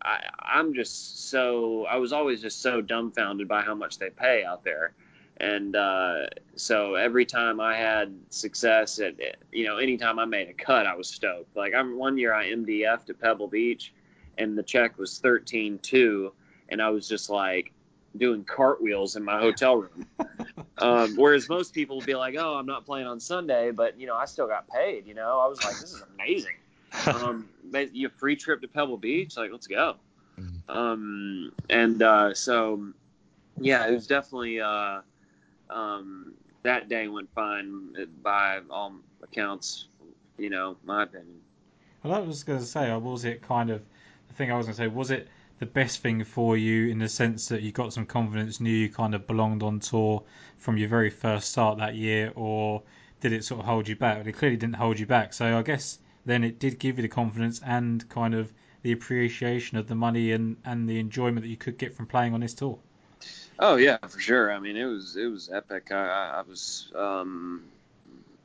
I, 0.02 0.20
I'm 0.40 0.74
just 0.74 1.28
so 1.28 1.84
I 1.86 1.96
was 1.96 2.12
always 2.12 2.40
just 2.40 2.62
so 2.62 2.80
dumbfounded 2.80 3.48
by 3.48 3.62
how 3.62 3.74
much 3.74 3.98
they 3.98 4.10
pay 4.10 4.44
out 4.44 4.64
there, 4.64 4.92
and 5.40 5.76
uh, 5.76 6.26
so 6.56 6.94
every 6.94 7.24
time 7.24 7.60
I 7.60 7.76
had 7.76 8.14
success 8.30 8.98
at 8.98 9.14
you 9.52 9.66
know 9.66 9.78
anytime 9.78 10.18
I 10.18 10.24
made 10.24 10.48
a 10.48 10.52
cut, 10.52 10.86
I 10.86 10.94
was 10.94 11.08
stoked. 11.08 11.56
Like 11.56 11.74
I'm 11.74 11.96
one 11.96 12.18
year 12.18 12.34
I 12.34 12.50
MDF 12.50 13.04
to 13.06 13.14
Pebble 13.14 13.48
Beach, 13.48 13.92
and 14.36 14.58
the 14.58 14.62
check 14.62 14.98
was 14.98 15.18
thirteen 15.18 15.78
two, 15.78 16.32
and 16.68 16.82
I 16.82 16.90
was 16.90 17.08
just 17.08 17.30
like 17.30 17.72
doing 18.16 18.44
cartwheels 18.44 19.14
in 19.14 19.24
my 19.24 19.38
hotel 19.38 19.76
room. 19.76 20.06
um, 20.78 21.14
whereas 21.16 21.48
most 21.48 21.72
people 21.72 21.96
would 21.96 22.06
be 22.06 22.16
like, 22.16 22.34
"Oh, 22.36 22.54
I'm 22.54 22.66
not 22.66 22.84
playing 22.84 23.06
on 23.06 23.20
Sunday," 23.20 23.70
but 23.70 23.98
you 23.98 24.06
know 24.06 24.16
I 24.16 24.24
still 24.24 24.48
got 24.48 24.68
paid. 24.68 25.06
You 25.06 25.14
know 25.14 25.38
I 25.38 25.46
was 25.46 25.62
like, 25.62 25.78
"This 25.78 25.92
is 25.92 26.02
amazing." 26.14 26.56
um, 27.06 27.48
you 27.92 28.08
free 28.08 28.34
trip 28.34 28.60
to 28.62 28.68
Pebble 28.68 28.96
Beach, 28.96 29.36
like 29.36 29.52
let's 29.52 29.66
go. 29.66 29.96
Mm-hmm. 30.40 30.76
Um, 30.76 31.52
and 31.68 32.02
uh, 32.02 32.34
so, 32.34 32.92
yeah, 33.60 33.86
it 33.86 33.92
was 33.92 34.06
definitely 34.06 34.60
uh, 34.60 35.00
um, 35.70 36.34
that 36.62 36.88
day 36.88 37.08
went 37.08 37.28
fine 37.34 37.94
by 38.22 38.60
all 38.70 38.94
accounts. 39.22 39.88
You 40.36 40.50
know, 40.50 40.76
my 40.84 41.02
opinion. 41.02 41.40
Well, 42.02 42.14
I 42.14 42.20
was 42.20 42.44
going 42.44 42.60
to 42.60 42.64
say, 42.64 42.90
uh, 42.90 42.98
was 42.98 43.24
it 43.24 43.42
kind 43.42 43.70
of 43.70 43.82
the 44.28 44.34
thing 44.34 44.52
I 44.52 44.56
was 44.56 44.66
going 44.66 44.76
to 44.76 44.82
say? 44.82 44.86
Was 44.86 45.10
it 45.10 45.28
the 45.58 45.66
best 45.66 46.00
thing 46.02 46.22
for 46.22 46.56
you 46.56 46.88
in 46.88 46.98
the 46.98 47.08
sense 47.08 47.48
that 47.48 47.62
you 47.62 47.72
got 47.72 47.92
some 47.92 48.06
confidence, 48.06 48.60
knew 48.60 48.70
you 48.70 48.88
kind 48.88 49.14
of 49.14 49.26
belonged 49.26 49.62
on 49.62 49.80
tour 49.80 50.22
from 50.58 50.76
your 50.76 50.88
very 50.88 51.10
first 51.10 51.50
start 51.50 51.78
that 51.78 51.96
year, 51.96 52.32
or 52.36 52.82
did 53.20 53.32
it 53.32 53.44
sort 53.44 53.60
of 53.60 53.66
hold 53.66 53.88
you 53.88 53.96
back? 53.96 54.24
It 54.24 54.32
clearly 54.32 54.56
didn't 54.56 54.76
hold 54.76 54.98
you 54.98 55.06
back. 55.06 55.32
So 55.32 55.58
I 55.58 55.62
guess 55.62 55.98
then 56.24 56.44
it 56.44 56.60
did 56.60 56.78
give 56.78 56.98
you 56.98 57.02
the 57.02 57.08
confidence 57.08 57.60
and 57.64 58.08
kind 58.08 58.34
of 58.34 58.52
the 58.82 58.92
appreciation 58.92 59.76
of 59.76 59.88
the 59.88 59.96
money 59.96 60.30
and, 60.32 60.56
and 60.64 60.88
the 60.88 61.00
enjoyment 61.00 61.40
that 61.40 61.48
you 61.48 61.56
could 61.56 61.78
get 61.78 61.96
from 61.96 62.06
playing 62.06 62.34
on 62.34 62.40
this 62.40 62.54
tour. 62.54 62.78
Oh 63.58 63.76
yeah, 63.76 63.98
for 64.06 64.20
sure. 64.20 64.52
I 64.52 64.60
mean, 64.60 64.76
it 64.76 64.84
was 64.84 65.16
it 65.16 65.26
was 65.26 65.50
epic. 65.52 65.90
I, 65.90 66.38
I 66.38 66.42
was 66.48 66.92
um, 66.94 67.64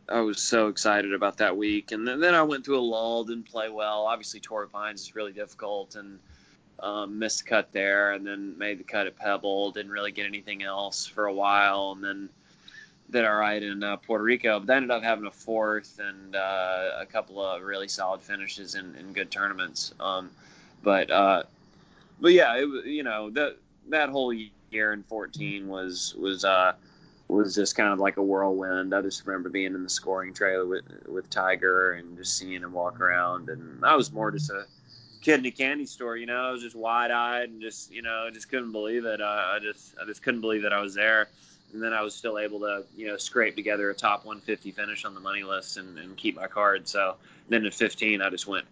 I 0.10 0.22
was 0.22 0.42
so 0.42 0.68
excited 0.68 1.14
about 1.14 1.38
that 1.38 1.56
week, 1.56 1.92
and 1.92 2.08
then, 2.08 2.20
then 2.20 2.34
I 2.34 2.44
went 2.44 2.66
through 2.66 2.80
a 2.80 2.82
lull, 2.82 3.24
didn't 3.24 3.50
play 3.50 3.70
well. 3.70 4.06
Obviously, 4.08 4.40
Torrey 4.40 4.68
Pines 4.68 5.02
is 5.02 5.16
really 5.16 5.32
difficult, 5.32 5.96
and 5.96 6.20
um, 6.80 7.20
missed 7.20 7.44
the 7.44 7.50
cut 7.50 7.72
there, 7.72 8.14
and 8.14 8.26
then 8.26 8.58
made 8.58 8.80
the 8.80 8.84
cut 8.84 9.06
at 9.06 9.16
Pebble. 9.16 9.72
Didn't 9.72 9.92
really 9.92 10.12
get 10.12 10.26
anything 10.26 10.64
else 10.64 11.06
for 11.06 11.28
a 11.28 11.34
while, 11.34 11.94
and 11.96 12.04
then 12.04 12.30
did 13.12 13.24
all 13.24 13.36
right 13.36 13.62
in 13.62 13.84
uh, 13.84 13.98
Puerto 13.98 14.24
Rico, 14.24 14.60
but 14.60 14.74
I 14.74 14.78
ended 14.78 14.90
up 14.90 15.04
having 15.04 15.28
a 15.28 15.32
fourth 15.32 16.00
and 16.00 16.36
uh, 16.36 16.92
a 17.00 17.06
couple 17.06 17.40
of 17.40 17.62
really 17.62 17.88
solid 17.88 18.22
finishes 18.22 18.74
in, 18.74 18.96
in 18.96 19.14
good 19.14 19.30
tournaments. 19.30 19.94
Um, 20.00 20.32
but 20.82 21.12
uh, 21.12 21.44
but 22.20 22.34
yeah, 22.34 22.58
it 22.58 22.68
was 22.68 22.86
you 22.86 23.04
know 23.04 23.30
that 23.32 23.58
that 23.90 24.10
whole 24.10 24.34
year 24.74 24.94
in 24.94 25.04
14 25.04 25.68
was 25.68 26.16
was 26.18 26.44
uh, 26.46 26.74
was 27.28 27.56
just 27.56 27.76
kind 27.76 27.94
of 27.94 28.00
like 28.00 28.18
a 28.18 28.24
whirlwind. 28.24 28.94
I 28.94 29.02
just 29.02 29.26
remember 29.26 29.50
being 29.50 29.74
in 29.74 29.84
the 29.84 29.90
scoring 29.90 30.34
trailer 30.34 30.66
with 30.66 30.86
with 31.08 31.30
Tiger 31.30 31.92
and 31.94 32.18
just 32.18 32.38
seeing 32.38 32.62
him 32.62 32.74
walk 32.74 33.00
around, 33.00 33.50
and 33.50 33.84
I 33.86 33.96
was 33.96 34.12
more 34.12 34.32
just 34.32 34.50
a 34.50 34.66
kid 35.22 35.40
in 35.40 35.46
a 35.46 35.52
candy 35.52 35.86
store. 35.86 36.18
You 36.18 36.26
know, 36.26 36.42
I 36.42 36.52
was 36.52 36.62
just 36.62 36.76
wide 36.76 37.12
eyed 37.12 37.50
and 37.50 37.62
just 37.62 37.92
you 37.92 38.02
know 38.02 38.26
I 38.28 38.32
just 38.32 38.50
couldn't 38.50 38.72
believe 38.72 39.06
it. 39.06 39.22
I, 39.22 39.56
I 39.56 39.60
just 39.60 39.96
I 40.02 40.06
just 40.06 40.22
couldn't 40.22 40.42
believe 40.42 40.64
that 40.64 40.74
I 40.74 40.82
was 40.82 40.94
there 40.94 41.28
and 41.74 41.82
then 41.82 41.92
I 41.92 42.02
was 42.02 42.14
still 42.16 42.38
able 42.38 42.60
to 42.62 42.86
you 42.96 43.08
know 43.08 43.18
scrape 43.18 43.56
together 43.56 43.90
a 43.90 43.96
top 43.96 44.26
150 44.26 44.72
finish 44.72 45.04
on 45.06 45.14
the 45.14 45.20
money 45.20 45.44
list 45.44 45.78
and, 45.78 45.98
and 45.98 46.16
keep 46.16 46.36
my 46.36 46.48
card. 46.48 46.88
So 46.88 47.16
then 47.50 47.66
at 47.66 47.74
15, 47.74 48.22
I 48.22 48.30
just 48.30 48.48
went 48.48 48.66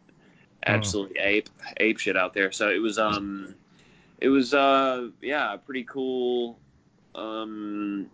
absolutely 0.65 1.19
oh. 1.19 1.25
ape 1.25 1.49
ape 1.77 1.97
shit 1.97 2.15
out 2.15 2.33
there. 2.33 2.51
So 2.51 2.69
it 2.69 2.79
was 2.79 2.99
um 2.99 3.55
it 4.21 4.29
was 4.29 4.53
uh 4.53 5.09
yeah 5.21 5.53
a 5.53 5.57
pretty 5.57 5.83
cool. 5.83 6.59
Um, 7.13 8.07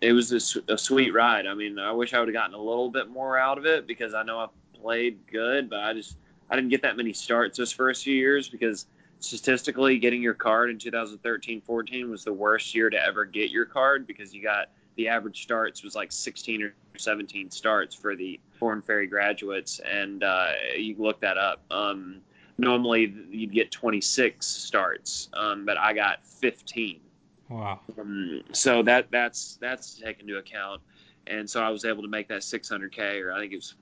it 0.00 0.12
was 0.12 0.32
a, 0.32 0.72
a 0.72 0.78
sweet 0.78 1.12
ride. 1.12 1.46
I 1.46 1.54
mean, 1.54 1.78
I 1.78 1.92
wish 1.92 2.12
I 2.12 2.20
would 2.20 2.28
have 2.28 2.34
gotten 2.34 2.54
a 2.54 2.62
little 2.62 2.90
bit 2.90 3.08
more 3.08 3.38
out 3.38 3.58
of 3.58 3.66
it 3.66 3.86
because 3.86 4.14
I 4.14 4.22
know 4.22 4.38
I 4.38 4.46
played 4.80 5.26
good, 5.30 5.70
but 5.70 5.80
I 5.80 5.94
just 5.94 6.16
I 6.50 6.56
didn't 6.56 6.70
get 6.70 6.82
that 6.82 6.96
many 6.96 7.14
starts 7.14 7.58
those 7.58 7.72
first 7.72 8.04
few 8.04 8.14
years 8.14 8.48
because 8.48 8.86
statistically 9.20 9.98
getting 9.98 10.20
your 10.20 10.34
card 10.34 10.70
in 10.70 10.78
2013-14 10.78 12.10
was 12.10 12.24
the 12.24 12.32
worst 12.32 12.74
year 12.74 12.90
to 12.90 13.00
ever 13.00 13.24
get 13.24 13.50
your 13.50 13.64
card 13.64 14.06
because 14.06 14.34
you 14.34 14.42
got 14.42 14.68
the 14.96 15.08
average 15.08 15.42
starts 15.42 15.82
was 15.82 15.94
like 15.94 16.12
16 16.12 16.62
or 16.62 16.74
17 16.96 17.50
starts 17.50 17.94
for 17.94 18.14
the 18.14 18.40
Korn 18.60 18.82
Ferry 18.82 19.06
graduates, 19.06 19.80
and 19.80 20.22
uh, 20.22 20.48
you 20.76 20.96
look 20.98 21.20
that 21.20 21.38
up. 21.38 21.62
Um, 21.70 22.20
normally 22.58 23.14
you'd 23.30 23.52
get 23.52 23.70
26 23.70 24.46
starts, 24.46 25.28
um, 25.32 25.64
but 25.64 25.78
I 25.78 25.92
got 25.92 26.24
15. 26.26 27.00
Wow. 27.48 27.80
Um, 27.98 28.42
so 28.52 28.82
that 28.84 29.10
that's 29.10 29.58
that's 29.60 29.94
taken 29.94 30.28
into 30.28 30.38
account, 30.38 30.80
and 31.26 31.48
so 31.48 31.62
I 31.62 31.68
was 31.68 31.84
able 31.84 32.02
to 32.02 32.08
make 32.08 32.28
that 32.28 32.40
600k, 32.40 33.22
or 33.22 33.32
I 33.32 33.40
think 33.40 33.52
it 33.52 33.56
was 33.56 33.74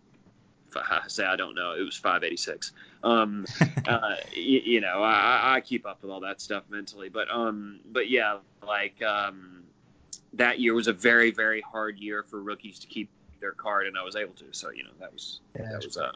I 0.77 1.03
say 1.09 1.25
I 1.25 1.37
don't 1.37 1.55
know. 1.55 1.73
It 1.73 1.83
was 1.83 1.97
586. 1.97 2.73
Um, 3.03 3.47
uh, 3.87 4.17
you, 4.33 4.61
you, 4.65 4.81
know, 4.81 5.03
I, 5.03 5.57
I, 5.57 5.61
keep 5.61 5.87
up 5.87 6.03
with 6.03 6.11
all 6.11 6.21
that 6.21 6.41
stuff 6.41 6.65
mentally, 6.69 7.09
but 7.09 7.31
um, 7.31 7.81
but 7.91 8.09
yeah, 8.11 8.39
like 8.67 9.03
um, 9.03 9.63
that 10.35 10.61
year 10.61 10.75
was 10.75 10.87
a 10.87 10.93
very 10.93 11.31
very 11.31 11.61
hard 11.61 11.99
year 11.99 12.23
for 12.23 12.43
rookies 12.43 12.79
to 12.81 12.87
keep 12.87 13.09
their 13.41 13.53
card, 13.53 13.87
and 13.87 13.97
I 13.97 14.03
was 14.03 14.17
able 14.17 14.35
to. 14.35 14.47
So 14.53 14.71
you 14.71 14.85
know, 14.85 14.91
that 15.01 15.13
was 15.13 15.41
yeah, 15.57 15.69
that 15.71 15.85
was 15.85 15.97
a 15.97 16.07
uh, 16.07 16.13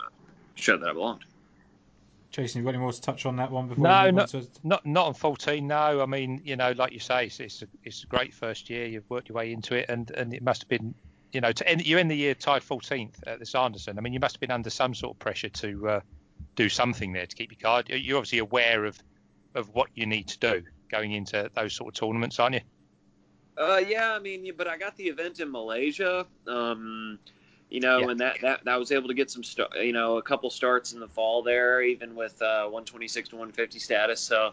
show 0.54 0.76
that 0.76 0.88
I 0.88 0.92
belonged. 0.92 1.24
Jason, 2.34 2.58
you 2.58 2.64
got 2.64 2.70
any 2.70 2.78
more 2.78 2.92
to 2.92 3.00
touch 3.00 3.26
on 3.26 3.36
that 3.36 3.50
one 3.50 3.68
before? 3.68 3.84
No, 3.84 4.10
not, 4.10 4.28
to... 4.28 4.46
not 4.64 4.84
not 4.84 5.06
on 5.06 5.14
14. 5.14 5.64
No, 5.66 6.02
I 6.02 6.06
mean, 6.06 6.40
you 6.44 6.56
know, 6.56 6.72
like 6.72 6.92
you 6.92 6.98
say, 6.98 7.26
it's 7.26 7.38
it's 7.38 7.62
a, 7.62 7.66
it's 7.84 8.02
a 8.02 8.06
great 8.06 8.34
first 8.34 8.68
year. 8.68 8.86
You've 8.86 9.08
worked 9.08 9.28
your 9.28 9.36
way 9.36 9.52
into 9.52 9.76
it, 9.76 9.86
and 9.88 10.10
and 10.10 10.34
it 10.34 10.42
must 10.42 10.62
have 10.62 10.68
been 10.68 10.94
you 11.34 11.40
know, 11.40 11.52
to 11.52 11.68
end, 11.68 11.84
you 11.84 11.98
end 11.98 12.10
the 12.10 12.16
year 12.16 12.34
tied 12.34 12.62
14th 12.62 13.16
at 13.26 13.40
the 13.40 13.46
Sanderson. 13.46 13.98
I 13.98 14.00
mean, 14.00 14.12
you 14.12 14.20
must 14.20 14.36
have 14.36 14.40
been 14.40 14.52
under 14.52 14.70
some 14.70 14.94
sort 14.94 15.16
of 15.16 15.18
pressure 15.18 15.48
to 15.48 15.88
uh, 15.88 16.00
do 16.54 16.68
something 16.68 17.12
there 17.12 17.26
to 17.26 17.36
keep 17.36 17.50
your 17.50 17.58
card. 17.60 17.88
You're 17.88 18.18
obviously 18.18 18.38
aware 18.38 18.84
of 18.84 18.98
of 19.54 19.68
what 19.72 19.88
you 19.94 20.06
need 20.06 20.26
to 20.28 20.38
do 20.38 20.62
going 20.88 21.12
into 21.12 21.50
those 21.54 21.74
sort 21.74 21.94
of 21.94 22.00
tournaments, 22.00 22.40
aren't 22.40 22.56
you? 22.56 22.60
Uh, 23.56 23.80
yeah, 23.86 24.12
I 24.14 24.18
mean, 24.18 24.50
but 24.56 24.66
I 24.66 24.76
got 24.76 24.96
the 24.96 25.04
event 25.04 25.38
in 25.38 25.52
Malaysia, 25.52 26.26
um, 26.48 27.20
you 27.70 27.80
know, 27.80 28.00
yeah. 28.00 28.10
and 28.10 28.20
that, 28.20 28.36
that 28.42 28.64
that 28.64 28.78
was 28.78 28.92
able 28.92 29.08
to 29.08 29.14
get 29.14 29.30
some, 29.30 29.42
st- 29.42 29.68
you 29.76 29.92
know, 29.92 30.18
a 30.18 30.22
couple 30.22 30.50
starts 30.50 30.92
in 30.92 31.00
the 31.00 31.08
fall 31.08 31.42
there, 31.42 31.82
even 31.82 32.14
with 32.14 32.40
uh, 32.42 32.64
126 32.64 33.30
to 33.30 33.36
150 33.36 33.78
status. 33.78 34.20
So, 34.20 34.52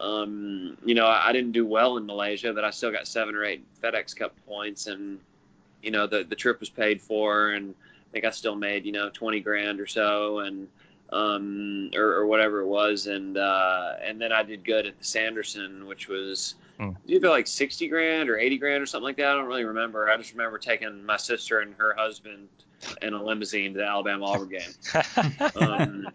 um, 0.00 0.76
you 0.84 0.94
know, 0.94 1.06
I, 1.06 1.28
I 1.28 1.32
didn't 1.32 1.52
do 1.52 1.64
well 1.64 1.96
in 1.96 2.06
Malaysia, 2.06 2.52
but 2.52 2.64
I 2.64 2.70
still 2.70 2.92
got 2.92 3.06
seven 3.06 3.34
or 3.34 3.44
eight 3.44 3.64
FedEx 3.82 4.16
Cup 4.16 4.34
points, 4.46 4.86
and 4.86 5.18
you 5.82 5.90
know 5.90 6.06
the 6.06 6.24
the 6.24 6.36
trip 6.36 6.60
was 6.60 6.68
paid 6.68 7.00
for, 7.00 7.50
and 7.50 7.74
I 8.10 8.12
think 8.12 8.24
I 8.24 8.30
still 8.30 8.56
made 8.56 8.84
you 8.84 8.92
know 8.92 9.10
twenty 9.10 9.40
grand 9.40 9.80
or 9.80 9.86
so, 9.86 10.40
and 10.40 10.68
um, 11.10 11.90
or, 11.94 12.16
or 12.16 12.26
whatever 12.26 12.60
it 12.60 12.66
was, 12.66 13.06
and 13.06 13.36
uh, 13.36 13.94
and 14.02 14.20
then 14.20 14.32
I 14.32 14.42
did 14.42 14.64
good 14.64 14.86
at 14.86 14.98
the 14.98 15.04
Sanderson, 15.04 15.86
which 15.86 16.08
was 16.08 16.54
you 17.06 17.20
feel 17.20 17.30
like 17.30 17.46
sixty 17.46 17.88
grand 17.88 18.28
or 18.28 18.38
eighty 18.38 18.58
grand 18.58 18.82
or 18.82 18.86
something 18.86 19.04
like 19.04 19.16
that. 19.16 19.26
I 19.26 19.34
don't 19.34 19.46
really 19.46 19.64
remember. 19.64 20.08
I 20.10 20.16
just 20.16 20.32
remember 20.32 20.58
taking 20.58 21.04
my 21.04 21.16
sister 21.16 21.60
and 21.60 21.74
her 21.78 21.94
husband 21.96 22.48
in 23.02 23.14
a 23.14 23.22
limousine 23.22 23.72
to 23.72 23.80
the 23.80 23.86
Alabama 23.86 24.26
Auburn 24.26 24.48
game. 24.48 24.60
Um, 25.56 26.08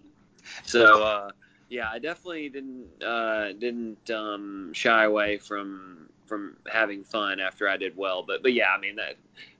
so 0.66 1.04
uh, 1.04 1.30
yeah, 1.70 1.89
I 1.89 2.00
definitely 2.00 2.50
didn't 2.50 3.04
uh, 3.04 3.54
didn't 3.54 4.10
um, 4.12 4.72
shy 4.74 5.06
away 5.06 5.38
from 5.38 6.10
from 6.26 6.58
having 6.72 7.04
fun 7.04 7.39
after 7.39 7.68
I 7.68 7.78
did 7.78 7.96
well. 7.98 8.24
But 8.24 8.44
but 8.44 8.54
yeah, 8.54 8.70
I 8.76 8.80
mean 8.80 8.98
that 8.98 9.16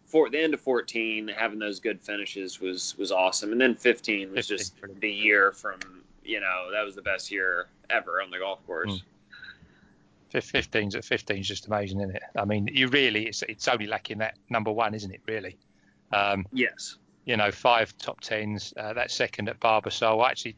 for 0.06 0.30
the 0.30 0.40
end 0.40 0.54
of 0.54 0.62
14, 0.62 1.30
having 1.36 1.60
those 1.60 1.80
good 1.80 2.02
finishes 2.02 2.60
was 2.60 2.96
was 2.98 3.12
awesome, 3.12 3.52
and 3.52 3.60
then 3.60 3.76
15 3.76 4.32
was 4.32 4.48
just 4.48 4.74
the 5.00 5.12
year 5.12 5.52
from 5.52 5.80
you 6.24 6.40
know 6.40 6.72
that 6.72 6.84
was 6.84 6.96
the 6.96 7.02
best 7.02 7.32
year 7.32 7.68
ever 7.90 8.22
on 8.22 8.32
the 8.32 8.40
golf 8.40 8.66
course. 8.66 8.92
Mm. 8.92 9.02
15's 10.34 10.96
at 10.96 11.06
15 11.06 11.38
is 11.38 11.48
just 11.48 11.68
amazing, 11.68 12.00
isn't 12.02 12.16
it? 12.16 12.24
I 12.36 12.46
mean, 12.46 12.68
you 12.72 12.88
really, 12.88 13.28
it's, 13.28 13.44
it's 13.44 13.68
only 13.68 13.86
lacking 13.86 14.18
that 14.20 14.38
number 14.50 14.72
one, 14.72 14.96
isn't 14.96 15.12
it, 15.12 15.22
really? 15.28 15.58
Um, 16.12 16.46
Yes. 16.52 16.98
you 17.26 17.38
know, 17.38 17.52
five 17.52 17.96
top 17.98 18.20
tens, 18.22 18.74
uh, 18.76 18.94
that 18.94 19.12
second 19.12 19.48
at 19.50 19.60
Barbasol. 19.60 20.28
Actually, 20.28 20.56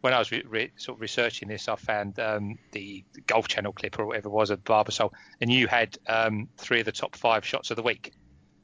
when 0.00 0.12
I 0.12 0.18
was 0.18 0.30
re- 0.32 0.44
re- 0.48 0.72
sort 0.76 0.98
of 0.98 1.02
researching 1.02 1.48
this, 1.48 1.68
I 1.68 1.76
found 1.76 2.18
um, 2.18 2.58
the 2.72 3.04
Golf 3.26 3.48
Channel 3.48 3.72
clip 3.72 3.98
or 3.98 4.06
whatever 4.06 4.28
it 4.28 4.32
was 4.32 4.50
at 4.50 4.64
Barbasol, 4.64 5.12
and 5.40 5.52
you 5.52 5.66
had 5.68 5.96
um, 6.08 6.48
three 6.56 6.80
of 6.80 6.86
the 6.86 6.92
top 6.92 7.16
five 7.16 7.44
shots 7.44 7.70
of 7.70 7.76
the 7.76 7.82
week. 7.82 8.12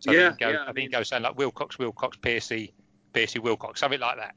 So 0.03 0.11
I 0.11 0.15
Yeah, 0.17 0.29
think 0.31 0.43
it 0.43 0.53
yeah, 0.55 0.65
I 0.65 0.69
I 0.71 0.73
mean- 0.73 0.91
goes 0.91 1.09
something 1.09 1.23
like 1.31 1.39
Wilcox, 1.39 1.79
Wilcox, 1.79 2.17
Piercy, 2.17 2.75
Piercy, 3.13 3.39
Wilcox, 3.39 3.79
something 3.79 4.01
like 4.01 4.17
that. 4.17 4.35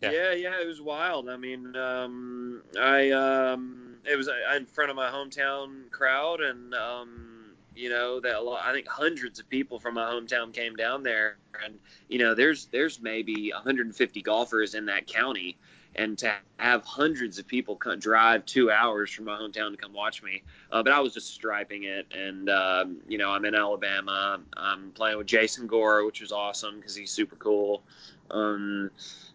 Yeah. 0.00 0.12
Yeah. 0.12 0.32
yeah, 0.32 0.60
it 0.60 0.66
was 0.68 0.80
wild. 0.80 1.28
I 1.28 1.36
mean, 1.36 1.74
um, 1.76 2.62
I 2.80 3.10
um, 3.10 3.96
it 4.08 4.14
was 4.16 4.28
uh, 4.28 4.34
in 4.56 4.66
front 4.66 4.88
of 4.90 4.96
my 4.96 5.10
hometown 5.10 5.90
crowd, 5.90 6.40
and 6.40 6.72
um, 6.74 7.54
you 7.74 7.90
know 7.90 8.20
that 8.20 8.36
a 8.36 8.40
lot, 8.40 8.64
I 8.64 8.72
think 8.72 8.86
hundreds 8.86 9.40
of 9.40 9.48
people 9.48 9.80
from 9.80 9.94
my 9.94 10.04
hometown 10.08 10.52
came 10.54 10.76
down 10.76 11.02
there, 11.02 11.38
and 11.64 11.74
you 12.08 12.18
know 12.18 12.32
there's 12.34 12.66
there's 12.66 13.00
maybe 13.02 13.50
150 13.52 14.22
golfers 14.22 14.74
in 14.76 14.86
that 14.86 15.06
county, 15.08 15.58
and 15.96 16.16
to 16.18 16.32
have 16.58 16.84
hundreds 16.84 17.38
of 17.38 17.46
people 17.46 17.76
come, 17.76 17.98
drive 17.98 18.46
two 18.46 18.70
hours 18.70 19.10
from 19.10 19.24
my 19.26 19.36
hometown 19.36 19.72
to 19.72 19.76
come 19.76 19.92
watch 19.92 20.22
me, 20.22 20.42
uh, 20.70 20.82
but 20.82 20.92
I 20.92 21.00
was 21.00 21.14
just 21.14 21.34
striping 21.34 21.84
it, 21.84 22.06
and 22.12 22.48
um, 22.48 22.98
you 23.08 23.18
know 23.18 23.30
I'm 23.30 23.44
in 23.44 23.54
Alabama, 23.54 24.40
I'm 24.56 24.92
playing 24.92 25.18
with 25.18 25.26
Jason 25.26 25.66
Gore, 25.66 26.04
which 26.04 26.20
was 26.20 26.32
awesome 26.32 26.76
because 26.76 26.94
he's 26.94 27.10
super 27.10 27.36
cool. 27.36 27.82
Um, 28.30 28.90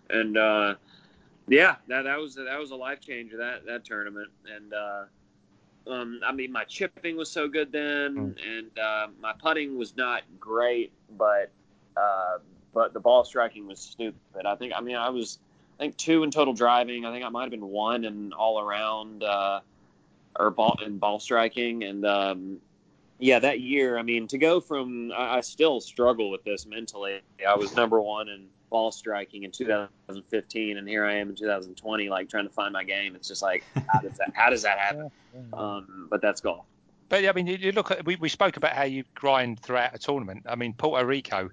and 0.09 0.37
uh, 0.37 0.75
yeah, 1.47 1.75
that 1.87 2.03
that 2.03 2.19
was 2.19 2.35
that 2.35 2.59
was 2.59 2.71
a 2.71 2.75
life 2.75 3.01
changer 3.01 3.37
that 3.37 3.65
that 3.65 3.85
tournament. 3.85 4.29
And 4.53 4.73
uh, 4.73 5.03
um, 5.87 6.21
I 6.25 6.31
mean, 6.31 6.51
my 6.51 6.63
chipping 6.63 7.17
was 7.17 7.29
so 7.29 7.47
good 7.47 7.71
then, 7.71 8.35
and 8.47 8.79
uh, 8.79 9.07
my 9.21 9.33
putting 9.33 9.77
was 9.77 9.95
not 9.95 10.23
great, 10.39 10.91
but 11.17 11.51
uh, 11.97 12.37
but 12.73 12.93
the 12.93 12.99
ball 12.99 13.23
striking 13.23 13.67
was 13.67 13.79
stupid. 13.79 14.45
I 14.45 14.55
think 14.55 14.73
I 14.75 14.81
mean 14.81 14.95
I 14.95 15.09
was 15.09 15.39
I 15.78 15.84
think 15.84 15.97
two 15.97 16.23
in 16.23 16.32
total 16.32 16.53
driving. 16.53 17.05
I 17.05 17.11
think 17.11 17.26
I 17.26 17.30
might 17.30 17.43
have 17.43 17.51
been 17.51 17.67
one 17.67 18.05
in 18.05 18.34
all 18.34 18.59
around 18.59 19.23
uh, 19.23 19.59
or 20.38 20.51
ball 20.51 20.80
in 20.86 20.97
ball 20.97 21.19
striking, 21.19 21.84
and 21.84 22.05
um, 22.05 22.57
yeah, 23.19 23.39
that 23.39 23.59
year, 23.59 23.97
I 23.97 24.01
mean, 24.01 24.28
to 24.28 24.38
go 24.38 24.59
from, 24.59 25.11
I, 25.11 25.38
I 25.38 25.41
still 25.41 25.80
struggle 25.80 26.30
with 26.30 26.43
this 26.43 26.65
mentally. 26.65 27.21
I 27.47 27.55
was 27.55 27.76
number 27.76 28.01
one 28.01 28.28
in 28.30 28.47
ball 28.69 28.91
striking 28.91 29.43
in 29.43 29.51
2015, 29.51 30.78
and 30.78 30.88
here 30.88 31.05
I 31.05 31.15
am 31.15 31.30
in 31.30 31.36
2020, 31.36 32.09
like 32.09 32.30
trying 32.30 32.47
to 32.47 32.53
find 32.53 32.73
my 32.73 32.84
game. 32.84 33.15
It's 33.15 33.28
just 33.28 33.41
like, 33.41 33.63
how 33.73 33.99
does 34.01 34.17
that, 34.17 34.32
how 34.34 34.49
does 34.49 34.63
that 34.63 34.78
happen? 34.78 35.11
Um, 35.51 36.07
but 36.09 36.21
that's 36.21 36.39
golf. 36.39 36.65
But 37.09 37.26
I 37.26 37.34
mean, 37.34 37.45
you, 37.45 37.57
you 37.57 37.71
look 37.73 37.91
at 37.91 38.05
we, 38.05 38.15
we 38.15 38.30
spoke 38.30 38.55
about 38.55 38.71
how 38.71 38.84
you 38.84 39.03
grind 39.13 39.59
throughout 39.59 39.93
a 39.93 39.97
tournament. 39.97 40.45
I 40.47 40.55
mean, 40.55 40.73
Puerto 40.73 41.05
Rico, 41.05 41.49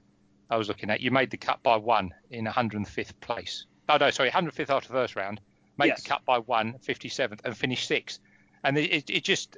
I 0.49 0.57
was 0.57 0.69
looking 0.69 0.89
at. 0.89 1.01
You 1.01 1.11
made 1.11 1.33
the 1.33 1.37
cut 1.37 1.65
by 1.65 1.79
one 1.79 2.15
in 2.31 2.45
105th 2.45 3.15
place. 3.21 3.67
Oh 3.89 3.97
no, 3.97 4.11
sorry, 4.11 4.31
105th 4.31 4.71
after 4.71 4.89
the 4.89 4.95
first 4.95 5.17
round. 5.17 5.41
Made 5.79 5.87
Yes. 5.89 6.03
the 6.03 6.09
cut 6.09 6.25
by 6.25 6.39
one, 6.39 6.75
57th, 6.87 7.41
and 7.45 7.57
finished 7.57 7.87
sixth. 7.89 8.21
And 8.65 8.77
it, 8.79 8.91
it, 8.93 9.11
it 9.11 9.25
just, 9.25 9.57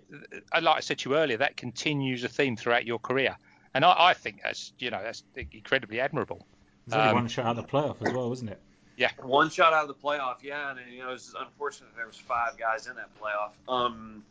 uh, 0.52 0.60
like 0.62 0.76
I 0.76 0.80
said 0.80 0.98
to 1.00 1.10
you 1.10 1.16
earlier, 1.16 1.36
that 1.38 1.56
continues 1.56 2.24
a 2.24 2.28
theme 2.28 2.56
throughout 2.56 2.86
your 2.86 2.98
career. 2.98 3.36
And 3.74 3.84
I, 3.84 3.94
I 4.10 4.14
think 4.14 4.40
that's 4.42 4.72
you 4.78 4.90
know 4.90 5.00
that's 5.02 5.24
incredibly 5.52 6.00
admirable. 6.00 6.46
There's 6.86 6.98
only 6.98 7.08
Um, 7.10 7.14
one 7.16 7.28
shot 7.28 7.46
out 7.46 7.58
of 7.58 7.66
the 7.66 7.70
playoff 7.70 7.96
as 8.06 8.14
well, 8.14 8.32
isn't 8.32 8.48
it? 8.48 8.60
Yeah, 8.96 9.10
one 9.20 9.50
shot 9.50 9.72
out 9.72 9.82
of 9.82 9.88
the 9.88 9.94
playoff, 9.94 10.36
yeah, 10.42 10.70
and 10.70 10.78
you 10.92 11.02
know 11.02 11.10
it's 11.12 11.24
just 11.24 11.36
unfortunate 11.36 11.90
there 11.96 12.06
was 12.06 12.16
five 12.16 12.56
guys 12.56 12.86
in 12.86 12.94
that 12.94 13.08
playoff. 13.20 13.50
Um, 13.68 14.22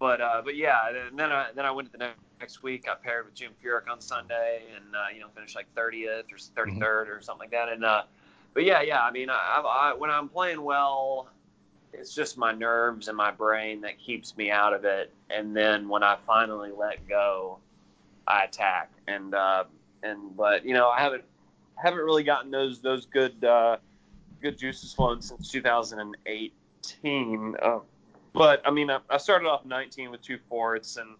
but 0.00 0.20
uh, 0.20 0.42
but 0.44 0.56
yeah, 0.56 0.88
and 0.88 1.16
then 1.18 1.30
I 1.30 1.50
then 1.54 1.64
I 1.64 1.70
went 1.70 1.86
to 1.86 1.92
the 1.92 1.98
next, 1.98 2.18
next 2.40 2.62
week. 2.64 2.88
I 2.90 2.96
paired 2.96 3.26
with 3.26 3.34
Jim 3.34 3.52
Furyk 3.64 3.88
on 3.88 4.00
Sunday, 4.00 4.62
and 4.74 4.84
uh, 4.96 5.06
you 5.14 5.20
know 5.20 5.28
finished 5.34 5.54
like 5.54 5.72
30th 5.76 6.24
or 6.32 6.36
33rd 6.36 7.08
or 7.08 7.20
something 7.22 7.38
like 7.44 7.50
that. 7.52 7.68
And 7.68 7.84
uh, 7.84 8.02
but 8.54 8.64
yeah, 8.64 8.82
yeah, 8.82 9.02
I 9.02 9.10
mean, 9.10 9.30
I, 9.30 9.62
I, 9.64 9.94
when 9.96 10.10
I'm 10.10 10.28
playing 10.28 10.62
well, 10.62 11.28
it's 11.92 12.14
just 12.14 12.36
my 12.36 12.52
nerves 12.52 13.08
and 13.08 13.16
my 13.16 13.30
brain 13.30 13.80
that 13.82 13.98
keeps 13.98 14.36
me 14.36 14.50
out 14.50 14.74
of 14.74 14.84
it. 14.84 15.12
And 15.30 15.56
then 15.56 15.88
when 15.88 16.02
I 16.02 16.16
finally 16.26 16.70
let 16.76 17.08
go, 17.08 17.58
I 18.26 18.44
attack. 18.44 18.90
And 19.06 19.34
uh, 19.34 19.64
and 20.02 20.36
but 20.36 20.64
you 20.64 20.74
know 20.74 20.88
I 20.88 21.00
haven't 21.00 21.24
haven't 21.76 22.00
really 22.00 22.24
gotten 22.24 22.50
those 22.50 22.80
those 22.80 23.06
good. 23.06 23.44
Uh, 23.44 23.76
good 24.40 24.58
juices 24.58 24.92
flowing 24.92 25.20
since 25.20 25.50
2018. 25.50 27.56
Uh, 27.60 27.78
but 28.32 28.62
I 28.64 28.70
mean, 28.70 28.88
I, 28.90 29.00
I 29.10 29.18
started 29.18 29.48
off 29.48 29.64
19 29.64 30.10
with 30.10 30.22
two 30.22 30.38
fourths, 30.48 30.96
and 30.96 31.10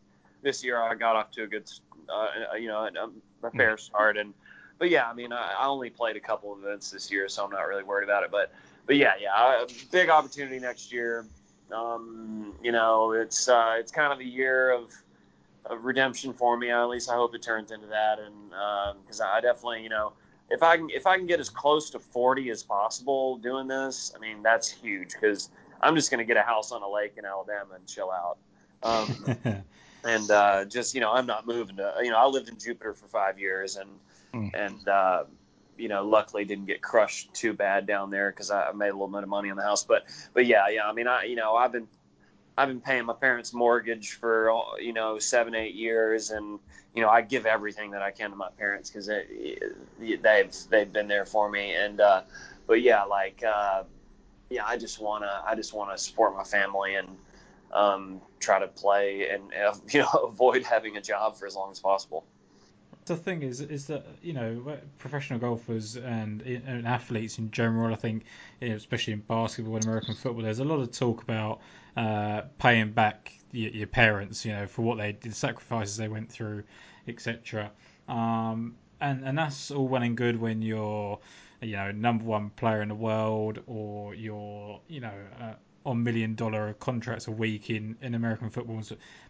this 0.43 0.65
year 0.65 0.81
I 0.81 0.95
got 0.95 1.17
off 1.17 1.33
to 1.33 1.43
a 1.45 1.47
good, 1.47 1.71
uh, 2.09 2.29
you 2.59 2.69
know, 2.69 2.87
a, 2.87 3.11
a 3.47 3.51
fair 3.51 3.77
start. 3.79 4.17
And 4.17 4.33
but 4.79 4.91
yeah, 4.91 5.09
I 5.09 5.15
mean, 5.15 5.33
I, 5.33 5.55
I 5.59 5.67
only 5.67 5.91
played 5.91 6.17
a 6.17 6.21
couple 6.21 6.53
of 6.53 6.61
events 6.61 6.91
this 6.91 7.11
year, 7.11 7.29
so 7.29 7.45
I'm 7.45 7.51
not 7.51 7.63
really 7.63 7.83
worried 7.83 8.05
about 8.05 8.25
it. 8.25 8.31
But 8.31 8.53
but 8.87 8.97
yeah, 8.97 9.13
yeah, 9.21 9.65
big 9.91 10.09
opportunity 10.09 10.59
next 10.59 10.93
year. 10.93 11.27
Um, 11.73 12.55
you 12.63 12.73
know, 12.73 13.13
it's 13.13 13.49
uh, 13.49 13.77
it's 13.79 13.93
kind 13.93 14.13
of 14.13 14.21
a 14.21 14.25
year 14.25 14.71
of 14.71 14.93
of 15.67 15.85
redemption 15.85 16.33
for 16.33 16.57
me. 16.57 16.71
At 16.71 16.85
least 16.89 17.11
I 17.11 17.15
hope 17.15 17.35
it 17.35 17.43
turns 17.43 17.71
into 17.71 17.87
that, 17.89 18.19
and 18.19 18.97
because 19.03 19.21
I 19.21 19.41
definitely, 19.41 19.83
you 19.83 19.91
know, 19.91 20.13
if 20.51 20.63
I 20.63 20.77
can 20.77 20.89
if 20.91 21.07
I 21.07 21.17
can 21.17 21.27
get 21.27 21.41
as 21.41 21.51
close 21.51 21.91
to 21.91 21.99
40 21.99 22.51
as 22.51 22.63
possible 22.63 23.37
doing 23.39 23.69
this, 23.69 24.13
I 24.17 24.19
mean 24.19 24.43
that's 24.43 24.69
huge 24.71 25.13
because 25.13 25.51
I'm 25.81 25.95
just 25.95 26.11
to 26.19 26.25
get 26.25 26.37
a 26.37 26.43
house 26.43 26.73
on 26.73 26.83
a 26.83 26.91
lake 26.91 27.15
in 27.17 27.25
Alabama 27.25 27.75
and 27.75 27.87
chill 27.87 28.11
out. 28.11 28.39
Um, 28.83 29.37
and 30.05 30.31
uh, 30.31 30.65
just 30.65 30.95
you 30.95 31.01
know, 31.01 31.13
I'm 31.13 31.27
not 31.27 31.47
moving 31.47 31.77
to 31.77 31.95
you 32.03 32.11
know 32.11 32.19
I 32.19 32.27
lived 32.27 32.49
in 32.49 32.59
Jupiter 32.59 32.95
for 32.95 33.09
five 33.09 33.39
years 33.39 33.77
and 33.77 33.89
Mm. 34.35 34.51
and 34.53 34.89
uh, 34.89 35.25
you 35.79 35.89
know 35.89 36.05
luckily 36.07 36.45
didn't 36.45 36.67
get 36.67 36.83
crushed 36.83 37.33
too 37.33 37.55
bad 37.55 37.87
down 37.87 38.11
there 38.11 38.31
because 38.31 38.51
I 38.51 38.73
made 38.73 38.89
a 38.89 38.93
little 38.93 39.09
bit 39.09 39.23
of 39.23 39.29
money 39.29 39.51
on 39.51 39.57
the 39.57 39.63
house. 39.63 39.85
But 39.85 40.05
but 40.35 40.47
yeah 40.47 40.69
yeah 40.69 40.87
I 40.87 40.93
mean 40.93 41.09
I 41.09 41.25
you 41.25 41.37
know 41.37 41.57
I've 41.57 41.73
been 41.73 41.89
I've 42.59 42.69
been 42.69 42.81
paying 42.81 43.07
my 43.07 43.15
parents' 43.15 43.53
mortgage 43.53 44.13
for 44.15 44.53
you 44.81 44.93
know 44.93 45.19
seven 45.19 45.55
eight 45.55 45.75
years 45.75 46.31
and 46.31 46.59
you 46.95 47.03
know 47.03 47.09
I 47.09 47.23
give 47.23 47.47
everything 47.47 47.93
that 47.93 48.03
I 48.03 48.11
can 48.11 48.31
to 48.31 48.37
my 48.37 48.51
parents 48.59 48.91
because 48.91 49.07
they, 49.07 49.59
they've 49.99 50.55
they've 50.69 50.93
been 50.93 51.09
there 51.09 51.25
for 51.25 51.49
me 51.49 51.75
and 51.75 52.01
uh, 52.01 52.23
but 52.67 52.83
yeah 52.83 53.05
like 53.05 53.43
uh, 53.45 53.85
yeah 54.51 54.67
I 54.67 54.77
just 54.77 55.01
wanna 55.01 55.43
I 55.47 55.55
just 55.55 55.73
wanna 55.73 55.97
support 55.97 56.37
my 56.37 56.45
family 56.45 56.97
and 56.97 57.09
um, 57.73 58.21
try 58.39 58.59
to 58.59 58.69
play 58.69 59.29
and 59.29 59.53
uh, 59.55 59.75
you 59.91 60.01
know 60.01 60.09
avoid 60.25 60.65
having 60.65 60.97
a 60.97 61.01
job 61.01 61.37
for 61.37 61.47
as 61.47 61.55
long 61.55 61.71
as 61.71 61.81
possible. 61.81 62.25
the 63.07 63.17
thing 63.17 63.43
is, 63.43 63.61
is 63.61 63.87
that 63.87 64.07
you 64.23 64.33
know 64.33 64.79
professional 64.99 65.39
golfers 65.39 65.97
and, 65.97 66.43
and 66.43 66.87
athletes 66.87 67.39
in 67.39 67.51
general, 67.51 67.93
I 67.93 67.97
think, 67.97 68.25
especially 68.61 69.15
in 69.15 69.21
basketball 69.21 69.77
and 69.77 69.85
American 69.85 70.15
football, 70.15 70.43
there's 70.43 70.61
a 70.61 70.65
lot 70.65 70.81
of 70.81 70.93
talk 70.93 71.23
about 71.23 71.61
uh, 71.97 72.43
paying 72.59 72.93
back 72.93 73.33
your, 73.53 73.71
your 73.71 73.87
parents, 73.87 74.45
you 74.45 74.53
know, 74.53 74.67
for 74.67 74.83
what 74.83 74.99
they 74.99 75.13
did, 75.13 75.33
the 75.33 75.35
sacrifices 75.35 75.97
they 75.97 76.09
went 76.09 76.31
through, 76.31 76.63
etc. 77.07 77.71
Um, 78.09 78.77
and 79.01 79.25
and 79.25 79.39
that's 79.39 79.71
all 79.71 79.89
well 79.89 80.03
and 80.03 80.17
good 80.17 80.41
when 80.41 80.63
you're, 80.63 81.19
you 81.61 81.77
know, 81.77 81.91
number 81.93 82.25
one 82.25 82.51
player 82.51 82.83
in 82.83 82.89
the 82.89 82.95
world 82.95 83.61
or 83.67 84.15
you're, 84.15 84.81
you 84.89 85.01
know. 85.01 85.13
On 85.89 86.03
million 86.03 86.35
dollar 86.35 86.75
contracts 86.75 87.29
a 87.29 87.31
week 87.31 87.71
in, 87.71 87.97
in 88.03 88.15
American 88.15 88.51
football. 88.51 88.83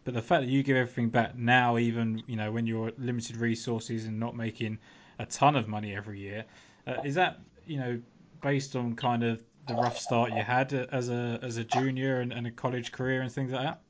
But 0.05 0.15
the 0.15 0.23
fact 0.23 0.43
that 0.43 0.51
you 0.51 0.65
give 0.65 0.77
everything 0.77 1.09
back 1.09 1.37
now, 1.37 1.79
even 1.79 2.21
you 2.27 2.35
know 2.35 2.51
when 2.51 2.67
you're 2.67 2.91
limited 2.99 3.37
resources 3.37 4.07
and 4.07 4.19
not 4.19 4.35
making 4.35 4.79
a 5.21 5.27
ton 5.27 5.55
of 5.55 5.69
money 5.69 5.95
every 5.95 6.19
year, 6.19 6.45
uh, 6.89 6.97
is 7.05 7.15
that 7.15 7.39
you 7.65 7.79
know 7.79 8.01
based 8.43 8.75
on 8.75 8.97
kind 8.97 9.23
of 9.23 9.39
the 9.69 9.75
rough 9.75 9.99
start 9.99 10.33
you 10.33 10.43
had 10.43 10.73
as 10.73 11.11
a 11.11 11.39
as 11.43 11.59
a 11.59 11.65
junior 11.65 12.23
and, 12.23 12.33
and 12.33 12.47
a 12.49 12.51
college 12.51 12.91
career 12.91 13.23
and 13.23 13.31
things 13.31 13.53
like 13.53 13.63
that? 13.63 13.81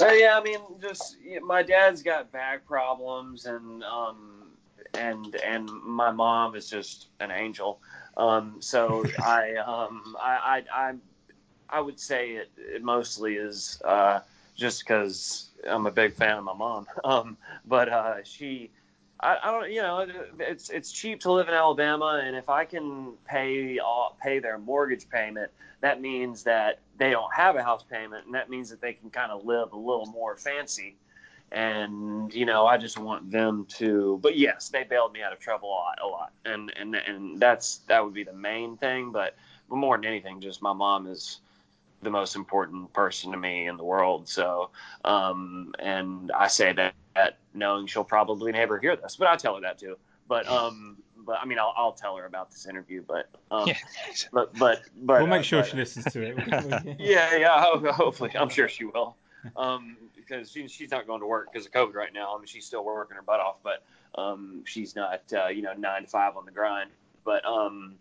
Uh, 0.00 0.12
yeah, 0.12 0.38
I 0.38 0.42
mean, 0.42 0.58
just 0.80 1.18
my 1.42 1.62
dad's 1.62 2.02
got 2.02 2.32
back 2.32 2.64
problems, 2.64 3.44
and 3.44 3.84
um, 3.84 4.52
and 4.94 5.34
and 5.44 5.68
my 5.84 6.10
mom 6.10 6.54
is 6.54 6.70
just 6.70 7.08
an 7.20 7.30
angel. 7.30 7.80
Um, 8.16 8.56
so 8.60 9.04
I, 9.18 9.56
um, 9.56 10.16
I, 10.20 10.62
I, 10.72 10.88
I, 10.88 10.94
I 11.70 11.80
would 11.80 12.00
say 12.00 12.32
it, 12.32 12.50
it 12.58 12.82
mostly 12.82 13.36
is 13.36 13.80
uh, 13.84 14.20
just 14.56 14.80
because 14.80 15.48
I'm 15.66 15.86
a 15.86 15.90
big 15.90 16.14
fan 16.14 16.38
of 16.38 16.44
my 16.44 16.54
mom. 16.54 16.86
Um, 17.04 17.36
but 17.66 17.88
uh, 17.88 18.24
she, 18.24 18.70
I, 19.20 19.38
I 19.42 19.50
don't, 19.50 19.72
you 19.72 19.80
know, 19.80 20.06
it's 20.38 20.68
it's 20.68 20.92
cheap 20.92 21.20
to 21.20 21.32
live 21.32 21.48
in 21.48 21.54
Alabama, 21.54 22.20
and 22.22 22.36
if 22.36 22.48
I 22.48 22.64
can 22.64 23.14
pay 23.26 23.78
all, 23.78 24.16
pay 24.22 24.38
their 24.38 24.58
mortgage 24.58 25.08
payment, 25.08 25.50
that 25.80 26.00
means 26.00 26.42
that 26.44 26.80
they 26.98 27.10
don't 27.10 27.32
have 27.32 27.56
a 27.56 27.62
house 27.62 27.84
payment, 27.90 28.26
and 28.26 28.34
that 28.34 28.50
means 28.50 28.70
that 28.70 28.80
they 28.80 28.92
can 28.92 29.10
kind 29.10 29.32
of 29.32 29.44
live 29.44 29.72
a 29.72 29.76
little 29.76 30.06
more 30.06 30.36
fancy. 30.36 30.96
And 31.52 32.32
you 32.34 32.44
know, 32.44 32.66
I 32.66 32.76
just 32.76 32.98
want 32.98 33.30
them 33.30 33.66
to. 33.78 34.18
But 34.22 34.36
yes, 34.36 34.68
they 34.68 34.84
bailed 34.84 35.12
me 35.12 35.22
out 35.22 35.32
of 35.32 35.40
trouble 35.40 35.68
a 35.68 35.74
lot, 35.74 35.98
a 36.02 36.06
lot, 36.06 36.32
and 36.44 36.72
and 36.76 36.94
and 36.94 37.40
that's 37.40 37.78
that 37.88 38.04
would 38.04 38.14
be 38.14 38.24
the 38.24 38.32
main 38.32 38.76
thing. 38.76 39.10
But 39.10 39.36
more 39.68 39.96
than 39.96 40.04
anything, 40.04 40.40
just 40.40 40.60
my 40.62 40.72
mom 40.72 41.06
is 41.06 41.40
the 42.02 42.10
most 42.10 42.36
important 42.36 42.92
person 42.92 43.32
to 43.32 43.36
me 43.38 43.66
in 43.66 43.76
the 43.76 43.84
world. 43.84 44.28
So, 44.28 44.70
um, 45.04 45.74
and 45.78 46.32
I 46.32 46.48
say 46.48 46.72
that, 46.72 46.94
that 47.14 47.38
knowing 47.54 47.86
she'll 47.86 48.04
probably 48.04 48.52
never 48.52 48.78
hear 48.78 48.96
this, 48.96 49.16
but 49.16 49.28
I 49.28 49.36
tell 49.36 49.54
her 49.56 49.60
that 49.62 49.78
too. 49.78 49.96
But, 50.28 50.48
um, 50.48 50.96
but 51.26 51.38
I 51.42 51.44
mean, 51.44 51.58
I'll, 51.58 51.74
I'll 51.76 51.92
tell 51.92 52.16
her 52.16 52.24
about 52.24 52.50
this 52.50 52.66
interview, 52.66 53.02
but, 53.06 53.28
um, 53.50 53.68
Yeah. 53.68 53.74
but, 54.32 54.54
but, 54.58 54.82
but, 55.02 55.20
We'll 55.20 55.26
make 55.26 55.40
uh, 55.40 55.42
sure 55.42 55.60
but- 55.60 55.70
she 55.70 55.76
listens 55.76 56.06
to 56.12 56.22
it. 56.22 56.96
yeah, 57.00 57.36
yeah, 57.36 57.92
hopefully, 57.92 58.30
I'm 58.36 58.48
sure 58.48 58.68
she 58.68 58.84
will. 58.84 59.16
Um, 59.56 59.96
because 60.14 60.50
she, 60.50 60.68
she's 60.68 60.90
not 60.90 61.06
going 61.06 61.20
to 61.20 61.26
work 61.26 61.52
because 61.52 61.66
of 61.66 61.72
COVID 61.72 61.94
right 61.94 62.12
now. 62.12 62.34
I 62.34 62.38
mean, 62.38 62.46
she's 62.46 62.64
still 62.64 62.84
working 62.84 63.16
her 63.16 63.22
butt 63.22 63.40
off, 63.40 63.56
but 63.64 63.82
um, 64.14 64.62
she's 64.64 64.94
not, 64.94 65.22
uh, 65.34 65.48
you 65.48 65.62
know, 65.62 65.72
nine 65.72 66.02
to 66.02 66.08
five 66.08 66.36
on 66.36 66.44
the 66.44 66.52
grind. 66.52 66.90
But 67.24 67.44
um, 67.44 67.94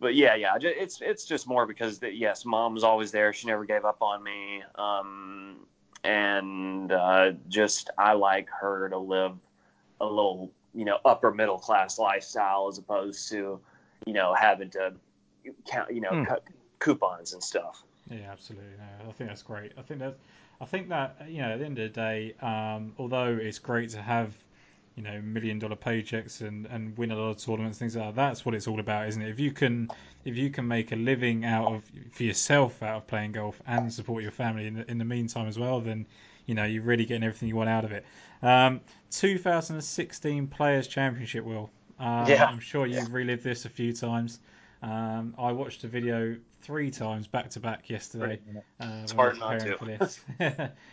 but 0.00 0.14
yeah, 0.14 0.34
yeah, 0.34 0.56
it's 0.60 1.00
it's 1.00 1.24
just 1.24 1.46
more 1.46 1.66
because 1.66 1.98
that 2.00 2.16
yes, 2.16 2.44
mom 2.44 2.74
was 2.74 2.84
always 2.84 3.10
there. 3.10 3.32
She 3.32 3.46
never 3.46 3.64
gave 3.64 3.84
up 3.84 4.02
on 4.02 4.22
me. 4.22 4.62
Um, 4.74 5.66
and 6.04 6.92
uh, 6.92 7.32
just 7.48 7.90
I 7.96 8.12
like 8.12 8.48
her 8.60 8.88
to 8.90 8.98
live 8.98 9.32
a 10.00 10.06
little, 10.06 10.52
you 10.74 10.84
know, 10.84 10.98
upper 11.04 11.32
middle 11.32 11.58
class 11.58 11.98
lifestyle 11.98 12.68
as 12.68 12.78
opposed 12.78 13.28
to, 13.30 13.58
you 14.06 14.12
know, 14.12 14.34
having 14.34 14.70
to 14.70 14.92
count, 15.66 15.94
you 15.94 16.00
know, 16.00 16.10
Hmm. 16.10 16.24
cut 16.24 16.44
coupons 16.78 17.32
and 17.32 17.42
stuff. 17.42 17.82
Yeah, 18.10 18.30
absolutely. 18.30 18.68
No, 18.76 19.08
I 19.08 19.12
think 19.12 19.30
that's 19.30 19.42
great. 19.42 19.72
I 19.78 19.82
think 19.82 20.00
that 20.00 20.16
I 20.60 20.66
think 20.66 20.88
that 20.90 21.16
you 21.26 21.38
know 21.38 21.52
at 21.52 21.58
the 21.58 21.64
end 21.64 21.78
of 21.78 21.92
the 21.92 22.00
day, 22.00 22.34
um, 22.42 22.92
although 22.98 23.38
it's 23.40 23.58
great 23.58 23.90
to 23.90 24.02
have 24.02 24.34
you 24.96 25.02
know 25.02 25.20
million 25.22 25.58
dollar 25.58 25.76
paychecks 25.76 26.40
and, 26.40 26.66
and 26.66 26.96
win 26.96 27.10
a 27.10 27.16
lot 27.16 27.30
of 27.30 27.38
tournaments, 27.38 27.78
things 27.78 27.96
like 27.96 28.06
that. 28.06 28.14
That's 28.14 28.44
what 28.44 28.54
it's 28.54 28.68
all 28.68 28.80
about, 28.80 29.08
isn't 29.08 29.20
it? 29.22 29.28
If 29.28 29.40
you 29.40 29.52
can 29.52 29.88
if 30.24 30.36
you 30.36 30.50
can 30.50 30.66
make 30.68 30.92
a 30.92 30.96
living 30.96 31.44
out 31.44 31.72
of 31.72 31.84
for 32.12 32.22
yourself 32.22 32.82
out 32.82 32.96
of 32.98 33.06
playing 33.06 33.32
golf 33.32 33.60
and 33.66 33.92
support 33.92 34.22
your 34.22 34.32
family 34.32 34.66
in 34.66 34.74
the, 34.74 34.90
in 34.90 34.98
the 34.98 35.04
meantime 35.04 35.48
as 35.48 35.58
well, 35.58 35.80
then 35.80 36.06
you 36.46 36.54
know 36.54 36.64
you're 36.64 36.82
really 36.82 37.04
getting 37.04 37.24
everything 37.24 37.48
you 37.48 37.56
want 37.56 37.70
out 37.70 37.84
of 37.84 37.92
it. 37.92 38.04
Um, 38.42 38.80
2016 39.10 40.46
Players 40.48 40.86
Championship, 40.86 41.44
Will. 41.44 41.70
Um, 41.98 42.26
Yeah. 42.26 42.44
I'm 42.44 42.60
sure 42.60 42.86
you've 42.86 43.12
relived 43.12 43.42
this 43.44 43.64
a 43.64 43.68
few 43.68 43.92
times. 43.92 44.40
Um, 44.88 45.34
I 45.38 45.50
watched 45.52 45.80
the 45.80 45.88
video 45.88 46.36
three 46.60 46.90
times 46.90 47.26
back 47.26 47.48
to 47.50 47.60
back 47.60 47.88
yesterday. 47.88 48.38
Uh, 48.78 48.84
It's 49.02 49.12
hard 49.12 49.38
not 49.38 49.58
preparing 49.58 49.78
For 49.78 49.84
this. 49.86 50.20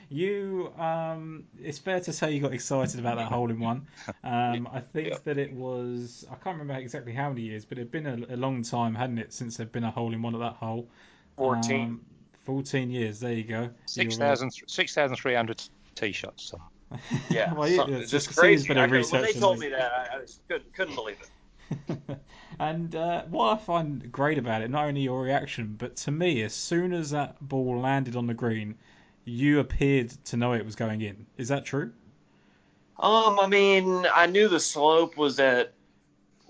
you, 0.10 0.72
um, 0.78 1.44
it's 1.62 1.78
fair 1.78 2.00
to 2.00 2.14
say 2.14 2.32
you 2.32 2.40
got 2.40 2.54
excited 2.54 3.00
about 3.02 3.18
that 3.18 3.28
hole 3.28 3.50
in 3.50 3.60
one. 3.60 3.86
Um, 4.24 4.70
I 4.74 4.80
think 4.80 5.10
Yeah. 5.10 5.18
that 5.26 5.38
it 5.38 5.52
was, 5.52 6.24
I 6.32 6.36
can't 6.36 6.58
remember 6.58 6.76
exactly 6.82 7.12
how 7.12 7.28
many 7.30 7.42
years, 7.42 7.66
but 7.66 7.78
it 7.78 7.82
had 7.82 7.92
been 7.92 8.08
a, 8.08 8.34
a 8.36 8.38
long 8.38 8.64
time, 8.64 8.96
hadn't 8.96 9.18
it, 9.18 9.34
since 9.34 9.58
there'd 9.58 9.74
been 9.74 9.84
a 9.84 9.92
hole 9.92 10.14
in 10.14 10.22
one 10.22 10.36
at 10.36 10.40
that 10.40 10.56
hole. 10.56 10.88
14. 11.36 11.82
Um, 11.82 12.02
14 12.46 12.90
years, 12.90 13.20
there 13.20 13.34
you 13.34 13.44
go. 13.44 13.70
Six 13.88 14.16
You're, 14.16 14.24
uh, 14.26 14.30
thousand, 14.30 14.52
six 14.68 14.96
thousand 14.96 15.18
three 15.18 15.36
hundred 15.36 15.62
tee 15.96 16.14
shots. 16.14 16.44
So. 16.46 16.62
yeah, 17.30 17.54
well, 17.58 17.68
yeah, 17.68 17.84
it's 17.98 18.10
just 18.10 18.28
just 18.30 18.40
crazy. 18.40 18.70
better 18.70 18.80
I 18.82 18.84
could- 18.86 18.92
when 18.92 19.00
research 19.02 19.34
they 19.34 19.40
told 19.40 19.60
me. 19.60 19.68
me 19.68 19.74
that, 19.74 19.92
I, 19.92 20.16
I 20.18 20.22
couldn't, 20.48 20.74
couldn't 20.74 20.96
believe 20.96 21.18
it. 21.22 21.30
and 22.60 22.96
uh, 22.96 23.24
what 23.24 23.54
I 23.54 23.58
find 23.58 24.12
great 24.12 24.38
about 24.38 24.62
it, 24.62 24.70
not 24.70 24.86
only 24.86 25.02
your 25.02 25.22
reaction, 25.22 25.76
but 25.78 25.96
to 25.98 26.12
me, 26.12 26.44
as 26.44 26.54
soon 26.54 26.94
as 26.94 27.12
that 27.12 27.38
ball 27.42 27.80
landed 27.80 28.16
on 28.16 28.28
the 28.28 28.34
green, 28.34 28.76
you 29.26 29.60
appeared 29.60 30.10
to 30.26 30.38
know 30.38 30.54
it 30.54 30.66
was 30.66 30.76
going 30.76 31.02
in. 31.02 31.26
Is 31.38 31.48
that 31.50 31.66
true? 31.66 31.92
Um, 33.00 33.40
I 33.40 33.48
mean, 33.48 34.06
I 34.14 34.28
knew 34.28 34.48
the 34.48 34.60
slope 34.60 35.18
was 35.18 35.40
at 35.40 35.74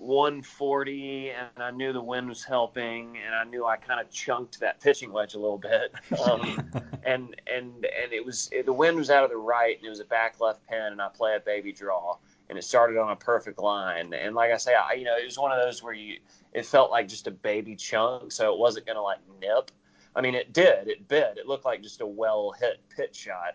140, 0.02 1.30
and 1.30 1.48
I 1.56 1.70
knew 1.70 1.92
the 1.92 2.02
wind 2.02 2.28
was 2.28 2.44
helping, 2.44 3.16
and 3.24 3.34
I 3.34 3.44
knew 3.44 3.64
I 3.64 3.76
kind 3.76 4.00
of 4.00 4.10
chunked 4.10 4.60
that 4.60 4.80
pitching 4.80 5.12
wedge 5.12 5.34
a 5.34 5.38
little 5.38 5.58
bit. 5.58 5.92
Um, 6.22 6.70
and 7.04 7.34
and 7.52 7.84
and 7.84 8.12
it 8.12 8.24
was 8.24 8.48
the 8.64 8.72
wind 8.72 8.96
was 8.96 9.10
out 9.10 9.24
of 9.24 9.30
the 9.30 9.36
right, 9.36 9.76
and 9.76 9.84
it 9.84 9.90
was 9.90 9.98
a 9.98 10.04
back 10.04 10.40
left 10.40 10.64
pin, 10.68 10.92
and 10.92 11.02
I 11.02 11.08
play 11.08 11.34
a 11.34 11.40
baby 11.40 11.72
draw, 11.72 12.16
and 12.52 12.58
it 12.58 12.62
started 12.62 12.98
on 12.98 13.10
a 13.10 13.16
perfect 13.16 13.58
line. 13.58 14.12
And 14.12 14.34
like 14.34 14.52
I 14.52 14.58
say, 14.58 14.74
I 14.74 14.92
you 14.92 15.04
know 15.04 15.16
it 15.16 15.24
was 15.24 15.38
one 15.38 15.52
of 15.52 15.64
those 15.64 15.82
where 15.82 15.94
you 15.94 16.18
it 16.52 16.66
felt 16.66 16.90
like 16.90 17.08
just 17.08 17.26
a 17.26 17.30
baby 17.30 17.74
chunk, 17.76 18.30
so 18.30 18.52
it 18.52 18.58
wasn't 18.58 18.86
gonna 18.86 19.02
like 19.02 19.18
nip. 19.40 19.70
I 20.14 20.20
mean, 20.20 20.34
it 20.34 20.52
did, 20.52 20.88
it 20.88 21.08
bit, 21.08 21.38
it 21.38 21.46
looked 21.46 21.64
like 21.64 21.82
just 21.82 22.02
a 22.02 22.06
well 22.06 22.52
hit 22.52 22.80
pitch 22.94 23.16
shot, 23.16 23.54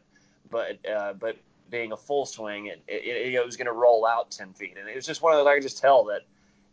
but 0.49 0.83
uh, 0.89 1.13
but 1.13 1.37
being 1.69 1.91
a 1.91 1.97
full 1.97 2.25
swing, 2.25 2.67
it, 2.67 2.83
it, 2.87 3.33
it 3.33 3.45
was 3.45 3.57
going 3.57 3.65
to 3.65 3.73
roll 3.73 4.05
out 4.05 4.31
10 4.31 4.53
feet. 4.53 4.75
And 4.79 4.87
it 4.87 4.95
was 4.95 5.05
just 5.05 5.21
one 5.21 5.33
of 5.33 5.39
those, 5.39 5.47
I 5.47 5.55
could 5.55 5.63
just 5.63 5.79
tell 5.79 6.05
that 6.05 6.21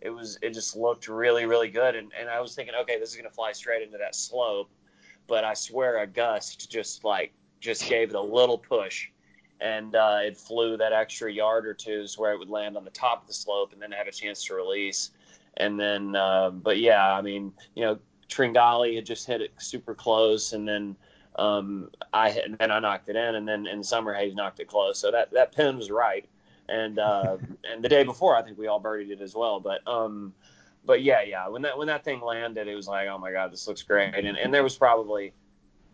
it 0.00 0.10
was, 0.10 0.38
it 0.42 0.50
just 0.50 0.76
looked 0.76 1.08
really, 1.08 1.46
really 1.46 1.68
good. 1.68 1.94
And, 1.94 2.12
and 2.18 2.28
I 2.28 2.40
was 2.40 2.54
thinking, 2.54 2.74
okay, 2.82 2.98
this 2.98 3.10
is 3.10 3.16
going 3.16 3.28
to 3.28 3.34
fly 3.34 3.52
straight 3.52 3.82
into 3.82 3.98
that 3.98 4.14
slope. 4.14 4.70
But 5.26 5.44
I 5.44 5.54
swear 5.54 5.98
a 5.98 6.06
gust 6.06 6.70
just 6.70 7.04
like, 7.04 7.32
just 7.60 7.88
gave 7.88 8.10
it 8.10 8.14
a 8.14 8.20
little 8.20 8.58
push. 8.58 9.08
And 9.60 9.94
uh, 9.94 10.18
it 10.22 10.36
flew 10.36 10.76
that 10.76 10.92
extra 10.92 11.32
yard 11.32 11.66
or 11.66 11.74
two 11.74 12.00
is 12.02 12.18
where 12.18 12.32
it 12.32 12.38
would 12.38 12.50
land 12.50 12.76
on 12.76 12.84
the 12.84 12.90
top 12.90 13.22
of 13.22 13.28
the 13.28 13.34
slope 13.34 13.72
and 13.72 13.80
then 13.80 13.92
have 13.92 14.06
a 14.06 14.12
chance 14.12 14.44
to 14.44 14.54
release. 14.54 15.10
And 15.56 15.78
then, 15.78 16.16
uh, 16.16 16.50
but 16.50 16.78
yeah, 16.78 17.12
I 17.12 17.22
mean, 17.22 17.52
you 17.74 17.84
know, 17.84 17.98
Tringale 18.28 18.94
had 18.94 19.06
just 19.06 19.26
hit 19.26 19.40
it 19.40 19.52
super 19.58 19.94
close. 19.94 20.52
And 20.52 20.66
then, 20.66 20.96
um, 21.36 21.90
I 22.12 22.30
and 22.30 22.56
then 22.58 22.70
I 22.70 22.78
knocked 22.78 23.08
it 23.08 23.16
in, 23.16 23.34
and 23.34 23.46
then 23.46 23.66
and 23.66 23.82
Summerhays 23.82 24.34
knocked 24.34 24.60
it 24.60 24.68
close. 24.68 24.98
So 24.98 25.10
that 25.10 25.32
that 25.32 25.52
pin 25.54 25.76
was 25.76 25.90
right, 25.90 26.28
and 26.68 26.98
uh, 26.98 27.38
and 27.64 27.82
the 27.82 27.88
day 27.88 28.04
before 28.04 28.36
I 28.36 28.42
think 28.42 28.58
we 28.58 28.66
all 28.66 28.80
birdied 28.80 29.10
it 29.10 29.20
as 29.20 29.34
well. 29.34 29.60
But 29.60 29.86
um, 29.88 30.32
but 30.84 31.02
yeah, 31.02 31.22
yeah, 31.22 31.48
when 31.48 31.62
that 31.62 31.76
when 31.76 31.86
that 31.88 32.04
thing 32.04 32.20
landed, 32.20 32.68
it 32.68 32.74
was 32.74 32.86
like, 32.86 33.08
oh 33.08 33.18
my 33.18 33.32
god, 33.32 33.52
this 33.52 33.66
looks 33.66 33.82
great, 33.82 34.14
and 34.14 34.36
and 34.36 34.54
there 34.54 34.62
was 34.62 34.76
probably 34.76 35.32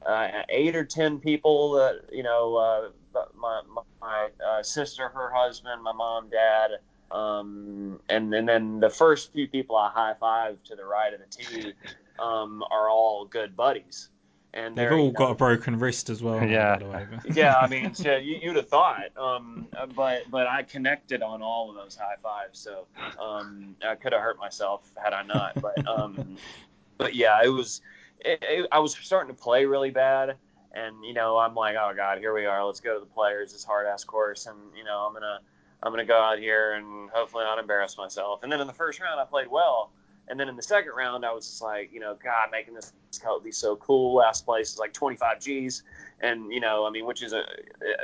uh, 0.05 0.43
eight 0.51 0.77
or 0.77 0.85
ten 0.85 1.19
people 1.19 1.73
that 1.73 2.03
you 2.13 2.23
know, 2.23 2.57
uh, 2.57 2.89
my 3.37 3.63
my 4.01 4.29
uh, 4.47 4.63
sister, 4.63 5.09
her 5.09 5.31
husband, 5.33 5.83
my 5.83 5.93
mom, 5.93 6.29
dad. 6.31 6.79
Um, 7.11 7.99
and, 8.09 8.33
and 8.33 8.49
then 8.49 8.79
the 8.79 8.89
first 8.89 9.33
few 9.33 9.49
people 9.49 9.75
I 9.75 9.91
high 9.91 10.15
five 10.21 10.63
to 10.67 10.77
the 10.77 10.85
right 10.85 11.13
of 11.13 11.19
the 11.19 11.27
tee 11.27 11.73
um, 12.21 12.63
are 12.71 12.89
all 12.89 13.25
good 13.25 13.57
buddies 13.57 14.11
and 14.53 14.77
They've 14.77 14.91
all 14.91 14.99
you 14.99 15.05
know, 15.07 15.11
got 15.13 15.31
a 15.33 15.35
broken 15.35 15.79
wrist 15.79 16.11
as 16.11 16.23
well. 16.23 16.43
Yeah. 16.45 16.77
By 16.77 16.85
the 16.85 16.91
way. 16.91 17.07
yeah, 17.35 17.57
I 17.57 17.69
mean, 17.69 17.95
so 17.95 18.17
you, 18.17 18.39
you'd 18.43 18.57
have 18.57 18.69
thought, 18.69 19.17
um, 19.17 19.69
but 19.95 20.23
but 20.31 20.47
I 20.47 20.63
connected 20.63 21.23
on 21.23 21.43
all 21.43 21.71
of 21.71 21.77
those 21.77 21.97
high 21.97 22.17
fives, 22.23 22.59
so 22.59 22.87
um, 23.21 23.77
I 23.87 23.95
could 23.95 24.13
have 24.13 24.23
hurt 24.23 24.39
myself 24.39 24.91
had 25.03 25.13
I 25.13 25.23
not. 25.23 25.61
But 25.61 25.87
um, 25.87 26.37
but 26.99 27.15
yeah, 27.15 27.41
it 27.45 27.49
was. 27.49 27.81
It, 28.23 28.39
it, 28.43 28.69
I 28.71 28.81
was 28.81 28.95
starting 28.95 29.35
to 29.35 29.41
play 29.41 29.65
really 29.65 29.91
bad, 29.91 30.37
and 30.73 31.05
you 31.05 31.15
know, 31.15 31.39
I'm 31.39 31.55
like, 31.55 31.77
oh 31.77 31.93
god, 31.95 32.19
here 32.19 32.35
we 32.35 32.47
are. 32.47 32.65
Let's 32.65 32.81
go 32.81 32.95
to 32.95 33.01
the 33.01 33.07
players, 33.07 33.53
this 33.53 33.65
hard 33.65 33.87
ass 33.87 34.05
course, 34.05 34.47
and 34.47 34.57
you 34.77 34.85
know, 34.85 35.07
I'm 35.07 35.13
gonna 35.13 35.41
I'm 35.83 35.93
gonna 35.93 36.05
go 36.05 36.21
out 36.21 36.39
here 36.39 36.73
and 36.73 37.11
hopefully 37.11 37.45
not 37.45 37.59
embarrass 37.59 37.97
myself. 37.97 38.43
And 38.43 38.53
then 38.53 38.61
in 38.61 38.67
the 38.67 38.73
first 38.73 39.01
round, 39.01 39.21
I 39.21 39.25
played 39.25 39.49
well. 39.49 39.91
And 40.29 40.39
then 40.39 40.49
in 40.49 40.55
the 40.55 40.63
second 40.63 40.93
round, 40.97 41.27
I 41.27 41.33
was 41.33 41.45
just 41.45 41.61
like, 41.61 41.93
you 41.93 41.99
know, 41.99 42.17
God, 42.23 42.51
making 42.53 42.75
this 42.75 42.93
coat 43.21 43.43
be 43.43 43.51
so 43.51 43.75
cool. 43.77 44.15
Last 44.15 44.45
place 44.45 44.73
is 44.73 44.79
like 44.79 44.93
25 44.93 45.41
G's, 45.41 45.83
and 46.21 46.53
you 46.53 46.61
know, 46.61 46.87
I 46.87 46.91
mean, 46.91 47.05
which 47.05 47.21
is 47.21 47.33
a, 47.33 47.45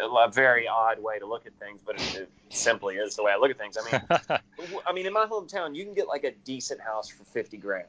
a 0.03 0.29
very 0.29 0.67
odd 0.67 1.01
way 1.01 1.21
to 1.21 1.27
look 1.27 1.47
at 1.47 1.57
things, 1.61 1.81
but 1.87 1.95
it, 1.95 2.17
it 2.17 2.31
simply 2.49 2.97
is 2.97 3.15
the 3.15 3.23
way 3.23 3.31
I 3.31 3.37
look 3.37 3.53
at 3.53 3.59
things. 3.59 3.77
I 3.79 3.93
mean, 3.93 4.41
I 4.87 4.93
mean, 4.93 5.07
in 5.07 5.13
my 5.13 5.27
hometown, 5.27 5.77
you 5.77 5.85
can 5.85 5.95
get 5.95 6.09
like 6.09 6.25
a 6.25 6.33
decent 6.45 6.81
house 6.81 7.09
for 7.09 7.23
50 7.25 7.59
grand. 7.59 7.87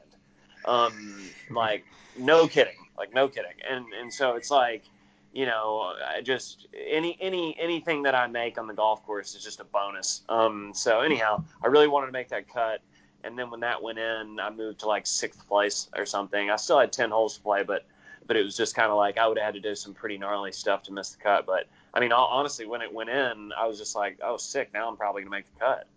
Um, 0.64 1.30
like 1.50 1.84
no 2.16 2.46
kidding, 2.46 2.76
like 2.98 3.14
no 3.14 3.28
kidding. 3.28 3.52
And 3.68 3.86
and 3.98 4.12
so 4.12 4.36
it's 4.36 4.50
like, 4.50 4.84
you 5.32 5.46
know, 5.46 5.94
I 6.06 6.20
just 6.20 6.68
any 6.74 7.16
any 7.20 7.56
anything 7.58 8.02
that 8.02 8.14
I 8.14 8.26
make 8.26 8.58
on 8.58 8.66
the 8.66 8.74
golf 8.74 9.04
course 9.04 9.34
is 9.34 9.42
just 9.42 9.60
a 9.60 9.64
bonus. 9.64 10.22
Um, 10.28 10.72
so 10.74 11.00
anyhow, 11.00 11.44
I 11.62 11.68
really 11.68 11.88
wanted 11.88 12.06
to 12.06 12.12
make 12.12 12.28
that 12.30 12.52
cut. 12.52 12.80
And 13.24 13.38
then 13.38 13.50
when 13.50 13.60
that 13.60 13.82
went 13.82 13.98
in, 13.98 14.38
I 14.40 14.50
moved 14.50 14.80
to 14.80 14.86
like 14.86 15.06
sixth 15.06 15.46
place 15.48 15.88
or 15.96 16.06
something. 16.06 16.50
I 16.50 16.56
still 16.56 16.78
had 16.78 16.92
10 16.92 17.10
holes 17.10 17.36
to 17.36 17.42
play, 17.42 17.62
but 17.64 17.84
but 18.26 18.36
it 18.36 18.44
was 18.44 18.56
just 18.56 18.76
kind 18.76 18.90
of 18.90 18.96
like 18.96 19.18
I 19.18 19.26
would 19.26 19.38
have 19.38 19.46
had 19.46 19.54
to 19.54 19.60
do 19.60 19.74
some 19.74 19.94
pretty 19.94 20.18
gnarly 20.18 20.52
stuff 20.52 20.84
to 20.84 20.92
miss 20.92 21.10
the 21.10 21.18
cut. 21.18 21.46
But 21.46 21.66
I 21.94 22.00
mean, 22.00 22.12
honestly, 22.12 22.66
when 22.66 22.82
it 22.82 22.92
went 22.92 23.10
in, 23.10 23.52
I 23.58 23.66
was 23.66 23.78
just 23.78 23.96
like, 23.96 24.18
oh, 24.22 24.36
sick. 24.36 24.70
Now 24.72 24.88
I'm 24.88 24.96
probably 24.96 25.22
gonna 25.22 25.30
make 25.30 25.46
the 25.54 25.60
cut. 25.60 25.86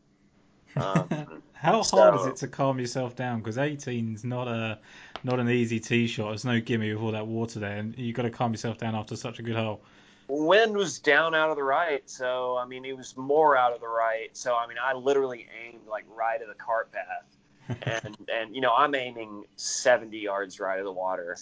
Um, 0.78 1.44
How 1.61 1.83
So- 1.83 1.97
hard 1.97 2.19
is 2.19 2.25
it 2.25 2.35
to 2.38 2.47
calm 2.47 2.79
yourself 2.79 3.15
down? 3.15 3.39
Because 3.39 3.57
18's 3.57 4.23
not 4.23 4.47
a 4.47 4.79
not 5.23 5.39
an 5.39 5.47
easy 5.47 5.79
tee 5.79 6.07
shot. 6.07 6.29
There's 6.29 6.43
no 6.43 6.59
gimme 6.59 6.91
with 6.91 7.03
all 7.03 7.11
that 7.11 7.27
water 7.27 7.59
there, 7.59 7.77
and 7.77 7.95
you've 7.95 8.15
got 8.15 8.23
to 8.23 8.31
calm 8.31 8.51
yourself 8.51 8.79
down 8.79 8.95
after 8.95 9.15
such 9.15 9.38
a 9.38 9.43
good 9.43 9.55
hole. 9.55 9.81
wind 10.27 10.75
was 10.75 10.97
down 10.97 11.35
out 11.35 11.51
of 11.51 11.57
the 11.57 11.63
right, 11.63 12.09
so 12.09 12.57
I 12.57 12.65
mean 12.65 12.83
it 12.83 12.97
was 12.97 13.15
more 13.15 13.55
out 13.55 13.73
of 13.73 13.81
the 13.81 13.88
right. 13.88 14.35
So 14.35 14.55
I 14.55 14.65
mean 14.65 14.77
I 14.81 14.93
literally 14.93 15.47
aimed 15.63 15.85
like 15.88 16.05
right 16.15 16.41
of 16.41 16.47
the 16.47 16.55
cart 16.55 16.91
path, 16.91 17.77
and 18.05 18.17
and 18.33 18.55
you 18.55 18.61
know 18.61 18.73
I'm 18.73 18.95
aiming 18.95 19.45
70 19.57 20.17
yards 20.17 20.59
right 20.59 20.79
of 20.79 20.85
the 20.85 20.91
water, 20.91 21.38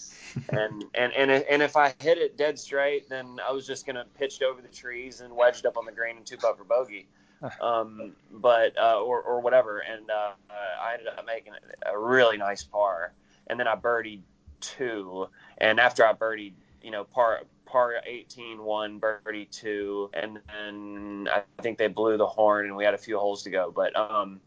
and 0.50 0.84
and 0.96 1.14
and 1.14 1.32
and 1.32 1.62
if 1.62 1.78
I 1.78 1.94
hit 1.98 2.18
it 2.18 2.36
dead 2.36 2.60
straight, 2.60 3.08
then 3.08 3.38
I 3.48 3.54
was 3.54 3.66
just 3.66 3.86
gonna 3.86 4.06
pitch 4.18 4.42
it 4.42 4.44
over 4.44 4.62
the 4.62 4.68
trees 4.68 5.22
and 5.22 5.34
wedged 5.34 5.66
up 5.66 5.78
on 5.78 5.86
the 5.86 5.94
green 5.94 6.18
and 6.18 6.26
two 6.26 6.36
putt 6.36 6.58
for 6.58 6.66
bogey, 6.66 7.08
um, 7.62 8.14
but 8.32 8.78
uh, 8.78 9.00
or 9.02 9.22
or 9.22 9.40
whatever, 9.40 9.80
and 9.80 10.10
uh, 10.10 10.32
I 10.50 10.94
ended 10.94 11.08
up 11.08 11.26
making 11.26 11.54
a 11.86 11.98
really 11.98 12.38
nice 12.38 12.64
par, 12.64 13.14
and 13.48 13.60
then 13.60 13.68
I 13.68 13.76
birdied 13.76 14.22
two, 14.62 15.28
and 15.58 15.80
after 15.80 16.06
I 16.06 16.14
birdied, 16.14 16.54
you 16.82 16.92
know 16.92 17.04
par 17.04 17.42
par 17.66 17.94
18 18.06 18.64
one 18.64 18.98
birdie 18.98 19.46
two 19.46 20.10
and 20.14 20.40
then 20.48 21.30
i 21.32 21.44
think 21.62 21.78
they 21.78 21.88
blew 21.88 22.18
the 22.18 22.26
horn 22.26 22.66
and 22.66 22.76
we 22.76 22.84
had 22.84 22.94
a 22.94 22.98
few 22.98 23.20
holes 23.20 23.44
to 23.44 23.50
go. 23.50 23.72
But 23.74 23.96
um 23.96 24.42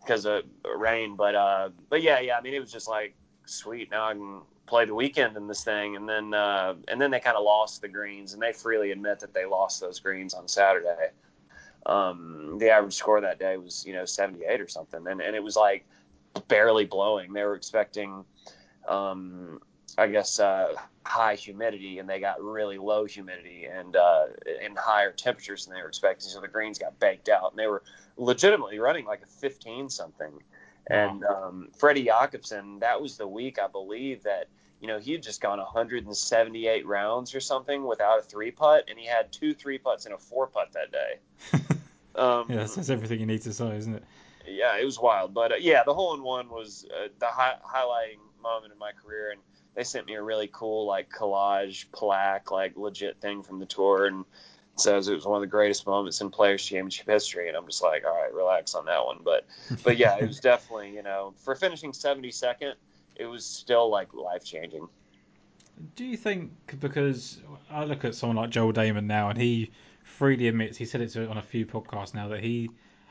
because 0.00 0.24
of 0.24 0.42
rain. 0.76 1.16
But 1.16 1.34
uh 1.34 1.70
but 1.88 2.02
yeah 2.02 2.20
yeah 2.20 2.36
i 2.36 2.40
mean 2.40 2.54
it 2.54 2.60
was 2.60 2.72
just 2.72 2.88
like 2.88 3.14
sweet 3.46 3.90
now 3.90 4.06
i 4.06 4.12
can 4.12 4.40
play 4.66 4.84
the 4.84 4.94
weekend 4.94 5.36
in 5.36 5.46
this 5.46 5.62
thing. 5.62 5.96
And 5.96 6.08
then 6.08 6.34
uh 6.34 6.74
and 6.88 7.00
then 7.00 7.10
they 7.10 7.20
kind 7.20 7.36
of 7.36 7.44
lost 7.44 7.82
the 7.82 7.88
greens. 7.88 8.32
And 8.32 8.42
they 8.42 8.52
freely 8.52 8.90
admit 8.90 9.20
that 9.20 9.32
they 9.32 9.44
lost 9.44 9.80
those 9.80 10.00
greens 10.00 10.34
on 10.34 10.48
saturday 10.48 11.10
um 11.86 12.56
the 12.58 12.70
average 12.70 12.94
score 12.94 13.20
that 13.20 13.38
day 13.38 13.56
was 13.56 13.84
you 13.86 13.92
know 13.92 14.04
78 14.04 14.60
or 14.60 14.68
something 14.68 15.06
and, 15.06 15.20
and 15.20 15.36
it 15.36 15.42
was 15.42 15.56
like 15.56 15.86
barely 16.48 16.84
blowing 16.84 17.32
they 17.32 17.44
were 17.44 17.54
expecting 17.54 18.24
um 18.88 19.60
I 19.98 20.08
guess 20.08 20.40
uh, 20.40 20.74
high 21.04 21.36
humidity, 21.36 21.98
and 21.98 22.08
they 22.08 22.20
got 22.20 22.42
really 22.42 22.76
low 22.76 23.06
humidity 23.06 23.64
and 23.64 23.96
uh, 23.96 24.26
and 24.62 24.76
higher 24.76 25.12
temperatures 25.12 25.64
than 25.64 25.74
they 25.74 25.82
were 25.82 25.88
expecting. 25.88 26.28
So 26.28 26.40
the 26.40 26.48
greens 26.48 26.78
got 26.78 26.98
baked 27.00 27.28
out, 27.28 27.52
and 27.52 27.58
they 27.58 27.66
were 27.66 27.82
legitimately 28.16 28.78
running 28.78 29.06
like 29.06 29.22
a 29.22 29.26
15 29.26 29.88
something. 29.88 30.32
And 30.88 31.24
um, 31.24 31.68
Freddie 31.76 32.04
Jacobson, 32.04 32.78
that 32.80 33.00
was 33.00 33.16
the 33.16 33.26
week 33.26 33.58
I 33.58 33.68
believe 33.68 34.22
that 34.24 34.48
you 34.80 34.86
know 34.86 34.98
he 34.98 35.12
had 35.12 35.22
just 35.22 35.40
gone 35.40 35.58
178 35.58 36.86
rounds 36.86 37.34
or 37.34 37.40
something 37.40 37.86
without 37.86 38.18
a 38.18 38.22
three 38.22 38.50
putt, 38.50 38.84
and 38.88 38.98
he 38.98 39.06
had 39.06 39.32
two 39.32 39.54
three 39.54 39.78
putts 39.78 40.04
and 40.04 40.14
a 40.14 40.18
four 40.18 40.46
putt 40.46 40.72
that 40.74 40.92
day. 40.92 41.68
Um, 42.16 42.46
Yeah, 42.48 42.56
that's, 42.56 42.74
that's 42.74 42.90
everything 42.90 43.20
you 43.20 43.26
need 43.26 43.42
to 43.42 43.52
say, 43.52 43.76
isn't 43.76 43.94
it? 43.94 44.04
yeah, 44.48 44.78
it 44.78 44.84
was 44.84 44.98
wild. 44.98 45.34
But 45.34 45.52
uh, 45.52 45.56
yeah, 45.56 45.82
the 45.84 45.94
hole 45.94 46.14
in 46.14 46.22
one 46.22 46.48
was 46.48 46.86
uh, 46.94 47.08
the 47.18 47.26
hi- 47.26 47.58
highlighting 47.64 48.18
moment 48.42 48.72
in 48.72 48.78
my 48.78 48.92
career, 48.92 49.30
and 49.30 49.40
they 49.74 49.84
sent 49.84 50.06
me 50.06 50.14
a 50.14 50.22
really 50.22 50.48
cool 50.52 50.86
like 50.86 51.10
collage 51.10 51.90
plaque, 51.92 52.50
like 52.50 52.76
legit 52.76 53.20
thing 53.20 53.42
from 53.42 53.58
the 53.58 53.66
tour, 53.66 54.06
and 54.06 54.24
it 54.74 54.80
says 54.80 55.08
it 55.08 55.14
was 55.14 55.26
one 55.26 55.36
of 55.36 55.42
the 55.42 55.46
greatest 55.50 55.86
moments 55.86 56.20
in 56.20 56.30
Players 56.30 56.64
Championship 56.64 57.08
history. 57.08 57.48
And 57.48 57.56
I'm 57.56 57.66
just 57.66 57.82
like, 57.82 58.04
all 58.04 58.14
right, 58.14 58.32
relax 58.32 58.74
on 58.74 58.86
that 58.86 59.04
one. 59.04 59.18
But 59.24 59.46
but 59.82 59.96
yeah, 59.96 60.16
it 60.18 60.26
was 60.26 60.40
definitely 60.52 60.94
you 60.94 61.02
know 61.02 61.34
for 61.44 61.54
finishing 61.54 61.92
72nd, 61.92 62.74
it 63.16 63.26
was 63.26 63.44
still 63.44 63.90
like 63.90 64.14
life 64.14 64.44
changing. 64.44 64.88
Do 65.94 66.04
you 66.04 66.16
think 66.16 66.52
because 66.80 67.38
I 67.70 67.84
look 67.84 68.04
at 68.04 68.14
someone 68.14 68.36
like 68.36 68.50
Joel 68.50 68.72
Dahmen 68.72 69.04
now, 69.04 69.28
and 69.28 69.38
he 69.38 69.72
freely 70.16 70.48
admits 70.48 70.78
he 70.78 70.84
said 70.86 71.00
it 71.02 71.16
on 71.16 71.36
a 71.36 71.42
few 71.42 71.66
podcasts 71.66 72.14
now 72.14 72.28
that 72.28 72.40
he 72.40 72.70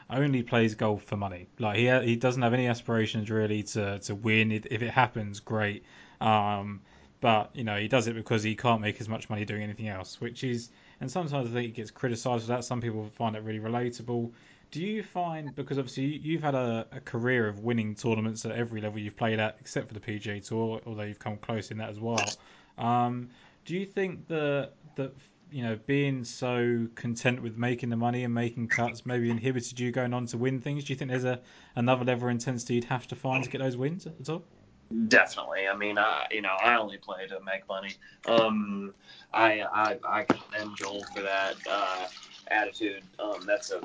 only 0.09 0.43
plays 0.43 0.75
golf 0.75 1.03
for 1.03 1.17
money. 1.17 1.47
Like 1.59 1.77
he 1.77 1.89
he 2.01 2.15
doesn't 2.15 2.41
have 2.41 2.53
any 2.53 2.67
aspirations 2.67 3.29
really 3.29 3.63
to 3.63 3.99
to 3.99 4.15
win. 4.15 4.51
If 4.51 4.81
it 4.81 4.91
happens, 4.91 5.39
great. 5.39 5.83
Um, 6.21 6.81
but 7.21 7.49
you 7.53 7.63
know 7.63 7.77
he 7.77 7.87
does 7.87 8.07
it 8.07 8.15
because 8.15 8.43
he 8.43 8.55
can't 8.55 8.81
make 8.81 8.99
as 9.01 9.07
much 9.09 9.29
money 9.29 9.45
doing 9.45 9.63
anything 9.63 9.87
else, 9.87 10.19
which 10.19 10.43
is 10.43 10.71
and 11.01 11.09
sometimes 11.09 11.49
I 11.49 11.53
think 11.53 11.69
it 11.69 11.75
gets 11.75 11.91
criticised 11.91 12.45
for 12.45 12.53
that. 12.53 12.63
Some 12.63 12.81
people 12.81 13.03
find 13.15 13.35
it 13.35 13.43
really 13.43 13.59
relatable. 13.59 14.31
Do 14.71 14.81
you 14.81 15.03
find 15.03 15.55
because 15.55 15.77
obviously 15.77 16.05
you- 16.05 16.19
you've 16.23 16.43
had 16.43 16.55
a, 16.55 16.87
a 16.91 16.99
career 16.99 17.47
of 17.47 17.59
winning 17.59 17.95
tournaments 17.95 18.45
at 18.45 18.51
every 18.51 18.81
level 18.81 18.99
you've 18.99 19.15
played 19.15 19.39
at, 19.39 19.57
except 19.59 19.87
for 19.87 19.93
the 19.93 19.99
PGA 19.99 20.39
Tour, 20.39 20.81
although 20.85 21.03
you've 21.03 21.19
come 21.19 21.37
close 21.37 21.71
in 21.71 21.77
that 21.77 21.89
as 21.89 21.99
well. 21.99 22.37
Um, 22.77 23.29
do 23.63 23.75
you 23.75 23.85
think 23.85 24.27
that 24.27 24.71
that 24.95 25.13
you 25.51 25.63
know 25.63 25.77
being 25.85 26.23
so 26.23 26.87
content 26.95 27.41
with 27.41 27.57
making 27.57 27.89
the 27.89 27.95
money 27.95 28.23
and 28.23 28.33
making 28.33 28.67
cuts 28.67 29.05
maybe 29.05 29.29
inhibited 29.29 29.79
you 29.79 29.91
going 29.91 30.13
on 30.13 30.25
to 30.27 30.37
win 30.37 30.59
things? 30.59 30.83
Do 30.83 30.93
you 30.93 30.97
think 30.97 31.11
there's 31.11 31.23
a 31.23 31.41
another 31.75 32.03
level 32.03 32.27
of 32.27 32.31
intensity 32.31 32.75
you'd 32.75 32.85
have 32.85 33.07
to 33.07 33.15
find 33.15 33.43
to 33.43 33.49
get 33.49 33.61
those 33.61 33.77
wins 33.77 34.07
at 34.07 34.29
all? 34.29 34.43
Definitely. 35.07 35.67
I 35.67 35.75
mean, 35.75 35.97
I 35.97 36.27
you 36.31 36.41
know 36.41 36.55
I 36.63 36.77
only 36.77 36.97
play 36.97 37.27
to 37.27 37.39
make 37.41 37.67
money. 37.67 37.93
Um, 38.27 38.93
I 39.33 39.61
I 39.61 39.97
I 40.07 40.23
commend 40.23 40.77
Joel 40.77 41.03
for 41.13 41.21
that 41.21 41.55
uh, 41.69 42.07
attitude. 42.49 43.03
Um, 43.19 43.45
that's 43.45 43.71
a 43.71 43.81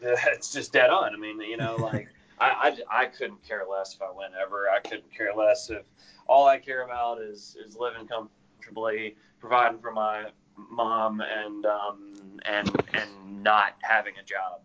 it's 0.00 0.52
just 0.52 0.72
dead 0.72 0.90
on. 0.90 1.12
I 1.12 1.16
mean, 1.16 1.40
you 1.40 1.56
know, 1.56 1.76
like 1.80 2.08
I, 2.38 2.76
I 2.90 3.02
I 3.02 3.06
couldn't 3.06 3.42
care 3.46 3.64
less 3.68 3.94
if 3.94 4.02
I 4.02 4.10
win 4.10 4.30
ever. 4.40 4.68
I 4.68 4.80
couldn't 4.80 5.12
care 5.12 5.34
less 5.34 5.70
if 5.70 5.82
all 6.26 6.46
I 6.46 6.58
care 6.58 6.84
about 6.84 7.20
is 7.20 7.56
is 7.66 7.76
living 7.76 8.06
comfortably, 8.06 9.16
providing 9.40 9.80
for 9.80 9.90
my 9.90 10.26
mom, 10.56 11.20
and 11.20 11.66
um 11.66 12.40
and 12.44 12.70
and 12.94 13.42
not 13.42 13.74
having 13.82 14.14
a 14.18 14.24
job. 14.24 14.60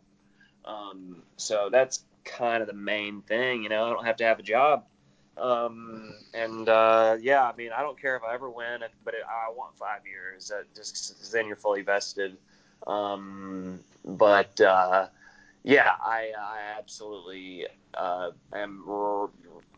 Um, 0.66 1.24
so 1.38 1.70
that's 1.72 2.04
kind 2.26 2.62
of 2.62 2.68
the 2.68 2.74
main 2.74 3.22
thing. 3.24 3.64
You 3.64 3.70
know, 3.70 3.86
I 3.86 3.90
don't 3.94 4.06
have 4.06 4.18
to 4.18 4.26
have 4.26 4.40
a 4.40 4.44
job. 4.44 4.86
Um, 5.38 6.14
and 6.34 6.68
uh, 6.70 7.18
yeah, 7.22 7.44
I 7.44 7.56
mean, 7.56 7.72
I 7.76 7.82
don't 7.82 8.00
care 8.00 8.16
if 8.16 8.24
I 8.24 8.34
ever 8.34 8.50
win, 8.50 8.82
but 9.04 9.14
it, 9.14 9.22
I 9.28 9.52
want 9.52 9.78
five 9.78 10.02
years. 10.06 10.52
Uh, 10.52 10.64
just 10.76 11.18
'cause 11.20 11.32
then 11.32 11.48
you're 11.48 11.56
fully 11.56 11.82
vested. 11.82 12.38
Um, 12.86 13.80
but 14.06 14.60
uh, 14.62 15.08
yeah, 15.64 15.92
I, 16.04 16.32
I 16.40 16.78
absolutely 16.78 17.68
uh, 17.96 18.32
am 18.54 18.84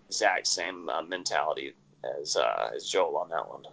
exact 0.09 0.47
same 0.47 0.89
uh, 0.89 1.01
mentality 1.01 1.73
as 2.21 2.35
uh, 2.35 2.71
as 2.75 2.87
Joel 2.87 3.17
on 3.17 3.29
that 3.29 3.47
one. 3.47 3.63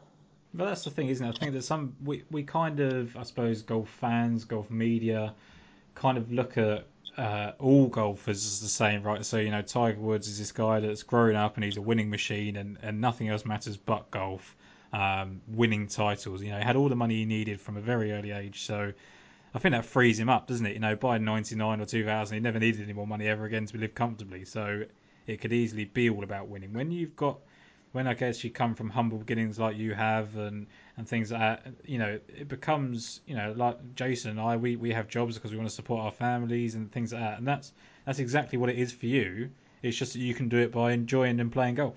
But 0.53 0.67
that's 0.67 0.85
the 0.85 0.91
thing, 0.91 1.09
isn't 1.09 1.25
it? 1.25 1.37
I 1.37 1.39
think 1.39 1.53
that 1.53 1.63
some 1.63 1.95
we 2.05 2.25
we 2.31 2.43
kind 2.43 2.81
of, 2.81 3.17
I 3.17 3.23
suppose, 3.23 3.63
golf 3.63 3.89
fans, 3.89 4.45
golf 4.45 4.71
media, 4.71 5.35
kind 5.95 6.19
of 6.19 6.33
look 6.33 6.59
at 6.59 6.87
uh, 7.17 7.53
all 7.59 7.87
golfers 7.87 8.45
as 8.47 8.61
the 8.61 8.69
same, 8.69 9.03
right? 9.03 9.25
So 9.25 9.39
you 9.39 9.51
know, 9.51 9.63
Tiger 9.63 10.01
Woods 10.01 10.27
is 10.27 10.39
this 10.39 10.53
guy 10.53 10.81
that's 10.81 11.03
grown 11.05 11.37
up 11.37 11.57
and 11.57 11.65
he's 11.65 11.77
a 11.77 11.83
winning 11.83 12.11
machine, 12.11 12.57
and 12.57 12.79
and 12.83 13.01
nothing 13.01 13.29
else 13.29 13.45
matters 13.45 13.77
but 13.77 14.11
golf, 14.11 14.57
um, 14.93 15.41
winning 15.49 15.87
titles. 15.87 16.43
You 16.43 16.51
know, 16.51 16.59
he 16.59 16.65
had 16.65 16.77
all 16.77 16.89
the 16.89 16.97
money 16.97 17.17
he 17.17 17.25
needed 17.27 17.61
from 17.61 17.77
a 17.77 17.81
very 17.81 18.13
early 18.13 18.33
age, 18.33 18.63
so. 18.63 18.93
I 19.53 19.59
think 19.59 19.73
that 19.73 19.85
frees 19.85 20.17
him 20.17 20.29
up, 20.29 20.47
doesn't 20.47 20.65
it? 20.65 20.75
You 20.75 20.79
know, 20.79 20.95
by 20.95 21.19
99 21.19 21.81
or 21.81 21.85
2000, 21.85 22.37
he 22.37 22.41
never 22.41 22.61
needed 22.61 22.83
any 22.83 22.93
more 22.93 23.05
money 23.05 23.27
ever 23.27 23.47
again 23.47 23.67
to 23.67 23.79
live 23.79 23.97
comfortably. 23.97 24.45
So 24.45 24.85
it 25.27 25.41
could 25.41 25.53
easily 25.53 25.87
be 25.87 26.09
all 26.09 26.23
about 26.23 26.47
winning. 26.47 26.73
When 26.73 26.93
you've 26.93 27.17
got 27.17 27.41
when 27.93 28.07
I 28.07 28.15
guess 28.15 28.45
you 28.45 28.51
come 28.51 28.75
from 28.75 28.91
humble 28.91 29.19
beginnings 29.19 29.59
like 29.59 29.77
you 29.77 29.95
have 29.95 30.37
and 30.37 30.67
and 30.97 31.09
things 31.09 31.33
like 31.33 31.41
that, 31.41 31.73
you 31.85 31.99
know, 31.99 32.21
it 32.29 32.49
becomes, 32.49 33.21
you 33.27 33.35
know, 33.35 33.55
like 33.57 33.95
Jason 33.95 34.33
and 34.33 34.41
I, 34.41 34.57
we, 34.57 34.77
we 34.77 34.93
have 34.93 35.09
jobs 35.09 35.37
because 35.37 35.51
we 35.51 35.57
want 35.57 35.69
to 35.69 35.75
support 35.75 36.05
our 36.05 36.13
families 36.13 36.75
and 36.75 36.93
things 36.93 37.13
like 37.13 37.23
that. 37.23 37.39
And 37.39 37.49
that's 37.49 37.73
that's 38.05 38.19
exactly 38.19 38.59
what 38.59 38.69
it 38.69 38.79
is 38.79 38.93
for 38.93 39.07
you. 39.07 39.51
It's 39.83 39.97
just 39.97 40.13
that 40.13 40.19
you 40.21 40.35
can 40.35 40.49
do 40.49 40.59
it 40.59 40.73
by 40.73 40.93
enjoying 40.93 41.41
and 41.41 41.51
playing 41.51 41.77
golf. 41.77 41.97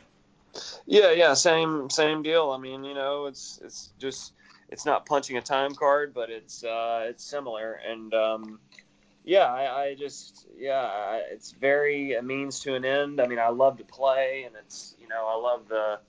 Yeah, 0.85 1.11
yeah, 1.11 1.33
same 1.33 1.89
same 1.89 2.23
deal. 2.23 2.51
I 2.51 2.57
mean, 2.57 2.83
you 2.83 2.93
know, 2.93 3.25
it's 3.25 3.59
it's 3.63 3.89
just 3.99 4.33
it's 4.69 4.85
not 4.85 5.05
punching 5.05 5.37
a 5.37 5.41
time 5.41 5.75
card, 5.75 6.13
but 6.13 6.29
it's 6.29 6.63
uh, 6.63 7.05
it's 7.09 7.23
similar. 7.23 7.73
And 7.73 8.13
um, 8.13 8.59
yeah, 9.23 9.45
I, 9.45 9.83
I 9.83 9.95
just 9.95 10.45
yeah, 10.57 10.81
I, 10.81 11.21
it's 11.31 11.51
very 11.51 12.13
a 12.13 12.21
means 12.21 12.59
to 12.61 12.75
an 12.75 12.85
end. 12.85 13.21
I 13.21 13.27
mean, 13.27 13.39
I 13.39 13.49
love 13.49 13.77
to 13.77 13.83
play, 13.83 14.43
and 14.45 14.55
it's 14.55 14.95
you 14.99 15.07
know 15.07 15.25
I 15.27 15.35
love 15.35 15.67
the 15.67 15.99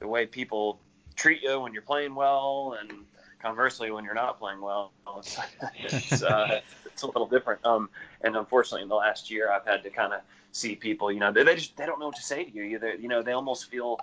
the 0.00 0.06
way 0.06 0.26
people 0.26 0.78
treat 1.16 1.42
you 1.42 1.60
when 1.60 1.72
you're 1.72 1.82
playing 1.82 2.14
well, 2.14 2.76
and 2.80 2.92
conversely 3.40 3.90
when 3.90 4.04
you're 4.04 4.14
not 4.14 4.38
playing 4.38 4.60
well. 4.60 4.92
It's 5.18 5.38
it's, 5.74 6.22
uh, 6.22 6.60
it's 6.86 7.02
a 7.02 7.06
little 7.06 7.26
different. 7.26 7.64
Um, 7.64 7.88
and 8.20 8.36
unfortunately, 8.36 8.82
in 8.82 8.88
the 8.88 8.96
last 8.96 9.30
year, 9.30 9.50
I've 9.50 9.66
had 9.66 9.82
to 9.84 9.90
kind 9.90 10.12
of 10.12 10.20
see 10.52 10.74
people. 10.74 11.10
You 11.10 11.20
know, 11.20 11.32
they, 11.32 11.44
they 11.44 11.54
just 11.54 11.76
they 11.76 11.86
don't 11.86 11.98
know 11.98 12.06
what 12.06 12.16
to 12.16 12.22
say 12.22 12.44
to 12.44 12.50
you. 12.50 12.64
You 12.64 12.80
you 13.00 13.08
know 13.08 13.22
they 13.22 13.32
almost 13.32 13.70
feel 13.70 13.98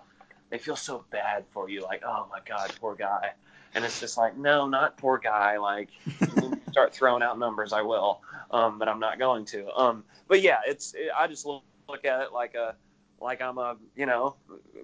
they 0.50 0.58
feel 0.58 0.76
so 0.76 1.06
bad 1.12 1.46
for 1.52 1.70
you, 1.70 1.84
like 1.84 2.04
oh 2.04 2.28
my 2.32 2.40
god, 2.46 2.74
poor 2.80 2.96
guy. 2.96 3.34
And 3.76 3.84
it's 3.84 4.00
just 4.00 4.18
like, 4.18 4.38
no, 4.38 4.70
not 4.70 4.96
poor 4.96 5.18
guy. 5.18 5.58
Like, 5.58 5.90
you 6.06 6.28
need 6.28 6.52
to 6.52 6.55
start 6.76 6.94
throwing 6.94 7.24
out 7.24 7.40
numbers. 7.40 7.72
I 7.72 7.84
will, 7.84 8.20
um, 8.52 8.80
but 8.80 8.90
I'm 8.90 9.00
not 9.00 9.18
going 9.18 9.46
to. 9.46 9.74
Um, 9.74 10.04
but 10.28 10.42
yeah, 10.42 10.60
it's. 10.68 10.94
It, 10.94 11.10
I 11.18 11.26
just 11.28 11.46
look, 11.46 11.64
look 11.88 12.04
at 12.04 12.20
it 12.24 12.34
like 12.34 12.54
a, 12.54 12.76
like 13.22 13.42
I'm 13.42 13.58
a, 13.58 13.78
you 13.96 14.06
know, 14.06 14.36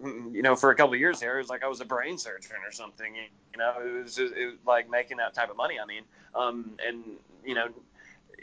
you 0.02 0.42
know, 0.42 0.56
for 0.56 0.72
a 0.72 0.76
couple 0.76 0.96
years 0.96 1.20
there, 1.20 1.36
it 1.36 1.42
was 1.42 1.50
like 1.50 1.66
I 1.66 1.68
was 1.68 1.82
a 1.82 1.86
brain 1.86 2.18
surgeon 2.18 2.56
or 2.66 2.72
something. 2.72 3.14
You 3.14 3.58
know, 3.58 3.74
it 3.86 4.04
was, 4.04 4.18
it 4.18 4.32
was 4.32 4.56
like 4.66 4.90
making 4.90 5.18
that 5.18 5.34
type 5.34 5.50
of 5.50 5.58
money. 5.58 5.80
I 5.84 5.86
mean, 5.86 6.04
um, 6.34 6.78
and 6.88 7.04
you 7.44 7.56
know, 7.56 7.68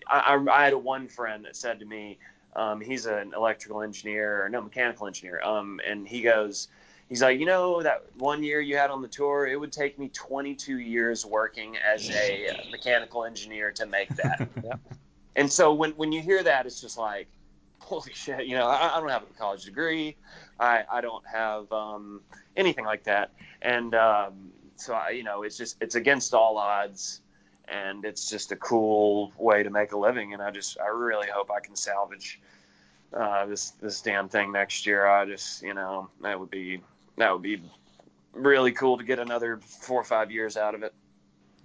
I, 0.07 0.39
I 0.51 0.65
had 0.65 0.75
a 0.75 0.79
one 0.79 1.09
friend 1.09 1.47
that 1.47 1.57
said 1.57 1.81
to 1.81 1.87
me, 1.87 2.19
um, 2.55 2.83
he's 2.83 3.07
an 3.07 3.33
electrical 3.35 3.81
engineer, 3.81 4.45
or 4.45 4.51
no, 4.51 4.61
mechanical 4.61 5.07
engineer, 5.07 5.41
um, 5.43 5.81
and 5.89 6.07
he 6.07 6.21
goes, 6.21 6.69
he's 7.09 7.23
like, 7.23 7.41
you 7.41 7.47
know, 7.47 7.83
that 7.83 8.05
one 8.17 8.43
year 8.43 8.61
you 8.61 8.77
had 8.77 8.91
on 8.91 9.03
the 9.03 9.09
tour, 9.09 9.47
it 9.47 9.59
would 9.59 9.73
take 9.73 9.99
me 9.99 10.09
22 10.09 10.79
years 10.79 11.25
working 11.25 11.77
as 11.77 12.11
a 12.11 12.67
mechanical 12.71 13.25
engineer 13.25 13.71
to 13.73 13.87
make 13.87 14.09
that. 14.17 14.49
And 15.39 15.53
so 15.53 15.73
when, 15.73 15.93
when 15.93 16.11
you 16.11 16.21
hear 16.21 16.43
that, 16.43 16.67
it's 16.67 16.81
just 16.81 16.99
like, 16.99 17.29
holy 17.79 18.13
shit, 18.13 18.47
you 18.47 18.57
know, 18.57 18.67
I, 18.67 18.97
I 18.97 19.01
don't 19.01 19.09
have 19.09 19.23
a 19.23 19.39
college 19.39 19.65
degree. 19.65 20.17
I, 20.59 20.83
I 20.91 21.01
don't 21.01 21.25
have 21.33 21.71
um, 21.73 22.23
anything 22.57 22.85
like 22.85 23.05
that. 23.05 23.31
And 23.63 23.95
um, 23.95 24.51
so, 24.75 24.95
I, 24.95 25.11
you 25.11 25.23
know, 25.23 25.45
it's 25.45 25.57
just, 25.57 25.77
it's 25.81 25.95
against 25.95 26.35
all 26.35 26.59
odds. 26.59 27.21
And 27.69 28.05
it's 28.05 28.29
just 28.29 28.51
a 28.51 28.57
cool 28.57 29.33
way 29.39 29.63
to 29.63 29.71
make 29.71 29.93
a 29.93 29.97
living. 29.97 30.33
And 30.35 30.43
I 30.43 30.51
just, 30.51 30.77
I 30.81 30.89
really 30.89 31.29
hope 31.33 31.53
I 31.53 31.61
can 31.61 31.77
salvage 31.77 32.41
uh, 33.13 33.47
this, 33.47 33.71
this 33.81 34.01
damn 34.01 34.29
thing 34.29 34.51
next 34.51 34.87
year. 34.87 35.07
I 35.07 35.25
just, 35.25 35.63
you 35.63 35.75
know, 35.75 36.11
that 36.23 36.41
would 36.41 36.51
be, 36.51 36.81
that 37.21 37.33
would 37.33 37.43
be 37.43 37.63
really 38.33 38.73
cool 38.73 38.99
to 38.99 39.05
get 39.05 39.19
another 39.19 39.59
four 39.59 40.01
or 40.01 40.05
five 40.05 40.31
years 40.31 40.57
out 40.57 40.75
of 40.75 40.83
it. 40.83 40.93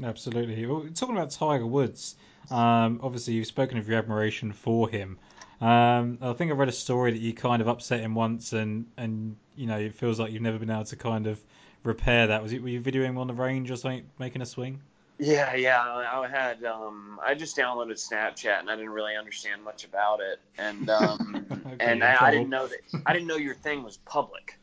Absolutely. 0.04 0.66
Well, 0.66 0.86
talking 0.96 1.16
about 1.16 1.32
Tiger 1.32 1.66
Woods, 1.68 2.16
um, 2.50 3.00
obviously 3.04 3.36
you've 3.36 3.48
spoken 3.48 3.78
of 3.78 3.88
your 3.88 3.98
admiration 3.98 4.52
for 4.52 4.90
him. 4.90 5.20
Um, 5.62 6.18
I 6.22 6.34
think 6.34 6.52
I 6.52 6.56
read 6.56 6.68
a 6.68 6.74
story 6.74 7.12
that 7.12 7.22
you 7.22 7.34
kind 7.34 7.62
of 7.62 7.68
upset 7.68 8.02
him 8.02 8.16
once, 8.16 8.52
and 8.52 8.86
and 8.98 9.38
you 9.56 9.68
know 9.68 9.78
it 9.78 9.94
feels 9.94 10.20
like 10.20 10.32
you've 10.32 10.42
never 10.42 10.60
been 10.60 10.70
able 10.70 10.84
to 10.86 10.96
kind 10.98 11.26
of 11.26 11.40
repair 11.84 12.28
that. 12.28 12.44
Was 12.44 12.52
it 12.52 12.62
were 12.62 12.70
you 12.70 12.82
videoing 12.82 13.06
him 13.06 13.18
on 13.18 13.28
the 13.28 13.34
range 13.34 13.72
or 13.72 13.78
something, 13.78 14.04
making 14.20 14.42
a 14.42 14.46
swing? 14.46 14.82
Yeah, 15.20 15.56
yeah. 15.56 15.80
I 15.82 16.28
had 16.28 16.66
um, 16.66 17.20
I 17.26 17.34
just 17.34 17.56
downloaded 17.56 17.94
Snapchat 17.94 18.60
and 18.60 18.70
I 18.70 18.76
didn't 18.76 18.92
really 18.92 19.16
understand 19.16 19.64
much 19.64 19.86
about 19.86 20.20
it, 20.20 20.40
and 20.58 20.90
um, 20.90 21.46
Okay, 21.74 21.86
and 21.86 22.04
I, 22.04 22.18
I 22.20 22.32
didn't 22.32 22.50
know 22.50 22.68
that 22.68 22.80
I 23.06 23.14
didn't 23.14 23.28
know 23.28 23.38
your 23.38 23.56
thing 23.56 23.84
was 23.84 23.98
public. 23.98 24.58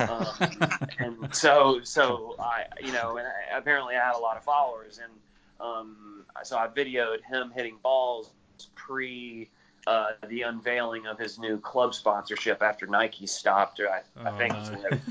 Um, 0.00 0.26
and 0.98 1.34
so 1.34 1.80
so 1.82 2.36
I 2.38 2.64
you 2.80 2.92
know 2.92 3.16
and 3.16 3.26
I, 3.26 3.56
apparently 3.56 3.96
I 3.96 4.04
had 4.06 4.14
a 4.14 4.18
lot 4.18 4.36
of 4.36 4.44
followers 4.44 4.98
and 5.02 5.12
um, 5.60 6.24
so 6.42 6.56
I 6.56 6.68
videoed 6.68 7.22
him 7.22 7.50
hitting 7.54 7.76
balls 7.82 8.30
pre 8.74 9.50
uh, 9.86 10.08
the 10.28 10.42
unveiling 10.42 11.06
of 11.06 11.18
his 11.18 11.38
new 11.38 11.58
club 11.58 11.94
sponsorship 11.94 12.62
after 12.62 12.86
Nike 12.86 13.26
stopped. 13.26 13.80
Or 13.80 13.88
I, 13.90 14.02
I 14.16 14.30
Oh, 14.30 14.36
think 14.36 14.54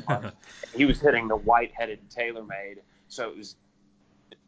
no. 0.10 0.32
he 0.76 0.86
was 0.86 1.00
hitting 1.02 1.28
the 1.28 1.36
white-headed 1.36 2.00
TaylorMade, 2.10 2.78
so 3.08 3.30
it 3.30 3.38
was 3.38 3.56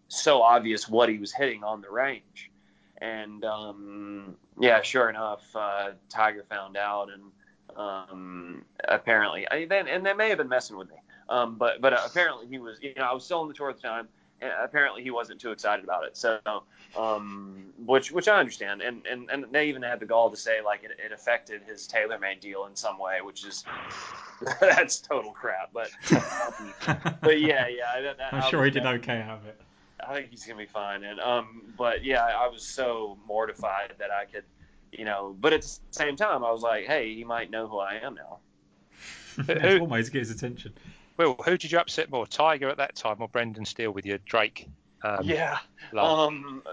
so 0.09 0.41
obvious 0.41 0.87
what 0.87 1.09
he 1.09 1.17
was 1.17 1.33
hitting 1.33 1.63
on 1.63 1.81
the 1.81 1.89
range. 1.89 2.51
And 2.99 3.43
um, 3.45 4.35
yeah, 4.59 4.81
sure 4.83 5.09
enough, 5.09 5.43
uh, 5.55 5.91
Tiger 6.09 6.43
found 6.49 6.77
out, 6.77 7.09
and 7.11 7.23
um, 7.77 8.63
apparently, 8.87 9.47
I, 9.49 9.65
then 9.65 9.87
and 9.87 10.05
they 10.05 10.13
may 10.13 10.29
have 10.29 10.37
been 10.37 10.49
messing 10.49 10.77
with 10.77 10.89
me, 10.89 10.97
um, 11.29 11.55
but 11.55 11.81
but 11.81 11.93
apparently 11.93 12.47
he 12.47 12.59
was. 12.59 12.77
You 12.81 12.93
know, 12.95 13.03
I 13.03 13.13
was 13.13 13.23
still 13.23 13.39
on 13.39 13.47
the 13.47 13.53
tour 13.53 13.69
at 13.69 13.77
the 13.77 13.81
time. 13.81 14.07
And 14.43 14.51
apparently, 14.59 15.03
he 15.03 15.11
wasn't 15.11 15.39
too 15.39 15.51
excited 15.51 15.85
about 15.85 16.03
it. 16.03 16.17
So, 16.17 16.39
um, 16.97 17.65
which 17.85 18.11
which 18.11 18.27
I 18.27 18.39
understand, 18.39 18.81
and, 18.81 19.05
and 19.05 19.29
and 19.29 19.45
they 19.51 19.69
even 19.69 19.83
had 19.83 19.99
the 19.99 20.07
gall 20.07 20.31
to 20.31 20.35
say 20.35 20.61
like 20.63 20.83
it, 20.83 20.89
it 20.97 21.11
affected 21.11 21.61
his 21.61 21.87
TaylorMade 21.87 22.39
deal 22.39 22.65
in 22.65 22.75
some 22.75 22.97
way, 22.97 23.21
which 23.21 23.45
is 23.45 23.63
that's 24.59 24.99
total 24.99 25.31
crap. 25.31 25.71
But 25.71 25.91
um, 26.11 26.73
but 27.21 27.39
yeah, 27.39 27.67
yeah, 27.67 28.01
that, 28.01 28.17
that, 28.17 28.29
I'm 28.33 28.41
I 28.41 28.49
sure 28.49 28.61
was 28.61 28.73
he 28.73 28.79
did 28.79 28.87
okay 28.87 29.21
out 29.21 29.37
of 29.37 29.45
it. 29.45 29.61
I 30.07 30.13
think 30.15 30.29
he's 30.29 30.45
gonna 30.45 30.57
be 30.57 30.65
fine. 30.65 31.03
And 31.03 31.19
um, 31.19 31.61
but 31.77 32.03
yeah, 32.03 32.23
I 32.23 32.47
was 32.47 32.63
so 32.63 33.17
mortified 33.27 33.93
that 33.99 34.11
I 34.11 34.25
could, 34.25 34.43
you 34.91 35.05
know. 35.05 35.35
But 35.39 35.53
at 35.53 35.61
the 35.61 35.79
same 35.91 36.15
time, 36.15 36.43
I 36.43 36.51
was 36.51 36.61
like, 36.61 36.85
hey, 36.85 37.13
he 37.13 37.23
might 37.23 37.49
know 37.51 37.67
who 37.67 37.79
I 37.79 37.95
am 37.95 38.15
now. 38.15 38.39
It's 39.47 39.79
one 39.79 39.89
way 39.89 40.03
to 40.03 40.11
get 40.11 40.19
his 40.19 40.31
attention. 40.31 40.73
Well, 41.17 41.35
who 41.45 41.57
did 41.57 41.71
you 41.71 41.79
upset 41.79 42.09
more, 42.09 42.25
Tiger 42.25 42.69
at 42.69 42.77
that 42.77 42.95
time 42.95 43.17
or 43.19 43.27
Brendan 43.27 43.65
Steele 43.65 43.91
with 43.91 44.05
your 44.05 44.17
Drake? 44.19 44.67
Um, 45.03 45.19
yeah. 45.23 45.59
Um, 45.97 46.63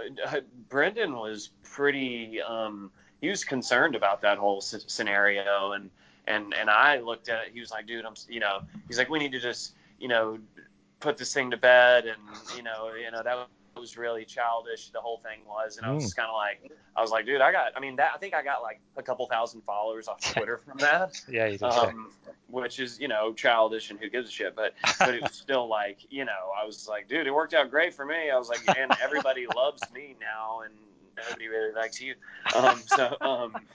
Brendan 0.69 1.15
was 1.15 1.51
pretty. 1.63 2.41
Um, 2.41 2.91
he 3.21 3.29
was 3.29 3.45
concerned 3.45 3.95
about 3.95 4.23
that 4.23 4.39
whole 4.39 4.59
s- 4.59 4.85
scenario, 4.87 5.73
and 5.73 5.91
and 6.27 6.55
and 6.55 6.71
I 6.71 7.01
looked 7.01 7.29
at 7.29 7.47
it. 7.47 7.53
He 7.53 7.61
was 7.61 7.71
like, 7.71 7.87
dude, 7.87 8.05
I'm, 8.05 8.15
you 8.29 8.41
know, 8.41 8.61
he's 8.87 8.99
like, 8.99 9.09
we 9.09 9.19
need 9.19 9.33
to 9.33 9.41
just, 9.41 9.75
you 9.99 10.09
know, 10.09 10.39
put 11.01 11.17
this 11.17 11.33
thing 11.33 11.51
to 11.51 11.57
bed, 11.57 12.07
and 12.07 12.19
you 12.57 12.63
know, 12.63 12.93
you 12.95 13.11
know 13.11 13.23
that 13.23 13.49
was 13.79 13.97
really 13.97 14.25
childish. 14.25 14.91
The 14.91 15.01
whole 15.01 15.19
thing 15.19 15.41
was, 15.47 15.77
and 15.79 15.87
I 15.87 15.93
was 15.93 16.03
Mm. 16.03 16.07
just 16.07 16.17
kind 16.17 16.29
of 16.29 16.35
like, 16.35 16.71
I 16.97 17.01
was 17.01 17.11
like, 17.11 17.27
dude, 17.27 17.41
I 17.41 17.53
got, 17.53 17.73
I 17.77 17.81
mean, 17.81 17.97
that 17.97 18.13
I 18.15 18.19
think 18.19 18.35
I 18.35 18.43
got 18.43 18.63
like 18.63 18.81
a 18.97 19.03
couple 19.03 19.27
thousand 19.27 19.63
followers 19.63 20.09
off 20.09 20.21
Twitter 20.35 20.59
from 20.59 20.79
that. 20.79 21.21
yeah, 21.29 21.47
you 21.47 21.59
um, 21.67 22.11
which 22.49 22.81
is 22.81 22.99
you 22.99 23.09
know 23.09 23.33
childish 23.35 23.91
and 23.91 24.01
who 24.01 24.09
gives 24.09 24.27
a 24.29 24.33
shit 24.33 24.57
but 24.57 24.73
but 25.01 25.15
it 25.15 25.21
was 25.23 25.33
still 25.45 25.69
like 25.69 25.99
you 26.09 26.25
know 26.25 26.51
i 26.59 26.65
was 26.65 26.89
like 26.89 27.07
dude 27.07 27.27
it 27.27 27.31
worked 27.31 27.53
out 27.53 27.71
great 27.71 27.93
for 27.93 28.07
me 28.07 28.31
i 28.31 28.39
was 28.39 28.49
like 28.49 28.61
and 28.79 28.91
everybody 29.05 29.47
loves 29.47 29.83
me 29.93 30.17
now 30.19 30.61
and 30.65 30.73
nobody 31.29 31.47
really 31.49 31.75
likes 31.75 32.01
you 32.01 32.15
um 32.55 32.81
so 32.87 33.15
um 33.21 33.67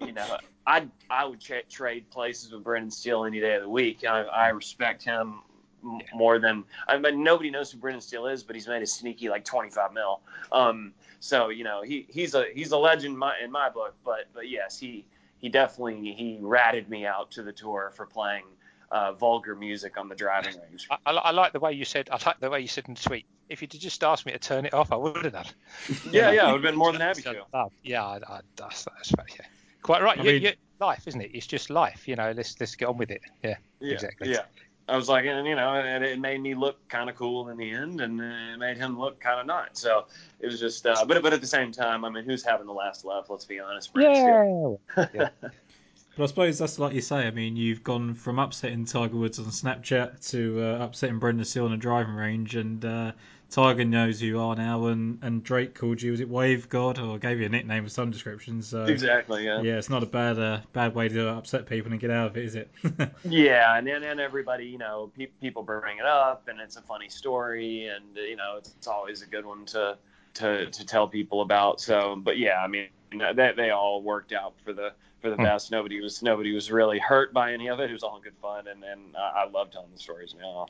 you 0.00 0.12
know 0.12 0.24
i 0.66 0.86
i 1.10 1.24
would 1.26 1.40
tra- 1.40 1.62
trade 1.64 2.08
places 2.10 2.52
with 2.52 2.64
brendan 2.64 2.90
steele 2.90 3.24
any 3.26 3.38
day 3.38 3.54
of 3.56 3.62
the 3.62 3.68
week 3.68 4.02
i, 4.04 4.22
I 4.22 4.48
respect 4.48 5.02
him 5.02 5.42
m- 5.84 6.00
more 6.14 6.38
than 6.38 6.64
I 6.88 6.98
mean 6.98 7.22
nobody 7.22 7.50
knows 7.50 7.70
who 7.72 7.78
Brendan 7.78 8.00
Steele 8.00 8.26
is, 8.26 8.42
but 8.42 8.54
he's 8.56 8.68
made 8.68 8.82
a 8.82 8.86
sneaky 8.86 9.28
like 9.28 9.44
25 9.44 9.92
mil. 9.92 10.20
Um, 10.52 10.92
so 11.20 11.48
you 11.48 11.64
know 11.64 11.82
he 11.82 12.06
he's 12.08 12.34
a 12.34 12.44
he's 12.54 12.72
a 12.72 12.78
legend 12.78 13.14
in 13.14 13.18
my, 13.18 13.34
in 13.42 13.50
my 13.50 13.68
book. 13.70 13.94
But 14.04 14.26
but 14.34 14.48
yes, 14.48 14.78
he 14.78 15.04
he 15.38 15.48
definitely 15.48 16.12
he 16.12 16.38
ratted 16.40 16.88
me 16.88 17.06
out 17.06 17.30
to 17.32 17.42
the 17.42 17.52
tour 17.52 17.92
for 17.94 18.06
playing 18.06 18.44
uh, 18.90 19.12
vulgar 19.12 19.54
music 19.54 19.96
on 19.98 20.08
the 20.08 20.14
driving 20.14 20.54
range. 20.70 20.86
I, 20.90 20.96
I, 21.06 21.10
I 21.12 21.30
like 21.30 21.52
the 21.52 21.60
way 21.60 21.72
you 21.72 21.84
said. 21.84 22.08
I 22.10 22.18
like 22.26 22.40
the 22.40 22.50
way 22.50 22.60
you 22.60 22.68
said 22.68 22.84
in 22.88 22.94
the 22.94 23.00
tweet. 23.00 23.26
If 23.48 23.62
you'd 23.62 23.70
just 23.72 24.02
asked 24.04 24.26
me 24.26 24.32
to 24.32 24.38
turn 24.38 24.64
it 24.64 24.72
off, 24.74 24.92
I 24.92 24.96
would 24.96 25.24
have 25.24 25.32
done. 25.32 25.46
Yeah, 26.12 26.30
yeah, 26.30 26.42
I 26.46 26.52
would 26.52 26.62
have 26.62 26.70
been 26.70 26.76
more 26.76 26.92
than 26.92 27.00
happy 27.00 27.22
to. 27.22 27.44
Yeah, 27.82 28.04
I, 28.04 28.16
I, 28.28 28.40
that's, 28.54 28.84
that's 28.84 29.12
right, 29.18 29.26
yeah. 29.38 29.46
Quite 29.82 30.02
right. 30.02 30.16
You- 30.18 30.24
mean- 30.24 30.42
you- 30.42 30.52
life, 30.80 31.06
isn't 31.08 31.20
it? 31.20 31.30
It's 31.34 31.46
just 31.46 31.68
life. 31.68 32.06
You 32.08 32.16
know, 32.16 32.32
let's 32.34 32.58
let's 32.60 32.74
get 32.76 32.86
on 32.86 32.96
with 32.96 33.10
it. 33.10 33.20
Yeah, 33.42 33.56
Yeah, 33.80 33.92
exactly. 33.94 34.30
Yeah. 34.32 34.42
I 34.90 34.96
was 34.96 35.08
like, 35.08 35.24
and 35.24 35.46
you 35.46 35.54
know, 35.54 35.74
and 35.74 36.04
it 36.04 36.18
made 36.18 36.40
me 36.40 36.54
look 36.54 36.76
kind 36.88 37.08
of 37.08 37.16
cool 37.16 37.48
in 37.48 37.56
the 37.56 37.70
end, 37.70 38.00
and 38.00 38.20
it 38.20 38.58
made 38.58 38.76
him 38.76 38.98
look 38.98 39.20
kind 39.20 39.40
of 39.40 39.46
not. 39.46 39.76
So 39.76 40.06
it 40.40 40.46
was 40.46 40.58
just, 40.58 40.84
uh, 40.84 41.04
but 41.06 41.22
but 41.22 41.32
at 41.32 41.40
the 41.40 41.46
same 41.46 41.70
time, 41.70 42.04
I 42.04 42.10
mean, 42.10 42.24
who's 42.24 42.44
having 42.44 42.66
the 42.66 42.72
last 42.72 43.04
laugh? 43.04 43.30
Let's 43.30 43.44
be 43.44 43.60
honest. 43.60 43.92
Brendan 43.94 44.78
Steele. 44.96 45.20
But 46.16 46.24
I 46.24 46.26
suppose 46.26 46.58
that's 46.58 46.78
like 46.78 46.94
you 46.94 47.00
say. 47.00 47.26
I 47.26 47.30
mean, 47.30 47.56
you've 47.56 47.84
gone 47.84 48.14
from 48.14 48.38
upsetting 48.38 48.84
Tiger 48.84 49.16
Woods 49.16 49.38
on 49.38 49.46
Snapchat 49.46 50.28
to 50.30 50.62
uh, 50.62 50.84
upsetting 50.84 51.18
Brendan 51.18 51.44
Steele 51.44 51.66
on 51.66 51.72
a 51.72 51.76
driving 51.76 52.14
range, 52.14 52.56
and 52.56 52.84
uh, 52.84 53.12
Tiger 53.50 53.84
knows 53.84 54.20
who 54.20 54.26
you 54.26 54.40
are 54.40 54.56
now. 54.56 54.86
And, 54.86 55.18
and 55.22 55.42
Drake 55.42 55.74
called 55.74 56.02
you 56.02 56.10
was 56.10 56.20
it 56.20 56.28
Wave 56.28 56.68
God 56.68 56.98
or 56.98 57.18
gave 57.18 57.40
you 57.40 57.46
a 57.46 57.48
nickname 57.48 57.84
with 57.84 57.92
some 57.92 58.10
description? 58.10 58.60
So 58.62 58.84
Exactly. 58.84 59.44
Yeah. 59.44 59.62
yeah, 59.62 59.78
it's 59.78 59.88
not 59.88 60.02
a 60.02 60.06
bad 60.06 60.38
uh, 60.38 60.60
bad 60.72 60.94
way 60.94 61.08
to 61.08 61.28
upset 61.28 61.66
people 61.66 61.92
and 61.92 62.00
get 62.00 62.10
out 62.10 62.28
of 62.28 62.36
it, 62.36 62.44
is 62.44 62.54
it? 62.54 62.70
Yeah, 63.24 63.76
and 63.76 63.86
then 63.86 64.02
and 64.02 64.20
everybody, 64.20 64.66
you 64.66 64.78
know, 64.78 65.12
pe- 65.16 65.26
people 65.40 65.62
bring 65.62 65.98
it 65.98 66.06
up, 66.06 66.48
and 66.48 66.60
it's 66.60 66.76
a 66.76 66.82
funny 66.82 67.08
story, 67.08 67.86
and 67.86 68.04
you 68.16 68.36
know, 68.36 68.56
it's, 68.58 68.74
it's 68.76 68.86
always 68.86 69.22
a 69.22 69.26
good 69.26 69.44
one 69.44 69.64
to 69.66 69.96
to 70.34 70.66
to 70.66 70.86
tell 70.86 71.08
people 71.08 71.42
about. 71.42 71.80
So, 71.80 72.16
but 72.16 72.38
yeah, 72.38 72.62
I 72.62 72.66
mean, 72.66 72.88
they 73.12 73.52
they 73.56 73.70
all 73.70 74.02
worked 74.02 74.32
out 74.32 74.54
for 74.64 74.72
the 74.72 74.92
for 75.20 75.30
the 75.30 75.36
Hmm. 75.36 75.42
best. 75.42 75.70
Nobody 75.70 76.00
was 76.00 76.22
nobody 76.22 76.52
was 76.54 76.70
really 76.70 76.98
hurt 76.98 77.32
by 77.32 77.52
any 77.52 77.68
of 77.68 77.80
it. 77.80 77.90
It 77.90 77.92
was 77.92 78.02
all 78.02 78.20
good 78.22 78.36
fun, 78.40 78.68
and 78.68 78.82
and 78.84 79.16
I, 79.16 79.44
I 79.44 79.48
love 79.50 79.70
telling 79.70 79.90
the 79.92 79.98
stories 79.98 80.34
now. 80.38 80.66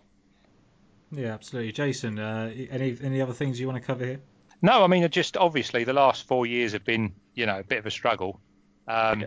yeah, 1.13 1.35
absolutely. 1.35 1.73
Jason, 1.73 2.19
uh, 2.19 2.53
any 2.71 2.97
any 3.03 3.21
other 3.21 3.33
things 3.33 3.59
you 3.61 3.67
want 3.67 3.81
to 3.81 3.87
cover 3.87 4.05
here? 4.05 4.21
No, 4.63 4.85
I 4.85 4.87
mean, 4.87 5.09
just 5.11 5.37
obviously 5.37 5.85
the 5.85 5.93
last 5.95 6.27
four 6.27 6.47
years 6.47 6.73
have 6.73 6.85
been, 6.85 7.15
you 7.35 7.47
know, 7.47 7.61
a 7.61 7.65
bit 7.65 7.79
of 7.79 7.87
a 7.87 7.91
struggle. 7.91 8.41
Um, 8.89 9.25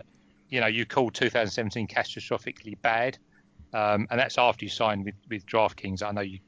You 0.50 0.60
know, 0.60 0.66
you 0.68 0.86
called 0.86 1.14
2017 1.14 1.88
catastrophically 1.88 2.80
bad, 2.82 3.18
um, 3.72 4.06
and 4.10 4.20
that's 4.20 4.38
after 4.38 4.64
you 4.64 4.68
signed 4.70 5.04
with, 5.04 5.14
with 5.28 5.44
DraftKings. 5.46 6.02
I 6.02 6.12
know 6.12 6.20
you 6.20 6.38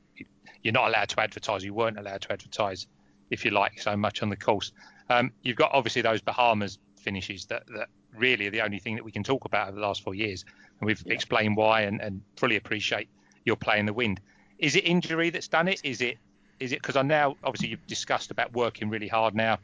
you're 0.62 0.72
not 0.72 0.88
allowed 0.88 1.08
to 1.10 1.20
advertise. 1.20 1.64
You 1.64 1.74
weren't 1.74 1.98
allowed 1.98 2.20
to 2.22 2.32
advertise, 2.32 2.86
if 3.30 3.44
you 3.44 3.50
like, 3.50 3.80
so 3.80 3.96
much 3.96 4.22
on 4.22 4.28
the 4.28 4.36
course. 4.36 4.72
Um, 5.08 5.32
you've 5.42 5.56
got 5.56 5.72
obviously 5.72 6.02
those 6.02 6.20
Bahamas 6.20 6.78
finishes 6.96 7.46
that, 7.46 7.64
that 7.76 7.88
really 8.16 8.46
are 8.46 8.50
the 8.50 8.62
only 8.62 8.78
thing 8.78 8.96
that 8.96 9.04
we 9.04 9.12
can 9.12 9.22
talk 9.22 9.44
about 9.44 9.68
over 9.68 9.76
the 9.76 9.86
last 9.86 10.02
four 10.02 10.14
years, 10.14 10.44
and 10.80 10.86
we've 10.86 11.02
explained 11.06 11.56
why 11.56 11.82
and, 11.82 12.00
and 12.00 12.22
fully 12.36 12.56
appreciate 12.56 13.08
your 13.44 13.56
play 13.56 13.78
in 13.78 13.86
the 13.86 13.92
wind. 13.92 14.20
Is 14.58 14.76
it 14.76 14.84
injury 14.86 15.30
that's 15.30 15.48
done 15.48 15.68
it? 15.68 15.80
Is 15.84 16.00
it 16.00 16.18
is 16.58 16.72
it 16.72 16.80
because 16.80 16.96
I 16.96 17.02
now 17.02 17.36
obviously 17.44 17.68
you've 17.68 17.86
discussed 17.86 18.30
about 18.30 18.52
working 18.54 18.88
really 18.88 19.08
hard 19.08 19.34
now. 19.34 19.58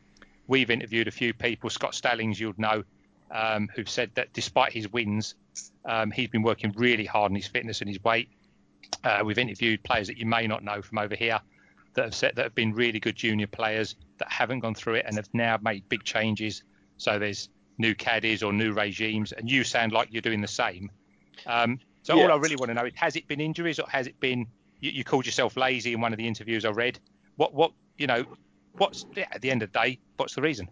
We've 0.47 0.70
interviewed 0.70 1.09
a 1.09 1.10
few 1.10 1.32
people, 1.32 1.70
Scott 1.70 1.94
Stallings, 1.94 2.39
you'd 2.39 2.59
know, 2.59 2.85
um, 3.31 3.70
who've 3.74 3.89
said 3.89 4.10
that 4.14 4.32
despite 4.32 4.73
his 4.73 4.93
wins, 4.93 5.35
um, 5.85 6.10
he's 6.10 6.28
been 6.28 6.43
working 6.43 6.73
really 6.77 7.06
hard 7.06 7.31
on 7.31 7.36
his 7.36 7.47
fitness 7.47 7.81
and 7.81 7.89
his 7.89 8.02
weight. 8.05 8.28
Uh, 9.05 9.23
we've 9.24 9.39
interviewed 9.39 9.82
players 9.82 10.09
that 10.09 10.19
you 10.19 10.27
may 10.27 10.47
not 10.47 10.62
know 10.62 10.82
from 10.82 10.98
over 10.98 11.14
here, 11.14 11.40
that 11.94 12.05
have 12.05 12.14
set 12.14 12.35
that 12.36 12.43
have 12.44 12.55
been 12.55 12.73
really 12.73 13.01
good 13.01 13.16
junior 13.16 13.47
players 13.47 13.97
that 14.19 14.31
haven't 14.31 14.60
gone 14.60 14.74
through 14.74 14.94
it 14.94 15.05
and 15.06 15.16
have 15.16 15.28
now 15.32 15.59
made 15.62 15.89
big 15.89 16.05
changes. 16.05 16.62
So 16.97 17.19
there's 17.19 17.48
new 17.78 17.94
caddies 17.94 18.43
or 18.43 18.52
new 18.52 18.73
regimes, 18.73 19.32
and 19.32 19.51
you 19.51 19.64
sound 19.64 19.93
like 19.93 20.09
you're 20.10 20.23
doing 20.23 20.40
the 20.40 20.48
same. 20.48 20.90
Um, 21.47 21.78
so 22.02 22.16
Yeah. 22.16 22.24
all 22.24 22.32
I 22.32 22.36
really 22.36 22.56
want 22.56 22.70
to 22.70 22.74
know 22.74 22.86
is 22.86 22.93
has 22.97 23.16
it 23.16 23.27
been 23.28 23.40
injuries 23.40 23.78
or 23.78 23.86
has 23.89 24.06
it 24.06 24.19
been 24.20 24.47
you, 24.81 24.90
you 24.90 25.05
called 25.05 25.27
yourself 25.27 25.56
lazy 25.56 25.93
in 25.93 26.01
one 26.01 26.12
of 26.12 26.19
the 26.19 26.27
interviews 26.27 26.64
I 26.64 26.70
read? 26.70 26.98
What 27.36 27.55
what 27.55 27.73
you 27.98 28.06
know? 28.06 28.24
What's 28.78 29.06
yeah, 29.14 29.27
at 29.32 29.40
the 29.43 29.51
end 29.51 29.62
of 29.62 29.73
the 29.73 29.78
day? 29.78 29.98
What's 30.16 30.35
the 30.35 30.43
reason? 30.43 30.69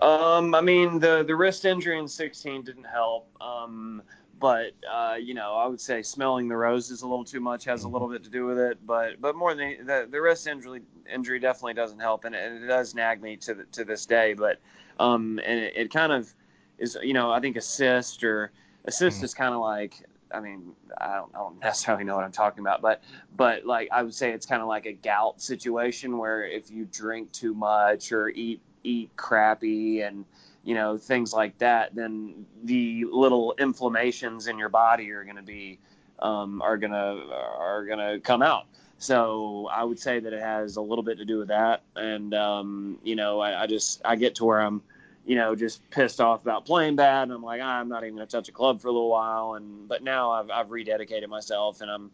Um, 0.00 0.54
I 0.54 0.60
mean, 0.60 0.98
the 0.98 1.24
the 1.26 1.36
wrist 1.36 1.64
injury 1.64 1.98
in 1.98 2.08
16 2.08 2.64
didn't 2.64 2.84
help. 2.84 3.28
Um, 3.40 4.02
but 4.42 4.72
uh, 4.92 5.14
you 5.14 5.34
know, 5.34 5.54
I 5.54 5.68
would 5.68 5.80
say 5.80 6.02
smelling 6.02 6.48
the 6.48 6.56
roses 6.56 7.02
a 7.02 7.06
little 7.08 7.24
too 7.24 7.40
much 7.40 7.64
has 7.66 7.84
a 7.84 7.88
little 7.88 8.08
bit 8.08 8.24
to 8.24 8.28
do 8.30 8.44
with 8.44 8.58
it. 8.58 8.84
But 8.84 9.20
but 9.20 9.36
more 9.36 9.54
than 9.54 9.86
the 9.86 10.08
the 10.10 10.20
wrist 10.20 10.48
injury 10.48 10.82
injury 11.10 11.38
definitely 11.38 11.74
doesn't 11.74 12.00
help, 12.00 12.24
and 12.24 12.34
it, 12.34 12.64
it 12.64 12.66
does 12.66 12.92
nag 12.92 13.22
me 13.22 13.36
to 13.36 13.54
the, 13.54 13.64
to 13.66 13.84
this 13.84 14.04
day. 14.04 14.34
But 14.34 14.58
um, 14.98 15.38
and 15.46 15.60
it, 15.60 15.72
it 15.76 15.92
kind 15.92 16.12
of 16.12 16.34
is, 16.76 16.98
you 17.02 17.14
know, 17.14 17.30
I 17.30 17.38
think 17.38 17.56
assist 17.56 18.24
or 18.24 18.50
assist 18.84 19.20
Mm. 19.20 19.24
is 19.24 19.32
kind 19.32 19.54
of 19.54 19.60
like. 19.60 19.94
I 20.34 20.40
mean, 20.40 20.72
I 20.98 21.16
don't, 21.16 21.30
I 21.34 21.38
don't 21.40 21.60
necessarily 21.60 22.04
know 22.04 22.16
what 22.16 22.24
I'm 22.24 22.32
talking 22.32 22.60
about, 22.60 22.80
but 22.82 23.02
but 23.36 23.64
like 23.64 23.90
I 23.92 24.02
would 24.02 24.14
say 24.14 24.32
it's 24.32 24.46
kind 24.46 24.62
of 24.62 24.66
like 24.66 24.86
a 24.86 24.92
gout 24.92 25.40
situation 25.40 26.18
where 26.18 26.44
if 26.44 26.70
you 26.70 26.86
drink 26.90 27.30
too 27.32 27.54
much 27.54 28.10
or 28.12 28.28
eat 28.30 28.60
eat 28.82 29.10
crappy 29.16 30.00
and 30.00 30.24
you 30.64 30.74
know 30.74 30.98
things 30.98 31.32
like 31.32 31.58
that, 31.58 31.94
then 31.94 32.46
the 32.64 33.04
little 33.10 33.54
inflammations 33.58 34.46
in 34.46 34.58
your 34.58 34.68
body 34.68 35.10
are 35.10 35.24
going 35.24 35.36
to 35.36 35.42
be 35.42 35.78
um, 36.22 36.62
are 36.62 36.78
gonna 36.78 37.26
are 37.58 37.84
gonna 37.84 38.20
come 38.20 38.42
out. 38.42 38.66
So 38.98 39.68
I 39.70 39.82
would 39.82 39.98
say 39.98 40.20
that 40.20 40.32
it 40.32 40.40
has 40.40 40.76
a 40.76 40.80
little 40.80 41.02
bit 41.02 41.18
to 41.18 41.24
do 41.24 41.38
with 41.38 41.48
that, 41.48 41.82
and 41.96 42.32
um, 42.32 42.98
you 43.02 43.16
know 43.16 43.40
I, 43.40 43.64
I 43.64 43.66
just 43.66 44.00
I 44.04 44.16
get 44.16 44.36
to 44.36 44.44
where 44.44 44.60
I'm 44.60 44.82
you 45.26 45.34
know 45.34 45.56
just 45.56 45.88
pissed 45.90 46.20
off 46.20 46.42
about 46.42 46.64
playing 46.64 46.96
bad, 46.96 47.24
and 47.24 47.32
I'm 47.32 47.42
like 47.42 47.60
ah, 47.62 47.80
I'm 47.80 47.88
not 47.88 48.04
even 48.04 48.14
gonna 48.14 48.26
touch 48.26 48.48
a 48.48 48.52
club 48.52 48.80
for 48.80 48.88
a 48.88 48.92
little 48.92 49.10
while, 49.10 49.54
and 49.54 49.88
but 49.88 50.04
now 50.04 50.30
I've 50.30 50.50
I've 50.50 50.68
rededicated 50.68 51.28
myself, 51.28 51.80
and 51.80 51.90
I'm 51.90 52.12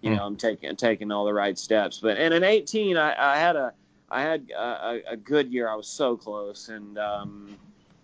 you 0.00 0.14
know 0.16 0.24
I'm 0.24 0.36
taking 0.36 0.74
taking 0.76 1.12
all 1.12 1.26
the 1.26 1.34
right 1.34 1.58
steps. 1.58 1.98
But 1.98 2.16
and 2.16 2.32
in 2.32 2.42
18 2.42 2.96
I, 2.96 3.34
I 3.34 3.38
had 3.38 3.56
a 3.56 3.74
I 4.10 4.22
had 4.22 4.50
a, 4.50 5.02
a 5.10 5.16
good 5.16 5.52
year. 5.52 5.68
I 5.68 5.76
was 5.76 5.86
so 5.86 6.16
close, 6.16 6.68
and 6.70 6.98
um, 6.98 7.58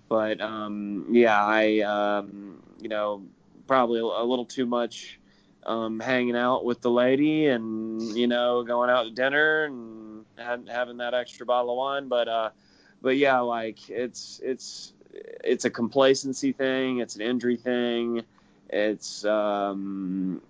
but 0.08 0.40
um, 0.40 1.06
yeah, 1.10 1.44
I 1.44 1.80
um, 1.80 2.62
you 2.80 2.88
know 2.88 3.22
probably 3.66 4.00
a, 4.00 4.22
little 4.22 4.44
too 4.44 4.66
much 4.66 5.18
um, 5.64 5.98
hanging 5.98 6.36
out 6.36 6.64
with 6.64 6.80
the 6.80 6.90
lady, 6.90 7.46
and 7.46 8.00
you 8.16 8.26
know 8.26 8.62
going 8.62 8.90
out 8.90 9.04
to 9.04 9.10
dinner 9.10 9.64
and 9.64 10.24
having 10.68 10.98
that 10.98 11.14
extra 11.14 11.46
bottle 11.46 11.70
of 11.70 11.76
wine. 11.76 12.08
But 12.08 12.28
uh, 12.28 12.50
but 13.02 13.16
yeah, 13.16 13.40
like 13.40 13.88
it's 13.90 14.40
it's 14.44 14.92
it's 15.44 15.64
a 15.64 15.70
complacency 15.70 16.52
thing. 16.52 16.98
It's 16.98 17.16
an 17.16 17.22
injury 17.22 17.56
thing. 17.56 18.22
It's 18.68 19.24
um, 19.24 20.40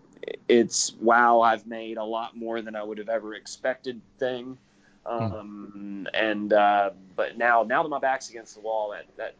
it's 0.49 0.95
wow, 1.01 1.41
I've 1.41 1.66
made 1.66 1.97
a 1.97 2.05
lot 2.05 2.37
more 2.37 2.61
than 2.61 2.77
I 2.77 2.83
would 2.83 2.99
have 2.99 3.09
ever 3.09 3.35
expected 3.35 4.01
thing. 4.19 4.59
Um, 5.05 6.09
and 6.12 6.53
uh, 6.53 6.91
but 7.15 7.39
now 7.39 7.62
now 7.62 7.83
that 7.83 7.89
my 7.89 7.99
back's 7.99 8.28
against 8.31 8.55
the 8.55 8.61
wall, 8.61 8.91
that 8.91 9.07
that 9.16 9.35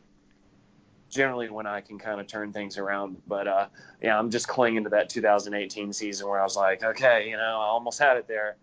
generally 1.09 1.49
when 1.49 1.66
I 1.66 1.81
can 1.81 1.99
kind 1.99 2.20
of 2.20 2.27
turn 2.27 2.53
things 2.53 2.78
around. 2.78 3.23
But 3.27 3.49
uh, 3.49 3.66
yeah, 4.03 4.19
I'm 4.19 4.31
just 4.31 4.49
clinging 4.49 4.85
to 4.85 4.91
that 4.91 5.09
2018 5.09 5.93
season 5.93 6.28
where 6.28 6.41
I 6.41 6.45
was 6.45 6.57
like, 6.57 6.83
okay, 6.83 7.28
you 7.28 7.37
know, 7.37 7.61
I 7.61 7.66
almost 7.66 7.99
had 7.99 8.16
it 8.16 8.28
there. 8.28 8.57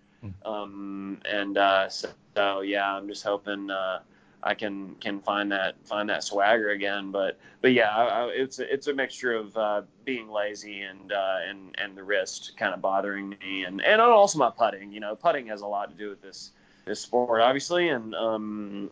Um, 0.46 1.20
and 1.30 1.58
uh, 1.58 1.90
so, 1.90 2.10
so 2.36 2.62
yeah, 2.62 2.90
I'm 2.90 3.08
just 3.08 3.24
hoping 3.24 3.70
uh, 3.70 4.00
I 4.42 4.54
can 4.54 4.96
can 4.96 5.20
find 5.20 5.52
that 5.52 5.76
find 5.86 6.10
that 6.10 6.24
swagger 6.24 6.70
again. 6.70 7.12
But 7.12 7.40
but 7.62 7.74
yeah, 7.74 7.90
I, 7.90 8.04
I, 8.04 8.28
it's 8.28 8.60
a, 8.60 8.74
it's 8.74 8.88
a 8.88 8.94
mixture 8.94 9.34
of 9.34 9.58
uh, 9.58 9.82
being 10.06 10.30
lazy 10.30 10.82
and 10.82 11.12
uh, 11.12 11.38
and 11.48 11.76
and 11.78 11.98
the 11.98 12.04
wrist 12.04 12.54
kind 12.58 12.74
of 12.74 12.82
bothering 12.82 13.30
me, 13.30 13.64
and 13.64 13.82
and 13.82 14.02
also 14.02 14.38
my 14.38 14.50
putting. 14.50 14.92
You 14.92 15.00
know, 15.00 15.16
putting 15.16 15.48
has 15.48 15.62
a 15.62 15.68
lot 15.68 15.90
to 15.92 15.96
do 15.96 16.10
with 16.10 16.22
this 16.22 16.52
this 16.86 17.00
sport, 17.02 17.42
obviously, 17.42 17.90
and 17.90 18.14
um, 18.16 18.92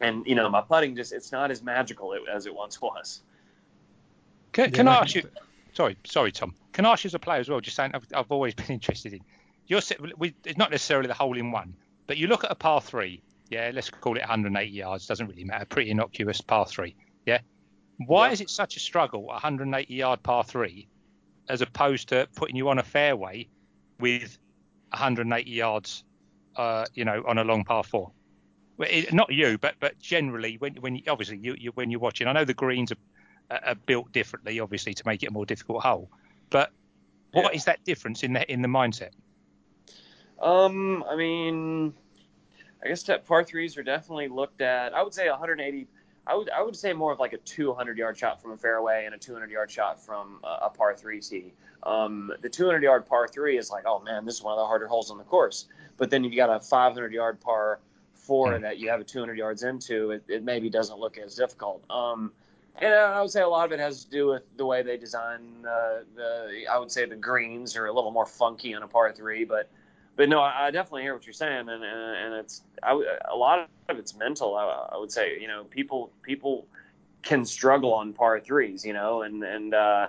and 0.00 0.26
you 0.26 0.34
know, 0.34 0.48
my 0.48 0.60
putting 0.60 0.94
just 0.96 1.12
it's 1.12 1.32
not 1.32 1.50
as 1.50 1.62
magical 1.62 2.14
as 2.32 2.46
it 2.46 2.54
once 2.54 2.80
was. 2.80 3.20
Can, 4.52 4.70
can 4.70 4.86
Yeah, 4.86 4.92
I 4.92 5.02
ask 5.02 5.14
you? 5.14 5.22
Sorry, 5.74 5.96
sorry, 6.04 6.32
Tom. 6.32 6.54
Can 6.72 6.86
I 6.86 6.92
ask 6.92 7.04
you 7.04 7.08
as 7.08 7.14
a 7.14 7.18
player 7.18 7.40
as 7.40 7.48
well? 7.48 7.60
Just 7.60 7.76
saying, 7.76 7.92
I've, 7.94 8.06
I've 8.14 8.30
always 8.30 8.54
been 8.54 8.66
interested 8.68 9.12
in. 9.12 9.20
You're 9.66 9.80
we, 10.16 10.34
it's 10.44 10.56
not 10.58 10.70
necessarily 10.70 11.08
the 11.08 11.14
hole 11.14 11.36
in 11.36 11.50
one, 11.52 11.74
but 12.06 12.16
you 12.16 12.26
look 12.26 12.44
at 12.44 12.50
a 12.50 12.54
par 12.54 12.80
three. 12.80 13.22
Yeah, 13.50 13.70
let's 13.72 13.90
call 13.90 14.16
it 14.16 14.20
180 14.20 14.70
yards. 14.70 15.06
Doesn't 15.06 15.26
really 15.26 15.44
matter. 15.44 15.64
Pretty 15.66 15.90
innocuous 15.90 16.40
par 16.40 16.66
three. 16.66 16.96
Yeah. 17.26 17.40
Why 18.06 18.26
Yeah. 18.28 18.32
is 18.34 18.40
it 18.40 18.50
such 18.50 18.76
a 18.76 18.80
struggle? 18.80 19.26
180 19.26 19.92
yard 19.94 20.22
par 20.22 20.44
three, 20.44 20.88
as 21.48 21.60
opposed 21.62 22.08
to 22.10 22.28
putting 22.34 22.56
you 22.56 22.68
on 22.68 22.78
a 22.78 22.82
fairway 22.82 23.48
with 24.00 24.38
180 24.90 25.50
yards, 25.50 26.04
uh, 26.56 26.86
you 26.94 27.04
know, 27.04 27.22
on 27.26 27.38
a 27.38 27.44
long 27.44 27.64
par 27.64 27.84
four. 27.84 28.10
Not 29.12 29.32
you, 29.32 29.58
but 29.58 29.74
but 29.80 29.98
generally, 29.98 30.56
when 30.58 30.74
when 30.76 31.00
obviously 31.08 31.38
you, 31.38 31.54
you 31.58 31.70
when 31.74 31.90
you're 31.90 32.00
watching, 32.00 32.26
I 32.28 32.32
know 32.32 32.44
the 32.44 32.54
greens 32.54 32.92
are, 32.92 33.60
are 33.64 33.74
built 33.74 34.12
differently, 34.12 34.60
obviously, 34.60 34.94
to 34.94 35.02
make 35.06 35.22
it 35.22 35.28
a 35.28 35.32
more 35.32 35.46
difficult 35.46 35.82
hole. 35.82 36.10
But 36.50 36.70
what 37.32 37.54
is 37.54 37.64
Yeah. 37.64 37.66
that 37.66 37.84
difference 37.84 38.22
in 38.22 38.34
the 38.34 38.50
in 38.52 38.62
the 38.62 38.68
mindset? 38.68 39.10
Um, 40.40 41.04
I 41.08 41.16
mean, 41.16 41.94
I 42.84 42.88
guess 42.88 43.02
that 43.04 43.26
par 43.26 43.44
threes 43.44 43.76
are 43.76 43.82
definitely 43.82 44.28
looked 44.28 44.60
at. 44.60 44.94
I 44.94 45.02
would 45.02 45.14
say 45.14 45.28
180. 45.28 45.88
I 46.26 46.34
would 46.36 46.50
I 46.50 46.62
would 46.62 46.76
say 46.76 46.92
more 46.92 47.12
of 47.12 47.18
like 47.20 47.32
a 47.32 47.38
200 47.38 47.98
yard 47.98 48.18
shot 48.18 48.42
from 48.42 48.52
a 48.52 48.56
fairway 48.56 49.06
and 49.06 49.14
a 49.14 49.18
200 49.18 49.50
yard 49.50 49.70
shot 49.70 50.04
from 50.04 50.40
a, 50.44 50.66
a 50.66 50.70
par 50.70 50.94
three 50.94 51.20
tee. 51.20 51.54
Um, 51.82 52.32
the 52.42 52.48
200 52.48 52.82
yard 52.82 53.06
par 53.06 53.28
three 53.28 53.58
is 53.58 53.70
like, 53.70 53.84
oh 53.86 54.00
man, 54.00 54.24
this 54.24 54.36
is 54.36 54.42
one 54.42 54.52
of 54.54 54.58
the 54.58 54.66
harder 54.66 54.86
holes 54.88 55.10
on 55.10 55.18
the 55.18 55.24
course. 55.24 55.66
But 55.96 56.10
then 56.10 56.24
you've 56.24 56.36
got 56.36 56.50
a 56.50 56.60
500 56.60 57.12
yard 57.12 57.40
par 57.40 57.80
four 58.28 58.58
Hmm. 58.58 58.62
that 58.62 58.78
you 58.78 58.90
have 58.90 59.00
a 59.00 59.04
200 59.04 59.38
yards 59.38 59.64
into, 59.64 60.12
it, 60.12 60.24
it 60.28 60.44
maybe 60.44 60.70
doesn't 60.70 60.98
look 61.00 61.18
as 61.18 61.34
difficult. 61.34 61.84
Um, 61.90 62.32
and 62.80 62.94
I 62.94 63.20
would 63.22 63.30
say 63.30 63.42
a 63.42 63.48
lot 63.48 63.66
of 63.66 63.72
it 63.72 63.80
has 63.80 64.04
to 64.04 64.10
do 64.10 64.28
with 64.28 64.44
the 64.56 64.66
way 64.66 64.82
they 64.82 64.96
design 64.98 65.64
uh, 65.66 66.04
the. 66.14 66.64
I 66.70 66.78
would 66.78 66.92
say 66.92 67.06
the 67.06 67.16
greens 67.16 67.76
are 67.76 67.86
a 67.86 67.92
little 67.92 68.12
more 68.12 68.26
funky 68.26 68.74
on 68.74 68.82
a 68.84 68.88
par 68.88 69.12
three, 69.12 69.44
but 69.44 69.70
but 70.16 70.28
no, 70.28 70.40
I 70.40 70.68
I 70.68 70.70
definitely 70.70 71.02
hear 71.02 71.14
what 71.14 71.26
you're 71.26 71.32
saying, 71.32 71.68
and 71.68 71.82
and, 71.84 72.16
and 72.24 72.34
it's 72.34 72.62
I, 72.82 72.92
a 73.30 73.36
lot 73.36 73.68
of 73.88 73.98
it's 73.98 74.14
mental. 74.16 74.54
I, 74.56 74.64
I 74.94 74.98
would 74.98 75.10
say 75.12 75.40
you 75.40 75.48
know 75.48 75.64
people 75.64 76.12
people 76.22 76.68
can 77.22 77.44
struggle 77.44 77.94
on 77.94 78.12
par 78.12 78.40
threes, 78.40 78.84
you 78.84 78.92
know, 78.92 79.22
and 79.22 79.42
and 79.42 79.74
uh, 79.74 80.08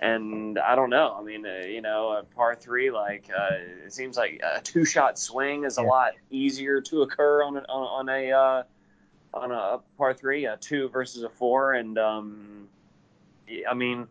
and 0.00 0.58
I 0.58 0.74
don't 0.74 0.90
know. 0.90 1.16
I 1.18 1.22
mean, 1.22 1.44
uh, 1.46 1.66
you 1.66 1.80
know, 1.82 2.10
a 2.12 2.22
par 2.22 2.56
three 2.56 2.90
like 2.90 3.30
uh, 3.34 3.56
it 3.86 3.92
seems 3.92 4.16
like 4.16 4.40
a 4.42 4.60
two 4.60 4.84
shot 4.84 5.18
swing 5.18 5.64
is 5.64 5.76
a 5.76 5.82
Yeah. 5.82 5.88
lot 5.88 6.12
easier 6.30 6.80
to 6.82 7.02
occur 7.02 7.42
on 7.42 7.56
a, 7.56 7.60
on, 7.60 8.08
on 8.08 8.08
a 8.08 8.32
uh, 8.32 8.62
on 9.34 9.52
a 9.52 9.80
par 9.96 10.14
three, 10.14 10.46
a 10.46 10.56
two 10.56 10.88
versus 10.88 11.22
a 11.22 11.28
four, 11.28 11.74
and 11.74 11.98
um, 11.98 12.68
I 13.68 13.74
mean. 13.74 14.08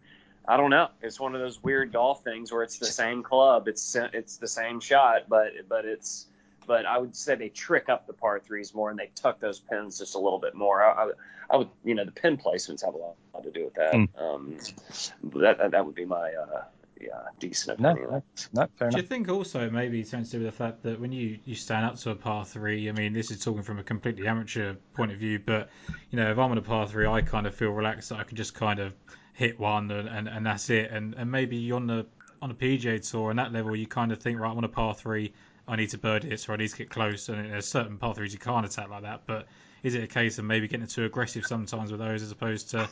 I 0.47 0.57
don't 0.57 0.71
know. 0.71 0.87
It's 1.03 1.19
one 1.19 1.35
of 1.35 1.41
those 1.41 1.61
weird 1.61 1.93
golf 1.93 2.23
things 2.23 2.51
where 2.51 2.63
it's 2.63 2.79
the 2.79 2.87
same 2.87 3.21
club, 3.21 3.67
it's 3.67 3.95
it's 3.95 4.37
the 4.37 4.47
same 4.47 4.79
shot, 4.79 5.29
but 5.29 5.51
but 5.67 5.85
it's 5.85 6.25
but 6.69 6.85
I 6.85 6.99
would 6.99 7.15
say 7.15 7.33
they 7.33 7.49
trick 7.49 7.89
up 7.89 8.05
the 8.05 8.13
par 8.13 8.39
threes 8.39 8.75
more 8.75 8.91
and 8.91 8.99
they 8.99 9.09
tuck 9.15 9.39
those 9.39 9.59
pins 9.59 9.97
just 9.97 10.13
a 10.13 10.19
little 10.19 10.37
bit 10.37 10.53
more. 10.53 10.83
I, 10.83 11.05
I, 11.05 11.11
I 11.49 11.57
would 11.57 11.69
you 11.83 11.95
know 11.95 12.05
the 12.05 12.11
pin 12.11 12.37
placements 12.37 12.85
have 12.85 12.93
a 12.93 12.97
lot, 12.97 13.15
lot 13.33 13.43
to 13.43 13.49
do 13.51 13.65
with 13.65 13.73
that. 13.73 13.93
Mm. 13.95 14.07
Um, 14.21 14.57
that, 15.41 15.57
that 15.57 15.71
that 15.71 15.83
would 15.83 15.95
be 15.95 16.05
my 16.05 16.31
uh, 16.31 16.61
yeah 17.01 17.09
decent 17.39 17.79
No, 17.79 17.89
opinion. 17.89 18.11
no, 18.11 18.23
no, 18.53 18.67
fair 18.77 18.91
Do 18.91 18.97
you 18.97 19.03
think 19.03 19.29
also 19.29 19.67
maybe 19.71 20.01
it 20.01 20.11
tends 20.11 20.29
to 20.29 20.37
do 20.37 20.45
with 20.45 20.53
the 20.53 20.63
fact 20.63 20.83
that 20.83 20.99
when 20.99 21.11
you, 21.11 21.39
you 21.43 21.55
stand 21.55 21.87
up 21.87 21.95
to 21.95 22.11
a 22.11 22.15
par 22.15 22.45
three, 22.45 22.87
I 22.87 22.91
mean, 22.91 23.13
this 23.13 23.31
is 23.31 23.43
talking 23.43 23.63
from 23.63 23.79
a 23.79 23.83
completely 23.83 24.27
amateur 24.27 24.75
point 24.93 25.11
of 25.11 25.17
view, 25.17 25.39
but 25.43 25.69
you 26.11 26.19
know, 26.19 26.29
if 26.29 26.37
I'm 26.37 26.51
on 26.51 26.59
a 26.59 26.61
par 26.61 26.87
three, 26.87 27.07
I 27.07 27.23
kind 27.23 27.47
of 27.47 27.55
feel 27.55 27.71
relaxed 27.71 28.09
that 28.09 28.19
I 28.19 28.25
can 28.25 28.37
just 28.37 28.53
kind 28.53 28.79
of 28.79 28.93
hit 29.33 29.59
one 29.59 29.89
and, 29.89 30.07
and, 30.07 30.27
and 30.27 30.45
that's 30.45 30.69
it. 30.69 30.91
And 30.91 31.15
and 31.15 31.31
maybe 31.31 31.55
you're 31.55 31.77
on 31.77 31.87
the 31.87 32.05
on 32.43 32.51
a 32.51 32.53
PGA 32.53 33.09
tour 33.09 33.31
and 33.31 33.39
that 33.39 33.51
level, 33.51 33.75
you 33.75 33.87
kind 33.87 34.11
of 34.11 34.21
think, 34.21 34.39
right, 34.39 34.51
I'm 34.51 34.57
on 34.57 34.63
a 34.63 34.69
par 34.69 34.93
three, 34.93 35.33
I 35.69 35.75
need 35.75 35.89
to 35.91 35.97
bird 35.99 36.23
this 36.23 36.49
or 36.49 36.53
I 36.53 36.57
need 36.57 36.69
to 36.69 36.77
get 36.77 36.89
close. 36.89 37.29
And 37.29 37.51
there's 37.51 37.67
certain 37.67 37.97
par 37.97 38.15
threes 38.15 38.33
you 38.33 38.39
can't 38.39 38.65
attack 38.65 38.89
like 38.89 39.03
that. 39.03 39.21
But 39.27 39.47
is 39.83 39.93
it 39.93 40.03
a 40.03 40.07
case 40.07 40.39
of 40.39 40.45
maybe 40.45 40.67
getting 40.67 40.87
too 40.87 41.05
aggressive 41.05 41.45
sometimes 41.45 41.91
with 41.91 42.01
those 42.01 42.23
as 42.23 42.31
opposed 42.31 42.71
to 42.71 42.89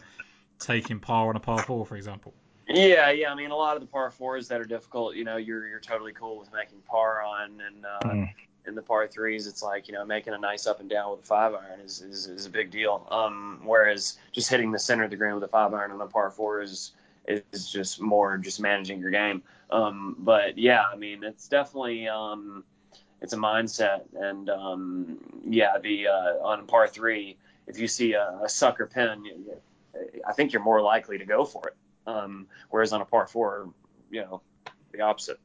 taking 0.59 0.99
par 0.99 1.29
on 1.29 1.35
a 1.35 1.39
par 1.39 1.63
four, 1.63 1.85
for 1.85 1.95
example? 1.95 2.33
Yeah, 2.69 3.09
yeah. 3.11 3.31
I 3.31 3.35
mean, 3.35 3.51
a 3.51 3.55
lot 3.55 3.75
of 3.75 3.81
the 3.81 3.87
par 3.87 4.11
fours 4.11 4.47
that 4.49 4.61
are 4.61 4.65
difficult, 4.65 5.15
you 5.15 5.23
know, 5.23 5.37
you're 5.37 5.67
you're 5.67 5.79
totally 5.79 6.13
cool 6.13 6.37
with 6.37 6.51
making 6.53 6.79
par 6.87 7.23
on, 7.23 7.61
and 7.65 7.85
uh, 7.85 7.99
Mm. 8.09 8.33
in 8.67 8.75
the 8.75 8.81
par 8.81 9.07
threes, 9.07 9.47
it's 9.47 9.63
like 9.63 9.87
you 9.87 9.93
know 9.93 10.05
making 10.05 10.33
a 10.33 10.37
nice 10.37 10.67
up 10.67 10.79
and 10.81 10.89
down 10.89 11.11
with 11.11 11.21
a 11.21 11.23
five 11.23 11.53
iron 11.55 11.79
is, 11.79 12.01
is, 12.01 12.27
is 12.27 12.45
a 12.45 12.49
big 12.49 12.69
deal. 12.69 13.07
Um, 13.09 13.61
whereas 13.63 14.17
just 14.33 14.49
hitting 14.49 14.71
the 14.71 14.79
center 14.79 15.05
of 15.05 15.09
the 15.09 15.15
green 15.15 15.33
with 15.33 15.43
a 15.43 15.47
five 15.47 15.73
iron 15.73 15.91
on 15.91 16.01
a 16.01 16.07
par 16.07 16.29
four 16.29 16.61
is 16.61 16.91
is 17.27 17.71
just 17.71 18.01
more 18.01 18.37
just 18.37 18.59
managing 18.59 18.99
your 18.99 19.11
game. 19.11 19.41
Um, 19.69 20.15
but 20.19 20.57
yeah, 20.57 20.83
I 20.91 20.95
mean, 20.95 21.23
it's 21.23 21.47
definitely 21.47 22.07
um, 22.07 22.63
it's 23.21 23.33
a 23.33 23.37
mindset. 23.37 24.01
And 24.15 24.49
um, 24.49 25.17
yeah, 25.45 25.77
the 25.81 26.07
uh, 26.07 26.45
on 26.45 26.67
par 26.67 26.87
three, 26.87 27.37
if 27.67 27.79
you 27.79 27.87
see 27.87 28.13
a, 28.13 28.39
a 28.43 28.49
sucker 28.49 28.85
pin, 28.85 29.25
I 30.27 30.33
think 30.33 30.53
you're 30.53 30.63
more 30.63 30.81
likely 30.81 31.17
to 31.17 31.25
go 31.25 31.45
for 31.45 31.67
it. 31.67 31.75
Um, 32.07 32.47
whereas 32.69 32.93
on 32.93 33.01
a 33.01 33.05
par 33.05 33.27
four, 33.27 33.69
you 34.09 34.21
know, 34.21 34.41
the 34.91 35.01
opposite. 35.01 35.39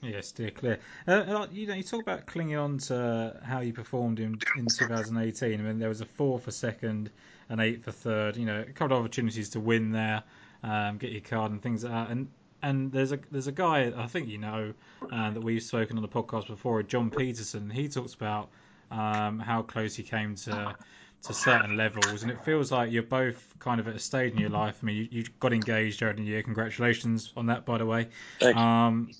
Yeah, 0.00 0.20
steer 0.20 0.50
clear. 0.50 0.78
Uh, 1.08 1.10
uh, 1.10 1.46
you 1.52 1.66
know, 1.66 1.74
you 1.74 1.82
talk 1.82 2.00
about 2.00 2.26
clinging 2.26 2.56
on 2.56 2.78
to 2.78 3.40
how 3.42 3.60
you 3.60 3.72
performed 3.72 4.20
in, 4.20 4.38
in 4.56 4.66
2018. 4.66 5.58
I 5.60 5.62
mean, 5.62 5.78
there 5.78 5.88
was 5.88 6.00
a 6.00 6.06
four 6.06 6.38
for 6.38 6.52
second, 6.52 7.10
an 7.48 7.58
eight 7.58 7.82
for 7.82 7.90
third. 7.90 8.36
You 8.36 8.46
know, 8.46 8.60
a 8.60 8.72
couple 8.72 8.96
of 8.96 9.02
opportunities 9.02 9.50
to 9.50 9.60
win 9.60 9.90
there, 9.90 10.22
um, 10.62 10.98
get 10.98 11.10
your 11.10 11.20
card 11.20 11.50
and 11.50 11.60
things 11.60 11.82
like 11.82 11.92
that. 11.92 12.10
And 12.10 12.28
and 12.62 12.92
there's 12.92 13.12
a 13.12 13.18
there's 13.30 13.46
a 13.46 13.52
guy 13.52 13.92
I 13.96 14.06
think 14.06 14.28
you 14.28 14.38
know 14.38 14.74
uh, 15.10 15.30
that 15.30 15.40
we've 15.40 15.62
spoken 15.62 15.96
on 15.96 16.02
the 16.02 16.08
podcast 16.08 16.48
before, 16.48 16.82
John 16.82 17.10
Peterson. 17.10 17.70
He 17.70 17.88
talks 17.88 18.14
about 18.14 18.50
um, 18.90 19.38
how 19.38 19.62
close 19.62 19.94
he 19.96 20.02
came 20.02 20.34
to 20.36 20.74
to 21.22 21.34
certain 21.34 21.76
levels, 21.76 22.22
and 22.22 22.30
it 22.30 22.40
feels 22.40 22.70
like 22.70 22.92
you're 22.92 23.02
both 23.02 23.54
kind 23.58 23.80
of 23.80 23.88
at 23.88 23.96
a 23.96 23.98
stage 23.98 24.32
in 24.32 24.38
your 24.38 24.50
life. 24.50 24.78
I 24.82 24.86
mean, 24.86 24.96
you, 24.96 25.08
you 25.10 25.24
got 25.40 25.52
engaged 25.52 26.02
in 26.02 26.16
the 26.16 26.22
year. 26.22 26.42
Congratulations 26.42 27.32
on 27.36 27.46
that, 27.46 27.64
by 27.66 27.78
the 27.78 27.86
way. 27.86 28.08
Um, 28.52 29.14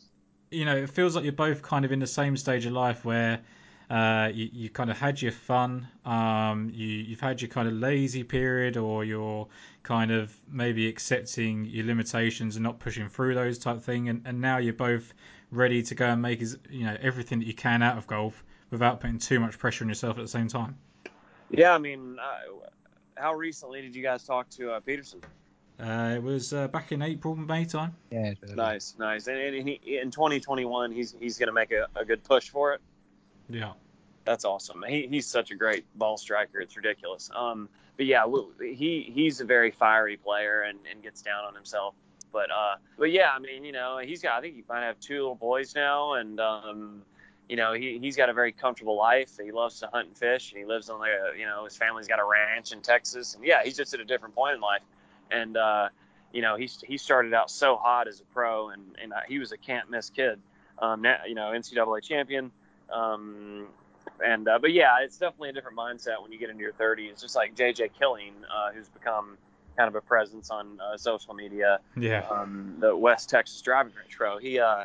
you 0.50 0.64
know, 0.64 0.76
it 0.76 0.90
feels 0.90 1.14
like 1.14 1.24
you're 1.24 1.32
both 1.32 1.62
kind 1.62 1.84
of 1.84 1.92
in 1.92 1.98
the 1.98 2.06
same 2.06 2.36
stage 2.36 2.66
of 2.66 2.72
life 2.72 3.04
where 3.04 3.40
uh, 3.90 4.30
you, 4.32 4.48
you 4.52 4.68
kind 4.68 4.90
of 4.90 4.98
had 4.98 5.20
your 5.20 5.32
fun, 5.32 5.88
um, 6.04 6.70
you, 6.74 6.86
you've 6.86 7.20
had 7.20 7.40
your 7.40 7.48
kind 7.48 7.68
of 7.68 7.74
lazy 7.74 8.22
period, 8.22 8.76
or 8.76 9.04
you're 9.04 9.48
kind 9.82 10.10
of 10.10 10.34
maybe 10.50 10.88
accepting 10.88 11.64
your 11.64 11.86
limitations 11.86 12.56
and 12.56 12.62
not 12.62 12.78
pushing 12.78 13.08
through 13.08 13.34
those 13.34 13.58
type 13.58 13.76
of 13.76 13.84
thing, 13.84 14.08
and, 14.08 14.22
and 14.26 14.40
now 14.40 14.58
you're 14.58 14.74
both 14.74 15.14
ready 15.50 15.82
to 15.82 15.94
go 15.94 16.06
and 16.06 16.20
make 16.20 16.42
as, 16.42 16.58
you 16.68 16.84
know 16.84 16.96
everything 17.00 17.38
that 17.38 17.46
you 17.46 17.54
can 17.54 17.82
out 17.82 17.96
of 17.96 18.06
golf 18.06 18.44
without 18.70 19.00
putting 19.00 19.18
too 19.18 19.40
much 19.40 19.58
pressure 19.58 19.84
on 19.84 19.88
yourself 19.88 20.18
at 20.18 20.22
the 20.22 20.28
same 20.28 20.48
time. 20.48 20.76
Yeah, 21.50 21.74
I 21.74 21.78
mean, 21.78 22.18
uh, 22.20 22.68
how 23.14 23.34
recently 23.34 23.80
did 23.80 23.96
you 23.96 24.02
guys 24.02 24.24
talk 24.24 24.50
to 24.50 24.72
uh, 24.72 24.80
Peterson? 24.80 25.22
Uh, 25.80 26.14
it 26.16 26.22
was 26.22 26.52
uh, 26.52 26.66
back 26.68 26.90
in 26.92 27.02
April, 27.02 27.36
May 27.36 27.64
time. 27.64 27.94
Yeah. 28.10 28.34
Nice, 28.54 28.96
nice. 28.98 29.28
And, 29.28 29.38
and 29.38 29.68
he, 29.68 29.98
in 29.98 30.10
2021, 30.10 30.92
he's 30.92 31.14
he's 31.18 31.38
going 31.38 31.46
to 31.46 31.52
make 31.52 31.70
a, 31.70 31.86
a 31.94 32.04
good 32.04 32.24
push 32.24 32.48
for 32.48 32.72
it. 32.74 32.80
Yeah. 33.48 33.72
That's 34.24 34.44
awesome. 34.44 34.84
He, 34.86 35.06
he's 35.10 35.26
such 35.26 35.50
a 35.50 35.54
great 35.54 35.86
ball 35.94 36.18
striker. 36.18 36.60
It's 36.60 36.76
ridiculous. 36.76 37.30
Um, 37.34 37.68
but 37.96 38.06
yeah, 38.06 38.24
he 38.60 39.10
he's 39.12 39.40
a 39.40 39.44
very 39.44 39.70
fiery 39.70 40.16
player 40.16 40.62
and, 40.62 40.78
and 40.90 41.02
gets 41.02 41.22
down 41.22 41.44
on 41.44 41.54
himself. 41.54 41.94
But 42.30 42.50
uh, 42.50 42.76
but 42.98 43.10
yeah, 43.10 43.30
I 43.34 43.38
mean, 43.38 43.64
you 43.64 43.72
know, 43.72 43.98
he's 43.98 44.22
got. 44.22 44.38
I 44.38 44.40
think 44.42 44.54
he 44.54 44.64
might 44.68 44.82
have 44.82 45.00
two 45.00 45.14
little 45.14 45.34
boys 45.34 45.74
now, 45.74 46.12
and 46.12 46.38
um, 46.38 47.02
you 47.48 47.56
know, 47.56 47.72
he 47.72 47.98
he's 47.98 48.16
got 48.16 48.28
a 48.28 48.34
very 48.34 48.52
comfortable 48.52 48.96
life. 48.98 49.38
He 49.42 49.50
loves 49.50 49.80
to 49.80 49.88
hunt 49.90 50.08
and 50.08 50.16
fish, 50.16 50.52
and 50.52 50.58
he 50.60 50.66
lives 50.66 50.90
on 50.90 51.00
like 51.00 51.10
a, 51.10 51.38
you 51.38 51.46
know, 51.46 51.64
his 51.64 51.76
family's 51.76 52.06
got 52.06 52.20
a 52.20 52.24
ranch 52.24 52.72
in 52.72 52.82
Texas, 52.82 53.34
and 53.34 53.42
yeah, 53.44 53.64
he's 53.64 53.78
just 53.78 53.94
at 53.94 54.00
a 54.00 54.04
different 54.04 54.34
point 54.34 54.56
in 54.56 54.60
life 54.60 54.82
and 55.30 55.56
uh, 55.56 55.88
you 56.32 56.42
know 56.42 56.56
he 56.56 56.68
he 56.86 56.98
started 56.98 57.34
out 57.34 57.50
so 57.50 57.76
hot 57.76 58.08
as 58.08 58.20
a 58.20 58.24
pro, 58.24 58.70
and 58.70 58.96
and 59.02 59.12
uh, 59.12 59.20
he 59.28 59.38
was 59.38 59.52
a 59.52 59.56
can't 59.56 59.90
miss 59.90 60.10
kid. 60.10 60.40
Um, 60.78 61.04
you 61.26 61.34
know, 61.34 61.50
NCAA 61.54 62.02
champion. 62.02 62.52
Um, 62.92 63.66
and 64.24 64.48
uh, 64.48 64.58
but 64.58 64.72
yeah, 64.72 64.96
it's 65.02 65.18
definitely 65.18 65.50
a 65.50 65.52
different 65.52 65.76
mindset 65.76 66.22
when 66.22 66.32
you 66.32 66.38
get 66.38 66.50
into 66.50 66.62
your 66.62 66.72
30s. 66.72 67.20
Just 67.20 67.36
like 67.36 67.54
JJ 67.54 67.90
Killeen, 68.00 68.32
uh, 68.52 68.72
who's 68.72 68.88
become 68.88 69.36
kind 69.76 69.88
of 69.88 69.94
a 69.94 70.00
presence 70.00 70.50
on 70.50 70.80
uh, 70.80 70.96
social 70.96 71.34
media. 71.34 71.78
Yeah. 71.96 72.26
Um, 72.30 72.76
the 72.80 72.96
West 72.96 73.30
Texas 73.30 73.60
Driving 73.62 73.92
Range 73.94 74.16
Pro. 74.16 74.38
He 74.38 74.58
uh, 74.58 74.84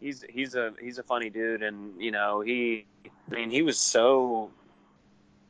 he's 0.00 0.24
he's 0.28 0.54
a 0.54 0.72
he's 0.80 0.98
a 0.98 1.02
funny 1.02 1.30
dude, 1.30 1.62
and 1.62 2.00
you 2.00 2.10
know 2.10 2.40
he, 2.40 2.86
I 3.04 3.34
mean, 3.34 3.50
he 3.50 3.62
was 3.62 3.78
so 3.78 4.50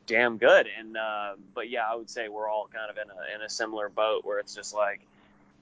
damn 0.07 0.37
good. 0.37 0.67
And 0.77 0.97
uh, 0.97 1.33
but 1.53 1.69
yeah, 1.69 1.83
I 1.89 1.95
would 1.95 2.09
say 2.09 2.29
we're 2.29 2.49
all 2.49 2.67
kind 2.73 2.89
of 2.89 2.97
in 2.97 3.09
a 3.09 3.35
in 3.35 3.41
a 3.43 3.49
similar 3.49 3.89
boat 3.89 4.25
where 4.25 4.39
it's 4.39 4.55
just 4.55 4.73
like, 4.73 5.01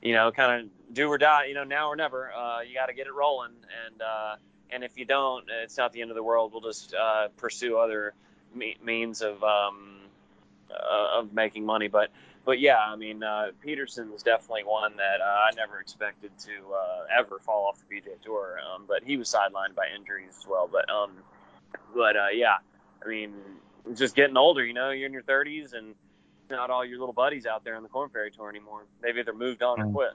you 0.02 0.14
know, 0.14 0.32
kind 0.32 0.62
of 0.62 0.94
do 0.94 1.08
or 1.08 1.18
die. 1.18 1.46
You 1.46 1.54
know, 1.54 1.66
now 1.66 1.90
or 1.90 1.96
never. 1.96 2.32
Uh, 2.32 2.62
you 2.62 2.74
got 2.74 2.88
to 2.88 2.94
get 2.94 3.08
it 3.08 3.14
rolling, 3.14 3.52
and 3.86 4.02
uh, 4.02 4.36
and 4.72 4.84
if 4.84 4.98
you 4.98 5.06
don't, 5.06 5.46
it's 5.64 5.78
not 5.78 5.94
the 5.94 6.02
end 6.02 6.12
of 6.12 6.16
the 6.16 6.24
world. 6.24 6.52
We'll 6.52 6.62
just 6.62 6.94
uh, 6.94 7.30
pursue 7.38 7.78
other 7.78 8.14
me- 8.54 8.78
means 8.84 9.22
of 9.22 9.44
um, 9.44 10.00
uh, 10.72 11.20
of 11.20 11.34
making 11.34 11.66
money. 11.66 11.88
But 11.88 12.10
but 12.46 12.60
yeah, 12.60 12.80
I 12.80 12.96
mean, 12.96 13.24
uh, 13.24 13.48
Peterson 13.62 14.12
was 14.12 14.24
definitely 14.24 14.64
one 14.64 14.98
that 14.98 15.22
uh, 15.22 15.26
I 15.26 15.50
never 15.56 15.80
expected 15.80 16.32
to 16.40 16.52
uh, 16.74 17.20
ever 17.20 17.40
fall 17.40 17.68
off 17.68 17.80
the 17.88 17.96
PGA 17.96 18.22
Tour. 18.24 18.60
Um, 18.60 18.86
but 18.88 19.04
he 19.04 19.18
was 19.18 19.30
sidelined 19.30 19.76
by 19.76 19.88
injuries 19.96 20.34
as 20.38 20.48
well. 20.48 20.70
But 20.72 20.90
um, 20.90 21.12
but 21.96 22.16
uh, 22.16 22.28
yeah, 22.34 22.58
I 23.04 23.08
mean, 23.08 23.34
just 23.96 24.16
getting 24.16 24.38
older. 24.38 24.66
You 24.66 24.74
know, 24.74 24.92
you're 24.92 25.08
in 25.08 25.14
your 25.14 25.24
30s, 25.24 25.74
and 25.74 25.96
not 26.50 26.70
all 26.70 26.86
your 26.86 27.00
little 27.00 27.14
buddies 27.14 27.46
out 27.46 27.64
there 27.64 27.76
on 27.76 27.84
the 27.84 27.90
Korn 27.90 28.10
Ferry 28.10 28.32
Tour 28.32 28.50
anymore. 28.50 28.84
They've 29.02 29.18
either 29.18 29.34
moved 29.34 29.64
on 29.64 29.82
or 29.82 29.86
mm. 29.86 29.94
quit. 29.94 30.14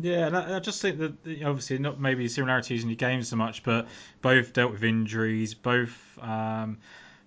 Yeah, 0.00 0.26
and 0.26 0.36
I, 0.36 0.58
just 0.60 0.82
think 0.82 0.98
that 0.98 1.14
obviously 1.44 1.78
not 1.78 2.00
maybe 2.00 2.28
similarities 2.28 2.82
in 2.82 2.88
your 2.88 2.96
games 2.96 3.28
so 3.28 3.36
much, 3.36 3.62
but 3.62 3.86
both 4.22 4.52
dealt 4.52 4.72
with 4.72 4.84
injuries. 4.84 5.54
Both 5.54 6.18
um, 6.20 6.78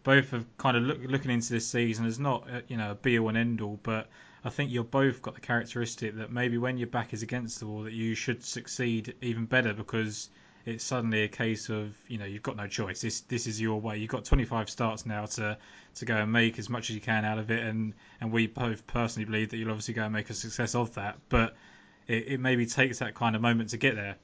both 0.04 0.32
have 0.32 0.46
kind 0.58 0.78
of 0.78 0.84
look, 0.84 1.00
looking 1.04 1.32
into 1.32 1.52
this 1.54 1.68
season 1.68 2.06
as 2.06 2.20
not 2.20 2.50
uh, 2.50 2.62
you 2.68 2.78
know 2.78 2.92
a 2.92 2.96
be 2.96 3.20
all 3.20 3.30
and 3.30 3.38
end 3.38 3.62
all, 3.62 3.80
but 3.84 4.10
I 4.44 4.50
think 4.50 4.72
you've 4.72 4.92
both 4.92 5.22
got 5.22 5.36
the 5.36 5.42
characteristic 5.42 6.18
that 6.18 6.32
maybe 6.32 6.58
when 6.58 6.78
your 6.78 6.88
back 6.88 7.14
is 7.14 7.24
against 7.24 7.60
the 7.60 7.68
wall, 7.68 7.84
that 7.84 7.94
you 7.94 8.16
should 8.16 8.44
succeed 8.44 9.16
even 9.22 9.46
better 9.46 9.74
because 9.74 10.30
it's 10.66 10.84
suddenly 10.84 11.24
a 11.24 11.28
case 11.28 11.70
of 11.70 11.96
you 12.08 12.18
know 12.18 12.26
you've 12.26 12.44
got 12.44 12.56
no 12.56 12.68
choice. 12.68 13.02
This 13.02 13.22
this 13.22 13.48
is 13.48 13.60
your 13.60 13.80
way. 13.82 13.98
You've 13.98 14.10
got 14.10 14.26
25 14.26 14.70
starts 14.70 15.06
now 15.06 15.26
to 15.26 15.58
to 15.96 16.06
go 16.06 16.16
and 16.16 16.32
make 16.32 16.60
as 16.60 16.70
much 16.70 16.90
as 16.90 16.96
you 16.96 17.02
can 17.02 17.26
out 17.26 17.40
of 17.40 17.52
it, 17.52 17.64
and 17.64 17.94
and 18.22 18.32
we 18.32 18.48
both 18.48 18.86
personally 18.88 19.26
believe 19.26 19.50
that 19.50 19.58
you'll 19.58 19.70
obviously 19.70 19.94
go 19.94 20.04
and 20.04 20.14
make 20.14 20.30
a 20.30 20.34
success 20.34 20.76
of 20.76 20.94
that. 20.96 21.18
But 21.30 21.56
it, 22.10 22.34
it 22.34 22.40
maybe 22.40 22.66
takes 22.66 23.00
that 23.00 23.16
kind 23.16 23.36
of 23.36 23.42
moment 23.42 23.70
to 23.70 23.78
get 23.78 23.96
there. 23.96 24.18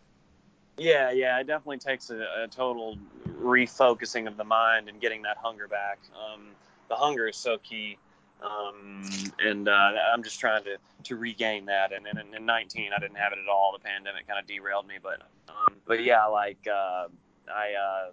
Yeah, 0.78 1.12
yeah, 1.12 1.40
it 1.40 1.48
definitely 1.48 1.78
takes 1.78 2.10
a, 2.10 2.44
a 2.44 2.48
total 2.50 2.98
refocusing 3.40 4.28
of 4.28 4.36
the 4.36 4.44
mind 4.44 4.90
and 4.90 5.00
getting 5.00 5.22
that 5.22 5.38
hunger 5.38 5.70
back. 5.70 6.00
Um, 6.14 6.48
the 6.90 6.96
hunger 6.96 7.28
is 7.30 7.38
so 7.38 7.58
key 7.58 7.98
um, 8.42 9.02
and 9.40 9.68
uh, 9.68 9.92
I'm 10.14 10.24
just 10.24 10.40
trying 10.40 10.64
to, 10.66 10.78
to 11.06 11.16
regain 11.16 11.66
that. 11.66 11.92
And 11.94 12.06
in, 12.08 12.36
in 12.36 12.46
19, 12.46 12.92
I 12.96 13.00
didn't 13.00 13.18
have 13.18 13.32
it 13.32 13.40
at 13.40 13.50
all. 13.50 13.74
The 13.74 13.84
pandemic 13.84 14.28
kind 14.28 14.40
of 14.40 14.48
derailed 14.48 14.88
me, 14.88 14.96
but 15.02 15.22
um, 15.50 15.76
but 15.88 16.04
yeah, 16.04 16.26
like 16.26 16.68
uh, 16.68 17.08
I 17.48 17.74
uh, 17.74 18.12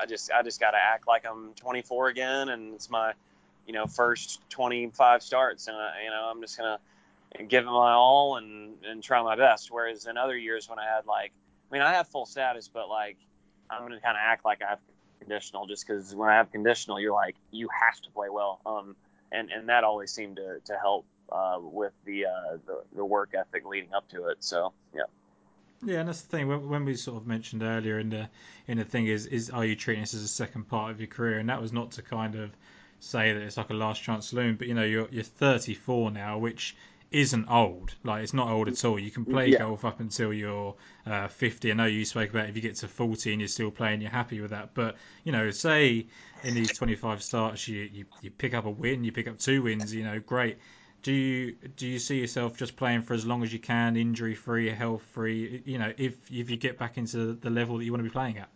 I 0.00 0.06
just 0.06 0.30
I 0.30 0.42
just 0.42 0.60
got 0.60 0.72
to 0.72 0.78
act 0.78 1.06
like 1.06 1.24
I'm 1.26 1.54
24 1.54 2.08
again, 2.08 2.48
and 2.50 2.74
it's 2.74 2.90
my 2.90 3.12
you 3.66 3.72
know 3.72 3.86
first 3.86 4.40
25 4.50 5.22
starts, 5.22 5.68
and 5.68 5.76
I, 5.76 6.02
you 6.04 6.10
know 6.10 6.30
I'm 6.30 6.40
just 6.40 6.58
gonna 6.58 6.78
give 7.48 7.64
it 7.64 7.70
my 7.70 7.92
all 7.92 8.36
and 8.36 8.76
and 8.84 9.02
try 9.02 9.22
my 9.22 9.36
best. 9.36 9.70
Whereas 9.70 10.06
in 10.06 10.16
other 10.16 10.36
years 10.36 10.68
when 10.68 10.78
I 10.78 10.84
had 10.84 11.06
like 11.06 11.32
I 11.70 11.74
mean 11.74 11.82
I 11.82 11.92
have 11.92 12.08
full 12.08 12.26
status, 12.26 12.68
but 12.68 12.88
like 12.88 13.16
I'm 13.70 13.82
gonna 13.82 14.00
kind 14.00 14.16
of 14.16 14.22
act 14.22 14.44
like 14.44 14.62
I 14.62 14.70
have 14.70 14.78
conditional 15.20 15.66
just 15.66 15.86
because 15.86 16.14
when 16.14 16.28
I 16.28 16.36
have 16.36 16.52
conditional, 16.52 17.00
you're 17.00 17.12
like 17.12 17.36
you 17.50 17.68
have 17.68 18.00
to 18.02 18.10
play 18.10 18.28
well. 18.30 18.60
Um, 18.64 18.96
and 19.32 19.50
and 19.50 19.68
that 19.68 19.84
always 19.84 20.12
seemed 20.12 20.36
to 20.36 20.60
to 20.64 20.78
help 20.78 21.06
uh, 21.32 21.58
with 21.60 21.92
the, 22.04 22.26
uh, 22.26 22.58
the 22.66 22.82
the 22.94 23.04
work 23.04 23.34
ethic 23.34 23.66
leading 23.66 23.92
up 23.94 24.08
to 24.10 24.28
it. 24.28 24.38
So 24.40 24.72
yeah. 24.94 25.02
Yeah, 25.84 26.00
and 26.00 26.08
that's 26.08 26.22
the 26.22 26.28
thing. 26.28 26.48
When, 26.48 26.68
when 26.68 26.84
we 26.86 26.94
sort 26.94 27.18
of 27.18 27.26
mentioned 27.26 27.62
earlier 27.62 27.98
in 27.98 28.10
the 28.10 28.28
in 28.68 28.78
the 28.78 28.84
thing 28.84 29.06
is 29.06 29.26
is 29.26 29.50
are 29.50 29.64
you 29.64 29.76
treating 29.76 30.02
this 30.02 30.14
as 30.14 30.22
a 30.22 30.28
second 30.28 30.68
part 30.68 30.90
of 30.90 31.00
your 31.00 31.08
career? 31.08 31.38
And 31.38 31.48
that 31.48 31.60
was 31.60 31.72
not 31.72 31.92
to 31.92 32.02
kind 32.02 32.36
of 32.36 32.50
say 33.00 33.32
that 33.32 33.42
it's 33.42 33.56
like 33.56 33.70
a 33.70 33.74
last 33.74 34.02
chance 34.02 34.28
saloon, 34.28 34.56
but 34.56 34.66
you 34.66 34.74
know 34.74 34.84
you're 34.84 35.08
you're 35.10 35.24
34 35.24 36.10
now, 36.10 36.38
which 36.38 36.76
isn't 37.14 37.46
old. 37.48 37.94
Like 38.02 38.24
it's 38.24 38.34
not 38.34 38.48
old 38.48 38.68
at 38.68 38.84
all. 38.84 38.98
You 38.98 39.10
can 39.10 39.24
play 39.24 39.48
yeah. 39.48 39.58
golf 39.58 39.84
up 39.84 40.00
until 40.00 40.32
you're 40.32 40.74
uh, 41.06 41.28
50. 41.28 41.70
I 41.70 41.74
know 41.74 41.86
you 41.86 42.04
spoke 42.04 42.30
about 42.30 42.48
if 42.48 42.56
you 42.56 42.62
get 42.62 42.74
to 42.76 42.88
40 42.88 43.32
and 43.32 43.40
you're 43.40 43.48
still 43.48 43.70
playing, 43.70 44.00
you're 44.00 44.10
happy 44.10 44.40
with 44.40 44.50
that. 44.50 44.74
But 44.74 44.96
you 45.22 45.30
know, 45.30 45.50
say 45.50 46.06
in 46.42 46.54
these 46.54 46.76
25 46.76 47.22
starts, 47.22 47.68
you, 47.68 47.88
you 47.92 48.04
you 48.20 48.30
pick 48.30 48.52
up 48.52 48.66
a 48.66 48.70
win, 48.70 49.04
you 49.04 49.12
pick 49.12 49.28
up 49.28 49.38
two 49.38 49.62
wins. 49.62 49.94
You 49.94 50.02
know, 50.02 50.18
great. 50.18 50.58
Do 51.02 51.12
you 51.12 51.56
do 51.76 51.86
you 51.86 52.00
see 52.00 52.18
yourself 52.18 52.56
just 52.56 52.76
playing 52.76 53.02
for 53.02 53.14
as 53.14 53.24
long 53.24 53.44
as 53.44 53.52
you 53.52 53.60
can, 53.60 53.96
injury 53.96 54.34
free, 54.34 54.68
health 54.70 55.02
free? 55.12 55.62
You 55.64 55.78
know, 55.78 55.92
if 55.96 56.16
if 56.32 56.50
you 56.50 56.56
get 56.56 56.78
back 56.78 56.98
into 56.98 57.34
the 57.34 57.50
level 57.50 57.78
that 57.78 57.84
you 57.84 57.92
want 57.92 58.00
to 58.00 58.10
be 58.10 58.12
playing 58.12 58.38
at. 58.38 58.48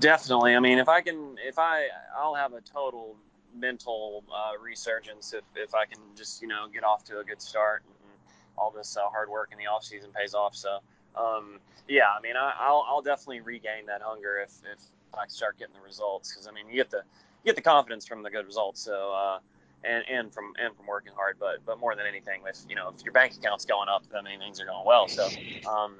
Definitely. 0.00 0.54
I 0.54 0.60
mean, 0.60 0.78
if 0.78 0.88
I 0.88 1.00
can, 1.00 1.36
if 1.46 1.58
I, 1.58 1.86
I'll 2.18 2.34
have 2.34 2.52
a 2.52 2.60
total 2.60 3.16
mental 3.58 4.24
uh, 4.34 4.52
resurgence 4.62 5.32
if, 5.32 5.44
if 5.54 5.74
I 5.74 5.84
can 5.86 5.98
just 6.16 6.42
you 6.42 6.48
know 6.48 6.66
get 6.72 6.84
off 6.84 7.04
to 7.04 7.20
a 7.20 7.24
good 7.24 7.40
start 7.40 7.82
and 7.86 8.10
all 8.58 8.70
this 8.70 8.96
uh, 8.96 9.08
hard 9.08 9.28
work 9.28 9.50
in 9.52 9.58
the 9.58 9.66
off 9.66 9.84
season 9.84 10.10
pays 10.14 10.34
off. 10.34 10.54
So 10.54 10.78
um, 11.16 11.58
yeah, 11.88 12.04
I 12.16 12.20
mean 12.20 12.36
I, 12.36 12.70
will 12.70 12.84
I'll 12.88 13.02
definitely 13.02 13.40
regain 13.40 13.86
that 13.86 14.02
hunger 14.02 14.38
if, 14.42 14.52
if 14.72 14.80
I 15.14 15.26
start 15.28 15.58
getting 15.58 15.74
the 15.74 15.80
results 15.80 16.32
because 16.32 16.46
I 16.46 16.52
mean 16.52 16.68
you 16.68 16.76
get 16.76 16.90
the 16.90 17.02
you 17.44 17.52
get 17.52 17.56
the 17.56 17.62
confidence 17.62 18.06
from 18.06 18.22
the 18.22 18.30
good 18.30 18.46
results. 18.46 18.80
So 18.80 19.12
uh, 19.12 19.38
and, 19.84 20.04
and 20.08 20.32
from 20.32 20.52
and 20.58 20.74
from 20.76 20.86
working 20.86 21.12
hard, 21.14 21.36
but 21.38 21.64
but 21.64 21.78
more 21.78 21.94
than 21.94 22.06
anything, 22.06 22.42
if 22.46 22.58
you 22.68 22.74
know 22.74 22.92
if 22.96 23.04
your 23.04 23.12
bank 23.12 23.34
account's 23.34 23.64
going 23.64 23.88
up, 23.88 24.04
then 24.10 24.26
I 24.26 24.30
mean 24.30 24.40
things 24.40 24.60
are 24.60 24.66
going 24.66 24.86
well. 24.86 25.08
So 25.08 25.28
um, 25.68 25.96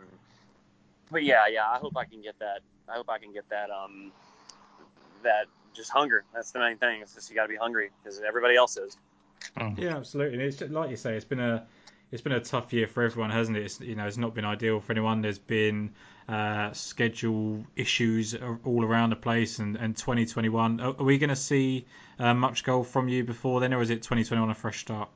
but 1.11 1.25
yeah, 1.25 1.47
yeah, 1.51 1.69
I 1.69 1.79
hope 1.79 1.97
I 1.97 2.05
can 2.05 2.21
get 2.21 2.39
that. 2.41 2.61
I 2.89 2.95
hope 2.95 3.09
I 3.09 3.19
can 3.19 3.33
get 3.33 3.49
that 3.51 3.71
um, 3.71 4.13
that 5.23 5.47
just 5.77 5.91
hunger. 5.91 6.25
That's 6.35 6.51
the 6.53 6.59
main 6.59 6.79
thing. 6.79 7.03
It's 7.03 7.15
just 7.15 7.31
you 7.31 7.37
got 7.37 7.43
to 7.43 7.49
be 7.49 7.57
hungry 7.57 7.91
because 8.03 8.21
everybody 8.21 8.57
else 8.57 8.77
is. 8.77 8.97
Yeah, 9.77 9.97
absolutely. 9.97 10.43
It's 10.45 10.57
just, 10.57 10.73
like 10.73 10.91
you 10.91 10.97
say, 10.97 11.15
it's 11.15 11.25
been 11.25 11.41
a 11.41 11.67
it's 12.13 12.23
been 12.23 12.33
a 12.33 12.41
tough 12.41 12.73
year 12.73 12.87
for 12.87 13.03
everyone, 13.03 13.31
hasn't 13.31 13.57
it? 13.57 13.65
It's, 13.65 13.81
you 13.81 13.97
know, 13.97 14.07
it's 14.07 14.17
not 14.17 14.35
been 14.35 14.45
ideal 14.45 14.81
for 14.81 14.93
anyone. 14.93 15.23
There's 15.23 15.39
been 15.39 15.91
uh, 16.29 16.73
schedule 16.73 17.65
issues 17.75 18.35
all 18.65 18.85
around 18.85 19.11
the 19.11 19.17
place, 19.17 19.59
and, 19.59 19.77
and 19.77 19.97
2021. 19.97 20.81
Are, 20.81 20.93
we 20.93 21.19
going 21.19 21.31
to 21.31 21.37
see 21.37 21.87
uh, 22.19 22.35
much 22.35 22.65
golf 22.65 22.89
from 22.91 23.09
you 23.09 23.25
before 23.25 23.61
then, 23.61 23.75
or 23.75 23.83
is 23.83 23.91
it 23.91 24.03
2021 24.03 24.51
a 24.51 24.55
fresh 24.55 24.81
start? 24.81 25.09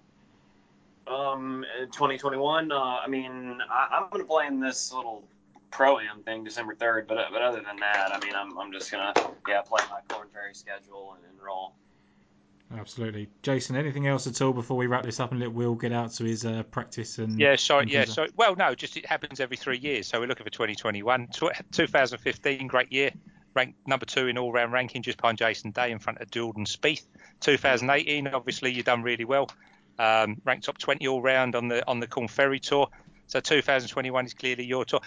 Um, 1.07 1.65
2021. 1.93 2.73
Uh, 2.73 2.77
I 2.77 3.07
mean, 3.09 3.59
I, 3.71 3.99
am 3.99 4.11
going 4.11 4.23
to 4.23 4.29
play 4.29 4.47
in 4.47 4.61
this 4.61 4.93
little 4.93 5.23
pro 5.71 5.99
am 5.99 6.23
thing 6.23 6.45
December 6.45 6.75
3rd, 6.75 7.07
but 7.07 7.19
but 7.33 7.43
other 7.43 7.61
than 7.61 7.77
that, 7.77 8.13
I 8.13 8.25
mean, 8.25 8.35
I'm 8.35 8.59
I'm 8.59 8.73
just 8.73 8.91
gonna 8.91 9.13
yeah 9.49 9.63
play 9.63 9.83
my 9.91 10.01
Korn 10.09 10.29
Ferry 10.33 10.55
schedule 10.55 11.17
and 11.17 11.25
enroll. 11.39 11.75
Absolutely, 12.77 13.29
Jason. 13.43 13.75
Anything 13.75 14.07
else 14.07 14.29
at 14.29 14.41
all 14.41 14.53
before 14.53 14.77
we 14.77 14.87
wrap 14.87 15.03
this 15.03 15.19
up 15.19 15.33
and 15.33 15.41
let 15.41 15.53
Will 15.53 15.75
get 15.75 15.93
out 15.93 16.13
to 16.13 16.25
his 16.25 16.47
uh, 16.47 16.63
practice 16.65 17.19
and 17.19 17.39
yeah, 17.39 17.57
sorry, 17.57 17.87
yeah, 17.89 18.05
so 18.05 18.27
well, 18.37 18.55
no, 18.55 18.77
just 18.77 18.97
it 18.97 19.07
happens 19.07 19.41
every 19.41 19.57
three 19.57 19.79
years. 19.79 20.07
So 20.07 20.21
we're 20.21 20.29
looking 20.29 20.45
for 20.45 20.51
2021, 20.51 21.29
2015, 21.73 22.67
great 22.69 22.93
year, 22.93 23.11
ranked 23.55 23.89
number 23.89 24.07
two 24.07 24.29
in 24.29 24.39
all-round 24.39 24.73
ranking, 24.73 25.03
just 25.03 25.19
behind 25.19 25.39
Jason 25.39 25.73
Day 25.73 25.91
in 25.91 25.99
front 25.99 26.21
of 26.21 26.31
Jordan 26.31 26.65
Spieth. 26.65 27.07
2018, 27.41 28.29
obviously, 28.29 28.73
you've 28.73 28.87
done 28.87 29.03
really 29.03 29.25
well, 29.25 29.51
um, 29.99 30.41
ranked 30.45 30.67
top 30.67 30.79
20 30.79 31.09
all-round 31.09 31.57
on 31.57 31.67
the 31.67 31.85
on 31.89 31.99
the 31.99 32.07
Korn 32.07 32.29
Ferry 32.29 32.61
Tour. 32.61 32.89
So 33.31 33.39
2021 33.39 34.27
is 34.27 34.35
clearly 34.35 34.65
your 34.65 34.85
tour, 34.85 35.01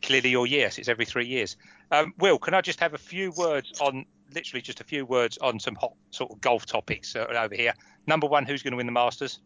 clearly 0.00 0.30
your 0.30 0.46
year. 0.46 0.70
So 0.70 0.78
it's 0.78 0.88
every 0.88 1.04
three 1.04 1.26
years. 1.26 1.56
Um, 1.90 2.14
Will, 2.18 2.38
can 2.38 2.54
I 2.54 2.60
just 2.60 2.78
have 2.78 2.94
a 2.94 2.98
few 2.98 3.32
words 3.32 3.80
on 3.80 4.06
literally 4.32 4.62
just 4.62 4.80
a 4.80 4.84
few 4.84 5.04
words 5.04 5.38
on 5.38 5.58
some 5.58 5.74
hot 5.74 5.94
sort 6.10 6.30
of 6.30 6.40
golf 6.40 6.66
topics 6.66 7.16
uh, 7.16 7.26
over 7.30 7.54
here. 7.54 7.74
Number 8.06 8.26
one, 8.26 8.44
who's 8.44 8.62
going 8.62 8.72
to 8.72 8.76
win 8.76 8.86
the 8.86 8.92
Masters? 8.92 9.40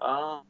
Um, 0.00 0.42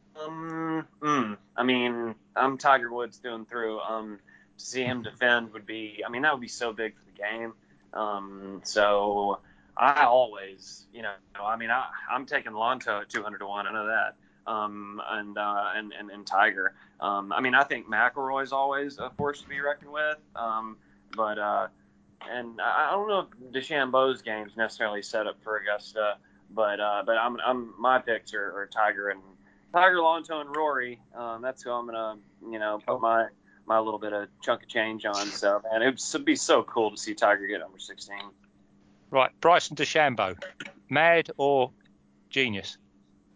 mm, 1.02 1.36
I 1.56 1.62
mean, 1.62 2.14
I'm 2.34 2.58
Tiger 2.58 2.92
Woods 2.92 3.20
and 3.22 3.48
through. 3.48 3.80
Um, 3.80 4.18
to 4.58 4.64
see 4.64 4.82
him 4.82 5.02
defend 5.02 5.52
would 5.52 5.66
be, 5.66 6.02
I 6.06 6.10
mean, 6.10 6.22
that 6.22 6.32
would 6.32 6.40
be 6.40 6.48
so 6.48 6.72
big 6.72 6.94
for 6.96 7.04
the 7.04 7.18
game. 7.18 7.52
Um, 7.92 8.60
so 8.64 9.40
I 9.76 10.04
always, 10.04 10.86
you 10.92 11.02
know, 11.02 11.12
I 11.40 11.56
mean, 11.56 11.70
I, 11.70 11.86
I'm 12.10 12.26
taking 12.26 12.52
Lanto 12.52 13.02
at 13.02 13.08
200 13.08 13.38
to 13.38 13.46
one. 13.46 13.66
I 13.66 13.72
know 13.72 13.86
that. 13.86 14.16
Um, 14.48 15.02
and, 15.06 15.36
uh, 15.36 15.64
and, 15.76 15.92
and, 15.92 16.10
and 16.10 16.26
Tiger. 16.26 16.74
Um, 17.00 17.32
I 17.32 17.40
mean, 17.40 17.54
I 17.54 17.64
think 17.64 17.86
McIlroy's 17.86 18.52
always 18.52 18.98
a 18.98 19.10
force 19.10 19.42
to 19.42 19.48
be 19.48 19.60
reckoned 19.60 19.92
with. 19.92 20.16
Um, 20.34 20.78
but, 21.14 21.38
uh, 21.38 21.68
and 22.26 22.60
I 22.60 22.90
don't 22.90 23.08
know 23.08 23.20
if 23.20 23.52
DeChambeau's 23.52 24.22
game's 24.22 24.56
necessarily 24.56 25.02
set 25.02 25.26
up 25.26 25.36
for 25.42 25.58
Augusta, 25.58 26.16
but 26.50 26.80
uh, 26.80 27.02
but 27.04 27.16
I'm, 27.16 27.38
I'm 27.44 27.74
my 27.78 27.98
picks 27.98 28.34
are, 28.34 28.62
are 28.62 28.68
Tiger 28.72 29.08
and 29.08 29.20
Tiger, 29.72 29.96
Lanto, 29.98 30.40
and 30.40 30.54
Rory. 30.54 31.00
Um, 31.14 31.42
that's 31.42 31.62
who 31.62 31.70
I'm 31.70 31.86
gonna 31.86 32.16
you 32.50 32.58
know 32.58 32.80
put 32.86 33.00
my 33.00 33.26
my 33.66 33.78
little 33.78 33.98
bit 33.98 34.12
of 34.12 34.28
chunk 34.42 34.62
of 34.62 34.68
change 34.68 35.04
on. 35.04 35.26
So 35.26 35.60
man, 35.70 35.82
it 35.82 36.02
would 36.12 36.24
be 36.24 36.36
so 36.36 36.62
cool 36.62 36.90
to 36.90 36.96
see 36.96 37.14
Tiger 37.14 37.46
get 37.46 37.60
number 37.60 37.78
16. 37.78 38.16
Right, 39.10 39.30
Bryson 39.40 39.76
DeChambeau, 39.76 40.36
mad 40.90 41.30
or 41.36 41.70
genius? 42.30 42.76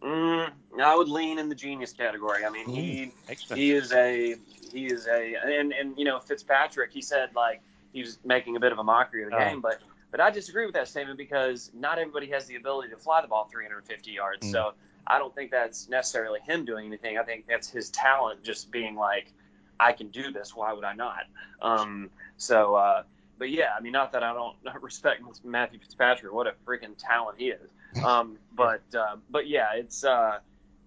Mm, 0.02 0.50
I 0.82 0.96
would 0.96 1.08
lean 1.08 1.38
in 1.38 1.48
the 1.48 1.54
genius 1.54 1.92
category. 1.92 2.44
I 2.44 2.50
mean, 2.50 2.68
he 2.68 3.12
Excellent. 3.28 3.60
he 3.60 3.72
is 3.72 3.92
a 3.92 4.36
he 4.72 4.86
is 4.86 5.06
a 5.06 5.34
and 5.44 5.72
and 5.72 5.96
you 5.96 6.04
know 6.04 6.18
Fitzpatrick. 6.18 6.92
He 6.92 7.02
said 7.02 7.30
like 7.36 7.60
he 7.92 8.00
was 8.00 8.18
making 8.24 8.56
a 8.56 8.60
bit 8.60 8.72
of 8.72 8.78
a 8.78 8.84
mockery 8.84 9.22
of 9.24 9.30
the 9.30 9.36
oh. 9.36 9.38
game. 9.38 9.60
But 9.60 9.80
but 10.10 10.20
I 10.20 10.30
disagree 10.30 10.66
with 10.66 10.74
that 10.74 10.88
statement 10.88 11.18
because 11.18 11.70
not 11.72 11.98
everybody 11.98 12.28
has 12.30 12.46
the 12.46 12.56
ability 12.56 12.90
to 12.90 12.96
fly 12.96 13.22
the 13.22 13.28
ball 13.28 13.48
350 13.50 14.10
yards. 14.10 14.46
Mm. 14.46 14.52
So 14.52 14.74
I 15.06 15.18
don't 15.18 15.34
think 15.34 15.50
that's 15.50 15.88
necessarily 15.88 16.40
him 16.40 16.64
doing 16.64 16.86
anything. 16.86 17.18
I 17.18 17.22
think 17.22 17.46
that's 17.46 17.68
his 17.68 17.90
talent 17.90 18.42
just 18.44 18.70
being 18.70 18.94
like, 18.94 19.32
I 19.80 19.92
can 19.92 20.08
do 20.08 20.30
this. 20.30 20.54
Why 20.54 20.72
would 20.72 20.84
I 20.84 20.94
not? 20.94 21.24
Um, 21.60 22.10
so, 22.36 22.74
uh, 22.74 23.02
but 23.38 23.50
yeah, 23.50 23.70
I 23.76 23.80
mean, 23.80 23.92
not 23.92 24.12
that 24.12 24.22
I 24.22 24.32
don't 24.32 24.56
respect 24.82 25.22
Matthew 25.44 25.80
Fitzpatrick. 25.80 26.32
What 26.32 26.46
a 26.46 26.54
freaking 26.66 26.96
talent 26.98 27.38
he 27.38 27.48
is. 27.48 27.70
Um, 28.04 28.38
but 28.54 28.82
uh, 28.96 29.16
but 29.30 29.48
yeah, 29.48 29.74
it's 29.74 30.04
uh, 30.04 30.38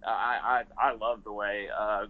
I, 0.06 0.64
I 0.80 0.90
I 0.90 0.94
love 0.94 1.24
the 1.24 1.34
way 1.34 1.68
uh, 1.76 2.06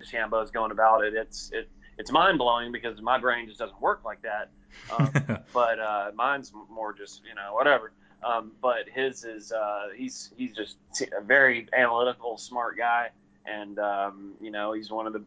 is 0.00 0.50
going 0.50 0.70
about 0.70 1.04
it. 1.04 1.14
It's 1.14 1.50
it 1.52 1.68
it's 1.98 2.10
mind 2.10 2.38
blowing 2.38 2.72
because 2.72 3.00
my 3.02 3.18
brain 3.18 3.46
just 3.46 3.58
doesn't 3.58 3.80
work 3.80 4.04
like 4.04 4.22
that. 4.22 4.50
Um, 4.96 5.38
but 5.52 5.78
uh, 5.78 6.10
mine's 6.14 6.52
more 6.70 6.92
just 6.92 7.22
you 7.28 7.34
know 7.34 7.54
whatever. 7.54 7.92
Um, 8.22 8.52
but 8.60 8.88
his 8.92 9.24
is 9.24 9.52
uh, 9.52 9.88
he's 9.96 10.30
he's 10.36 10.54
just 10.54 10.76
a 11.16 11.22
very 11.22 11.68
analytical, 11.76 12.36
smart 12.36 12.76
guy, 12.76 13.10
and 13.46 13.78
um, 13.78 14.34
you 14.40 14.50
know 14.50 14.72
he's 14.72 14.90
one 14.90 15.06
of 15.06 15.12
the 15.12 15.22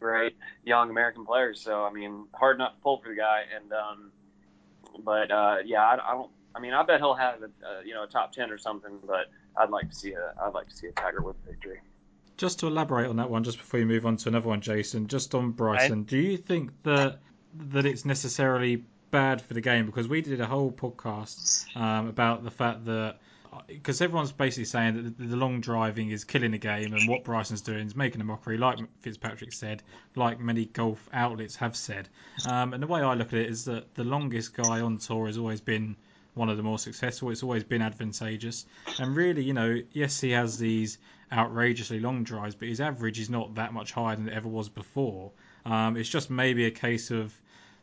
great 0.00 0.36
young 0.64 0.90
American 0.90 1.24
players. 1.24 1.60
So 1.60 1.84
I 1.84 1.92
mean, 1.92 2.26
hard 2.34 2.58
not 2.58 2.76
to 2.76 2.82
pull 2.82 2.98
for 2.98 3.08
the 3.08 3.16
guy. 3.16 3.42
And 3.54 3.72
um, 3.72 4.12
but 5.04 5.30
uh, 5.30 5.56
yeah, 5.64 5.84
I, 5.84 5.94
I 5.94 6.12
don't. 6.14 6.30
I 6.54 6.60
mean, 6.60 6.72
I 6.72 6.82
bet 6.84 7.00
he'll 7.00 7.14
have 7.14 7.42
a, 7.42 7.46
uh, 7.46 7.80
you 7.84 7.94
know 7.94 8.04
a 8.04 8.06
top 8.06 8.32
ten 8.32 8.50
or 8.50 8.58
something. 8.58 8.98
But 9.06 9.26
I'd 9.56 9.70
like 9.70 9.90
to 9.90 9.94
see 9.94 10.12
a 10.12 10.34
I'd 10.42 10.54
like 10.54 10.68
to 10.68 10.76
see 10.76 10.86
a 10.86 10.92
Tiger 10.92 11.22
Woods 11.22 11.38
victory 11.46 11.80
just 12.36 12.60
to 12.60 12.66
elaborate 12.66 13.08
on 13.08 13.16
that 13.16 13.30
one, 13.30 13.44
just 13.44 13.58
before 13.58 13.80
you 13.80 13.86
move 13.86 14.06
on 14.06 14.16
to 14.18 14.28
another 14.28 14.48
one, 14.48 14.60
Jason, 14.60 15.06
just 15.06 15.34
on 15.34 15.52
Bryson, 15.52 16.02
do 16.02 16.18
you 16.18 16.36
think 16.36 16.70
that 16.82 17.18
that 17.54 17.86
it's 17.86 18.04
necessarily 18.04 18.84
bad 19.10 19.40
for 19.40 19.54
the 19.54 19.60
game? 19.60 19.86
Because 19.86 20.08
we 20.08 20.20
did 20.20 20.40
a 20.40 20.46
whole 20.46 20.70
podcast 20.70 21.74
um, 21.76 22.08
about 22.08 22.44
the 22.44 22.50
fact 22.50 22.84
that 22.84 23.16
because 23.66 24.00
everyone's 24.00 24.32
basically 24.32 24.64
saying 24.64 25.02
that 25.04 25.18
the 25.18 25.36
long 25.36 25.60
driving 25.60 26.10
is 26.10 26.24
killing 26.24 26.52
the 26.52 26.58
game, 26.58 26.92
and 26.92 27.08
what 27.08 27.24
Bryson's 27.24 27.62
doing 27.62 27.86
is 27.86 27.96
making 27.96 28.20
a 28.20 28.24
mockery, 28.24 28.58
like 28.58 28.78
Fitzpatrick 29.02 29.52
said, 29.52 29.82
like 30.14 30.40
many 30.40 30.66
golf 30.66 31.08
outlets 31.12 31.56
have 31.56 31.76
said. 31.76 32.08
Um, 32.48 32.72
and 32.74 32.82
the 32.82 32.86
way 32.86 33.00
I 33.00 33.14
look 33.14 33.28
at 33.28 33.38
it 33.38 33.48
is 33.48 33.64
that 33.66 33.94
the 33.94 34.04
longest 34.04 34.54
guy 34.54 34.80
on 34.80 34.98
tour 34.98 35.26
has 35.26 35.38
always 35.38 35.60
been 35.60 35.96
one 36.34 36.48
of 36.50 36.56
the 36.56 36.62
more 36.62 36.78
successful. 36.78 37.30
It's 37.30 37.42
always 37.42 37.64
been 37.64 37.82
advantageous. 37.82 38.66
And 38.98 39.16
really, 39.16 39.42
you 39.42 39.54
know, 39.54 39.80
yes, 39.92 40.20
he 40.20 40.32
has 40.32 40.58
these 40.58 40.98
outrageously 41.32 41.98
long 41.98 42.24
drives, 42.24 42.54
but 42.54 42.68
his 42.68 42.80
average 42.80 43.18
is 43.18 43.30
not 43.30 43.54
that 43.54 43.72
much 43.72 43.92
higher 43.92 44.16
than 44.16 44.28
it 44.28 44.34
ever 44.34 44.48
was 44.48 44.68
before. 44.68 45.32
Um, 45.64 45.96
it's 45.96 46.08
just 46.08 46.30
maybe 46.30 46.66
a 46.66 46.70
case 46.70 47.10
of 47.10 47.34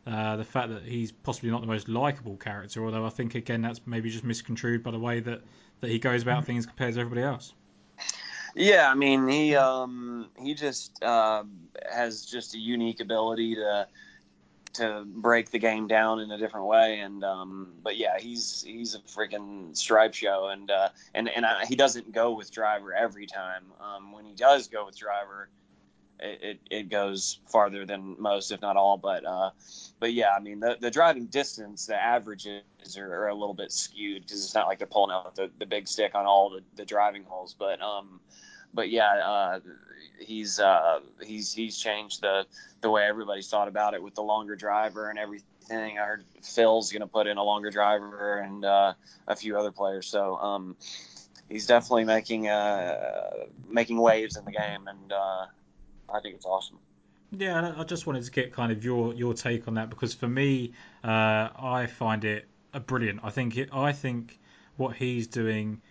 uh, 0.05 0.35
the 0.35 0.43
fact 0.43 0.69
that 0.69 0.84
he's 0.84 1.11
possibly 1.11 1.49
not 1.49 1.61
the 1.61 1.67
most 1.67 1.88
likable 1.88 2.38
character, 2.38 2.84
although 2.84 3.05
I 3.05 3.09
think, 3.09 3.35
again, 3.35 3.61
that's 3.61 3.81
maybe 3.85 4.09
just 4.09 4.23
misconstrued 4.23 4.84
by 4.84 4.91
the 4.91 4.99
way 4.99 5.19
that, 5.21 5.41
that 5.81 5.89
he 5.89 5.99
goes 5.99 6.21
about 6.21 6.45
things 6.45 6.65
compared 6.65 6.93
to 6.95 6.99
everybody 6.99 7.23
else. 7.23 7.53
Yeah, 8.55 8.89
I 8.89 8.93
mean, 8.93 9.27
he 9.27 9.55
um, 9.55 10.30
he 10.39 10.53
just 10.53 11.01
uh, 11.03 11.43
has 11.91 12.25
just 12.25 12.53
a 12.53 12.59
unique 12.59 12.99
ability 12.99 13.55
to 13.55 13.88
to 14.73 15.05
break 15.05 15.51
the 15.51 15.59
game 15.59 15.88
down 15.88 16.19
in 16.19 16.31
a 16.31 16.38
different 16.38 16.67
way. 16.67 16.99
And 16.99 17.23
um, 17.23 17.73
but 17.81 17.97
yeah, 17.97 18.19
he's 18.19 18.63
he's 18.65 18.93
a 18.93 18.99
freaking 18.99 19.75
stripe 19.75 20.13
show, 20.13 20.49
and 20.49 20.69
uh, 20.69 20.89
and 21.15 21.30
and 21.30 21.45
I, 21.45 21.65
he 21.65 21.75
doesn't 21.75 22.11
go 22.11 22.34
with 22.34 22.51
driver 22.51 22.93
every 22.93 23.25
time. 23.25 23.63
Um, 23.81 24.11
when 24.11 24.25
he 24.25 24.35
does 24.35 24.67
go 24.67 24.85
with 24.85 24.97
driver, 24.97 25.49
it, 26.19 26.60
it, 26.69 26.90
goes 26.90 27.40
farther 27.48 27.85
than 27.85 28.15
most, 28.19 28.52
if 28.52 28.61
not 28.61 28.77
all. 28.77 28.98
But 28.98 29.26
uh, 29.26 29.52
but 29.99 30.14
yeah, 30.14 30.31
I 30.35 30.40
mean 30.40 30.60
the 30.60 30.77
the 30.80 30.91
driving 30.91 31.26
distance, 31.26 31.88
the 31.88 32.02
averages 32.02 32.64
are, 32.98 33.23
are 33.23 33.27
a 33.27 33.35
little 33.35 33.53
bit 33.53 33.72
skewed 33.72 34.23
because 34.23 34.44
it's 34.44 34.56
not 34.56 34.68
like 34.68 34.80
they're 34.80 34.88
pulling 34.88 35.14
out 35.14 35.35
the, 35.35 35.49
the 35.60 35.65
big 35.65 35.88
stick 35.88 36.15
on 36.15 36.26
all 36.26 36.52
the, 36.52 36.61
the 36.76 36.85
driving 36.85 37.23
holes. 37.23 37.56
But 37.57 37.81
um, 37.81 38.19
but 38.73 38.90
yeah, 38.90 39.11
uh, 39.11 39.60
he's 40.19 40.60
uh, 40.60 40.99
he's 41.22 41.53
he's 41.53 41.77
changed 41.77 42.22
the 42.22 42.45
the 42.81 42.90
way 42.90 43.03
everybody's 43.03 43.49
thought 43.49 43.68
about 43.68 43.94
it 43.94 44.02
with 44.02 44.15
the 44.15 44.23
longer 44.23 44.56
driver 44.56 45.10
and 45.10 45.19
everything. 45.19 45.98
I 45.98 46.06
heard 46.06 46.26
Phil's 46.41 46.91
to 46.91 47.07
put 47.07 47.27
in 47.27 47.38
a 47.38 47.44
longer 47.44 47.69
driver 47.69 48.38
and 48.40 48.65
uh, 48.65 48.94
a 49.27 49.35
few 49.35 49.57
other 49.57 49.72
players. 49.72 50.07
So 50.07 50.35
um, 50.38 50.76
he's 51.49 51.68
definitely 51.68 52.06
making 52.06 52.48
uh, 52.48 53.31
making 53.69 53.98
waves 53.98 54.35
in 54.38 54.45
the 54.45 54.52
game, 54.52 54.88
and 54.88 55.11
uh, 55.11 55.45
I 56.14 56.19
think 56.19 56.35
it's 56.35 56.45
awesome. 56.45 56.77
Yeah, 57.31 57.73
I 57.76 57.84
just 57.84 58.06
wanted 58.06 58.23
to 58.23 58.31
get 58.31 58.53
kind 58.53 58.72
of 58.72 58.85
your 58.85 59.14
your 59.15 59.34
take 59.34 59.68
on 59.68 59.73
that 59.76 59.90
because 59.90 60.14
for 60.14 60.27
me, 60.27 60.73
uh, 61.03 61.49
I 61.57 61.88
find 61.88 62.23
it 62.23 62.48
brilliant. 62.85 63.22
I 63.23 63.31
think 63.31 63.57
it, 63.57 63.69
I 63.73 63.91
think 63.91 64.40
what 64.77 64.95
he's 64.95 65.27
doing 65.27 65.81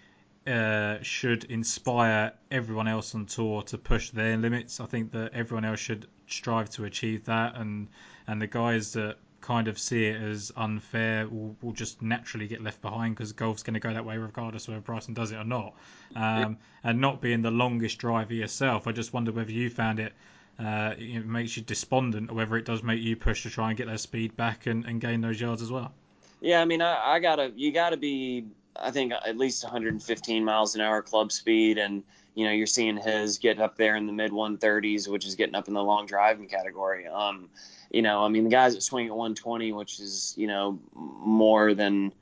uh, 0.46 0.98
should 1.02 1.44
inspire 1.44 2.32
everyone 2.50 2.86
else 2.86 3.14
on 3.14 3.26
tour 3.26 3.62
to 3.62 3.78
push 3.78 4.10
their 4.10 4.36
limits. 4.36 4.78
I 4.78 4.86
think 4.86 5.12
that 5.12 5.32
everyone 5.34 5.64
else 5.64 5.80
should 5.80 6.06
strive 6.28 6.70
to 6.70 6.84
achieve 6.84 7.24
that, 7.24 7.56
and 7.56 7.88
and 8.28 8.40
the 8.40 8.46
guys 8.46 8.92
that 8.92 9.16
kind 9.42 9.68
of 9.68 9.78
see 9.78 10.06
it 10.06 10.22
as 10.22 10.50
unfair 10.56 11.28
will, 11.28 11.54
will 11.60 11.72
just 11.72 12.00
naturally 12.00 12.46
get 12.46 12.62
left 12.62 12.80
behind 12.80 13.14
because 13.14 13.32
golf's 13.32 13.62
going 13.62 13.74
to 13.74 13.80
go 13.80 13.92
that 13.92 14.04
way 14.04 14.16
regardless 14.16 14.64
of 14.64 14.68
whether 14.68 14.80
Bryson 14.80 15.12
does 15.12 15.32
it 15.32 15.36
or 15.36 15.44
not. 15.44 15.74
Um, 16.16 16.56
and 16.84 17.00
not 17.00 17.20
being 17.20 17.42
the 17.42 17.50
longest 17.50 17.98
driver 17.98 18.32
yourself, 18.32 18.86
I 18.86 18.92
just 18.92 19.12
wonder 19.12 19.32
whether 19.32 19.52
you 19.52 19.68
found 19.68 19.98
it. 19.98 20.12
Uh, 20.58 20.94
it 20.96 21.26
makes 21.26 21.56
you 21.56 21.62
despondent, 21.62 22.30
or 22.30 22.34
whether 22.34 22.56
it 22.56 22.64
does 22.64 22.82
make 22.82 23.00
you 23.00 23.16
push 23.16 23.42
to 23.42 23.50
try 23.50 23.68
and 23.68 23.76
get 23.76 23.88
that 23.88 24.00
speed 24.00 24.36
back 24.36 24.66
and, 24.66 24.84
and 24.84 25.00
gain 25.00 25.20
those 25.20 25.40
yards 25.40 25.60
as 25.60 25.72
well. 25.72 25.92
Yeah, 26.40 26.60
I 26.60 26.64
mean, 26.64 26.82
I, 26.82 27.14
I 27.14 27.18
gotta, 27.18 27.52
you 27.56 27.72
gotta 27.72 27.96
be, 27.96 28.46
I 28.76 28.90
think, 28.90 29.12
at 29.12 29.36
least 29.36 29.64
115 29.64 30.44
miles 30.44 30.74
an 30.74 30.80
hour 30.80 31.02
club 31.02 31.32
speed, 31.32 31.78
and 31.78 32.02
you 32.34 32.46
know, 32.46 32.52
you're 32.52 32.66
seeing 32.66 32.96
his 32.96 33.38
get 33.38 33.58
up 33.60 33.76
there 33.76 33.96
in 33.96 34.06
the 34.06 34.12
mid 34.12 34.30
130s, 34.30 35.08
which 35.08 35.26
is 35.26 35.34
getting 35.34 35.54
up 35.54 35.68
in 35.68 35.74
the 35.74 35.82
long 35.82 36.06
driving 36.06 36.48
category. 36.48 37.06
Um, 37.06 37.48
you 37.92 38.00
know, 38.02 38.24
I 38.24 38.28
mean, 38.28 38.44
the 38.44 38.50
guys 38.50 38.74
that 38.74 38.80
swing 38.80 39.06
at 39.06 39.12
120, 39.12 39.72
which 39.72 40.00
is, 40.00 40.34
you 40.36 40.46
know, 40.46 40.78
more 40.94 41.74
than 41.74 42.12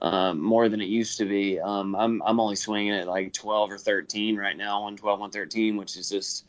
um, 0.00 0.40
more 0.40 0.68
than 0.68 0.80
it 0.80 0.88
used 0.88 1.18
to 1.18 1.24
be. 1.24 1.58
Um, 1.58 1.96
I'm 1.96 2.22
I'm 2.22 2.38
only 2.38 2.56
swinging 2.56 2.92
at 2.92 3.08
like 3.08 3.32
12 3.32 3.72
or 3.72 3.78
13 3.78 4.36
right 4.36 4.56
now, 4.56 4.82
112, 4.82 5.18
113, 5.18 5.76
which 5.76 5.96
is 5.96 6.08
just 6.08 6.44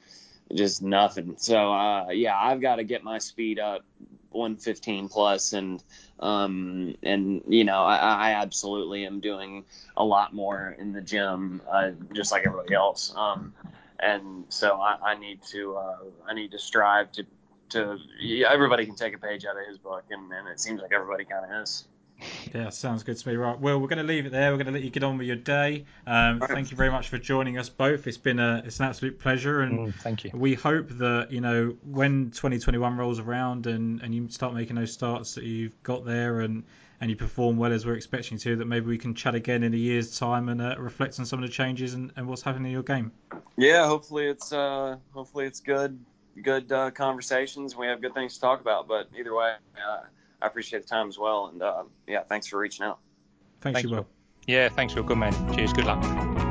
just 0.54 0.82
nothing. 0.82 1.36
So 1.38 1.74
uh, 1.74 2.10
yeah, 2.12 2.38
I've 2.38 2.62
got 2.62 2.76
to 2.76 2.84
get 2.84 3.04
my 3.04 3.18
speed 3.18 3.58
up 3.58 3.84
115 4.32 5.10
plus, 5.10 5.54
and 5.54 5.84
um, 6.20 6.96
and 7.02 7.42
you 7.48 7.64
know 7.64 7.84
I, 7.84 7.96
I 7.96 8.32
absolutely 8.34 9.06
am 9.06 9.22
doing 9.22 9.66
a 9.96 10.04
lot 10.04 10.34
more 10.34 10.76
in 10.78 10.94
the 10.94 11.02
gym, 11.02 11.62
uh, 11.70 11.92
just 12.14 12.32
like 12.32 12.46
everybody 12.46 12.76
else. 12.76 13.14
Um, 13.16 13.54
and 14.00 14.46
so 14.50 14.80
I, 14.80 15.14
I 15.14 15.20
need 15.20 15.42
to 15.46 15.78
uh, 15.78 15.98
I 16.28 16.34
need 16.34 16.52
to 16.52 16.60
strive 16.60 17.12
to 17.14 17.26
to 17.70 17.98
everybody 18.48 18.86
can 18.86 18.96
take 18.96 19.14
a 19.14 19.18
page 19.18 19.46
out 19.46 19.58
of 19.58 19.68
his 19.68 19.78
book, 19.78 20.06
and, 20.10 20.32
and 20.32 20.48
it 20.48 20.60
seems 20.60 20.82
like 20.82 20.92
everybody 20.94 21.26
kind 21.26 21.46
of 21.46 21.64
is. 21.64 21.88
Yeah, 22.54 22.70
sounds 22.70 23.04
good 23.04 23.18
to 23.18 23.30
me. 23.30 23.36
Right, 23.36 23.60
well, 23.60 23.80
we're 23.80 23.88
going 23.88 23.98
to 24.00 24.04
leave 24.04 24.26
it 24.26 24.32
there. 24.32 24.52
We're 24.52 24.58
going 24.58 24.68
to 24.68 24.74
let 24.74 24.82
you 24.82 24.90
get 24.90 25.04
on 25.04 25.18
with 25.18 25.28
your 25.28 25.36
day. 25.36 25.86
Um, 26.06 26.40
right. 26.40 26.50
Thank 26.50 26.72
you 26.72 26.78
very 26.78 26.90
much 26.90 27.10
for 27.10 27.18
joining 27.18 27.58
us 27.58 27.70
both. 27.70 28.08
It's 28.08 28.18
been 28.18 28.40
a 28.40 28.64
it's 28.66 28.80
an 28.80 28.86
absolute 28.86 29.20
pleasure, 29.20 29.62
and 29.62 29.80
mm, 29.80 29.94
thank 29.96 30.24
you. 30.24 30.32
We 30.34 30.56
hope 30.56 30.90
that 30.98 31.32
you 31.32 31.42
know 31.42 31.76
when 31.84 32.32
2021 32.32 32.98
rolls 32.98 33.20
around 33.20 33.68
and, 33.68 34.02
and 34.02 34.16
you 34.16 34.30
start 34.30 34.54
making 34.54 34.78
those 34.78 34.92
starts 34.92 35.36
that 35.36 35.44
you've 35.44 35.82
got 35.84 36.06
there 36.06 36.42
and 36.42 36.64
and 37.00 37.12
you 37.12 37.16
perform 37.16 37.58
well 37.58 37.72
as 37.72 37.86
we're 37.86 37.94
expecting 37.94 38.40
to, 38.40 38.56
that 38.56 38.66
maybe 38.66 38.88
we 38.88 38.98
can 38.98 39.14
chat 39.14 39.36
again 39.36 39.62
in 39.62 39.72
a 39.72 39.78
year's 39.78 40.18
time 40.18 40.50
and 40.50 40.60
uh, 40.60 40.76
reflect 40.80 41.20
on 41.20 41.28
some 41.28 41.44
of 41.44 41.48
the 41.48 41.54
changes 41.54 41.94
and, 41.94 42.12
and 42.16 42.28
what's 42.28 42.42
happening 42.42 42.66
in 42.66 42.72
your 42.72 42.82
game. 42.82 43.12
Yeah, 43.56 43.86
hopefully 43.86 44.26
it's 44.26 44.52
uh, 44.52 44.96
hopefully 45.14 45.46
it's 45.46 45.60
good 45.60 46.00
good 46.42 46.72
uh, 46.72 46.92
conversations. 46.92 47.76
We 47.76 47.88
have 47.88 48.02
good 48.02 48.14
things 48.14 48.36
to 48.36 48.42
talk 48.42 48.62
about. 48.62 48.88
But 48.88 49.10
either 49.18 49.36
way, 49.36 49.54
uh, 49.76 50.02
I 50.42 50.48
appreciate 50.48 50.84
the 50.84 50.88
time 50.88 51.10
as 51.10 51.18
well. 51.18 51.48
And 51.48 51.62
uh, 51.62 51.84
yeah, 52.08 52.24
thanks 52.24 52.48
for 52.48 52.60
reaching 52.60 52.86
out. 52.86 53.00
Thanks, 53.62 53.78
thanks 53.78 53.90
you, 53.90 53.96
Will. 53.96 54.08
Yeah, 54.46 54.70
thanks, 54.70 54.96
Will. 54.96 55.04
Good 55.04 55.18
man. 55.18 55.34
Cheers. 55.52 55.74
Good 55.74 55.86
luck. 55.86 56.47